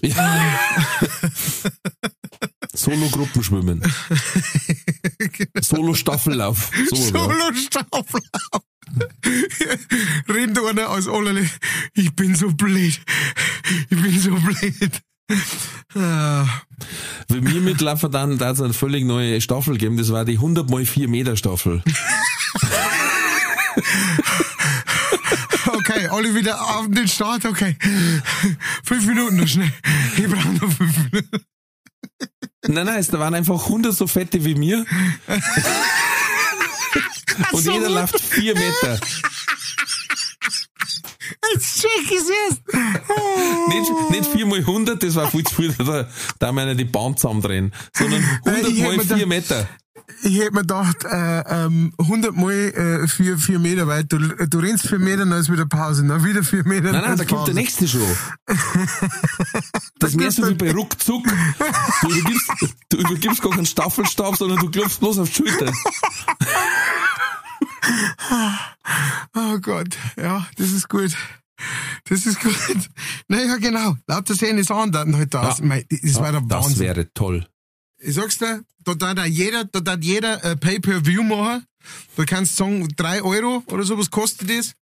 Ja. 0.00 0.58
Solo-Gruppenschwimmen. 2.74 3.82
Solo-Staffellauf. 5.60 6.70
So, 6.90 6.96
ja. 6.96 7.02
Solo-Staffellauf. 7.02 8.62
Rennt 10.28 10.58
einer 10.58 10.90
aus 10.90 11.06
allerlei. 11.06 11.48
Ich 11.94 12.12
bin 12.14 12.34
so 12.34 12.50
blöd. 12.50 13.00
Ich 13.90 14.02
bin 14.02 14.18
so 14.18 14.34
blöd. 14.34 15.02
Wenn 15.94 17.46
wir 17.46 17.60
mitlaufen, 17.60 18.10
dann 18.10 18.38
da 18.38 18.50
es 18.50 18.60
eine 18.60 18.72
völlig 18.72 19.04
neue 19.04 19.40
Staffel 19.40 19.78
geben. 19.78 19.96
Das 19.96 20.10
war 20.12 20.24
die 20.24 20.34
100 20.34 20.70
mal 20.70 20.84
4 20.84 21.08
Meter 21.08 21.36
Staffel. 21.36 21.82
Okay, 25.66 26.06
alle 26.08 26.34
wieder 26.34 26.60
auf 26.60 26.86
den 26.88 27.08
Start. 27.08 27.44
Okay. 27.44 27.76
Fünf 28.84 29.06
Minuten 29.06 29.36
noch 29.36 29.48
schnell. 29.48 29.72
Ich 30.16 30.26
brauche 30.28 30.48
noch 30.48 30.72
fünf 30.72 30.96
Minuten. 30.96 31.44
Nein, 32.68 32.86
nein, 32.86 32.98
es 32.98 33.12
waren 33.12 33.34
einfach 33.34 33.64
100 33.64 33.94
so 33.94 34.06
fette 34.06 34.44
wie 34.44 34.54
mir. 34.54 34.84
Und 37.52 37.62
so. 37.62 37.72
jeder 37.72 37.90
läuft 37.90 38.20
4 38.20 38.54
Meter. 38.54 39.00
Jetzt 41.54 41.80
check 41.80 42.10
ich's 42.10 42.28
jetzt. 42.48 42.62
Nicht, 43.68 44.10
nicht 44.10 44.26
4 44.32 44.46
mal 44.46 44.58
100, 44.58 45.02
das 45.02 45.14
war 45.14 45.30
viel 45.30 45.44
zu 45.44 45.54
viel, 45.54 45.72
da, 45.78 46.08
da 46.38 46.46
haben 46.46 46.56
wir 46.56 46.66
nicht 46.66 46.80
die 46.80 46.84
Bahn 46.84 47.16
zusammendrehen, 47.16 47.72
sondern 47.96 48.22
100 48.44 48.68
ich 48.70 48.78
hätt 48.80 48.86
mal 48.86 48.96
mir 48.96 49.04
4 49.04 49.16
da- 49.18 49.26
Meter. 49.26 49.68
Ich 50.24 50.38
hätte 50.38 50.52
mir 50.52 50.60
gedacht, 50.62 51.04
äh, 51.04 51.40
ähm, 51.66 51.92
100 51.98 52.34
Mal 52.36 52.50
äh, 52.52 53.08
vier, 53.08 53.38
vier 53.38 53.58
Meter 53.58 53.86
weit. 53.86 54.12
Du, 54.12 54.18
du 54.18 54.58
rennst 54.58 54.86
vier 54.88 54.98
Meter, 54.98 55.18
dann 55.24 55.32
ist 55.32 55.50
wieder 55.50 55.64
Pause. 55.66 56.04
Dann 56.06 56.24
wieder 56.24 56.42
vier 56.42 56.66
Meter, 56.66 56.92
Nein, 56.92 57.02
nein, 57.02 57.16
da 57.16 57.22
ist 57.22 57.28
kommt 57.28 57.40
Pause. 57.42 57.52
der 57.54 57.62
nächste 57.62 57.88
schon. 57.88 58.02
Das 59.98 60.14
mehr 60.14 60.30
so 60.30 60.46
wie 60.48 60.54
bei 60.54 60.72
Ruckzuck. 60.72 61.24
Du 62.02 62.08
übergibst, 62.10 62.50
du 62.90 62.96
übergibst 62.98 63.42
gar 63.42 63.52
keinen 63.52 63.66
Staffelstab, 63.66 64.36
sondern 64.36 64.58
du 64.58 64.70
klopfst 64.70 64.98
bloß 65.00 65.18
auf 65.18 65.28
die 65.30 65.34
Schulter. 65.36 65.72
Oh 69.34 69.58
Gott, 69.58 69.96
ja, 70.16 70.46
das 70.56 70.70
ist 70.72 70.88
gut. 70.88 71.12
Das 72.08 72.26
ist 72.26 72.40
gut. 72.40 72.56
Naja, 73.28 73.56
genau. 73.56 73.96
Lauter 74.06 74.34
sehen 74.34 74.58
Andaten 74.70 75.16
heute 75.16 75.40
aus. 75.40 75.58
Ja. 75.60 75.78
Das 75.88 76.14
war 76.16 76.32
der 76.32 76.40
Das 76.42 76.64
Wahnsinn. 76.64 76.78
wäre 76.80 77.12
toll. 77.14 77.46
Ich 77.98 78.14
sag's 78.14 78.38
dir, 78.38 78.64
da 78.84 78.94
darf 78.94 79.14
da 79.14 79.24
jeder, 79.24 79.64
da 79.64 79.80
darf 79.80 80.00
jeder 80.00 80.42
äh, 80.44 80.56
Pay-Per-View 80.56 81.22
machen. 81.22 81.64
Da 82.16 82.24
kannst 82.24 82.58
du 82.58 82.64
sagen, 82.64 82.88
drei 82.96 83.22
Euro 83.22 83.62
oder 83.66 83.84
sowas 83.84 84.10
kostet 84.10 84.50
das. 84.50 84.74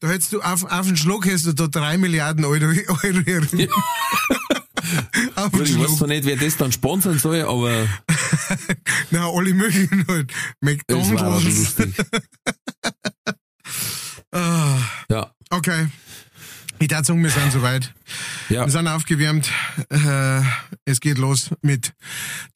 Da 0.00 0.08
hättest 0.08 0.32
du 0.32 0.40
auf, 0.40 0.64
auf 0.64 0.86
den 0.86 0.96
Schlag 0.96 1.24
hättest 1.26 1.46
du 1.46 1.52
da 1.52 1.66
drei 1.68 1.98
Milliarden 1.98 2.44
Euro, 2.44 2.64
Euro 2.88 3.20
herin. 3.24 3.68
den 5.52 5.62
Ich 5.62 5.78
weiß 5.78 5.96
zwar 5.96 6.08
nicht, 6.08 6.24
wer 6.24 6.36
das 6.36 6.56
dann 6.56 6.72
sponsern 6.72 7.18
soll, 7.18 7.42
aber 7.42 7.86
Na, 9.10 9.28
alle 9.30 9.54
möglichen 9.54 10.06
halt. 10.08 10.32
es 10.32 11.10
war 11.12 11.22
aber 11.22 11.40
McDonalds. 11.40 11.44
lustig. 11.78 11.94
Ah, 14.34 14.78
Ja, 15.10 15.30
okay. 15.50 15.88
Ich 16.82 16.88
darf 16.88 17.06
sagen, 17.06 17.22
wir 17.22 17.30
sind 17.30 17.52
soweit. 17.52 17.94
ja. 18.48 18.64
Wir 18.64 18.70
sind 18.72 18.88
aufgewärmt. 18.88 19.48
Äh, 19.88 20.40
es 20.84 20.98
geht 20.98 21.16
los 21.16 21.50
mit 21.62 21.92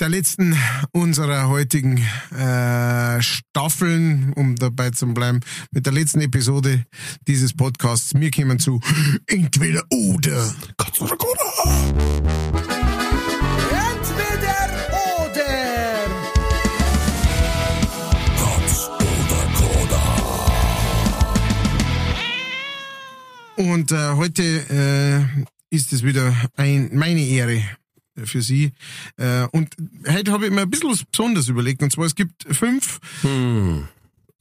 der 0.01 0.09
letzten 0.09 0.59
unserer 0.91 1.49
heutigen 1.49 1.99
äh, 2.37 3.23
Staffeln, 3.23 4.33
um 4.33 4.57
dabei 4.57 4.91
zu 4.91 5.07
bleiben, 5.15 5.43
mit 5.71 5.87
der 5.87 5.93
letzten 5.93 6.23
Episode 6.23 6.85
dieses 7.29 7.55
Podcasts. 7.55 8.15
Wir 8.17 8.33
kommen 8.33 8.59
zu 8.59 8.81
Entweder 9.29 9.85
oder. 9.91 10.53
Entweder 10.77 11.21
oder. 11.21 13.06
Und 23.57 23.93
äh, 23.93 24.13
heute 24.15 24.43
äh, 24.43 25.75
ist 25.75 25.93
es 25.93 26.03
wieder 26.03 26.35
ein, 26.57 26.91
meine 26.95 27.21
Ehre 27.21 27.63
für 28.25 28.43
Sie. 28.43 28.73
Äh, 29.17 29.47
und 29.53 29.75
heute 30.09 30.33
habe 30.33 30.47
ich 30.47 30.53
mir 30.53 30.63
ein 30.63 30.71
bisschen 30.71 30.91
was 30.91 31.05
Besonderes 31.05 31.49
überlegt. 31.49 31.83
Und 31.83 31.93
zwar, 31.93 32.07
es 32.07 32.15
gibt 32.15 32.45
fünf 32.51 33.01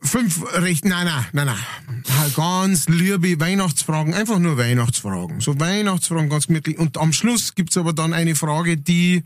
fünf 0.05 0.43
recht, 0.55 0.85
nein, 0.85 1.05
nein, 1.05 1.25
nein, 1.33 1.45
nein. 1.47 2.33
Ganz 2.35 2.87
liebe 2.87 3.39
Weihnachtsfragen, 3.39 4.13
einfach 4.13 4.39
nur 4.39 4.57
Weihnachtsfragen. 4.57 5.41
So 5.41 5.59
Weihnachtsfragen, 5.59 6.29
ganz 6.29 6.47
gemütlich. 6.47 6.77
Und 6.77 6.97
am 6.97 7.13
Schluss 7.13 7.55
gibt's 7.55 7.77
aber 7.77 7.93
dann 7.93 8.13
eine 8.13 8.35
Frage, 8.35 8.77
die, 8.77 9.23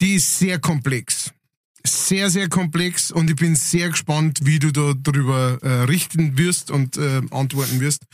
die 0.00 0.14
ist 0.14 0.38
sehr 0.38 0.58
komplex. 0.58 1.32
Sehr, 1.84 2.30
sehr 2.30 2.48
komplex 2.48 3.10
und 3.10 3.28
ich 3.28 3.36
bin 3.36 3.56
sehr 3.56 3.90
gespannt, 3.90 4.40
wie 4.42 4.58
du 4.58 4.72
da 4.72 4.94
drüber 4.94 5.58
äh, 5.62 5.84
richten 5.84 6.38
wirst 6.38 6.70
und 6.70 6.96
äh, 6.96 7.22
antworten 7.30 7.80
wirst. 7.80 8.04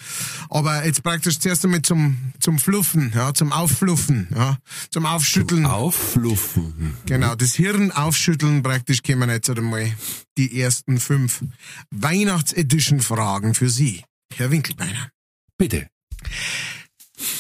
Aber 0.49 0.85
jetzt 0.87 1.03
praktisch 1.03 1.39
zuerst 1.39 1.65
einmal 1.65 1.83
zum, 1.83 2.17
zum 2.41 2.59
Fluffen, 2.59 3.13
ja, 3.15 3.35
zum 3.35 3.53
Auffluffen, 3.53 4.29
ja, 4.35 4.57
zum 4.91 5.05
Aufschütteln. 5.05 5.67
Auffluffen. 5.67 6.95
Genau, 7.07 7.35
das 7.35 7.55
Hirn 7.55 7.93
aufschütteln 7.93 8.63
praktisch 8.63 9.03
kämen 9.03 9.29
jetzt 9.29 9.51
einmal 9.51 9.93
die 10.39 10.61
ersten 10.61 10.99
fünf 10.99 11.45
Weihnachts-Edition-Fragen 11.91 13.55
für 13.55 13.69
Sie, 13.69 14.03
Herr 14.35 14.51
Winkelbeiner. 14.51 15.11
Bitte. 15.59 15.89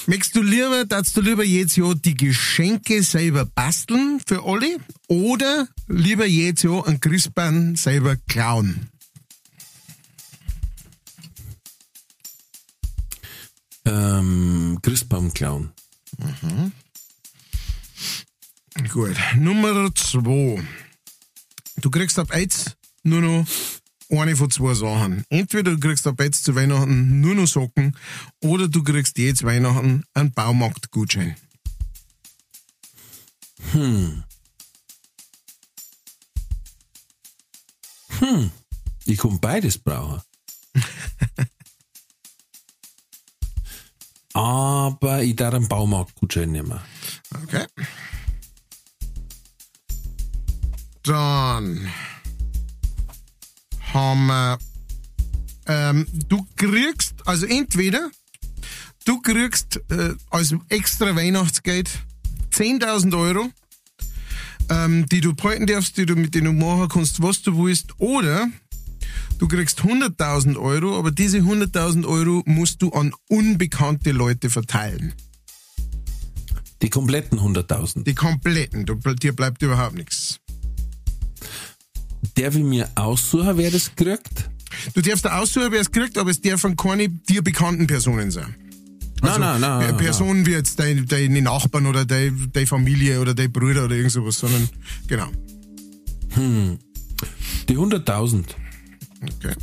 Möchtest 0.06 0.36
du 0.36 0.42
lieber, 0.42 0.84
darfst 0.84 1.16
du 1.16 1.20
lieber 1.20 1.44
jetzt 1.44 1.76
ja 1.76 1.94
die 1.94 2.14
Geschenke 2.14 3.02
selber 3.02 3.44
basteln 3.46 4.20
für 4.26 4.44
alle 4.44 4.78
oder 5.06 5.68
lieber 5.86 6.26
jetzt 6.26 6.64
ja 6.64 6.82
einen 6.84 7.00
Christbaum 7.00 7.76
selber 7.76 8.16
klauen? 8.16 8.88
Ähm, 13.84 14.78
Christbaum 14.82 15.32
klauen. 15.32 15.72
Gut. 18.92 19.16
Nummer 19.36 19.94
zwei. 19.94 20.62
Du 21.76 21.90
kriegst 21.90 22.18
ab 22.18 22.34
jetzt 22.34 22.76
nur 23.02 23.20
noch 23.20 23.46
eine 24.10 24.36
von 24.36 24.51
zwei 24.51 24.74
Sachen. 24.74 25.24
Entweder 25.28 25.72
du 25.72 25.80
kriegst 25.80 26.06
ab 26.06 26.20
jetzt 26.20 26.44
zu 26.44 26.55
Weihnachten 26.55 27.20
nur 27.20 27.35
noch 27.35 27.47
Socken 27.47 27.97
oder 28.43 28.68
du 28.68 28.82
kriegst 28.82 29.18
jetzt 29.18 29.44
Weihnachten 29.44 30.05
einen 30.14 30.32
Baumarktgutschein. 30.32 31.36
Ich 39.05 39.18
kann 39.18 39.40
beides 39.40 39.78
brauchen. 39.78 40.22
Aber 44.35 45.22
ich 45.22 45.35
darf 45.35 45.55
einen 45.55 45.68
Baumarktgutschein 45.68 46.52
nehmen. 46.52 46.78
Okay. 47.43 47.66
Dann 51.02 51.89
haben 53.93 54.27
wir, 54.27 54.59
ähm, 55.66 56.06
du 56.28 56.47
kriegst, 56.56 57.27
also 57.27 57.47
entweder 57.47 58.10
du 59.05 59.20
kriegst 59.20 59.81
äh, 59.90 60.15
als 60.31 60.55
extra 60.69 61.15
Weihnachtsgeld 61.15 61.90
10.000 62.52 63.19
Euro, 63.19 63.51
ähm, 64.70 65.06
die 65.06 65.20
du 65.20 65.35
behalten 65.35 65.66
darfst, 65.66 65.97
die 65.97 66.06
du 66.06 66.16
mit 66.16 66.35
denen 66.35 66.59
du 66.59 66.66
machen 66.66 66.89
kannst, 66.89 67.23
was 67.23 67.43
du 67.43 67.56
willst, 67.65 67.98
oder 67.98 68.48
du 69.39 69.48
kriegst 69.48 69.81
100.000 69.81 70.59
Euro, 70.59 70.98
aber 70.98 71.10
diese 71.10 71.39
100.000 71.39 72.06
Euro 72.06 72.43
musst 72.47 72.82
du 72.82 72.90
an 72.90 73.15
unbekannte 73.28 74.12
Leute 74.12 74.51
verteilen. 74.51 75.15
Die 76.82 76.90
kompletten 76.90 77.40
100.000. 77.40 78.05
Die 78.05 78.15
kompletten, 78.15 78.86
du, 78.86 78.94
dir 78.94 79.35
bleibt 79.35 79.62
überhaupt 79.62 79.94
nichts. 79.94 80.39
Darf 82.35 82.55
ich 82.55 82.65
mir 82.65 82.89
aussuchen, 82.95 83.57
wer 83.57 83.70
das 83.70 83.95
kriegt? 83.95 84.51
Du 84.95 85.01
darfst 85.01 85.24
da 85.24 85.39
aussuchen, 85.39 85.69
wer 85.70 85.81
es 85.81 85.90
kriegt, 85.90 86.19
aber 86.19 86.31
es 86.31 86.40
dürfen 86.40 86.77
keine 86.77 87.09
dir 87.09 87.43
bekannten 87.43 87.86
Personen 87.86 88.31
sein. 88.31 88.55
Also, 89.20 89.40
nein, 89.40 89.61
nein, 89.61 89.81
nein, 89.81 89.95
äh, 89.95 89.99
Personen 89.99 90.47
wie 90.47 90.53
jetzt 90.53 90.78
deine, 90.78 91.03
deine 91.05 91.43
Nachbarn 91.43 91.86
oder 91.86 92.05
deine, 92.05 92.32
deine 92.53 92.66
Familie 92.66 93.20
oder 93.20 93.35
dein 93.35 93.51
Bruder 93.51 93.85
oder 93.85 93.97
irgend 93.97 94.12
sowas, 94.12 94.39
sondern, 94.39 94.69
genau. 95.09 95.28
Die 97.69 97.77
100.000. 97.77 98.45
Okay. 99.23 99.55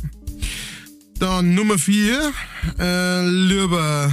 Dann 1.18 1.54
Nummer 1.54 1.78
vier, 1.78 2.32
äh, 2.78 3.26
lieber 3.26 4.12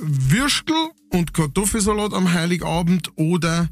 Würstel 0.00 0.74
und 1.10 1.32
Kartoffelsalat 1.32 2.12
am 2.12 2.32
Heiligabend 2.32 3.12
oder 3.14 3.68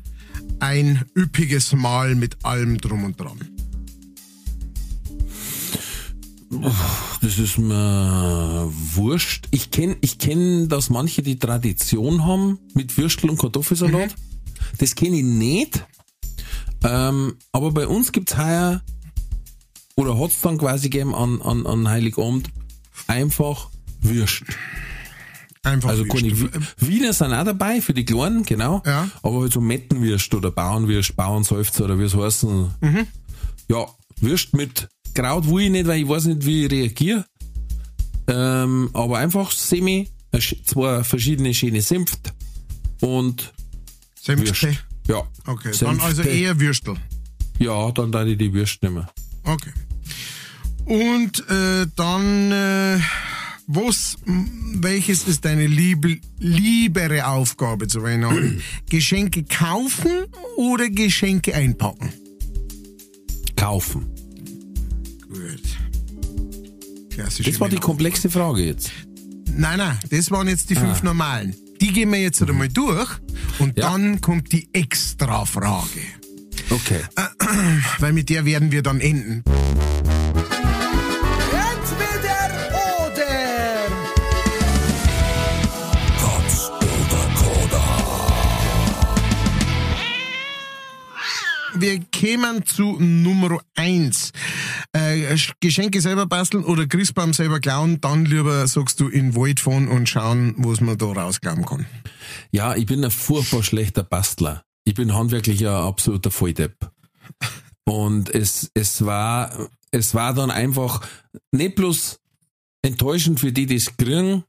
ein 0.62 1.05
üppiges 1.16 1.72
Mahl 1.72 2.14
mit 2.14 2.44
allem 2.44 2.78
drum 2.78 3.05
und 3.05 3.18
dran? 3.18 3.40
Das 7.20 7.39
ist 7.39 7.59
mir 7.59 8.70
wurscht. 8.94 9.48
Ich 9.51 9.70
kenn, 9.72 9.97
ich 10.02 10.18
kenn, 10.18 10.68
dass 10.68 10.89
manche 10.89 11.22
die 11.22 11.39
Tradition 11.39 12.24
haben 12.24 12.59
mit 12.74 12.97
Würstel 12.97 13.30
und 13.30 13.39
Kartoffelsalat. 13.39 14.14
Das 14.78 14.94
kenne 14.94 15.16
ich 15.16 15.24
nicht. 15.24 15.84
Ähm, 16.84 17.34
aber 17.51 17.72
bei 17.72 17.89
uns 17.89 18.12
gibt's 18.12 18.36
heuer, 18.36 18.82
oder 19.97 20.18
hat's 20.18 20.40
dann 20.43 20.59
quasi 20.59 20.90
gegeben 20.90 21.14
an, 21.14 21.43
an, 21.43 21.66
an 21.66 21.89
Heiligabend, 21.89 22.51
einfach 23.09 23.70
Würst. 24.01 24.44
Einfach 25.64 25.90
Also. 25.90 26.05
Wi- 26.05 26.51
Wiener 26.78 27.12
sind 27.12 27.32
auch 27.32 27.44
dabei, 27.44 27.80
für 27.80 27.94
die 27.94 28.05
Kleinen, 28.05 28.43
genau. 28.44 28.82
Ja. 28.84 29.09
Aber 29.22 29.43
halt 29.43 29.52
so 29.52 29.60
Mettenwürst 29.60 30.34
oder 30.34 30.51
Bauernwürst, 30.51 31.14
Bauernseufzer 31.14 31.84
oder 31.84 31.98
wie 31.98 32.05
es 32.05 32.16
heißen. 32.16 32.70
Mhm. 32.80 33.06
Ja, 33.68 33.86
Würst 34.20 34.55
mit 34.55 34.89
Kraut 35.14 35.47
will 35.48 35.64
ich 35.64 35.70
nicht, 35.70 35.86
weil 35.86 36.02
ich 36.02 36.09
weiß 36.09 36.24
nicht, 36.26 36.44
wie 36.47 36.64
ich 36.64 36.72
reagiere. 36.72 37.24
Ähm, 38.28 38.90
aber 38.93 39.18
einfach 39.18 39.51
Semi, 39.52 40.09
äh, 40.32 40.39
zwei 40.40 41.05
verschiedene 41.05 41.52
schöne 41.55 41.80
Senft 41.82 42.32
und 43.01 43.52
Würst. 44.26 44.47
Senfte? 44.60 44.78
Ja. 45.09 45.22
Okay, 45.47 45.70
dann 45.70 45.74
Senfte. 45.74 46.05
also 46.05 46.22
eher 46.22 46.59
Würstel. 46.59 46.94
Ja, 47.59 47.90
dann 47.93 48.10
da 48.12 48.24
ich 48.24 48.39
die 48.39 48.52
Würst 48.52 48.82
nehmen. 48.82 49.06
Okay. 49.44 49.72
Und 50.84 51.48
äh, 51.48 51.86
dann, 51.97 52.51
äh, 52.52 52.98
was, 53.66 54.16
welches 54.26 55.26
ist 55.28 55.44
deine 55.44 55.66
liebe, 55.66 56.18
liebere 56.39 57.26
Aufgabe 57.26 57.86
zu 57.89 58.02
Weihnachten? 58.02 58.62
Geschenke 58.90 59.44
kaufen 59.44 60.26
oder 60.56 60.89
Geschenke 60.90 61.55
einpacken? 61.55 62.12
Kaufen. 63.56 64.06
Gut. 65.28 65.62
Klassische 67.10 67.51
Das 67.51 67.60
war 67.60 67.68
die 67.68 67.76
komplexe 67.76 68.30
Frage 68.30 68.64
jetzt. 68.64 68.90
Nein, 69.55 69.78
nein, 69.78 69.98
das 70.10 70.30
waren 70.30 70.48
jetzt 70.48 70.70
die 70.70 70.74
fünf 70.74 71.02
normalen. 71.02 71.55
Die 71.80 71.93
gehen 71.93 72.10
wir 72.10 72.20
jetzt 72.20 72.43
einmal 72.43 72.68
durch 72.68 73.10
und 73.59 73.76
Ja. 73.78 73.90
dann 73.90 74.20
kommt 74.20 74.52
die 74.52 74.68
Extra-Frage. 74.72 76.01
Okay. 76.70 77.01
Weil 77.98 78.12
mit 78.12 78.30
der 78.30 78.44
werden 78.44 78.72
wir 78.72 78.82
dann 78.82 79.01
enden. 79.01 79.43
Wir 91.82 91.98
kämen 91.98 92.64
zu 92.64 92.96
Nummer 93.00 93.60
eins. 93.74 94.30
Äh, 94.92 95.36
Geschenke 95.59 96.00
selber 96.00 96.26
basteln 96.26 96.62
oder 96.62 96.86
Christbaum 96.86 97.32
selber 97.32 97.59
klauen, 97.59 98.00
dann 98.00 98.24
lieber 98.24 98.68
sagst 98.68 99.00
du 99.00 99.09
in 99.09 99.34
Wald 99.34 99.59
fahren 99.59 99.88
und 99.88 100.09
schauen, 100.09 100.54
was 100.59 100.80
man 100.80 100.96
da 100.96 101.06
rausklauen 101.06 101.64
kann. 101.64 101.86
Ja, 102.52 102.76
ich 102.76 102.86
bin 102.86 103.04
ein 103.04 103.10
furchtbar 103.10 103.64
schlechter 103.64 104.04
Bastler. 104.04 104.62
Ich 104.84 104.94
bin 104.94 105.12
handwerklich 105.12 105.66
ein 105.66 105.74
absoluter 105.74 106.30
Volldepp. 106.30 106.92
Und 107.84 108.32
es, 108.32 108.70
es 108.74 109.04
war, 109.04 109.68
es 109.90 110.14
war 110.14 110.34
dann 110.34 110.52
einfach 110.52 111.04
nicht 111.50 111.74
bloß 111.74 112.20
enttäuschend 112.82 113.40
für 113.40 113.50
die, 113.50 113.66
die 113.66 113.74
es 113.74 113.96
kriegen, 113.96 114.44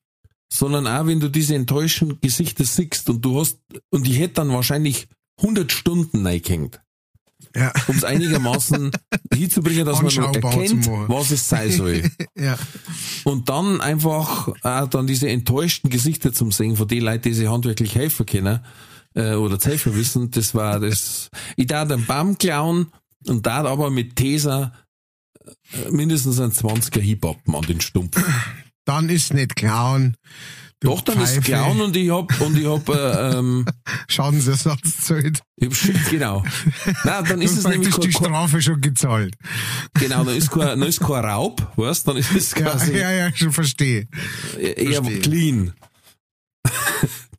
sondern 0.53 0.85
auch, 0.85 1.07
wenn 1.07 1.19
du 1.19 1.30
diese 1.30 1.55
enttäuschenden 1.55 2.22
Gesichter 2.22 2.64
siehst 2.64 3.10
und 3.10 3.26
du 3.26 3.39
hast, 3.39 3.57
und 3.89 4.07
ich 4.07 4.19
hätte 4.19 4.35
dann 4.35 4.49
wahrscheinlich 4.49 5.07
100 5.39 5.72
Stunden 5.72 6.27
reingehängt, 6.27 6.82
Ja. 7.56 7.72
um 7.88 7.95
es 7.95 8.03
einigermaßen 8.03 8.91
hinzubringen, 9.34 9.86
dass 9.86 10.02
man 10.02 10.34
erkennt, 10.34 10.88
was 11.07 11.32
es 11.32 11.48
sein 11.48 11.72
soll. 11.72 12.03
Ja. 12.36 12.57
Und 13.24 13.48
dann 13.49 13.80
einfach 13.80 14.49
auch 14.64 14.88
dann 14.88 15.07
diese 15.07 15.30
enttäuschten 15.30 15.90
Gesichter 15.90 16.34
zum 16.34 16.52
sehen 16.52 16.76
von 16.76 16.88
den 16.88 17.03
Leuten, 17.03 17.24
die 17.24 17.34
sich 17.34 17.48
handwerklich 17.48 17.95
helfen 17.95 18.26
können 18.26 18.60
äh, 19.14 19.36
oder 19.36 19.60
zu 19.60 19.70
helfen 19.70 19.95
wissen, 19.95 20.32
das 20.32 20.56
war 20.56 20.80
das. 20.80 21.30
Ich 21.56 21.68
darf 21.68 21.88
den 21.88 22.06
Baum 22.06 22.38
klauen 22.38 22.88
und 23.28 23.45
da 23.45 23.64
aber 23.65 23.91
mit 23.91 24.15
Tesa 24.15 24.74
äh, 25.45 25.91
mindestens 25.91 26.40
ein 26.40 26.52
20er 26.52 27.02
Hip-Hop 27.02 27.38
an 27.48 27.61
den 27.61 27.82
Stumpf. 27.82 28.22
Dann 28.86 29.10
ist 29.10 29.34
nicht 29.34 29.56
klauen. 29.56 30.18
Doch, 30.84 31.01
dann 31.01 31.19
ist 31.22 31.31
Pfeife. 31.35 31.41
klauen 31.41 31.81
und 31.81 31.95
ich 31.95 32.10
hab 32.11 32.39
und 32.41 32.57
ich 32.57 32.65
hab 32.68 32.88
äh, 32.89 33.38
ähm, 33.38 33.65
Schadensersatz 34.07 35.01
zahlt. 35.01 35.41
ich 35.55 35.68
hab 35.68 35.76
shit, 35.76 36.10
genau. 36.10 36.43
Nein, 37.05 37.26
dann 37.26 37.41
ist 37.41 37.57
es 37.57 37.68
nämlich 37.68 37.95
die 37.95 38.10
kein, 38.10 38.23
kein, 38.23 38.31
Strafe 38.31 38.61
schon 38.61 38.81
gezahlt. 38.81 39.35
genau, 39.93 40.23
dann 40.23 40.35
ist 40.35 40.51
kein, 40.51 40.68
dann 40.68 40.84
ist 40.84 40.99
kein 40.99 41.26
Raub, 41.26 41.72
weißt, 41.77 42.07
dann 42.07 42.18
ist 42.18 42.31
es 42.35 42.51
Ja, 42.55 42.61
quasi 42.61 42.97
ja, 42.97 43.11
ja, 43.11 43.35
schon 43.35 43.51
verstehe. 43.53 44.07
eher 44.60 45.01
verstehe. 45.03 45.19
clean. 45.22 45.73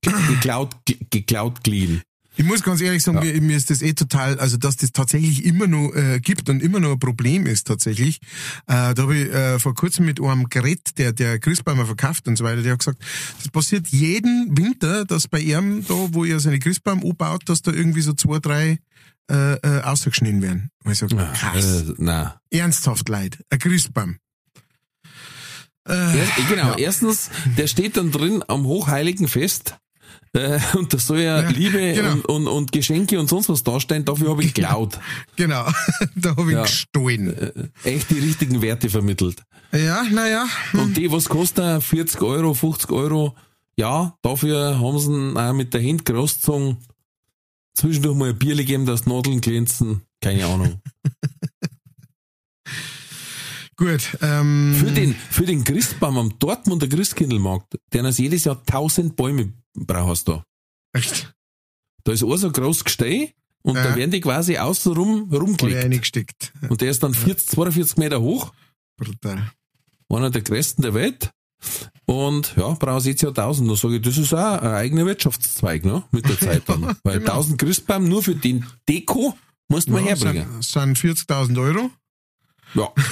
geklaut, 0.02 0.76
ge- 0.84 0.98
geklaut 1.10 1.62
clean. 1.64 2.02
Ich 2.36 2.44
muss 2.44 2.62
ganz 2.62 2.80
ehrlich 2.80 3.02
sagen, 3.02 3.20
mir, 3.20 3.40
mir 3.40 3.56
ist 3.56 3.70
das 3.70 3.80
eh 3.80 3.92
total, 3.92 4.38
also 4.40 4.56
dass 4.56 4.76
das 4.76 4.90
tatsächlich 4.90 5.44
immer 5.44 5.66
noch 5.68 5.92
äh, 5.94 6.18
gibt 6.20 6.48
und 6.48 6.62
immer 6.62 6.80
noch 6.80 6.92
ein 6.92 6.98
Problem 6.98 7.46
ist 7.46 7.66
tatsächlich. 7.68 8.16
Äh, 8.66 8.94
da 8.94 9.02
habe 9.02 9.16
ich 9.16 9.32
äh, 9.32 9.58
vor 9.60 9.74
kurzem 9.74 10.04
mit 10.06 10.20
einem 10.20 10.48
Gerät, 10.48 10.98
der 10.98 11.12
der 11.12 11.38
Christbäume 11.38 11.86
verkauft 11.86 12.26
und 12.26 12.36
so 12.36 12.44
weiter, 12.44 12.62
der 12.62 12.72
hat 12.72 12.80
gesagt, 12.80 13.00
das 13.38 13.48
passiert 13.50 13.86
jeden 13.88 14.56
Winter, 14.58 15.04
dass 15.04 15.28
bei 15.28 15.38
ihm 15.40 15.84
da, 15.86 15.94
wo 16.12 16.24
er 16.24 16.40
seine 16.40 16.58
Christbaum 16.58 17.02
umbaut, 17.04 17.42
dass 17.46 17.62
da 17.62 17.72
irgendwie 17.72 18.00
so 18.02 18.14
zwei, 18.14 18.40
drei 18.40 18.78
äh, 19.30 19.54
äh, 19.54 19.80
ausgeschnitten 19.82 20.42
werden. 20.42 20.70
Und 20.84 20.92
ich 20.92 20.98
sag, 20.98 21.10
krass, 21.10 21.82
Äh, 21.88 21.94
na. 21.98 22.40
ernsthaft 22.50 23.08
leid, 23.08 23.38
ein 23.50 23.58
Christbaum. 23.60 24.16
Äh, 25.86 26.16
genau, 26.48 26.76
erstens, 26.76 27.30
der 27.58 27.66
steht 27.66 27.96
dann 27.96 28.10
drin 28.10 28.42
am 28.48 28.64
hochheiligen 28.64 29.28
Fest. 29.28 29.76
Äh, 30.32 30.58
und 30.76 30.92
da 30.92 30.98
soll 30.98 31.20
ja, 31.20 31.42
Ja, 31.42 31.48
Liebe 31.48 31.78
genau. 31.94 32.12
und, 32.12 32.24
und, 32.26 32.46
und 32.48 32.72
Geschenke 32.72 33.18
und 33.20 33.28
sonst 33.28 33.48
was 33.48 33.62
dastehen, 33.62 34.04
dafür 34.04 34.30
habe 34.30 34.42
ich 34.42 34.52
geklaut. 34.54 34.98
genau, 35.36 35.66
da 36.16 36.30
habe 36.36 36.50
ich 36.50 36.56
Ja. 36.56 36.62
gestohlen. 36.62 37.72
Echt 37.84 38.10
die 38.10 38.18
richtigen 38.18 38.60
Werte 38.62 38.88
vermittelt. 38.90 39.42
Ja, 39.72 40.02
naja, 40.04 40.46
Und 40.72 40.96
die, 40.96 41.10
was 41.10 41.28
kostet, 41.28 41.82
40 41.82 42.20
Euro, 42.22 42.54
50 42.54 42.90
Euro, 42.90 43.34
ja, 43.76 44.16
dafür 44.22 44.78
haben 44.80 44.98
sie 44.98 45.10
ihn 45.12 45.36
auch 45.36 45.52
mit 45.52 45.74
der 45.74 45.82
Hand 45.82 46.04
großgezogen. 46.04 46.78
Zwischendurch 47.76 48.16
mal 48.16 48.28
ein 48.30 48.38
Bier 48.38 48.54
gegeben, 48.54 48.86
dass 48.86 49.06
Nadeln 49.06 49.40
glänzen. 49.40 50.02
Keine 50.20 50.46
Ahnung. 50.46 50.80
gut. 53.76 54.16
Ähm, 54.22 54.74
Für 54.78 54.90
den, 54.92 55.14
für 55.30 55.44
den 55.44 55.64
Christbaum 55.64 56.18
am 56.18 56.38
Dortmunder 56.38 56.86
Christkindlmarkt, 56.86 57.76
der 57.92 58.04
ist 58.04 58.18
jedes 58.18 58.44
Jahr 58.44 58.58
1000 58.60 59.16
Bäume 59.16 59.52
brauchst 59.74 60.28
du. 60.28 60.42
Echt? 60.92 61.34
Da 62.04 62.12
ist 62.12 62.22
ein 62.22 62.36
so 62.36 62.50
groß 62.50 62.84
Gesteh 62.84 63.34
und 63.62 63.76
Ja. 63.76 63.84
da 63.84 63.96
werden 63.96 64.10
die 64.10 64.20
quasi 64.20 64.58
außenrum 64.58 65.32
rumgelegt. 65.32 66.52
Und 66.68 66.80
der 66.80 66.90
ist 66.90 67.02
dann 67.02 67.14
40, 67.14 67.48
42 67.48 67.96
Meter 67.96 68.20
hoch, 68.20 68.52
Brutal. 68.96 69.50
einer 70.10 70.30
der 70.30 70.42
größten 70.42 70.82
der 70.82 70.94
Welt. 70.94 71.30
Und 72.04 72.54
ja, 72.56 72.68
brauchst 72.74 73.06
jetzt 73.06 73.22
ja 73.22 73.30
1000. 73.30 73.70
Da 73.70 73.74
sage 73.76 73.96
ich, 73.96 74.02
das 74.02 74.18
ist 74.18 74.34
auch 74.34 74.60
ein 74.60 74.68
eigener 74.74 75.06
Wirtschaftszweig, 75.06 75.84
ne? 75.86 76.04
Mit 76.10 76.28
der 76.28 76.38
Zeit 76.38 76.62
dann. 76.68 76.82
Weil 77.02 77.20
genau. 77.20 77.32
1000 77.32 77.58
Christbaum 77.58 78.06
nur 78.06 78.22
für 78.22 78.34
den 78.34 78.66
Deko 78.86 79.36
musst 79.68 79.88
du 79.88 79.92
mal 79.92 80.00
Ja, 80.02 80.08
herbringen. 80.08 80.60
sind, 80.60 80.98
sind 80.98 80.98
40.000 80.98 81.58
Euro. 81.60 81.90
Ja. 82.74 82.92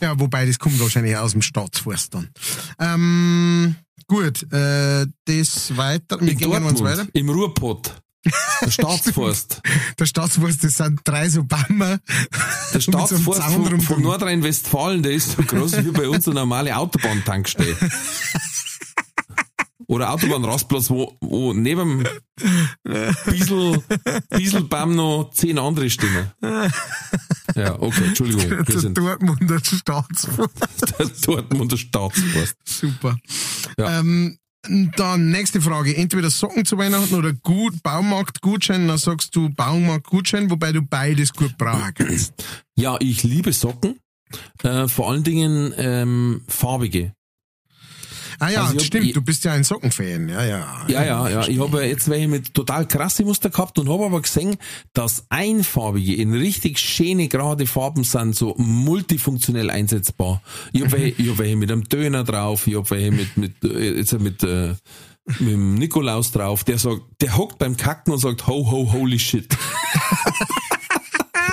Ja, 0.00 0.18
wobei 0.18 0.46
das 0.46 0.58
kommt 0.58 0.80
wahrscheinlich 0.80 1.16
aus 1.16 1.32
dem 1.32 1.42
Staatsforst 1.42 2.14
dann. 2.14 2.30
Ähm, 2.80 3.76
gut, 4.10 4.52
äh, 4.52 5.06
das 5.24 5.76
weiter. 5.76 6.20
Wir 6.20 6.34
gehen 6.34 6.64
uns 6.64 6.82
weiter. 6.82 7.06
Im 7.12 7.30
Ruhrpott. 7.30 7.94
Der 8.60 8.70
Staatsforst. 8.70 9.62
Der 9.98 10.06
Staatsforst, 10.06 10.64
das 10.64 10.74
sind 10.74 11.00
drei 11.04 11.28
so 11.28 11.44
Bäume. 11.44 12.00
Der 12.74 12.80
so 12.80 12.90
Staatsforst 12.90 13.40
Zaun 13.40 13.66
von, 13.66 13.80
von 13.80 14.02
Nordrhein-Westfalen, 14.02 15.02
der 15.02 15.12
ist 15.12 15.36
so 15.36 15.42
groß 15.42 15.84
wie 15.84 15.92
bei 15.92 16.08
uns 16.08 16.26
eine 16.26 16.34
normale 16.34 16.76
Autobahntankstelle. 16.76 17.76
Oder 19.86 20.12
Autobahnrastplatz, 20.12 20.90
wo, 20.90 21.16
wo 21.20 21.52
neben 21.52 22.06
Diesel, 23.32 23.82
Dieselbaum 24.36 24.94
noch 24.94 25.30
zehn 25.32 25.58
andere 25.58 25.90
stehen. 25.90 26.30
Ja, 27.54 27.80
okay, 27.80 28.04
Entschuldigung. 28.06 28.50
Wir 28.50 28.62
Der 28.62 28.90
Dortmunder 28.90 29.58
Staatsforst. 29.64 30.98
der 30.98 31.06
Dortmunder 31.24 31.76
Staatsforst. 31.76 32.56
Super. 32.64 33.16
Ja. 33.78 34.00
Ähm, 34.00 34.38
dann 34.96 35.30
nächste 35.30 35.60
Frage. 35.60 35.96
Entweder 35.96 36.30
Socken 36.30 36.64
zu 36.64 36.76
Weihnachten 36.76 37.14
oder 37.14 37.32
gut 37.32 37.82
Baumarktgutschein. 37.82 38.88
Dann 38.88 38.98
sagst 38.98 39.34
du 39.34 39.48
Baumarktgutschein, 39.48 40.50
wobei 40.50 40.72
du 40.72 40.82
beides 40.82 41.32
gut 41.32 41.56
brauchen 41.56 41.94
kannst. 41.94 42.34
Ja, 42.76 42.96
ich 43.00 43.22
liebe 43.22 43.52
Socken. 43.52 43.98
Äh, 44.62 44.86
vor 44.86 45.10
allen 45.10 45.24
Dingen 45.24 45.72
ähm, 45.76 46.42
farbige. 46.46 47.14
Ah 48.40 48.48
ja, 48.50 48.64
Also 48.64 48.80
stimmt, 48.80 49.04
ich- 49.06 49.12
du 49.12 49.22
bist 49.22 49.44
ja 49.44 49.52
ein 49.52 49.64
Sockenfan. 49.64 50.28
Ja, 50.28 50.44
ja. 50.44 50.84
Ja, 50.88 51.04
ja, 51.04 51.28
ja. 51.28 51.46
Ich 51.48 51.60
habe 51.60 51.84
jetzt 51.86 52.08
welche 52.08 52.26
mit 52.26 52.54
total 52.54 52.88
krasse 52.88 53.22
Muster 53.22 53.50
gehabt 53.50 53.78
und 53.78 53.88
habe 53.88 54.06
aber 54.06 54.20
gesehen, 54.22 54.56
dass 54.94 55.24
einfarbige 55.28 56.14
in 56.16 56.32
richtig 56.34 56.78
schöne 56.78 57.28
gerade 57.28 57.66
Farben 57.66 58.02
sind, 58.02 58.34
so 58.34 58.54
multifunktionell 58.56 59.70
einsetzbar. 59.70 60.42
Ich 60.72 60.80
habe 60.82 60.92
welche, 60.92 61.22
ich 61.22 61.28
hab 61.30 61.38
welche 61.38 61.56
mit 61.56 61.70
einem 61.70 61.84
Döner 61.84 62.24
drauf, 62.24 62.66
ich 62.66 62.74
habe 62.76 62.88
welche 62.90 63.12
mit, 63.12 63.36
mit, 63.36 63.62
äh, 63.64 63.98
jetzt 63.98 64.18
mit, 64.18 64.42
äh, 64.42 64.74
mit 65.38 65.50
dem 65.52 65.74
Nikolaus 65.74 66.32
drauf, 66.32 66.64
der 66.64 66.78
sagt, 66.78 67.02
der 67.20 67.36
hockt 67.36 67.58
beim 67.58 67.76
Kacken 67.76 68.12
und 68.14 68.18
sagt, 68.20 68.46
ho, 68.46 68.68
ho, 68.70 68.90
holy 68.92 69.18
shit. 69.18 69.46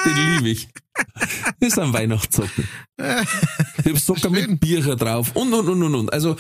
Den 0.06 0.36
liebe 0.36 0.50
ich. 0.50 0.68
Das 1.60 1.74
sind 1.74 1.94
Weihnachtssocken. 1.94 2.68
Ich 2.98 3.86
habe 3.86 4.00
Socker 4.00 4.30
mit 4.30 4.60
Bier 4.60 4.82
drauf 4.96 5.32
und, 5.36 5.54
und, 5.54 5.68
und, 5.68 5.84
und, 5.84 5.96
und. 5.96 6.14
Also, 6.14 6.36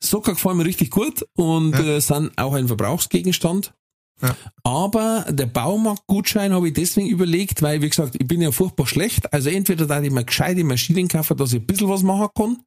Socker 0.00 0.32
gefallen 0.32 0.58
mir 0.58 0.64
richtig 0.64 0.90
gut 0.90 1.24
und 1.36 1.74
äh, 1.74 2.00
sind 2.00 2.32
auch 2.36 2.54
ein 2.54 2.66
Verbrauchsgegenstand. 2.68 3.72
Ja. 4.20 4.36
Aber 4.62 5.26
der 5.30 5.46
Baumarktgutschein 5.46 6.52
habe 6.52 6.68
ich 6.68 6.74
deswegen 6.74 7.08
überlegt, 7.08 7.62
weil, 7.62 7.82
wie 7.82 7.88
gesagt, 7.88 8.14
ich 8.18 8.26
bin 8.26 8.40
ja 8.40 8.52
furchtbar 8.52 8.86
schlecht. 8.86 9.32
Also 9.32 9.50
entweder 9.50 9.86
da 9.86 10.00
ich 10.00 10.10
mir 10.12 10.24
gescheite 10.24 10.62
Maschinen 10.64 11.08
kaufen, 11.08 11.36
dass 11.36 11.52
ich 11.52 11.60
ein 11.60 11.66
bisschen 11.66 11.88
was 11.88 12.02
machen 12.02 12.28
kann. 12.36 12.58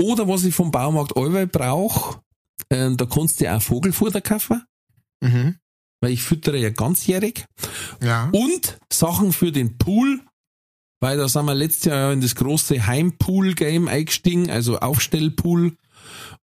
Oder 0.00 0.28
was 0.28 0.44
ich 0.44 0.54
vom 0.54 0.70
Baumarkt 0.70 1.16
allweil 1.16 1.46
brauche, 1.46 2.20
äh, 2.68 2.90
da 2.94 3.06
kannst 3.06 3.40
du 3.40 3.50
auch 3.50 3.62
Vogelfutter 3.62 4.20
kaufen, 4.20 4.62
Mhm. 5.22 5.56
weil 6.02 6.12
ich 6.12 6.22
füttere 6.22 6.58
ja 6.58 6.68
ganzjährig. 6.70 7.46
Ja. 8.02 8.28
Und 8.32 8.78
Sachen 8.92 9.32
für 9.32 9.50
den 9.52 9.78
Pool, 9.78 10.20
weil 11.00 11.16
da 11.18 11.28
sind 11.28 11.46
wir 11.46 11.54
letztes 11.54 11.84
Jahr 11.86 12.12
in 12.12 12.20
das 12.20 12.34
große 12.34 12.86
Heimpool-Game 12.86 13.88
eingestiegen, 13.88 14.50
also 14.50 14.78
Aufstellpool. 14.78 15.76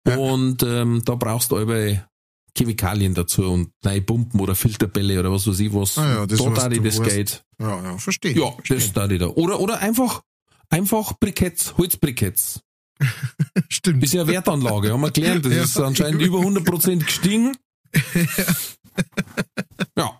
Ja. 0.08 0.18
Und 0.18 0.64
ähm, 0.64 1.02
da 1.06 1.16
brauchst 1.16 1.52
du 1.52 1.58
alle 1.58 2.08
Chemikalien 2.58 3.14
dazu 3.14 3.44
und 3.52 3.72
neue 3.84 4.02
Pumpen 4.02 4.40
oder 4.40 4.56
Filterbälle 4.56 5.20
oder 5.20 5.32
was 5.32 5.46
weiß 5.48 5.60
ich 5.60 5.74
was. 5.74 5.98
Ah 5.98 6.08
ja, 6.14 6.26
das, 6.26 6.40
da 6.40 6.50
da 6.52 6.70
das 6.70 7.02
geht. 7.02 7.44
Ja, 7.60 7.84
ja, 7.84 7.98
verstehe. 7.98 8.34
Ja, 8.34 8.52
verstehe. 8.52 8.78
das 8.78 8.94
da 8.94 9.08
da. 9.08 9.28
Oder, 9.28 9.60
oder 9.60 9.80
einfach, 9.80 10.22
einfach 10.70 11.14
Briketts, 11.20 11.78
Holzbriketts. 11.78 12.62
stimmt. 13.70 14.04
Ist 14.04 14.14
ja 14.14 14.26
Wertanlage, 14.26 14.94
haben 14.94 15.02
wir 15.02 15.12
gelernt. 15.12 15.46
Das 15.46 15.54
Ja. 15.54 15.64
ist 15.64 15.78
anscheinend 15.80 16.22
über 16.22 16.40
100% 16.40 17.04
gestiegen. 17.04 17.58
Ja. 19.98 20.18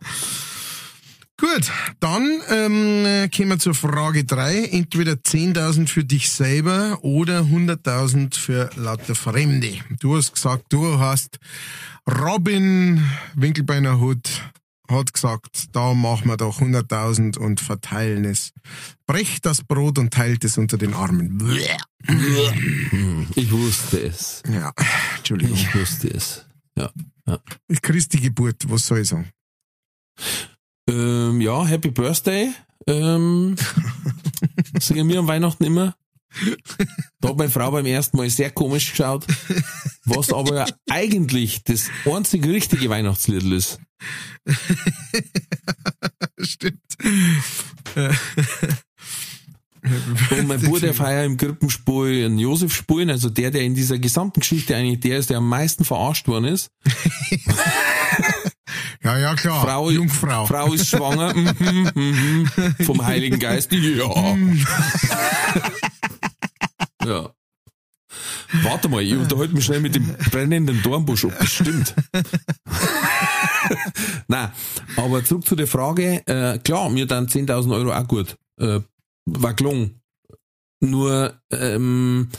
Gut, 1.56 1.72
dann 2.02 2.42
ähm, 2.50 3.06
äh, 3.06 3.30
kommen 3.30 3.50
wir 3.52 3.60
zur 3.60 3.76
Frage 3.76 4.26
drei. 4.26 4.66
Entweder 4.66 5.14
10.000 5.14 5.88
für 5.88 6.04
dich 6.04 6.30
selber 6.30 7.00
oder 7.02 7.42
100.000 7.44 8.36
für 8.36 8.70
lauter 8.76 9.16
Fremde. 9.16 9.80
Du 10.02 10.18
hast 10.18 10.34
gesagt, 10.34 10.66
du 10.70 11.00
hast 11.00 11.40
Robin 12.10 13.02
Winkelbeiner 13.36 14.02
Hut 14.02 14.52
hat 14.90 15.14
gesagt, 15.14 15.68
da 15.72 15.94
machen 15.94 16.28
wir 16.28 16.36
doch 16.36 16.60
100.000 16.60 17.38
und 17.38 17.62
verteilen 17.62 18.26
es. 18.26 18.52
Brecht 19.08 19.46
das 19.46 19.64
Brot 19.64 19.98
und 19.98 20.14
teilt 20.14 20.44
es 20.44 20.58
unter 20.58 20.78
den 20.78 20.94
Armen. 20.94 21.42
Ich 23.36 23.52
wusste 23.52 24.02
es. 24.02 24.44
Ja, 24.48 24.74
Entschuldigung. 25.18 25.56
Ich 25.56 25.74
wusste 25.74 26.10
es. 26.10 26.46
Ja. 26.78 26.92
Ist 27.70 27.82
Christi 27.82 28.20
Geburt, 28.20 28.70
was 28.70 28.86
soll 28.86 29.00
ich 29.00 29.08
sagen? 29.08 29.30
Ähm, 30.88 31.42
ja, 31.42 31.66
Happy 31.66 31.92
Birthday. 31.92 32.52
Ähm, 32.88 33.56
singen 34.80 35.08
wir 35.10 35.20
am 35.20 35.28
Weihnachten 35.28 35.64
immer. 35.64 35.96
Da 37.22 37.30
hat 37.30 37.38
meine 37.38 37.50
Frau 37.50 37.72
beim 37.72 37.86
ersten 37.86 38.18
Mal 38.18 38.30
sehr 38.30 38.52
komisch 38.52 38.92
geschaut, 38.92 39.26
was 40.04 40.34
aber 40.34 40.66
eigentlich 40.90 41.64
das 41.64 41.90
einzig 42.06 42.46
richtige 42.46 42.90
Weihnachtslied 42.90 43.44
ist. 43.44 43.80
Stimmt. 46.40 46.82
Und 50.32 50.48
mein 50.48 50.62
Bruder 50.62 50.94
feiert 50.94 51.26
im 51.26 51.38
Krippenspiel 51.38 52.26
einen 52.26 52.40
Josef 52.40 52.74
spielen, 52.74 53.10
also 53.10 53.30
der, 53.30 53.52
der 53.52 53.62
in 53.62 53.76
dieser 53.76 53.98
gesamten 53.98 54.42
Geschichte 54.42 54.76
eigentlich 54.76 55.00
der 55.00 55.20
ist, 55.20 55.30
der 55.30 55.38
am 55.38 55.48
meisten 55.48 55.86
verarscht 55.86 56.28
worden 56.28 56.46
ist. 56.46 56.70
Ja, 59.04 59.18
ja, 59.18 59.36
klar. 59.36 59.62
Frau, 59.62 59.90
Jungfrau. 59.90 60.46
Frau 60.46 60.74
ist 60.74 60.88
schwanger, 60.88 61.36
mhm, 61.36 61.92
mhm, 61.94 62.50
vom 62.82 63.06
Heiligen 63.06 63.40
Geist, 63.40 63.72
ja. 63.72 64.38
ja. 67.06 67.30
Warte 68.64 68.90
mal, 68.90 69.02
ich 69.02 69.14
unterhalte 69.14 69.54
mich 69.54 69.66
schnell 69.66 69.82
mit 69.82 69.96
dem 69.96 70.16
brennenden 70.32 70.82
Dornbusch, 70.82 71.26
ob 71.26 71.38
das 71.38 71.52
stimmt. 71.52 71.94
Nein, 74.28 74.52
aber 74.96 75.24
zurück 75.24 75.46
zu 75.46 75.56
der 75.56 75.68
Frage, 75.68 76.26
äh, 76.28 76.60
klar, 76.60 76.90
mir 76.90 77.06
dann 77.06 77.28
10.000 77.28 77.74
Euro 77.74 77.94
auch 77.94 78.08
gut. 78.08 78.38
Äh, 78.60 78.80
war 79.26 79.54
gelungen. 79.54 80.02
Nur, 80.80 81.40
ähm, 81.52 82.30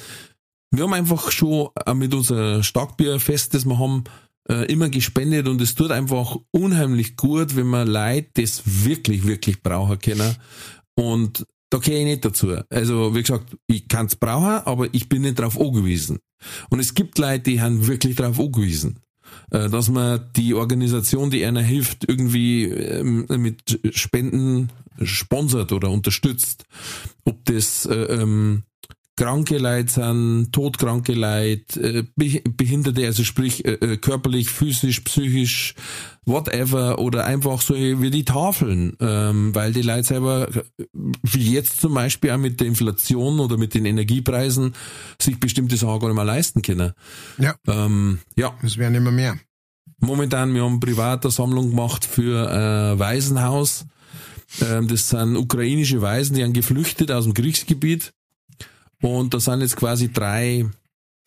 wir 0.70 0.84
haben 0.84 0.92
einfach 0.92 1.30
schon 1.30 1.68
mit 1.94 2.14
unser 2.14 2.62
Starkbierfest, 2.62 3.54
das 3.54 3.64
wir 3.64 3.78
haben, 3.78 4.04
äh, 4.48 4.70
immer 4.72 4.88
gespendet 4.88 5.48
und 5.48 5.60
es 5.60 5.74
tut 5.74 5.90
einfach 5.90 6.36
unheimlich 6.50 7.16
gut, 7.16 7.56
wenn 7.56 7.66
man 7.66 7.88
Leute 7.88 8.28
das 8.34 8.62
wirklich, 8.84 9.26
wirklich 9.26 9.62
brauchen 9.62 9.98
können. 9.98 10.36
Und 10.94 11.46
da 11.70 11.78
gehe 11.78 11.98
ich 11.98 12.04
nicht 12.04 12.24
dazu. 12.24 12.54
Also, 12.70 13.14
wie 13.14 13.22
gesagt, 13.22 13.56
ich 13.66 13.88
kann 13.88 14.06
es 14.06 14.16
brauchen, 14.16 14.64
aber 14.66 14.88
ich 14.92 15.08
bin 15.08 15.22
nicht 15.22 15.38
darauf 15.38 15.60
angewiesen. 15.60 16.20
Und 16.70 16.78
es 16.78 16.94
gibt 16.94 17.18
Leute, 17.18 17.50
die 17.50 17.60
haben 17.60 17.86
wirklich 17.86 18.16
darauf 18.16 18.38
angewiesen. 18.38 19.00
Äh, 19.50 19.68
dass 19.68 19.90
man 19.90 20.30
die 20.36 20.54
Organisation, 20.54 21.30
die 21.30 21.44
einer 21.44 21.62
hilft, 21.62 22.08
irgendwie 22.08 22.64
ähm, 22.64 23.26
mit 23.28 23.80
Spenden 23.94 24.70
sponsert 25.02 25.72
oder 25.72 25.90
unterstützt. 25.90 26.64
Ob 27.24 27.44
das 27.44 27.86
äh, 27.86 27.94
ähm, 27.94 28.62
kranke 29.16 29.56
Leute 29.58 29.90
sind, 29.90 30.52
todkranke 30.52 31.14
Leute, 31.14 31.80
äh, 31.80 32.04
Be- 32.16 32.42
Behinderte, 32.48 33.06
also 33.06 33.24
sprich 33.24 33.64
äh, 33.64 33.72
äh, 33.72 33.96
körperlich, 33.96 34.50
physisch, 34.50 35.00
psychisch, 35.00 35.74
whatever, 36.26 36.98
oder 36.98 37.24
einfach 37.24 37.62
so 37.62 37.74
wie 37.74 38.10
die 38.10 38.24
Tafeln, 38.24 38.94
ähm, 39.00 39.54
weil 39.54 39.72
die 39.72 39.82
Leute 39.82 40.04
selber, 40.04 40.48
äh, 40.54 40.62
wie 41.22 41.52
jetzt 41.52 41.80
zum 41.80 41.94
Beispiel 41.94 42.30
auch 42.32 42.38
mit 42.38 42.60
der 42.60 42.66
Inflation 42.66 43.40
oder 43.40 43.56
mit 43.56 43.72
den 43.72 43.86
Energiepreisen, 43.86 44.74
sich 45.20 45.40
bestimmte 45.40 45.76
Sachen 45.78 46.00
gar 46.00 46.08
nicht 46.08 46.16
mehr 46.16 46.24
leisten 46.24 46.60
können. 46.60 46.92
Ja, 47.38 47.54
Ähm, 47.66 48.18
ja, 48.36 48.54
es 48.62 48.76
werden 48.76 48.96
immer 48.96 49.12
mehr. 49.12 49.38
momentan, 49.98 50.52
wir 50.54 50.62
haben 50.62 50.78
privat 50.78 51.24
eine 51.24 51.32
Sammlung 51.32 51.70
gemacht 51.70 52.04
für 52.04 52.50
äh, 52.50 52.98
Waisenhaus. 52.98 53.86
Ähm, 54.60 54.88
das 54.88 55.08
sind 55.08 55.36
ukrainische 55.36 56.02
Waisen, 56.02 56.36
die 56.36 56.44
haben 56.44 56.52
geflüchtet 56.52 57.10
aus 57.10 57.24
dem 57.24 57.32
Kriegsgebiet. 57.32 58.12
Und 59.06 59.34
da 59.34 59.40
sind 59.40 59.60
jetzt 59.60 59.76
quasi 59.76 60.12
drei 60.12 60.68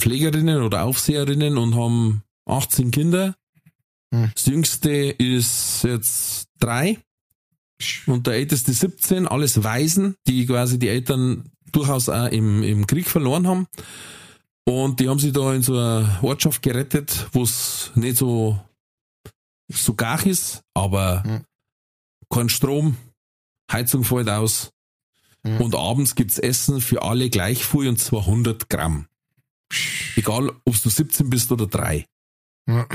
Pflegerinnen 0.01 0.61
oder 0.63 0.83
Aufseherinnen 0.83 1.57
und 1.57 1.75
haben 1.75 2.23
18 2.45 2.91
Kinder. 2.91 3.35
Hm. 4.13 4.31
Das 4.35 4.45
jüngste 4.47 4.91
ist 4.91 5.83
jetzt 5.83 6.47
drei 6.59 6.97
und 8.07 8.27
der 8.27 8.33
älteste 8.33 8.73
17, 8.73 9.27
alles 9.27 9.63
Waisen, 9.63 10.15
die 10.27 10.45
quasi 10.45 10.77
die 10.77 10.89
Eltern 10.89 11.49
durchaus 11.71 12.09
auch 12.09 12.27
im, 12.27 12.63
im 12.63 12.85
Krieg 12.85 13.07
verloren 13.07 13.47
haben. 13.47 13.67
Und 14.65 14.99
die 14.99 15.07
haben 15.07 15.19
sich 15.19 15.31
da 15.31 15.53
in 15.53 15.61
so 15.61 15.77
eine 15.77 16.19
Ortschaft 16.21 16.61
gerettet, 16.61 17.27
wo 17.31 17.43
es 17.43 17.91
nicht 17.95 18.17
so, 18.17 18.59
so 19.71 19.93
gar 19.93 20.25
ist, 20.25 20.61
aber 20.73 21.23
Mhm. 21.25 21.45
kein 22.29 22.49
Strom, 22.49 22.97
Heizung 23.71 24.03
fällt 24.03 24.29
aus. 24.29 24.71
Mhm. 25.43 25.61
Und 25.61 25.75
abends 25.75 26.15
gibt's 26.15 26.39
Essen 26.39 26.81
für 26.81 27.03
alle 27.03 27.29
gleich 27.29 27.63
viel 27.63 27.87
und 27.87 27.99
zwar 27.99 28.21
100 28.21 28.69
Gramm. 28.69 29.07
Egal, 30.15 30.51
ob 30.65 30.81
du 30.81 30.89
17 30.89 31.29
bist 31.29 31.51
oder 31.51 31.67
drei. 31.67 32.05
Ja. 32.67 32.87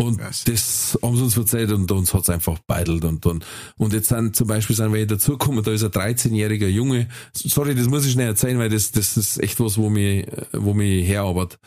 Und 0.00 0.18
Krass. 0.18 0.44
das 0.44 0.96
haben 1.02 1.16
sie 1.16 1.24
uns 1.24 1.36
erzählt 1.36 1.72
und 1.72 1.90
uns 1.90 2.14
hat's 2.14 2.30
einfach 2.30 2.60
beidelt 2.60 3.04
und, 3.04 3.26
und, 3.26 3.44
und 3.78 3.92
jetzt 3.92 4.10
sind 4.10 4.36
zum 4.36 4.46
Beispiel 4.46 4.76
sind 4.76 4.92
wir 4.92 5.04
dazugekommen, 5.04 5.64
da 5.64 5.72
ist 5.72 5.82
ein 5.82 5.90
13-jähriger 5.90 6.68
Junge, 6.68 7.08
sorry, 7.34 7.74
das 7.74 7.88
muss 7.88 8.06
ich 8.06 8.12
schnell 8.12 8.28
erzählen, 8.28 8.60
weil 8.60 8.68
das, 8.68 8.92
das 8.92 9.16
ist 9.16 9.42
echt 9.42 9.58
was, 9.58 9.76
wo 9.76 9.90
mich, 9.90 10.24
wo 10.52 10.72
mich 10.72 11.04
herarbeitet. 11.04 11.58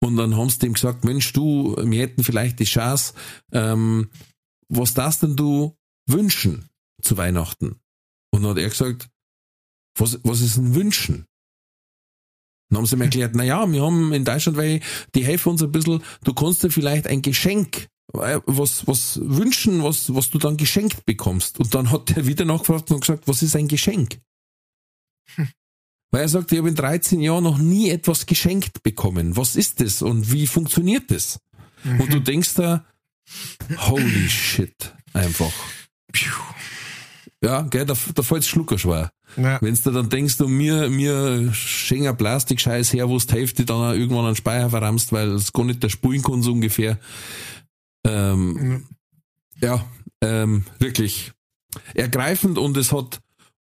Und 0.00 0.16
dann 0.16 0.36
haben 0.36 0.50
sie 0.50 0.58
dem 0.58 0.72
gesagt, 0.72 1.04
Mensch, 1.04 1.32
du, 1.32 1.76
wir 1.78 2.02
hätten 2.02 2.24
vielleicht 2.24 2.58
die 2.58 2.64
Chance, 2.64 3.14
ähm, 3.52 4.10
was 4.68 4.94
darfst 4.94 5.22
denn 5.22 5.36
du 5.36 5.76
wünschen 6.08 6.68
zu 7.02 7.16
Weihnachten? 7.16 7.76
Und 8.36 8.42
dann 8.42 8.50
hat 8.50 8.58
er 8.58 8.68
gesagt, 8.68 9.08
was, 9.98 10.20
was 10.22 10.42
ist 10.42 10.58
ein 10.58 10.74
Wünschen? 10.74 11.24
Dann 12.68 12.78
haben 12.78 12.86
sie 12.86 12.96
mir 12.96 13.04
erklärt, 13.04 13.34
na 13.34 13.44
ja, 13.44 13.66
wir 13.66 13.82
haben 13.82 14.12
in 14.12 14.26
Deutschland, 14.26 14.58
weil 14.58 14.80
die 15.14 15.24
helfen 15.24 15.50
uns 15.50 15.62
ein 15.62 15.72
bisschen, 15.72 16.02
du 16.22 16.34
kannst 16.34 16.62
dir 16.62 16.70
vielleicht 16.70 17.06
ein 17.06 17.22
Geschenk, 17.22 17.88
äh, 18.12 18.40
was, 18.44 18.86
was 18.86 19.18
wünschen, 19.22 19.82
was, 19.82 20.14
was 20.14 20.28
du 20.28 20.36
dann 20.36 20.58
geschenkt 20.58 21.06
bekommst. 21.06 21.58
Und 21.58 21.74
dann 21.74 21.90
hat 21.90 22.14
er 22.14 22.26
wieder 22.26 22.44
nachgefragt 22.44 22.90
und 22.90 23.00
gesagt, 23.00 23.26
was 23.26 23.42
ist 23.42 23.56
ein 23.56 23.68
Geschenk? 23.68 24.20
Weil 26.10 26.20
er 26.20 26.28
sagt, 26.28 26.52
ich 26.52 26.58
habe 26.58 26.68
in 26.68 26.74
13 26.74 27.20
Jahren 27.20 27.44
noch 27.44 27.58
nie 27.58 27.88
etwas 27.88 28.26
geschenkt 28.26 28.82
bekommen. 28.82 29.34
Was 29.38 29.56
ist 29.56 29.80
das 29.80 30.02
und 30.02 30.30
wie 30.30 30.46
funktioniert 30.46 31.10
das? 31.10 31.40
Und 31.84 32.12
du 32.12 32.20
denkst 32.20 32.52
da, 32.54 32.84
holy 33.78 34.28
shit, 34.28 34.94
einfach. 35.14 35.52
Ja, 37.42 37.62
gell, 37.62 37.84
da, 37.84 37.94
da 38.14 38.22
fällt's 38.22 38.48
Schlucker 38.48 38.78
schwer. 38.78 39.10
Ja. 39.36 39.60
Wenn 39.60 39.74
du 39.74 39.90
dann 39.90 40.08
denkst, 40.08 40.38
du 40.38 40.48
mir, 40.48 40.88
mir 40.88 41.52
schenken 41.52 42.08
ein 42.08 42.16
Plastikscheiß 42.16 42.92
her, 42.92 43.08
wo 43.08 43.18
du 43.18 43.26
die 43.26 43.34
Hälfte 43.34 43.64
dann 43.64 43.76
auch 43.76 43.92
irgendwann 43.92 44.24
an 44.24 44.32
den 44.32 44.36
Speicher 44.36 44.70
verrammst, 44.70 45.12
weil 45.12 45.28
es 45.32 45.52
gar 45.52 45.64
nicht 45.64 45.82
der 45.82 45.90
spulen 45.90 46.22
kann, 46.22 46.42
so 46.42 46.52
ungefähr. 46.52 46.98
Ähm, 48.06 48.86
ja, 49.60 49.84
ähm, 50.22 50.64
wirklich 50.78 51.32
ergreifend 51.94 52.58
und 52.58 52.76
es 52.76 52.92
hat 52.92 53.20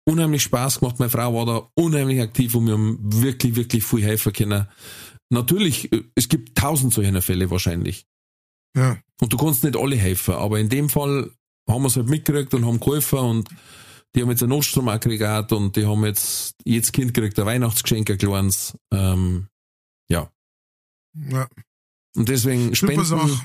unheimlich 0.06 0.44
Spaß 0.44 0.80
gemacht. 0.80 1.00
Meine 1.00 1.10
Frau 1.10 1.34
war 1.34 1.46
da 1.46 1.70
unheimlich 1.76 2.22
aktiv 2.22 2.56
und 2.56 2.68
wir 2.68 2.74
haben 2.74 2.98
wirklich, 3.02 3.56
wirklich 3.56 3.86
viel 3.86 4.04
helfen 4.04 4.34
können. 4.34 4.68
Natürlich, 5.30 5.92
äh, 5.94 6.04
es 6.16 6.28
gibt 6.28 6.58
tausend 6.58 6.94
solcher 6.94 7.22
Fälle 7.22 7.50
wahrscheinlich. 7.50 8.06
Ja. 8.76 8.98
Und 9.22 9.32
du 9.32 9.38
kannst 9.38 9.64
nicht 9.64 9.78
alle 9.78 9.96
helfen, 9.96 10.34
aber 10.34 10.60
in 10.60 10.70
dem 10.70 10.90
Fall 10.90 11.32
haben 11.70 11.84
wir 11.84 11.88
es 11.88 11.96
halt 11.96 12.08
mitgekriegt 12.10 12.54
und 12.54 12.66
haben 12.66 12.80
geholfen 12.80 13.20
und 13.20 13.50
die 14.16 14.22
haben 14.22 14.30
jetzt 14.30 14.44
ein 14.44 14.50
Notstromaggregat 14.50 15.52
und 15.54 15.76
die 15.76 15.86
haben 15.88 16.06
jetzt, 16.06 16.56
jedes 16.66 16.92
Kind 16.92 17.14
kriegt 17.14 17.40
ein 17.40 17.46
Weihnachtsgeschenk, 17.46 18.10
ein 18.12 18.18
kleines. 18.18 18.78
Ähm, 18.92 19.48
ja. 20.10 20.30
ja. 21.30 21.48
Und 22.16 22.30
deswegen 22.30 22.76
Super 22.76 22.76
Spenden, 22.76 23.06
Sache. 23.06 23.42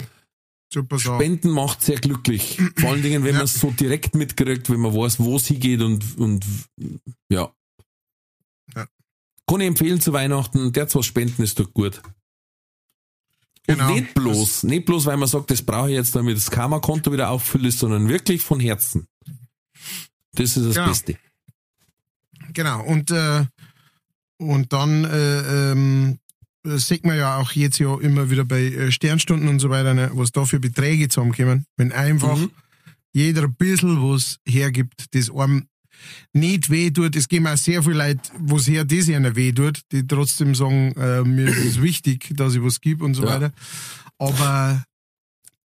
Super 0.73 0.99
Sache. 0.99 1.15
Spenden 1.16 1.51
macht 1.51 1.82
sehr 1.82 1.99
glücklich. 1.99 2.61
Vor 2.77 2.90
allen 2.90 3.03
Dingen, 3.03 3.23
wenn 3.24 3.32
Ja. 3.32 3.39
man 3.39 3.45
es 3.47 3.55
so 3.61 3.70
direkt 3.70 4.15
mitkriegt, 4.15 4.69
wenn 4.69 4.81
man 4.81 4.95
weiß, 4.95 5.20
wo 5.20 5.36
es 5.36 5.47
hingeht 5.47 5.81
und, 5.81 6.19
und 6.19 6.45
ja. 7.31 7.51
Ja. 8.74 8.86
Kann 9.47 9.61
ich 9.62 9.69
empfehlen 9.69 10.01
zu 10.03 10.12
Weihnachten, 10.12 10.73
der 10.73 10.95
was 10.95 11.07
spenden 11.07 11.43
ist 11.43 11.59
doch 11.59 11.73
gut. 11.73 12.03
Genau. 13.69 13.89
Und 13.89 13.95
nicht 14.01 14.15
bloß, 14.15 14.62
nicht 14.65 14.86
bloß, 14.86 15.05
weil 15.07 15.16
man 15.19 15.28
sagt, 15.28 15.51
das 15.51 15.62
brauche 15.62 15.90
ich 15.90 15.95
jetzt, 15.95 16.16
damit 16.16 16.36
das 16.36 16.51
Karma-Konto 16.51 17.12
wieder 17.12 17.28
auffüllt, 17.31 17.73
sondern 17.74 18.09
wirklich 18.09 18.43
von 18.43 18.59
Herzen. 18.61 19.07
Das 20.32 20.57
ist 20.57 20.66
das 20.66 20.74
Genau. 20.74 20.89
Beste. 20.89 21.19
Genau, 22.55 22.82
und, 22.85 23.11
äh, 23.11 23.45
und 24.39 24.73
dann 24.73 25.05
äh, 25.05 25.70
ähm, 25.73 26.19
äh, 26.66 26.78
sieht 26.78 27.05
man 27.05 27.19
ja 27.19 27.36
auch 27.36 27.53
jetzt 27.53 27.78
ja 27.78 27.99
immer 28.01 28.31
wieder 28.31 28.45
bei 28.45 28.62
äh, 28.62 28.90
Sternstunden 28.90 29.49
und 29.49 29.59
so 29.59 29.69
weiter, 29.69 29.93
ne, 29.95 30.11
was 30.15 30.32
da 30.32 30.45
für 30.47 30.59
Beträge 30.61 31.09
zusammenkommen. 31.09 31.66
Wenn 31.77 31.93
einfach 31.93 32.36
Mhm. 32.39 32.51
jeder 33.12 33.43
ein 33.45 33.55
bisschen 33.55 34.01
was 34.03 34.39
hergibt, 34.47 35.07
das 35.15 35.31
einem 35.31 35.66
nicht 36.32 36.70
weh 36.70 36.90
tut. 36.90 37.16
Es 37.16 37.28
geben 37.28 37.46
auch 37.46 37.56
sehr 37.56 37.82
viele 37.82 37.96
Leute, 37.96 38.20
wo 38.38 38.56
es 38.56 38.68
her 38.68 38.84
das 38.84 39.08
ihnen 39.08 39.34
weh 39.36 39.52
tut, 39.52 39.80
die 39.92 40.06
trotzdem 40.06 40.54
sagen, 40.54 40.92
äh, 40.96 41.22
mir 41.22 41.48
ist 41.48 41.64
es 41.64 41.82
wichtig, 41.82 42.30
dass 42.34 42.54
ich 42.54 42.62
was 42.62 42.80
gebe 42.80 43.04
und 43.04 43.14
so 43.14 43.24
Ja. 43.24 43.28
weiter. 43.34 43.52
Aber 44.18 44.84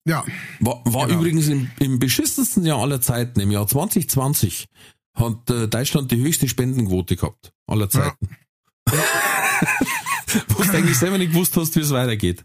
ja, 0.07 0.25
War, 0.61 0.83
war 0.85 1.07
Genau. 1.07 1.21
übrigens 1.21 1.49
im, 1.49 1.71
im 1.79 1.99
beschissensten 1.99 2.65
Jahr 2.65 2.79
aller 2.81 3.01
Zeiten, 3.01 3.39
im 3.41 3.51
Jahr 3.51 3.67
2020, 3.67 4.67
hat 5.15 5.49
äh, 5.51 5.69
Deutschland 5.69 6.11
die 6.11 6.17
höchste 6.21 6.49
Spendenquote 6.49 7.17
gehabt. 7.17 7.53
Aller 7.67 7.89
Zeiten. 7.89 8.29
Wo 10.49 10.63
du 10.63 10.71
eigentlich 10.73 10.97
selber 10.99 11.19
nicht 11.19 11.33
gewusst 11.33 11.57
hast, 11.57 11.77
wie 11.77 11.81
es 11.81 11.91
weitergeht. 11.91 12.43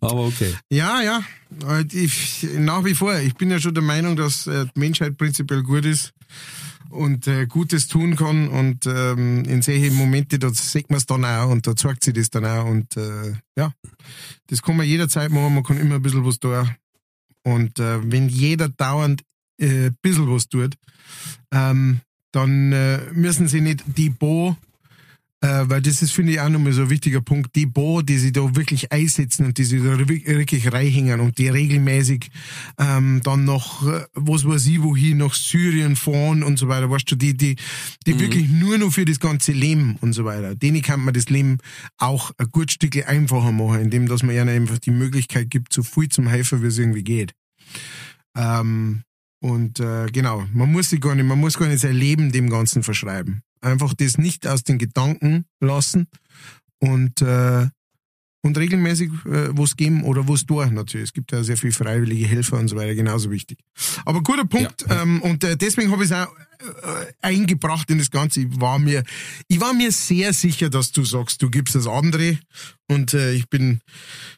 Aber 0.00 0.26
okay. 0.26 0.54
Ja, 0.70 1.02
ja. 1.02 1.22
Äh, 1.66 1.84
Ich, 1.92 2.46
nach 2.56 2.84
wie 2.84 2.94
vor. 2.94 3.14
Ich 3.18 3.34
bin 3.34 3.50
ja 3.50 3.58
schon 3.60 3.74
der 3.74 3.82
Meinung, 3.82 4.16
dass 4.16 4.46
äh, 4.46 4.64
die 4.74 4.78
Menschheit 4.80 5.16
prinzipiell 5.18 5.62
gut 5.62 5.84
ist 5.84 6.12
und 6.90 7.26
äh, 7.26 7.46
Gutes 7.46 7.88
tun 7.88 8.16
kann. 8.16 8.48
Und 8.48 8.86
ähm, 8.86 9.44
in 9.44 9.62
solchen 9.62 9.94
Momente, 9.94 10.38
da 10.38 10.50
sieht 10.50 10.90
man 10.90 10.98
es 10.98 11.06
dann 11.06 11.24
auch 11.24 11.50
und 11.50 11.66
da 11.66 11.76
zeigt 11.76 12.04
sich 12.04 12.14
das 12.14 12.30
dann 12.30 12.44
auch. 12.44 12.66
Und 12.66 12.96
äh, 12.96 13.34
ja, 13.56 13.72
das 14.46 14.62
kann 14.62 14.76
man 14.76 14.86
jederzeit 14.86 15.30
machen. 15.30 15.54
Man 15.54 15.64
kann 15.64 15.78
immer 15.78 15.96
ein 15.96 16.02
bisschen 16.02 16.24
was 16.24 16.38
tun. 16.38 16.68
Und 17.42 17.78
äh, 17.78 18.10
wenn 18.10 18.28
jeder 18.28 18.68
dauernd 18.68 19.22
äh, 19.58 19.86
ein 19.86 19.98
bisschen 20.02 20.30
was 20.30 20.48
tut, 20.48 20.74
ähm, 21.52 22.00
dann 22.32 22.72
äh, 22.72 23.00
müssen 23.12 23.48
sie 23.48 23.60
nicht 23.60 23.84
die 23.86 24.10
Bo 24.10 24.56
äh, 25.40 25.64
weil 25.66 25.80
das 25.82 26.02
ist, 26.02 26.12
finde 26.12 26.32
ich, 26.32 26.40
auch 26.40 26.48
nochmal 26.48 26.72
so 26.72 26.82
ein 26.82 26.90
wichtiger 26.90 27.20
Punkt. 27.20 27.54
Die 27.54 27.66
Bo, 27.66 28.02
die 28.02 28.18
sich 28.18 28.32
da 28.32 28.56
wirklich 28.56 28.90
einsetzen 28.90 29.46
und 29.46 29.56
die 29.58 29.64
sich 29.64 29.82
da 29.82 29.96
wi- 30.08 30.26
wirklich 30.26 30.72
reinhängen 30.72 31.20
und 31.20 31.38
die 31.38 31.48
regelmäßig 31.48 32.30
ähm, 32.78 33.20
dann 33.22 33.44
noch, 33.44 33.86
äh, 33.86 34.04
was 34.14 34.44
weiß 34.44 34.66
ich, 34.66 34.82
wohin, 34.82 35.18
nach 35.18 35.34
Syrien 35.34 35.94
fahren 35.94 36.42
und 36.42 36.58
so 36.58 36.66
weiter, 36.68 36.90
weißt 36.90 37.10
du, 37.10 37.14
die, 37.16 37.36
die, 37.36 37.56
die 38.06 38.18
wirklich 38.18 38.48
nur 38.48 38.78
noch 38.78 38.92
für 38.92 39.04
das 39.04 39.20
ganze 39.20 39.52
Leben 39.52 39.96
und 40.00 40.12
so 40.12 40.24
weiter. 40.24 40.56
Denen 40.56 40.82
kann 40.82 41.04
man 41.04 41.14
das 41.14 41.28
Leben 41.28 41.58
auch 41.98 42.32
ein 42.38 42.48
gut 42.50 42.72
Stück 42.72 43.08
einfacher 43.08 43.52
machen, 43.52 43.80
indem 43.82 44.08
dass 44.08 44.22
man 44.22 44.34
ihnen 44.34 44.48
einfach 44.48 44.78
die 44.78 44.90
Möglichkeit 44.90 45.50
gibt, 45.50 45.72
so 45.72 45.82
viel 45.82 46.08
zum 46.08 46.26
helfen, 46.26 46.62
wie 46.62 46.66
es 46.66 46.78
irgendwie 46.78 47.04
geht. 47.04 47.32
Ähm, 48.36 49.02
und 49.40 49.78
äh, 49.78 50.06
genau, 50.12 50.44
man 50.52 50.72
muss 50.72 50.90
sich 50.90 51.00
gar 51.00 51.14
nicht, 51.14 51.24
man 51.26 51.38
muss 51.38 51.56
gar 51.56 51.68
nicht 51.68 51.80
sein 51.80 51.94
Leben 51.94 52.32
dem 52.32 52.50
Ganzen 52.50 52.82
verschreiben. 52.82 53.42
Einfach 53.60 53.94
das 53.94 54.18
nicht 54.18 54.46
aus 54.46 54.64
den 54.64 54.78
Gedanken 54.78 55.46
lassen 55.60 56.08
und 56.78 57.22
äh, 57.22 57.68
und 58.42 58.56
regelmäßig 58.56 59.10
äh, 59.26 59.48
was 59.50 59.76
geben 59.76 60.04
oder 60.04 60.28
was 60.28 60.46
tun 60.46 60.74
natürlich. 60.74 61.08
Es 61.08 61.12
gibt 61.12 61.32
ja 61.32 61.42
sehr 61.42 61.56
viele 61.56 61.72
freiwillige 61.72 62.26
Helfer 62.26 62.58
und 62.58 62.68
so 62.68 62.76
weiter, 62.76 62.94
genauso 62.94 63.30
wichtig. 63.30 63.58
Aber 64.04 64.22
guter 64.22 64.44
Punkt 64.44 64.84
ähm, 64.88 65.20
und 65.22 65.44
äh, 65.44 65.56
deswegen 65.56 65.90
habe 65.90 66.04
ich 66.04 66.10
es 66.10 66.16
auch 66.16 66.32
äh, 66.60 67.12
eingebracht 67.20 67.90
in 67.90 67.98
das 67.98 68.10
Ganze. 68.10 68.40
Ich 68.40 68.60
war 68.60 68.78
mir, 68.78 69.02
ich 69.48 69.60
war 69.60 69.74
mir 69.74 69.92
sehr 69.92 70.32
sicher, 70.32 70.70
dass 70.70 70.92
du 70.92 71.04
sagst, 71.04 71.42
du 71.42 71.50
gibst 71.50 71.74
das 71.74 71.86
andere 71.86 72.38
und 72.88 73.12
äh, 73.14 73.32
ich 73.32 73.48
bin 73.48 73.80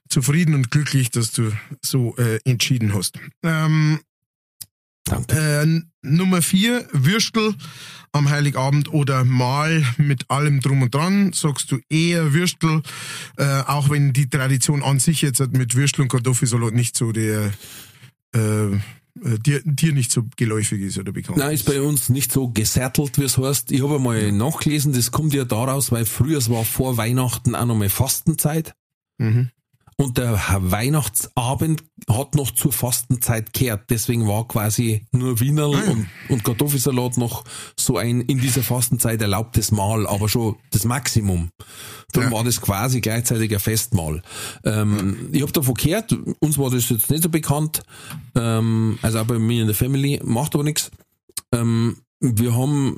zufrieden 0.08 0.54
und 0.54 0.70
glücklich, 0.70 1.10
dass 1.10 1.32
du 1.32 1.52
so 1.84 2.16
äh, 2.16 2.40
entschieden 2.44 2.94
hast. 2.94 3.18
Ähm, 3.42 4.00
Danke. 5.10 5.36
äh, 5.36 5.82
Nummer 6.02 6.40
vier, 6.40 6.88
Würstel 6.92 7.54
am 8.12 8.30
Heiligabend 8.30 8.92
oder 8.92 9.24
Mahl 9.24 9.84
mit 9.98 10.30
allem 10.30 10.60
drum 10.60 10.82
und 10.82 10.94
dran. 10.94 11.32
Sagst 11.32 11.70
du 11.72 11.78
eher 11.88 12.32
Würstel, 12.32 12.82
äh, 13.36 13.62
auch 13.66 13.90
wenn 13.90 14.12
die 14.12 14.28
Tradition 14.28 14.82
an 14.82 14.98
sich 14.98 15.22
jetzt 15.22 15.40
mit 15.52 15.74
Würstel 15.74 16.02
und 16.02 16.08
Kartoffelsalat 16.08 16.74
nicht 16.74 16.96
so 16.96 17.12
der 17.12 17.52
äh, 18.34 18.74
äh, 19.24 19.38
dir, 19.38 19.60
dir 19.64 19.92
nicht 19.92 20.12
so 20.12 20.24
geläufig 20.36 20.80
ist 20.80 20.98
oder 20.98 21.12
bekannt. 21.12 21.38
Nein, 21.38 21.54
ist 21.54 21.66
bei 21.66 21.80
uns 21.80 22.08
nicht 22.08 22.32
so 22.32 22.48
gesättelt, 22.48 23.18
wie 23.18 23.24
es 23.24 23.38
heißt. 23.38 23.72
Ich 23.72 23.82
habe 23.82 23.96
einmal 23.96 24.32
nachgelesen, 24.32 24.92
das 24.92 25.10
kommt 25.10 25.34
ja 25.34 25.44
daraus, 25.44 25.92
weil 25.92 26.04
früher 26.04 26.38
es 26.38 26.48
war 26.48 26.64
vor 26.64 26.96
Weihnachten 26.96 27.54
auch 27.54 27.66
nochmal 27.66 27.88
Fastenzeit. 27.90 28.74
Mhm. 29.18 29.50
Und 30.00 30.16
der 30.16 30.40
Weihnachtsabend 30.60 31.84
hat 32.08 32.34
noch 32.34 32.52
zur 32.52 32.72
Fastenzeit 32.72 33.52
gehört. 33.52 33.90
Deswegen 33.90 34.26
war 34.26 34.48
quasi 34.48 35.04
nur 35.12 35.40
Wienerl 35.40 35.74
und, 35.74 36.06
und 36.30 36.42
Kartoffelsalat 36.42 37.18
noch 37.18 37.44
so 37.78 37.98
ein 37.98 38.22
in 38.22 38.38
dieser 38.40 38.62
Fastenzeit 38.62 39.20
erlaubtes 39.20 39.72
Mahl, 39.72 40.06
aber 40.06 40.30
schon 40.30 40.56
das 40.70 40.84
Maximum. 40.86 41.50
Darum 42.12 42.30
Ja. 42.30 42.36
war 42.38 42.44
das 42.44 42.62
quasi 42.62 43.02
gleichzeitig 43.02 43.52
ein 43.52 43.60
Festmahl. 43.60 44.22
Ähm, 44.64 45.28
Ich 45.32 45.42
habe 45.42 45.52
davon 45.52 45.74
gehört, 45.74 46.16
uns 46.40 46.56
war 46.56 46.70
das 46.70 46.88
jetzt 46.88 47.10
nicht 47.10 47.22
so 47.22 47.28
bekannt, 47.28 47.82
ähm, 48.34 48.98
also 49.02 49.18
auch 49.18 49.26
bei 49.26 49.38
mir 49.38 49.60
in 49.60 49.66
der 49.66 49.76
Family, 49.76 50.18
macht 50.24 50.54
aber 50.54 50.64
nichts. 50.64 50.90
Ähm, 51.52 51.98
wir 52.20 52.54
haben, 52.54 52.96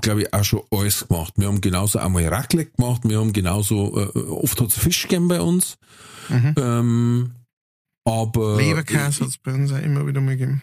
glaube 0.00 0.22
ich, 0.22 0.32
auch 0.34 0.44
schon 0.44 0.62
alles 0.70 1.06
gemacht. 1.06 1.34
Wir 1.36 1.48
haben 1.48 1.60
genauso 1.60 1.98
einmal 1.98 2.24
Raclette 2.26 2.70
gemacht, 2.76 3.02
wir 3.04 3.18
haben 3.20 3.32
genauso, 3.32 3.98
äh, 3.98 4.18
oft 4.18 4.60
hat's 4.60 4.78
Fisch 4.78 5.02
gegeben 5.02 5.28
bei 5.28 5.40
uns. 5.40 5.76
Ähm, 6.30 7.30
aber 8.04 8.56
Leberkäse 8.56 9.20
hat 9.22 9.28
es 9.28 9.38
bei 9.38 9.52
uns 9.52 9.72
auch 9.72 9.82
immer 9.82 10.06
wieder 10.06 10.20
mal 10.20 10.36
gegeben. 10.36 10.62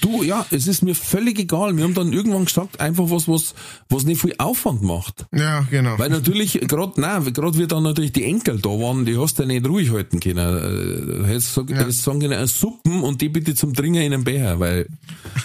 du, 0.00 0.22
ja, 0.22 0.44
es 0.50 0.66
ist 0.66 0.82
mir 0.82 0.94
völlig 0.94 1.38
egal. 1.38 1.76
Wir 1.76 1.84
haben 1.84 1.94
dann 1.94 2.12
irgendwann 2.12 2.46
gesagt, 2.46 2.80
einfach 2.80 3.08
was, 3.10 3.28
was, 3.28 3.54
was 3.88 4.04
nicht 4.04 4.20
viel 4.20 4.34
Aufwand 4.38 4.82
macht. 4.82 5.26
Ja, 5.34 5.60
genau. 5.70 5.98
Weil 5.98 6.08
natürlich, 6.10 6.54
gerade, 6.62 7.00
nein, 7.00 7.32
gerade 7.32 7.56
wie 7.58 7.66
dann 7.66 7.82
natürlich 7.82 8.12
die 8.12 8.24
Enkel 8.24 8.60
da 8.60 8.70
waren, 8.70 9.04
die 9.04 9.16
hast 9.18 9.38
du 9.38 9.42
ja 9.42 9.46
nicht 9.48 9.66
ruhig 9.68 9.90
halten 9.90 10.20
können. 10.20 10.38
Äh, 10.38 11.16
Du 11.18 11.26
hättest 11.26 11.54
sag, 11.54 11.70
Ja. 11.70 11.76
hättest 11.78 12.02
sagen 12.02 12.20
können, 12.20 12.32
äh, 12.32 12.46
Suppen 12.46 13.02
und 13.02 13.20
die 13.20 13.28
bitte 13.28 13.54
zum 13.54 13.74
Trinken 13.74 14.00
in 14.02 14.10
den 14.12 14.24
Becher, 14.24 14.58
weil 14.58 14.86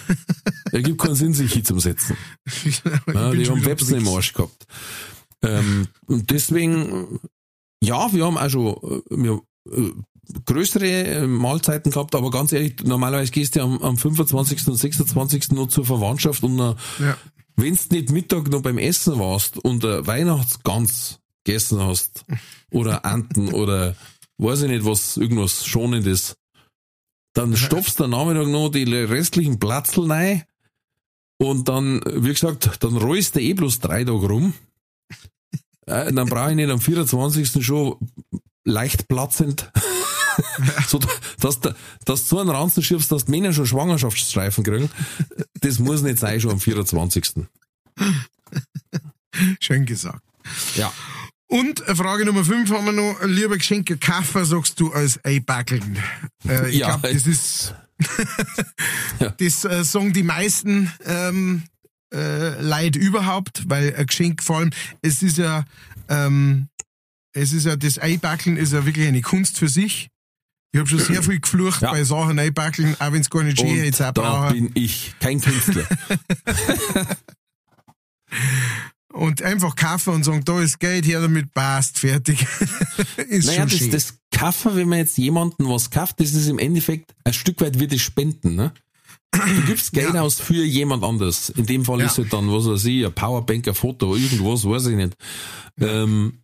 er 0.72 0.82
gibt 0.82 1.02
keinen 1.02 1.16
Sinn, 1.16 1.34
sich 1.34 1.54
hinzusetzen. 1.54 2.16
Ich 2.66 2.82
Ja, 3.14 3.30
bin 3.30 3.40
die 3.44 3.50
haben 3.50 3.66
Websen 3.66 3.98
im. 3.98 4.08
Arsch 4.08 4.34
gehabt. 4.34 4.66
Ähm, 5.44 5.88
und 6.06 6.30
deswegen, 6.30 7.20
ja, 7.84 8.12
wir 8.14 8.26
haben 8.26 8.38
auch 8.38 8.50
schon 8.50 8.68
äh, 8.76 9.02
wir, 9.24 9.42
äh, 9.68 9.92
größere 10.46 10.86
äh, 10.88 11.28
Mahlzeiten 11.28 11.92
gehabt, 11.92 12.14
aber 12.16 12.30
ganz 12.32 12.52
ehrlich, 12.54 12.76
normalerweise 12.84 13.32
gehst 13.32 13.56
du 13.56 13.62
am, 13.62 13.82
am 13.82 13.98
25. 13.98 14.68
und 14.68 14.76
26. 14.76 15.52
noch 15.52 15.68
zur 15.68 15.86
Verwandtschaft 15.86 16.44
und 16.44 16.60
äh, 16.60 16.76
Ja. 17.04 17.18
wenn 17.56 17.76
du 17.76 17.96
nicht 17.96 18.12
Mittag 18.12 18.50
noch 18.50 18.62
beim 18.62 18.78
Essen 18.78 19.18
warst 19.20 19.58
und 19.58 19.84
äh, 19.84 20.06
Weihnachtsgans 20.06 21.20
gegessen 21.44 21.82
hast 21.82 22.24
oder 22.70 23.04
Anten 23.04 23.50
oder 23.54 23.96
weiß 24.38 24.62
ich 24.64 24.70
nicht 24.70 24.86
was, 24.86 25.18
irgendwas 25.18 25.66
Schonendes, 25.66 26.36
dann 27.34 27.56
stopfst 27.58 27.96
du 28.00 28.04
am 28.04 28.12
Nachmittag 28.12 28.48
noch 28.48 28.70
die 28.70 28.84
restlichen 28.84 29.58
Platzl 29.60 30.02
rein 30.12 30.44
und 31.42 31.68
dann, 31.68 32.02
wie 32.06 32.30
gesagt, 32.30 32.84
dann 32.84 32.98
rollst 32.98 33.36
du 33.36 33.40
eh 33.42 33.54
bloß 33.54 33.80
drei 33.80 34.04
Tage 34.04 34.28
rum 34.28 34.54
Äh, 35.88 36.14
dann 36.14 36.28
brauche 36.30 36.52
ich 36.52 36.56
nicht 36.56 36.70
am 36.70 36.80
24. 36.80 37.66
schon 37.66 37.96
leicht 38.64 39.08
platzend. 39.08 39.72
so, 40.88 41.00
dass, 41.40 41.60
du- 41.60 41.74
dass 42.06 42.22
du 42.24 42.28
so 42.28 42.40
einen 42.40 42.50
Ranzen 42.52 42.84
schiebst, 42.84 43.12
dass 43.12 43.26
die 43.26 43.32
Männer 43.32 43.52
schon 43.54 43.66
Schwangerschaftsstreifen 43.66 44.64
kriegen. 44.64 44.90
Das 45.62 45.80
muss 45.80 46.02
nicht 46.04 46.20
sein, 46.20 46.40
schon 46.40 46.52
am 46.52 46.60
24. 46.60 47.34
Schön 49.60 49.86
gesagt. 49.86 50.22
Ja. 50.76 50.92
Und 51.48 51.80
Frage 51.82 52.26
Nummer 52.26 52.46
5 52.46 52.72
haben 52.72 52.86
wir 52.86 52.92
noch. 52.94 53.18
Lieber 53.26 53.58
Geschenke 53.58 53.98
Kaffer, 53.98 54.46
sagst 54.46 54.80
du 54.80 54.92
als 54.94 55.20
Eibackeln. 55.26 55.98
Äh, 56.48 56.70
ich 56.70 56.78
Ja. 56.78 56.96
glaube, 56.98 57.14
das 57.14 57.28
ist, 57.28 57.74
Ja. 59.20 59.30
das 59.38 59.66
äh, 59.66 59.84
sagen 59.84 60.14
die 60.14 60.24
meisten 60.24 60.92
ähm, 61.06 61.64
äh, 62.14 62.62
Leute 62.62 62.98
überhaupt, 63.00 63.70
weil 63.70 63.96
ein 63.96 64.06
Geschenk 64.08 64.42
vor 64.44 64.58
allem, 64.60 64.72
es 65.02 65.22
ist 65.22 65.38
ja, 65.38 65.64
ähm, 66.10 66.68
es 67.34 67.54
ist 67.54 67.66
ja, 67.66 67.76
das 67.76 68.00
Eibackeln 68.00 68.58
ist 68.58 68.74
ja 68.74 68.86
wirklich 68.86 69.08
eine 69.08 69.22
Kunst 69.22 69.58
für 69.58 69.70
sich. 69.70 70.10
Ich 70.74 70.80
habe 70.80 70.90
schon 70.90 71.00
sehr 71.00 71.22
viel 71.22 71.40
geflucht 71.40 71.82
Ja. 71.82 71.92
bei 71.92 72.04
Sachen 72.04 72.40
Eibackeln, 72.40 72.96
auch 73.00 73.12
wenn 73.12 73.22
es 73.22 73.30
gar 73.30 73.44
nicht 73.44 73.60
schön 73.60 73.94
auch 73.94 74.12
da 74.14 74.50
bin 74.52 74.72
ich 74.74 75.14
kein 75.20 75.40
Künstler. 75.42 75.86
Und 79.14 79.42
einfach 79.42 79.76
kaufen 79.76 80.14
und 80.14 80.24
sagen, 80.24 80.46
da 80.46 80.62
ist 80.62 80.80
Geld, 80.80 81.06
her 81.06 81.20
damit, 81.20 81.54
passt, 81.54 82.00
fertig. 82.00 82.48
ist 83.28 83.48
Naja, 83.48 83.68
schon 83.68 83.90
das, 83.92 84.12
das 84.12 84.18
Kaufen, 84.42 84.76
wenn 84.76 84.90
man 84.90 85.00
jetzt 85.00 85.18
jemanden 85.18 85.70
was 85.70 85.90
kauft, 85.92 86.20
das 86.20 86.34
ist 86.34 86.48
im 86.48 86.60
Endeffekt 86.60 87.14
ein 87.24 87.34
Stück 87.34 87.62
weit 87.62 87.80
wie 87.80 87.88
das 87.88 88.02
Spenden. 88.02 88.56
Ne? 88.56 88.74
Du 89.34 89.62
gibst 89.68 89.94
Geld 89.94 90.14
Ja. 90.14 90.22
aus 90.22 90.40
für 90.40 90.64
jemand 90.64 91.04
anderes. 91.04 91.50
In 91.50 91.66
dem 91.66 91.86
Fall 91.86 92.00
Ja. 92.00 92.08
ist 92.08 92.18
halt 92.18 92.34
dann, 92.34 92.52
was 92.52 92.66
weiß 92.66 92.86
ich, 92.86 93.06
ein 93.06 93.14
Powerbank, 93.14 93.68
ein 93.68 93.76
Foto, 93.76 94.16
irgendwas, 94.16 94.66
weiß 94.66 94.88
ich 94.88 94.96
nicht. 94.96 95.14
Ähm, 95.80 96.40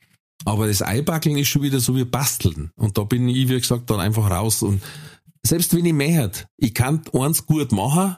aber 0.45 0.67
das 0.67 0.81
Eibackeln 0.81 1.37
ist 1.37 1.47
schon 1.49 1.63
wieder 1.63 1.79
so 1.79 1.95
wie 1.95 2.05
Basteln. 2.05 2.71
Und 2.75 2.97
da 2.97 3.03
bin 3.03 3.27
ich, 3.27 3.49
wie 3.49 3.59
gesagt, 3.59 3.89
dann 3.89 3.99
einfach 3.99 4.29
raus. 4.29 4.61
Und 4.63 4.81
selbst 5.45 5.75
wenn 5.75 5.85
ich 5.85 5.93
mehr 5.93 6.23
hätte, 6.23 6.45
ich 6.57 6.73
kann 6.73 7.01
eins 7.13 7.45
gut 7.45 7.71
machen, 7.71 8.15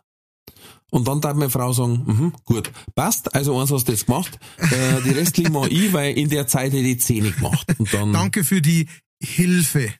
und 0.91 1.07
dann 1.07 1.21
darf 1.21 1.35
meine 1.35 1.51
Frau 1.51 1.71
sagen, 1.71 2.03
mhm, 2.05 2.33
gut, 2.45 2.71
passt, 2.95 3.33
also 3.35 3.59
eins 3.59 3.71
hast 3.71 3.87
du 3.87 3.91
jetzt 3.91 4.07
gemacht, 4.07 4.39
äh, 4.57 5.01
die 5.05 5.11
restlichen 5.11 5.53
mal 5.53 5.71
ich, 5.71 5.93
weil 5.93 6.17
in 6.17 6.29
der 6.29 6.47
Zeit 6.47 6.73
hätte 6.73 6.79
ich 6.87 6.99
zehn 7.01 7.31
gemacht. 7.31 7.67
Und 7.77 7.93
dann, 7.93 8.11
Danke 8.11 8.43
für 8.43 8.59
die 8.61 8.87
Hilfe. 9.21 9.93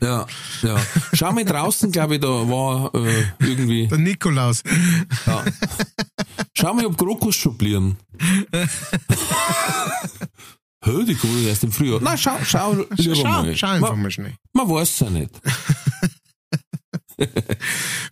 ja, 0.00 0.26
ja. 0.62 0.80
Schau 1.12 1.32
mal 1.32 1.44
draußen, 1.44 1.90
glaube 1.92 2.14
ich, 2.14 2.20
da 2.20 2.28
war 2.28 2.94
äh, 2.94 3.24
irgendwie. 3.40 3.86
Der 3.88 3.98
Nikolaus. 3.98 4.62
Ja. 5.26 5.44
Schau 6.56 6.74
mal, 6.74 6.86
ob 6.86 6.96
Krokus 6.96 7.36
schon 7.36 7.56
blieren. 7.58 7.96
Hö, 10.84 11.04
die 11.04 11.14
kommen 11.14 11.46
erst 11.46 11.64
im 11.64 11.72
Frühjahr. 11.72 12.00
Na, 12.02 12.16
schau, 12.16 12.38
schau 12.44 12.72
lieber 12.96 13.14
Schau, 13.14 13.22
mal. 13.42 13.56
schau 13.56 13.66
einfach 13.68 13.90
man, 13.90 14.02
mal 14.02 14.10
schnell. 14.10 14.34
man 14.54 14.68
weiß 14.68 15.00
ja 15.00 15.10
nicht. 15.10 15.30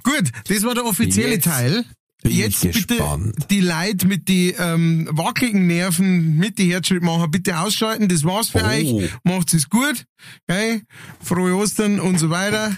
Gut, 0.02 0.30
das 0.48 0.62
war 0.64 0.74
der 0.74 0.84
offizielle 0.84 1.34
Jetzt 1.34 1.44
Teil. 1.44 1.84
Jetzt 2.24 2.62
bitte 2.62 3.32
die 3.48 3.60
Leute 3.60 4.06
mit 4.06 4.28
die 4.28 4.50
ähm, 4.58 5.08
wackeligen 5.12 5.66
Nerven, 5.66 6.36
mit 6.36 6.58
die 6.58 6.72
Herzschrittmacher, 6.72 7.28
bitte 7.28 7.58
ausschalten. 7.60 8.08
Das 8.08 8.24
war's 8.24 8.48
für 8.50 8.62
Oh. 8.64 8.66
euch. 8.68 9.10
Macht's 9.22 9.54
es 9.54 9.68
gut. 9.70 10.04
Okay? 10.48 10.82
Frohe 11.22 11.54
Ostern 11.54 12.00
und 12.00 12.18
so 12.18 12.28
weiter. 12.30 12.76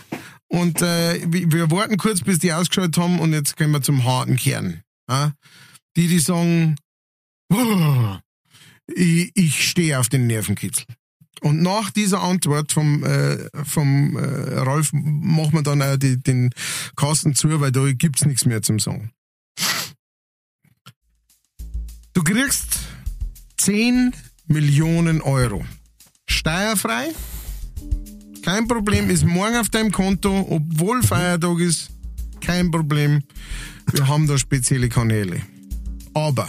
Und 0.49 0.83
äh, 0.83 1.21
wir 1.27 1.71
warten 1.71 1.97
kurz, 1.97 2.21
bis 2.21 2.39
die 2.39 2.53
ausgeschaltet 2.53 2.99
haben 2.99 3.19
und 3.19 3.33
jetzt 3.33 3.57
gehen 3.57 3.71
wir 3.71 3.83
zum 3.83 4.05
harten 4.05 4.37
Kern. 4.37 4.83
Ja? 5.09 5.33
Die, 5.97 6.09
die 6.09 6.19
sagen, 6.19 6.77
"Oh, 7.53 8.17
ich, 8.95 9.31
ich 9.35 9.69
stehe 9.69 9.99
auf 9.99 10.09
den 10.09 10.27
Nervenkitzel. 10.27 10.85
Und 11.43 11.63
nach 11.63 11.91
dieser 11.91 12.21
Antwort 12.21 12.73
vom, 12.73 13.03
äh, 13.05 13.39
vom 13.65 14.17
äh, 14.17 14.21
Ralf 14.59 14.91
machen 14.93 15.53
wir 15.55 15.63
dann 15.63 15.81
auch 15.81 15.97
die, 15.97 16.23
den 16.23 16.51
Kasten 16.97 17.35
zu, 17.35 17.61
weil 17.61 17.73
da 17.73 17.91
gibt's 17.93 18.27
nichts 18.27 18.45
mehr 18.45 18.61
zum 18.61 18.79
Sagen. 18.79 19.13
Du 22.21 22.35
kriegst 22.35 22.81
10 23.57 24.13
Millionen 24.47 25.23
Euro. 25.23 25.65
Steuerfrei. 26.29 27.15
Kein 28.43 28.69
Problem, 28.69 29.09
ist 29.09 29.25
morgen 29.25 29.57
auf 29.57 29.71
deinem 29.71 29.91
Konto, 29.91 30.47
obwohl 30.51 31.03
Feiertag 31.03 31.61
ist. 31.61 31.89
Kein 32.43 32.71
Problem. 32.71 33.23
Wir 33.91 34.07
haben 34.07 34.27
da 34.27 34.37
spezielle 34.37 34.91
Kanäle. 34.91 35.41
Aber 36.13 36.47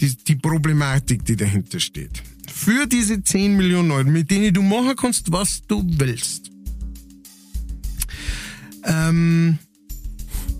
die, 0.00 0.14
die 0.18 0.36
Problematik, 0.36 1.24
die 1.24 1.34
dahinter 1.34 1.80
steht. 1.80 2.22
Für 2.48 2.86
diese 2.86 3.24
10 3.24 3.56
Millionen 3.56 3.90
Euro, 3.90 4.08
mit 4.08 4.30
denen 4.30 4.54
du 4.54 4.62
machen 4.62 4.94
kannst, 4.94 5.32
was 5.32 5.62
du 5.66 5.84
willst, 5.84 6.48
ähm, 8.84 9.58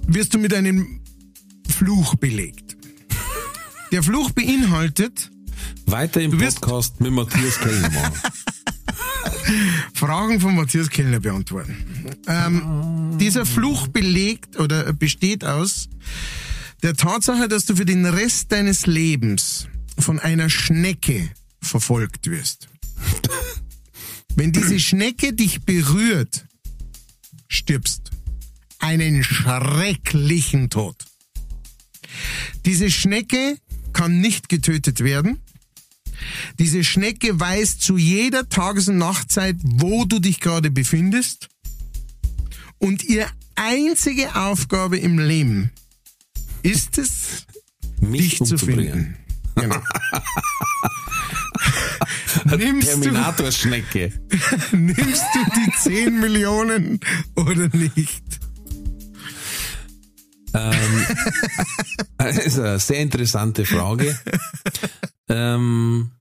wirst 0.09 0.35
du 0.35 0.39
mit 0.39 0.53
einem 0.53 1.01
Fluch 1.69 2.17
belegt. 2.17 2.64
Der 3.95 4.03
Fluch 4.03 4.33
beinhaltet, 4.33 5.31
Weiter 5.87 6.21
im 6.21 6.37
Podcast 6.37 7.01
mit 7.01 7.13
Matthias 7.13 7.61
Kellner. 7.61 8.13
Fragen 9.95 10.41
von 10.41 10.57
Matthias 10.57 10.91
Kellner 10.91 11.21
beantworten. 11.21 11.77
Ähm, 12.27 13.17
dieser 13.21 13.47
Fluch 13.47 13.87
belegt 13.87 14.59
oder 14.59 14.93
besteht 14.93 15.45
aus 15.45 15.89
der 16.83 16.95
Tatsache, 16.95 17.47
dass 17.47 17.67
du 17.67 17.77
für 17.77 17.85
den 17.85 18.05
Rest 18.05 18.51
deines 18.51 18.87
Lebens 18.87 19.69
von 19.97 20.19
einer 20.19 20.51
Schnecke 20.51 21.31
verfolgt 21.63 22.29
wirst. 22.29 22.69
Wenn 24.35 24.51
diese 24.51 24.81
Schnecke 24.81 25.35
dich 25.35 25.63
berührt, 25.63 26.47
stirbst. 27.47 28.11
Einen 28.81 29.23
schrecklichen 29.23 30.69
Tod. 30.69 30.97
Diese 32.65 32.91
Schnecke 32.91 33.57
kann 33.95 34.21
nicht 34.21 34.51
getötet 34.51 35.01
werden. 35.01 35.39
Diese 36.59 36.85
Schnecke 36.85 37.41
weiß 37.41 37.79
zu 37.79 37.97
jeder 37.97 38.49
Tages- 38.49 38.89
und 38.89 38.99
Nachtzeit, 38.99 39.57
wo 39.63 40.05
du 40.05 40.19
dich 40.19 40.41
gerade 40.41 40.71
befindest. 40.71 41.49
Und 42.79 43.05
ihre 43.05 43.29
einzige 43.55 44.35
Aufgabe 44.35 44.99
im 44.99 45.19
Leben 45.19 45.71
ist 46.63 46.99
es, 46.99 47.47
Mich 48.01 48.39
dich 48.39 48.49
zu 48.49 48.59
finden. 48.59 49.17
Genau. 49.55 49.81
nimmst, 52.57 52.89
du, 52.89 53.01
Terminator-Schnecke. 53.01 54.13
nimmst 54.73 55.25
du 55.35 55.39
die 55.57 55.73
10 55.83 56.21
Millionen 56.21 57.01
oder 57.37 57.69
nicht? 57.69 58.23
Ähm, 60.55 61.07
das 62.19 62.39
ist 62.47 62.59
eine 62.59 62.79
sehr 62.79 63.01
interessante 63.01 63.67
Frage. 63.67 64.19
ähm, 65.29 66.13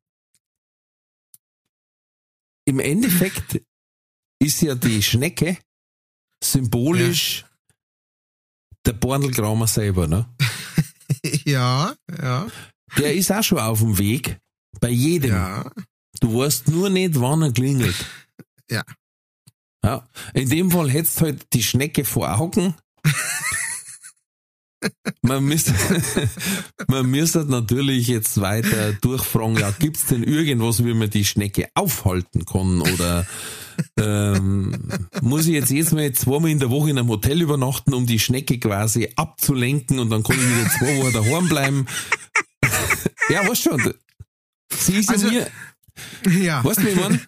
Im 2.65 2.80
Endeffekt 2.80 3.61
ist 4.39 4.61
ja 4.61 4.76
die 4.76 5.03
Schnecke 5.03 5.57
symbolisch 6.43 7.45
der 8.85 8.93
Borndelgramer 8.93 9.68
selber. 9.68 10.07
Ne? 10.07 10.27
Ja, 11.45 11.93
ja, 12.22 12.47
Der 12.97 13.14
ist 13.14 13.31
auch 13.31 13.43
schon 13.43 13.60
auf 13.60 13.80
dem 13.80 13.97
Weg. 13.97 14.39
Bei 14.81 14.89
jedem. 14.89 15.31
ja. 15.31 15.69
Du 16.19 16.38
weißt 16.39 16.68
nur 16.69 16.89
nicht, 16.89 17.19
wann 17.19 17.41
er 17.43 17.51
klingelt. 17.53 17.95
Ja. 18.69 18.84
Ja. 19.84 20.07
In 20.34 20.49
dem 20.49 20.69
Fall 20.72 20.89
hättest 20.89 21.22
halt 21.22 21.53
die 21.53 21.64
Schnecke 21.64 22.03
vor 22.03 22.38
Augen. 22.38 22.76
Man 25.22 25.43
müsste, 25.45 25.73
man 26.88 27.05
müsste 27.05 27.45
natürlich 27.45 28.07
jetzt 28.07 28.39
weiter 28.41 28.93
durchfragen, 28.93 29.57
ja, 29.57 29.72
gibt's 29.72 30.05
denn 30.07 30.23
irgendwas, 30.23 30.84
wie 30.84 30.93
man 30.93 31.10
die 31.10 31.26
Schnecke 31.26 31.69
aufhalten 31.76 32.45
kann? 32.45 32.81
Oder 32.81 33.26
ähm, 33.99 34.89
muss 35.22 35.47
ich 35.47 35.53
jetzt 35.53 35.72
jedes 35.72 35.91
Mal 35.93 36.11
zweimal 36.14 36.51
in 36.51 36.60
der 36.60 36.69
Woche 36.69 36.89
in 36.89 36.97
einem 36.97 37.07
Hotel 37.10 37.41
übernachten, 37.41 37.93
um 37.93 38.05
die 38.05 38.19
Schnecke 38.19 38.60
quasi 38.60 39.10
abzulenken 39.15 39.99
und 39.99 40.10
dann 40.10 40.23
kann 40.23 40.35
ich 40.35 40.41
wieder 40.47 40.69
zwei 40.69 40.97
Wochen 41.01 41.14
daheim 41.14 41.49
bleiben? 41.49 41.85
ja, 43.30 43.47
weißt 43.47 43.64
schon. 43.64 43.93
Sie 44.72 44.97
ist 44.97 45.10
Also, 45.10 45.27
ja 45.27 45.45
mir, 46.26 46.43
Ja, 46.43 46.64
weißt 46.64 46.80
du, 46.80 46.84
wie 46.85 46.89
ich 46.89 46.95
mein? 46.95 47.22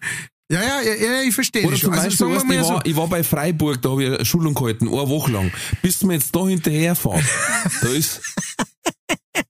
Ja, 0.48 0.62
ja, 0.62 0.80
ja, 0.80 1.22
ich 1.22 1.34
verstehe 1.34 1.66
Oder 1.66 1.76
zum. 1.76 1.92
Also 1.92 2.28
Beispiel, 2.28 2.58
weißt, 2.58 2.66
ich, 2.66 2.68
war, 2.68 2.86
ich 2.86 2.96
war 2.96 3.08
bei 3.08 3.24
Freiburg, 3.24 3.82
da 3.82 3.90
habe 3.90 4.04
ich 4.04 4.14
eine 4.14 4.24
Schulung 4.24 4.54
gehalten, 4.54 4.86
eine 4.88 5.08
Woche 5.08 5.32
lang. 5.32 5.52
Bis 5.82 6.04
wir 6.04 6.14
jetzt 6.14 6.34
da 6.36 6.46
hinterherfahren, 6.46 7.24
da 7.82 7.88
ist, 7.88 8.20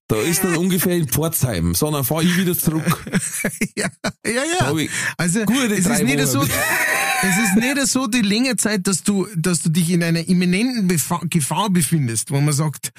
da 0.09 0.17
ist 0.17 0.43
dann 0.43 0.57
ungefähr 0.57 0.97
in 0.97 1.07
Pforzheim, 1.07 1.75
sondern 1.75 2.05
fahre 2.05 2.25
ich 2.25 2.37
wieder 2.39 2.57
zurück. 2.57 3.05
ja, 3.77 3.89
ja, 4.25 4.33
ja. 4.33 4.87
Also 5.19 5.45
gute 5.45 5.75
es 5.75 5.87
ist 5.87 6.03
nicht 6.03 6.19
Wochen. 6.19 6.27
so, 6.27 6.43
es 6.43 7.39
ist 7.45 7.57
nicht 7.57 7.87
so 7.89 8.07
die 8.07 8.23
längere 8.23 8.57
Zeit, 8.57 8.87
dass 8.87 9.03
du, 9.03 9.27
dass 9.37 9.63
du 9.63 9.69
dich 9.69 9.91
in 9.91 10.03
einer 10.03 10.27
imminenten 10.27 10.89
Befa 10.89 11.21
Gefahr 11.29 11.69
befindest, 11.69 12.31
wo 12.31 12.41
man 12.41 12.55
sagt, 12.55 12.91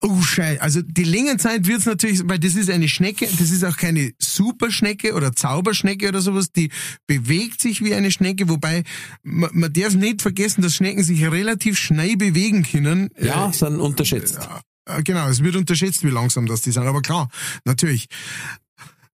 Oh 0.00 0.22
Scheiße, 0.22 0.62
also 0.62 0.80
die 0.80 1.04
Längenzeit 1.04 1.66
wird's 1.66 1.84
natürlich, 1.84 2.20
weil 2.24 2.38
das 2.38 2.54
ist 2.54 2.70
eine 2.70 2.88
Schnecke, 2.88 3.26
das 3.26 3.50
ist 3.50 3.64
auch 3.64 3.76
keine 3.76 4.12
Superschnecke 4.18 5.14
oder 5.14 5.32
Zauberschnecke 5.32 6.08
oder 6.08 6.20
sowas, 6.20 6.52
die 6.52 6.70
bewegt 7.08 7.60
sich 7.60 7.82
wie 7.82 7.94
eine 7.94 8.12
Schnecke, 8.12 8.48
wobei 8.48 8.84
man, 9.24 9.50
man 9.52 9.72
darf 9.72 9.94
nicht 9.94 10.22
vergessen, 10.22 10.62
dass 10.62 10.76
Schnecken 10.76 11.02
sich 11.02 11.24
relativ 11.28 11.78
schnell 11.78 12.16
bewegen 12.16 12.62
können. 12.62 13.10
Ja, 13.20 13.52
sind 13.52 13.80
unterschätzt. 13.80 14.36
Äh, 14.36 15.02
Genau, 15.04 15.28
es 15.28 15.42
wird 15.42 15.54
unterschätzt, 15.54 16.02
wie 16.02 16.08
langsam 16.08 16.46
das 16.46 16.62
die 16.62 16.72
sind. 16.72 16.84
Aber 16.84 17.02
klar, 17.02 17.28
natürlich. 17.66 18.06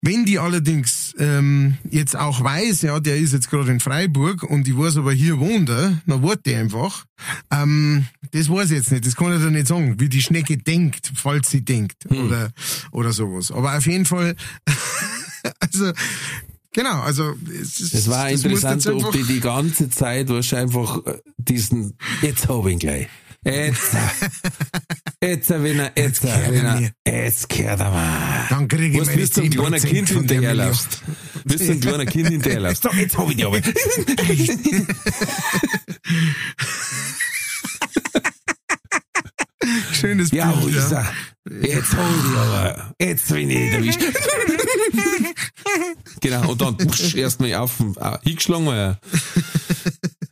Wenn 0.03 0.25
die 0.25 0.39
allerdings 0.39 1.13
ähm, 1.19 1.77
jetzt 1.91 2.15
auch 2.17 2.43
weiß, 2.43 2.81
ja, 2.81 2.99
der 2.99 3.17
ist 3.17 3.33
jetzt 3.33 3.51
gerade 3.51 3.71
in 3.71 3.79
Freiburg 3.79 4.41
und 4.41 4.67
ich 4.67 4.75
weiß 4.75 4.97
aber 4.97 5.13
hier 5.13 5.39
wohnt 5.39 5.69
er, 5.69 6.01
dann 6.07 6.23
warte 6.23 6.49
ich 6.49 6.55
einfach. 6.57 7.05
Ähm, 7.51 8.05
das 8.31 8.49
weiß 8.49 8.71
ich 8.71 8.77
jetzt 8.77 8.91
nicht, 8.91 9.05
das 9.05 9.15
kann 9.15 9.31
ich 9.35 9.39
dir 9.43 9.51
nicht 9.51 9.67
sagen, 9.67 9.99
wie 9.99 10.09
die 10.09 10.21
Schnecke 10.23 10.57
denkt, 10.57 11.11
falls 11.15 11.51
sie 11.51 11.61
denkt 11.63 11.97
oder 12.09 12.51
oder 12.91 13.11
sowas. 13.13 13.51
Aber 13.51 13.77
auf 13.77 13.85
jeden 13.85 14.05
Fall, 14.05 14.35
also 15.59 15.91
genau, 16.73 17.01
also 17.01 17.35
es, 17.61 17.79
ist- 17.79 17.93
Es 17.93 18.07
war 18.09 18.29
das 18.31 18.43
interessant, 18.43 18.87
ob 18.87 19.11
die 19.13 19.23
die 19.33 19.39
ganze 19.39 19.89
Zeit 19.91 20.29
wahrscheinlich 20.29 20.75
einfach 20.75 21.05
äh, 21.05 21.19
diesen, 21.37 21.93
jetzt 22.23 22.47
hab 22.47 22.65
ich 22.65 22.73
ihn 22.73 22.79
gleich. 22.79 23.07
Jetzt, 23.45 23.95
jetzt, 25.19 25.49
wenn 25.49 25.79
er, 25.79 25.91
jetzt, 25.95 26.23
er 26.23 26.53
er, 26.53 26.79
mir. 26.79 26.91
jetzt 27.07 27.49
gehört 27.49 27.79
er 27.79 27.89
mal. 27.89 28.45
Dann 28.49 28.67
kriege 28.67 28.99
ich 28.99 29.05
meine 29.05 29.17
bist 29.17 29.35
du 29.35 29.41
ein 29.41 29.49
kleiner 29.49 29.77
10% 29.77 29.87
Kind 29.87 30.09
hinterherlaufst? 30.09 31.01
Bist 31.45 31.67
du 31.67 31.71
ein 31.71 31.79
kleiner 31.79 32.05
Kind 32.05 32.29
hinterherlaufst? 32.29 32.83
So, 32.91 32.91
jetzt 32.91 33.17
hab 33.17 33.27
ich 33.31 33.37
die 33.37 33.45
aber. 33.45 33.59
Schönes 39.91 40.29
Ja, 40.31 40.53
wo 40.55 40.65
Bild, 40.65 40.77
ist 40.77 40.91
er? 40.91 41.11
Jetzt 41.61 41.93
hab 41.95 42.09
ich 42.11 42.21
die 42.21 42.37
aber. 42.37 42.93
Jetzt 42.99 43.27
bin 43.29 43.49
ich 43.49 43.71
erwischt. 43.73 44.01
genau, 46.19 46.51
und 46.51 46.61
dann 46.61 46.77
erstmal 47.15 47.55
auf 47.55 47.79
äh, 47.79 48.17
hingeschlagen, 48.23 48.97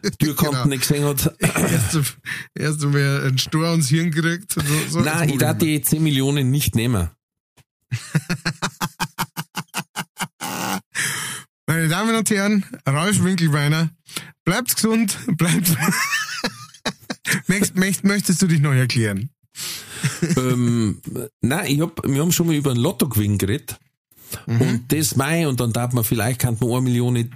weil 0.02 0.12
er 0.12 0.18
Türkanten 0.18 0.54
Genau. 0.56 0.68
nicht 0.68 0.82
gesehen 0.88 1.06
hat. 1.06 1.36
Erst, 1.40 2.00
erst 2.56 2.84
einmal 2.84 3.28
einen 3.28 3.38
Stor 3.38 3.68
ans 3.68 3.90
Hirn 3.90 4.12
gekriegt. 4.12 4.54
So, 4.54 4.62
so 4.90 5.02
Nein, 5.02 5.30
ich 5.30 5.38
darf 5.38 5.58
die 5.58 5.82
10 5.82 6.02
Millionen 6.02 6.50
nicht 6.52 6.76
nehmen. 6.76 7.10
Meine 11.68 11.88
Damen 11.88 12.16
und 12.16 12.30
Herren, 12.30 12.66
Ralf 12.86 13.24
Winkelbeiner, 13.24 13.90
bleibt 14.44 14.76
gesund, 14.76 15.18
bleibt. 15.38 15.76
möchtest, 18.04 18.42
du 18.42 18.48
dich 18.48 18.60
noch 18.60 18.74
erklären? 18.74 19.30
ähm, 20.36 21.00
nein, 21.42 21.66
ich 21.68 21.82
hab, 21.82 22.02
wir 22.08 22.22
haben 22.22 22.32
schon 22.32 22.48
mal 22.48 22.56
über 22.56 22.72
ein 22.72 22.78
Lottogewinn 22.78 23.38
geredet. 23.38 23.78
Und 24.48 24.86
das 24.90 25.16
mei, 25.16 25.48
und 25.48 25.60
dann 25.60 25.74
darf 25.74 25.94
man 25.94 26.04
vielleicht, 26.04 26.40
kann 26.40 26.58
man 26.60 26.72
eine 26.72 26.82
Million 26.82 27.32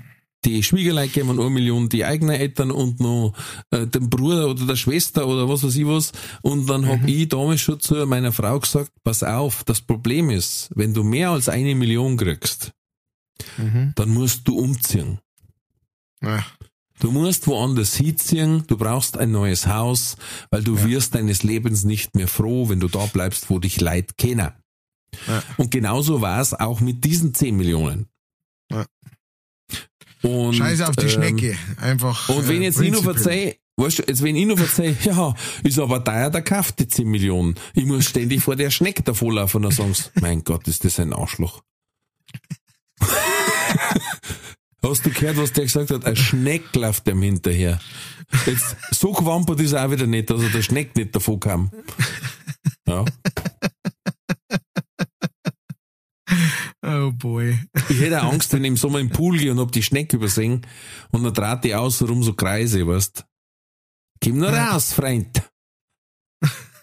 die 0.45 0.64
Schwiegerlein 0.64 1.11
geben 1.11 1.30
eine 1.32 1.49
Million 1.49 1.90
die 1.90 2.06
eigenen 2.06 2.36
Eltern 2.36 2.72
und 2.72 2.99
noch 2.99 3.34
äh, 3.72 3.88
dem 3.88 4.10
Bruder 4.10 4.49
oder 4.49 4.65
der 4.65 4.76
Schwester 4.76 5.28
oder 5.28 5.48
was 5.49 5.64
weiß 5.64 5.76
ich 5.76 5.88
was. 5.88 6.11
Und 6.41 6.70
dann 6.70 6.88
hab 6.88 7.07
ich 7.07 7.30
damals 7.30 7.61
schon 7.61 7.80
zu 7.80 8.06
meiner 8.06 8.32
Frau 8.32 8.60
gesagt, 8.60 8.91
pass 9.03 9.24
auf, 9.24 9.64
das 9.64 9.82
Problem 9.82 10.30
ist, 10.30 10.70
wenn 10.76 10.94
du 10.94 11.03
mehr 11.03 11.32
als 11.32 11.49
eine 11.49 11.76
Million 11.76 12.18
kriegst, 12.18 12.72
dann 13.95 14.10
musst 14.10 14.48
du 14.48 14.57
umziehen. 14.57 15.20
Ja. 16.22 16.45
Du 16.99 17.11
musst 17.11 17.48
woanders 17.48 17.95
hinziehen, 17.95 18.64
du 18.68 18.78
brauchst 18.78 19.18
ein 19.18 19.32
neues 19.32 19.68
Haus, 19.68 20.15
weil 20.52 20.64
du 20.64 20.84
wirst 20.84 21.15
deines 21.15 21.44
Lebens 21.44 21.84
nicht 21.84 22.15
mehr 22.15 22.28
froh, 22.28 22.70
wenn 22.70 22.80
du 22.80 22.88
da 22.88 23.06
bleibst, 23.07 23.49
wo 23.49 23.60
dich 23.60 23.82
Leid 23.82 24.18
kennen. 24.18 24.52
Ja. 25.28 25.44
Und 25.57 25.72
genauso 25.72 26.22
war 26.22 26.40
es 26.40 26.53
auch 26.53 26.80
mit 26.80 27.03
diesen 27.03 27.34
10 27.34 27.57
Millionen. 27.57 28.07
Ja. 28.72 28.86
Und, 30.24 30.56
Scheiße 30.56 30.88
auf 30.88 30.95
die 30.95 31.04
ähm, 31.04 31.10
Schnecke. 31.10 31.58
Einfach. 31.80 32.30
Und 32.30 32.48
wenn 32.48 32.62
äh, 32.62 32.66
jetzt 32.66 32.80
ich 32.80 32.91
nur 32.91 33.04
prinzipiell. 33.04 33.41
verzeih, 33.41 33.60
weißt 33.78 34.00
du, 34.00 34.04
jetzt 34.08 34.24
wenn 34.24 34.36
ich 34.36 34.45
nur 34.45 34.58
verzeih, 34.58 34.95
ja, 35.04 35.36
ist 35.64 35.80
aber 35.80 36.04
teuer, 36.04 36.30
der 36.30 36.41
kauft 36.41 36.80
die 36.80 36.88
10 36.88 37.08
Millionen. 37.08 37.56
Ich 37.74 37.86
muss 37.86 38.06
ständig 38.06 38.41
vor 38.41 38.56
der 38.56 38.72
Schnecke 38.72 39.04
davonlaufen 39.04 39.58
und 39.58 39.64
dann 39.64 39.72
sagen 39.72 39.94
sie, 39.94 40.06
mein 40.22 40.44
Gott, 40.44 40.68
ist 40.68 40.86
das 40.86 41.00
ein 41.00 41.14
Arschloch. 41.14 41.62
Hast 44.82 45.06
du 45.06 45.12
gehört, 45.12 45.38
was 45.38 45.54
der 45.54 45.64
gesagt 45.64 45.91
hat? 45.91 46.06
Ein 46.06 46.16
Schneck 46.16 46.76
läuft 46.76 47.08
dem 47.08 47.22
hinterher. 47.22 47.80
Jetzt, 48.45 48.76
so 48.91 49.14
gewampert 49.14 49.60
ist 49.62 49.72
er 49.74 49.86
auch 49.86 49.91
wieder 49.91 50.08
nicht, 50.08 50.30
dass 50.30 50.41
er 50.41 50.50
der 50.50 50.62
Schneck 50.62 50.95
nicht 50.95 51.16
davon 51.16 51.40
kam. 51.40 51.72
Ja. 52.88 53.06
Oh 56.85 57.11
boy. 57.14 57.57
Ich 57.89 57.99
hätte 58.01 58.22
auch 58.22 58.34
Angst, 58.34 58.51
wenn 58.51 58.64
ich 58.65 58.68
im 58.69 58.77
Sommer 58.77 58.99
im 58.99 59.10
Pool 59.10 59.38
gehe 59.38 59.51
und 59.51 59.60
hab 59.60 59.72
die 59.72 59.84
Schnecke 59.84 60.18
übersehen 60.18 60.65
und 61.11 61.23
dann 61.23 61.34
draht 61.34 61.64
die 61.64 61.73
außenrum 61.73 62.23
so 62.23 62.34
Kreise, 62.34 62.85
weißt 62.85 63.26
Komm 64.22 64.38
nur 64.39 64.49
raus, 64.49 64.93
Freund. 64.93 65.41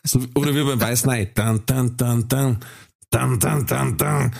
So, 0.02 0.20
oder 0.34 0.54
wie 0.54 0.64
beim 0.64 0.80
Weißneid. 0.80 1.36
Dann, 1.36 1.64
dann, 1.66 1.96
dann, 1.96 2.28
dann. 2.28 2.60
Dann, 3.10 3.38
dann, 3.40 3.66
dann, 3.66 3.96
dann. 3.96 4.34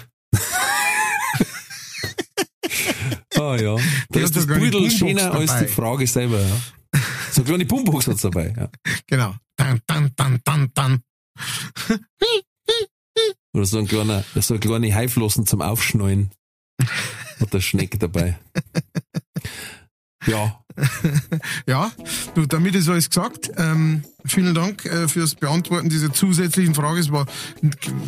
Ah 3.36 3.56
ja. 3.56 3.76
Da 3.76 3.82
Der 4.12 4.22
ist 4.22 4.36
hat 4.36 4.36
das 4.36 4.46
Pudel 4.46 4.90
schöner 4.90 5.32
als 5.32 5.58
die 5.58 5.66
Frage 5.66 6.06
selber. 6.06 6.40
Ja. 6.40 6.56
So 7.30 7.40
eine 7.40 7.44
kleine 7.44 7.64
Boombox 7.64 8.08
hat's 8.08 8.22
dabei. 8.22 8.52
Ja. 8.56 8.68
Genau. 9.06 9.34
Dann, 9.56 9.80
dann, 9.86 10.12
dann, 10.16 10.40
dann, 10.44 10.70
dann. 10.74 11.02
Oder 13.52 13.64
so 13.66 13.78
ein 13.78 13.86
kleiner, 13.88 14.24
so 14.36 14.54
eine 14.54 14.60
kleine 14.60 14.94
Haiflossen 14.94 15.46
zum 15.46 15.60
Aufschneuen. 15.62 16.30
Hat 17.40 17.52
der 17.52 17.60
Schneck 17.60 17.98
dabei. 17.98 18.38
Ja, 20.26 20.60
Ja, 21.66 21.90
du, 22.34 22.46
damit 22.46 22.74
ist 22.74 22.88
alles 22.88 23.08
gesagt. 23.10 23.50
Ähm, 23.56 24.04
vielen 24.24 24.54
Dank 24.54 24.84
äh, 24.86 25.08
fürs 25.08 25.34
Beantworten 25.34 25.88
dieser 25.88 26.12
zusätzlichen 26.12 26.74
Frage. 26.74 27.00
Es 27.00 27.10
war 27.10 27.26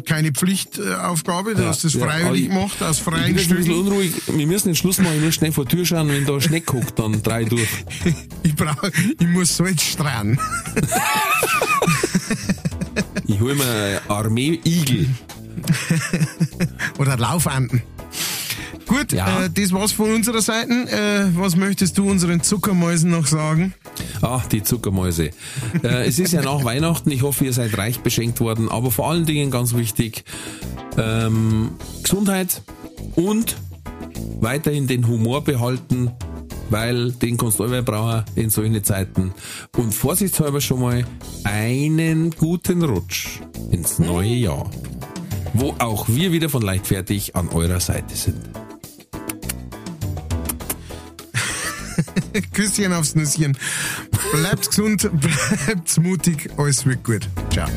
keine 0.06 0.32
Pflichtaufgabe, 0.32 1.54
du 1.54 1.62
Ja, 1.62 1.68
hast 1.68 1.84
das 1.84 1.94
ja, 1.94 2.06
freiwillig 2.06 2.42
ich- 2.44 2.48
gemacht, 2.48 2.82
aus 2.82 2.98
Ich 2.98 3.02
freien 3.02 3.24
bin 3.26 3.36
jetzt 3.36 3.50
ein 3.50 3.56
bisschen 3.56 3.74
unruhig. 3.74 4.12
Wir 4.28 4.46
müssen 4.46 4.68
den 4.68 4.76
Schluss 4.76 4.98
machen. 4.98 5.16
Ich 5.16 5.22
muss 5.24 5.34
schnell 5.34 5.52
vor 5.52 5.64
die 5.64 5.74
Tür 5.76 5.84
schauen. 5.86 6.08
Wenn 6.08 6.24
da 6.24 6.34
ein 6.34 6.40
Schneck 6.40 6.66
guckt, 6.66 6.98
dann 6.98 7.22
drei 7.22 7.44
durch. 7.44 7.68
Ich 8.44 8.54
brauche, 8.56 8.90
ich 9.18 9.26
muss 9.28 9.56
Salz 9.56 9.82
strahlen. 9.82 10.38
Ich 13.32 13.40
hole 13.40 13.54
mir 13.54 13.64
eine 13.64 14.00
Armee 14.08 14.60
Igel. 14.64 15.08
Oder 16.98 17.16
Laufanden. 17.16 17.82
Gut, 18.86 19.12
Ja. 19.12 19.44
äh, 19.44 19.50
das 19.50 19.72
war's 19.72 19.92
von 19.92 20.12
unserer 20.12 20.42
Seite. 20.42 20.70
Äh, 20.70 21.36
was 21.38 21.56
möchtest 21.56 21.96
du 21.96 22.10
unseren 22.10 22.42
Zuckermäusen 22.42 23.10
noch 23.10 23.26
sagen? 23.26 23.72
Ah, 24.20 24.42
die 24.50 24.62
Zuckermäuse. 24.62 25.30
Äh, 25.82 26.06
es 26.06 26.18
ist 26.18 26.32
ja 26.32 26.42
nach 26.42 26.62
Weihnachten. 26.64 27.10
Ich 27.10 27.22
hoffe, 27.22 27.44
ihr 27.46 27.52
seid 27.52 27.76
reich 27.78 28.00
beschenkt 28.00 28.40
worden. 28.40 28.68
Aber 28.68 28.90
vor 28.90 29.08
allen 29.10 29.24
Dingen 29.24 29.50
ganz 29.50 29.74
wichtig, 29.74 30.24
ähm, 30.98 31.70
Gesundheit 32.02 32.60
und 33.14 33.56
weiterhin 34.40 34.86
den 34.86 35.06
Humor 35.06 35.42
behalten, 35.42 36.10
weil 36.70 37.12
den 37.12 37.36
kannst 37.36 37.60
du 37.60 37.82
brauchen 37.82 38.24
in 38.34 38.50
solchen 38.50 38.82
Zeiten. 38.82 39.32
Und 39.76 39.94
vorsichtshalber 39.94 40.60
schon 40.60 40.80
mal 40.80 41.04
einen 41.44 42.30
guten 42.30 42.82
Rutsch 42.82 43.40
ins 43.70 43.98
neue 43.98 44.34
Jahr. 44.34 44.70
Wo 45.54 45.74
auch 45.78 46.08
wir 46.08 46.32
wieder 46.32 46.48
von 46.48 46.62
leichtfertig 46.62 47.36
an 47.36 47.48
eurer 47.48 47.80
Seite 47.80 48.14
sind. 48.16 48.40
Küsschen 52.52 52.92
aufs 52.92 53.14
Nüsschen. 53.14 53.56
Bleibt 54.32 54.68
gesund, 54.68 55.10
bleibt 55.20 56.00
mutig, 56.00 56.48
alles 56.56 56.86
wird 56.86 57.04
gut. 57.04 57.28
Ciao. 57.50 57.68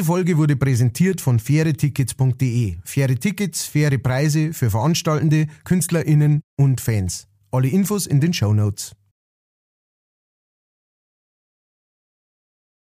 Diese 0.00 0.12
Folge 0.12 0.38
wurde 0.38 0.56
präsentiert 0.56 1.20
von 1.20 1.38
fairetickets.de. 1.38 2.78
Faire 2.84 3.14
Tickets, 3.16 3.66
faire 3.66 3.98
Preise 3.98 4.54
für 4.54 4.70
Veranstaltende, 4.70 5.46
KünstlerInnen 5.64 6.40
und 6.56 6.80
Fans. 6.80 7.28
Alle 7.50 7.68
Infos 7.68 8.06
in 8.06 8.18
den 8.18 8.32
Show 8.32 8.54
Notes. 8.54 8.96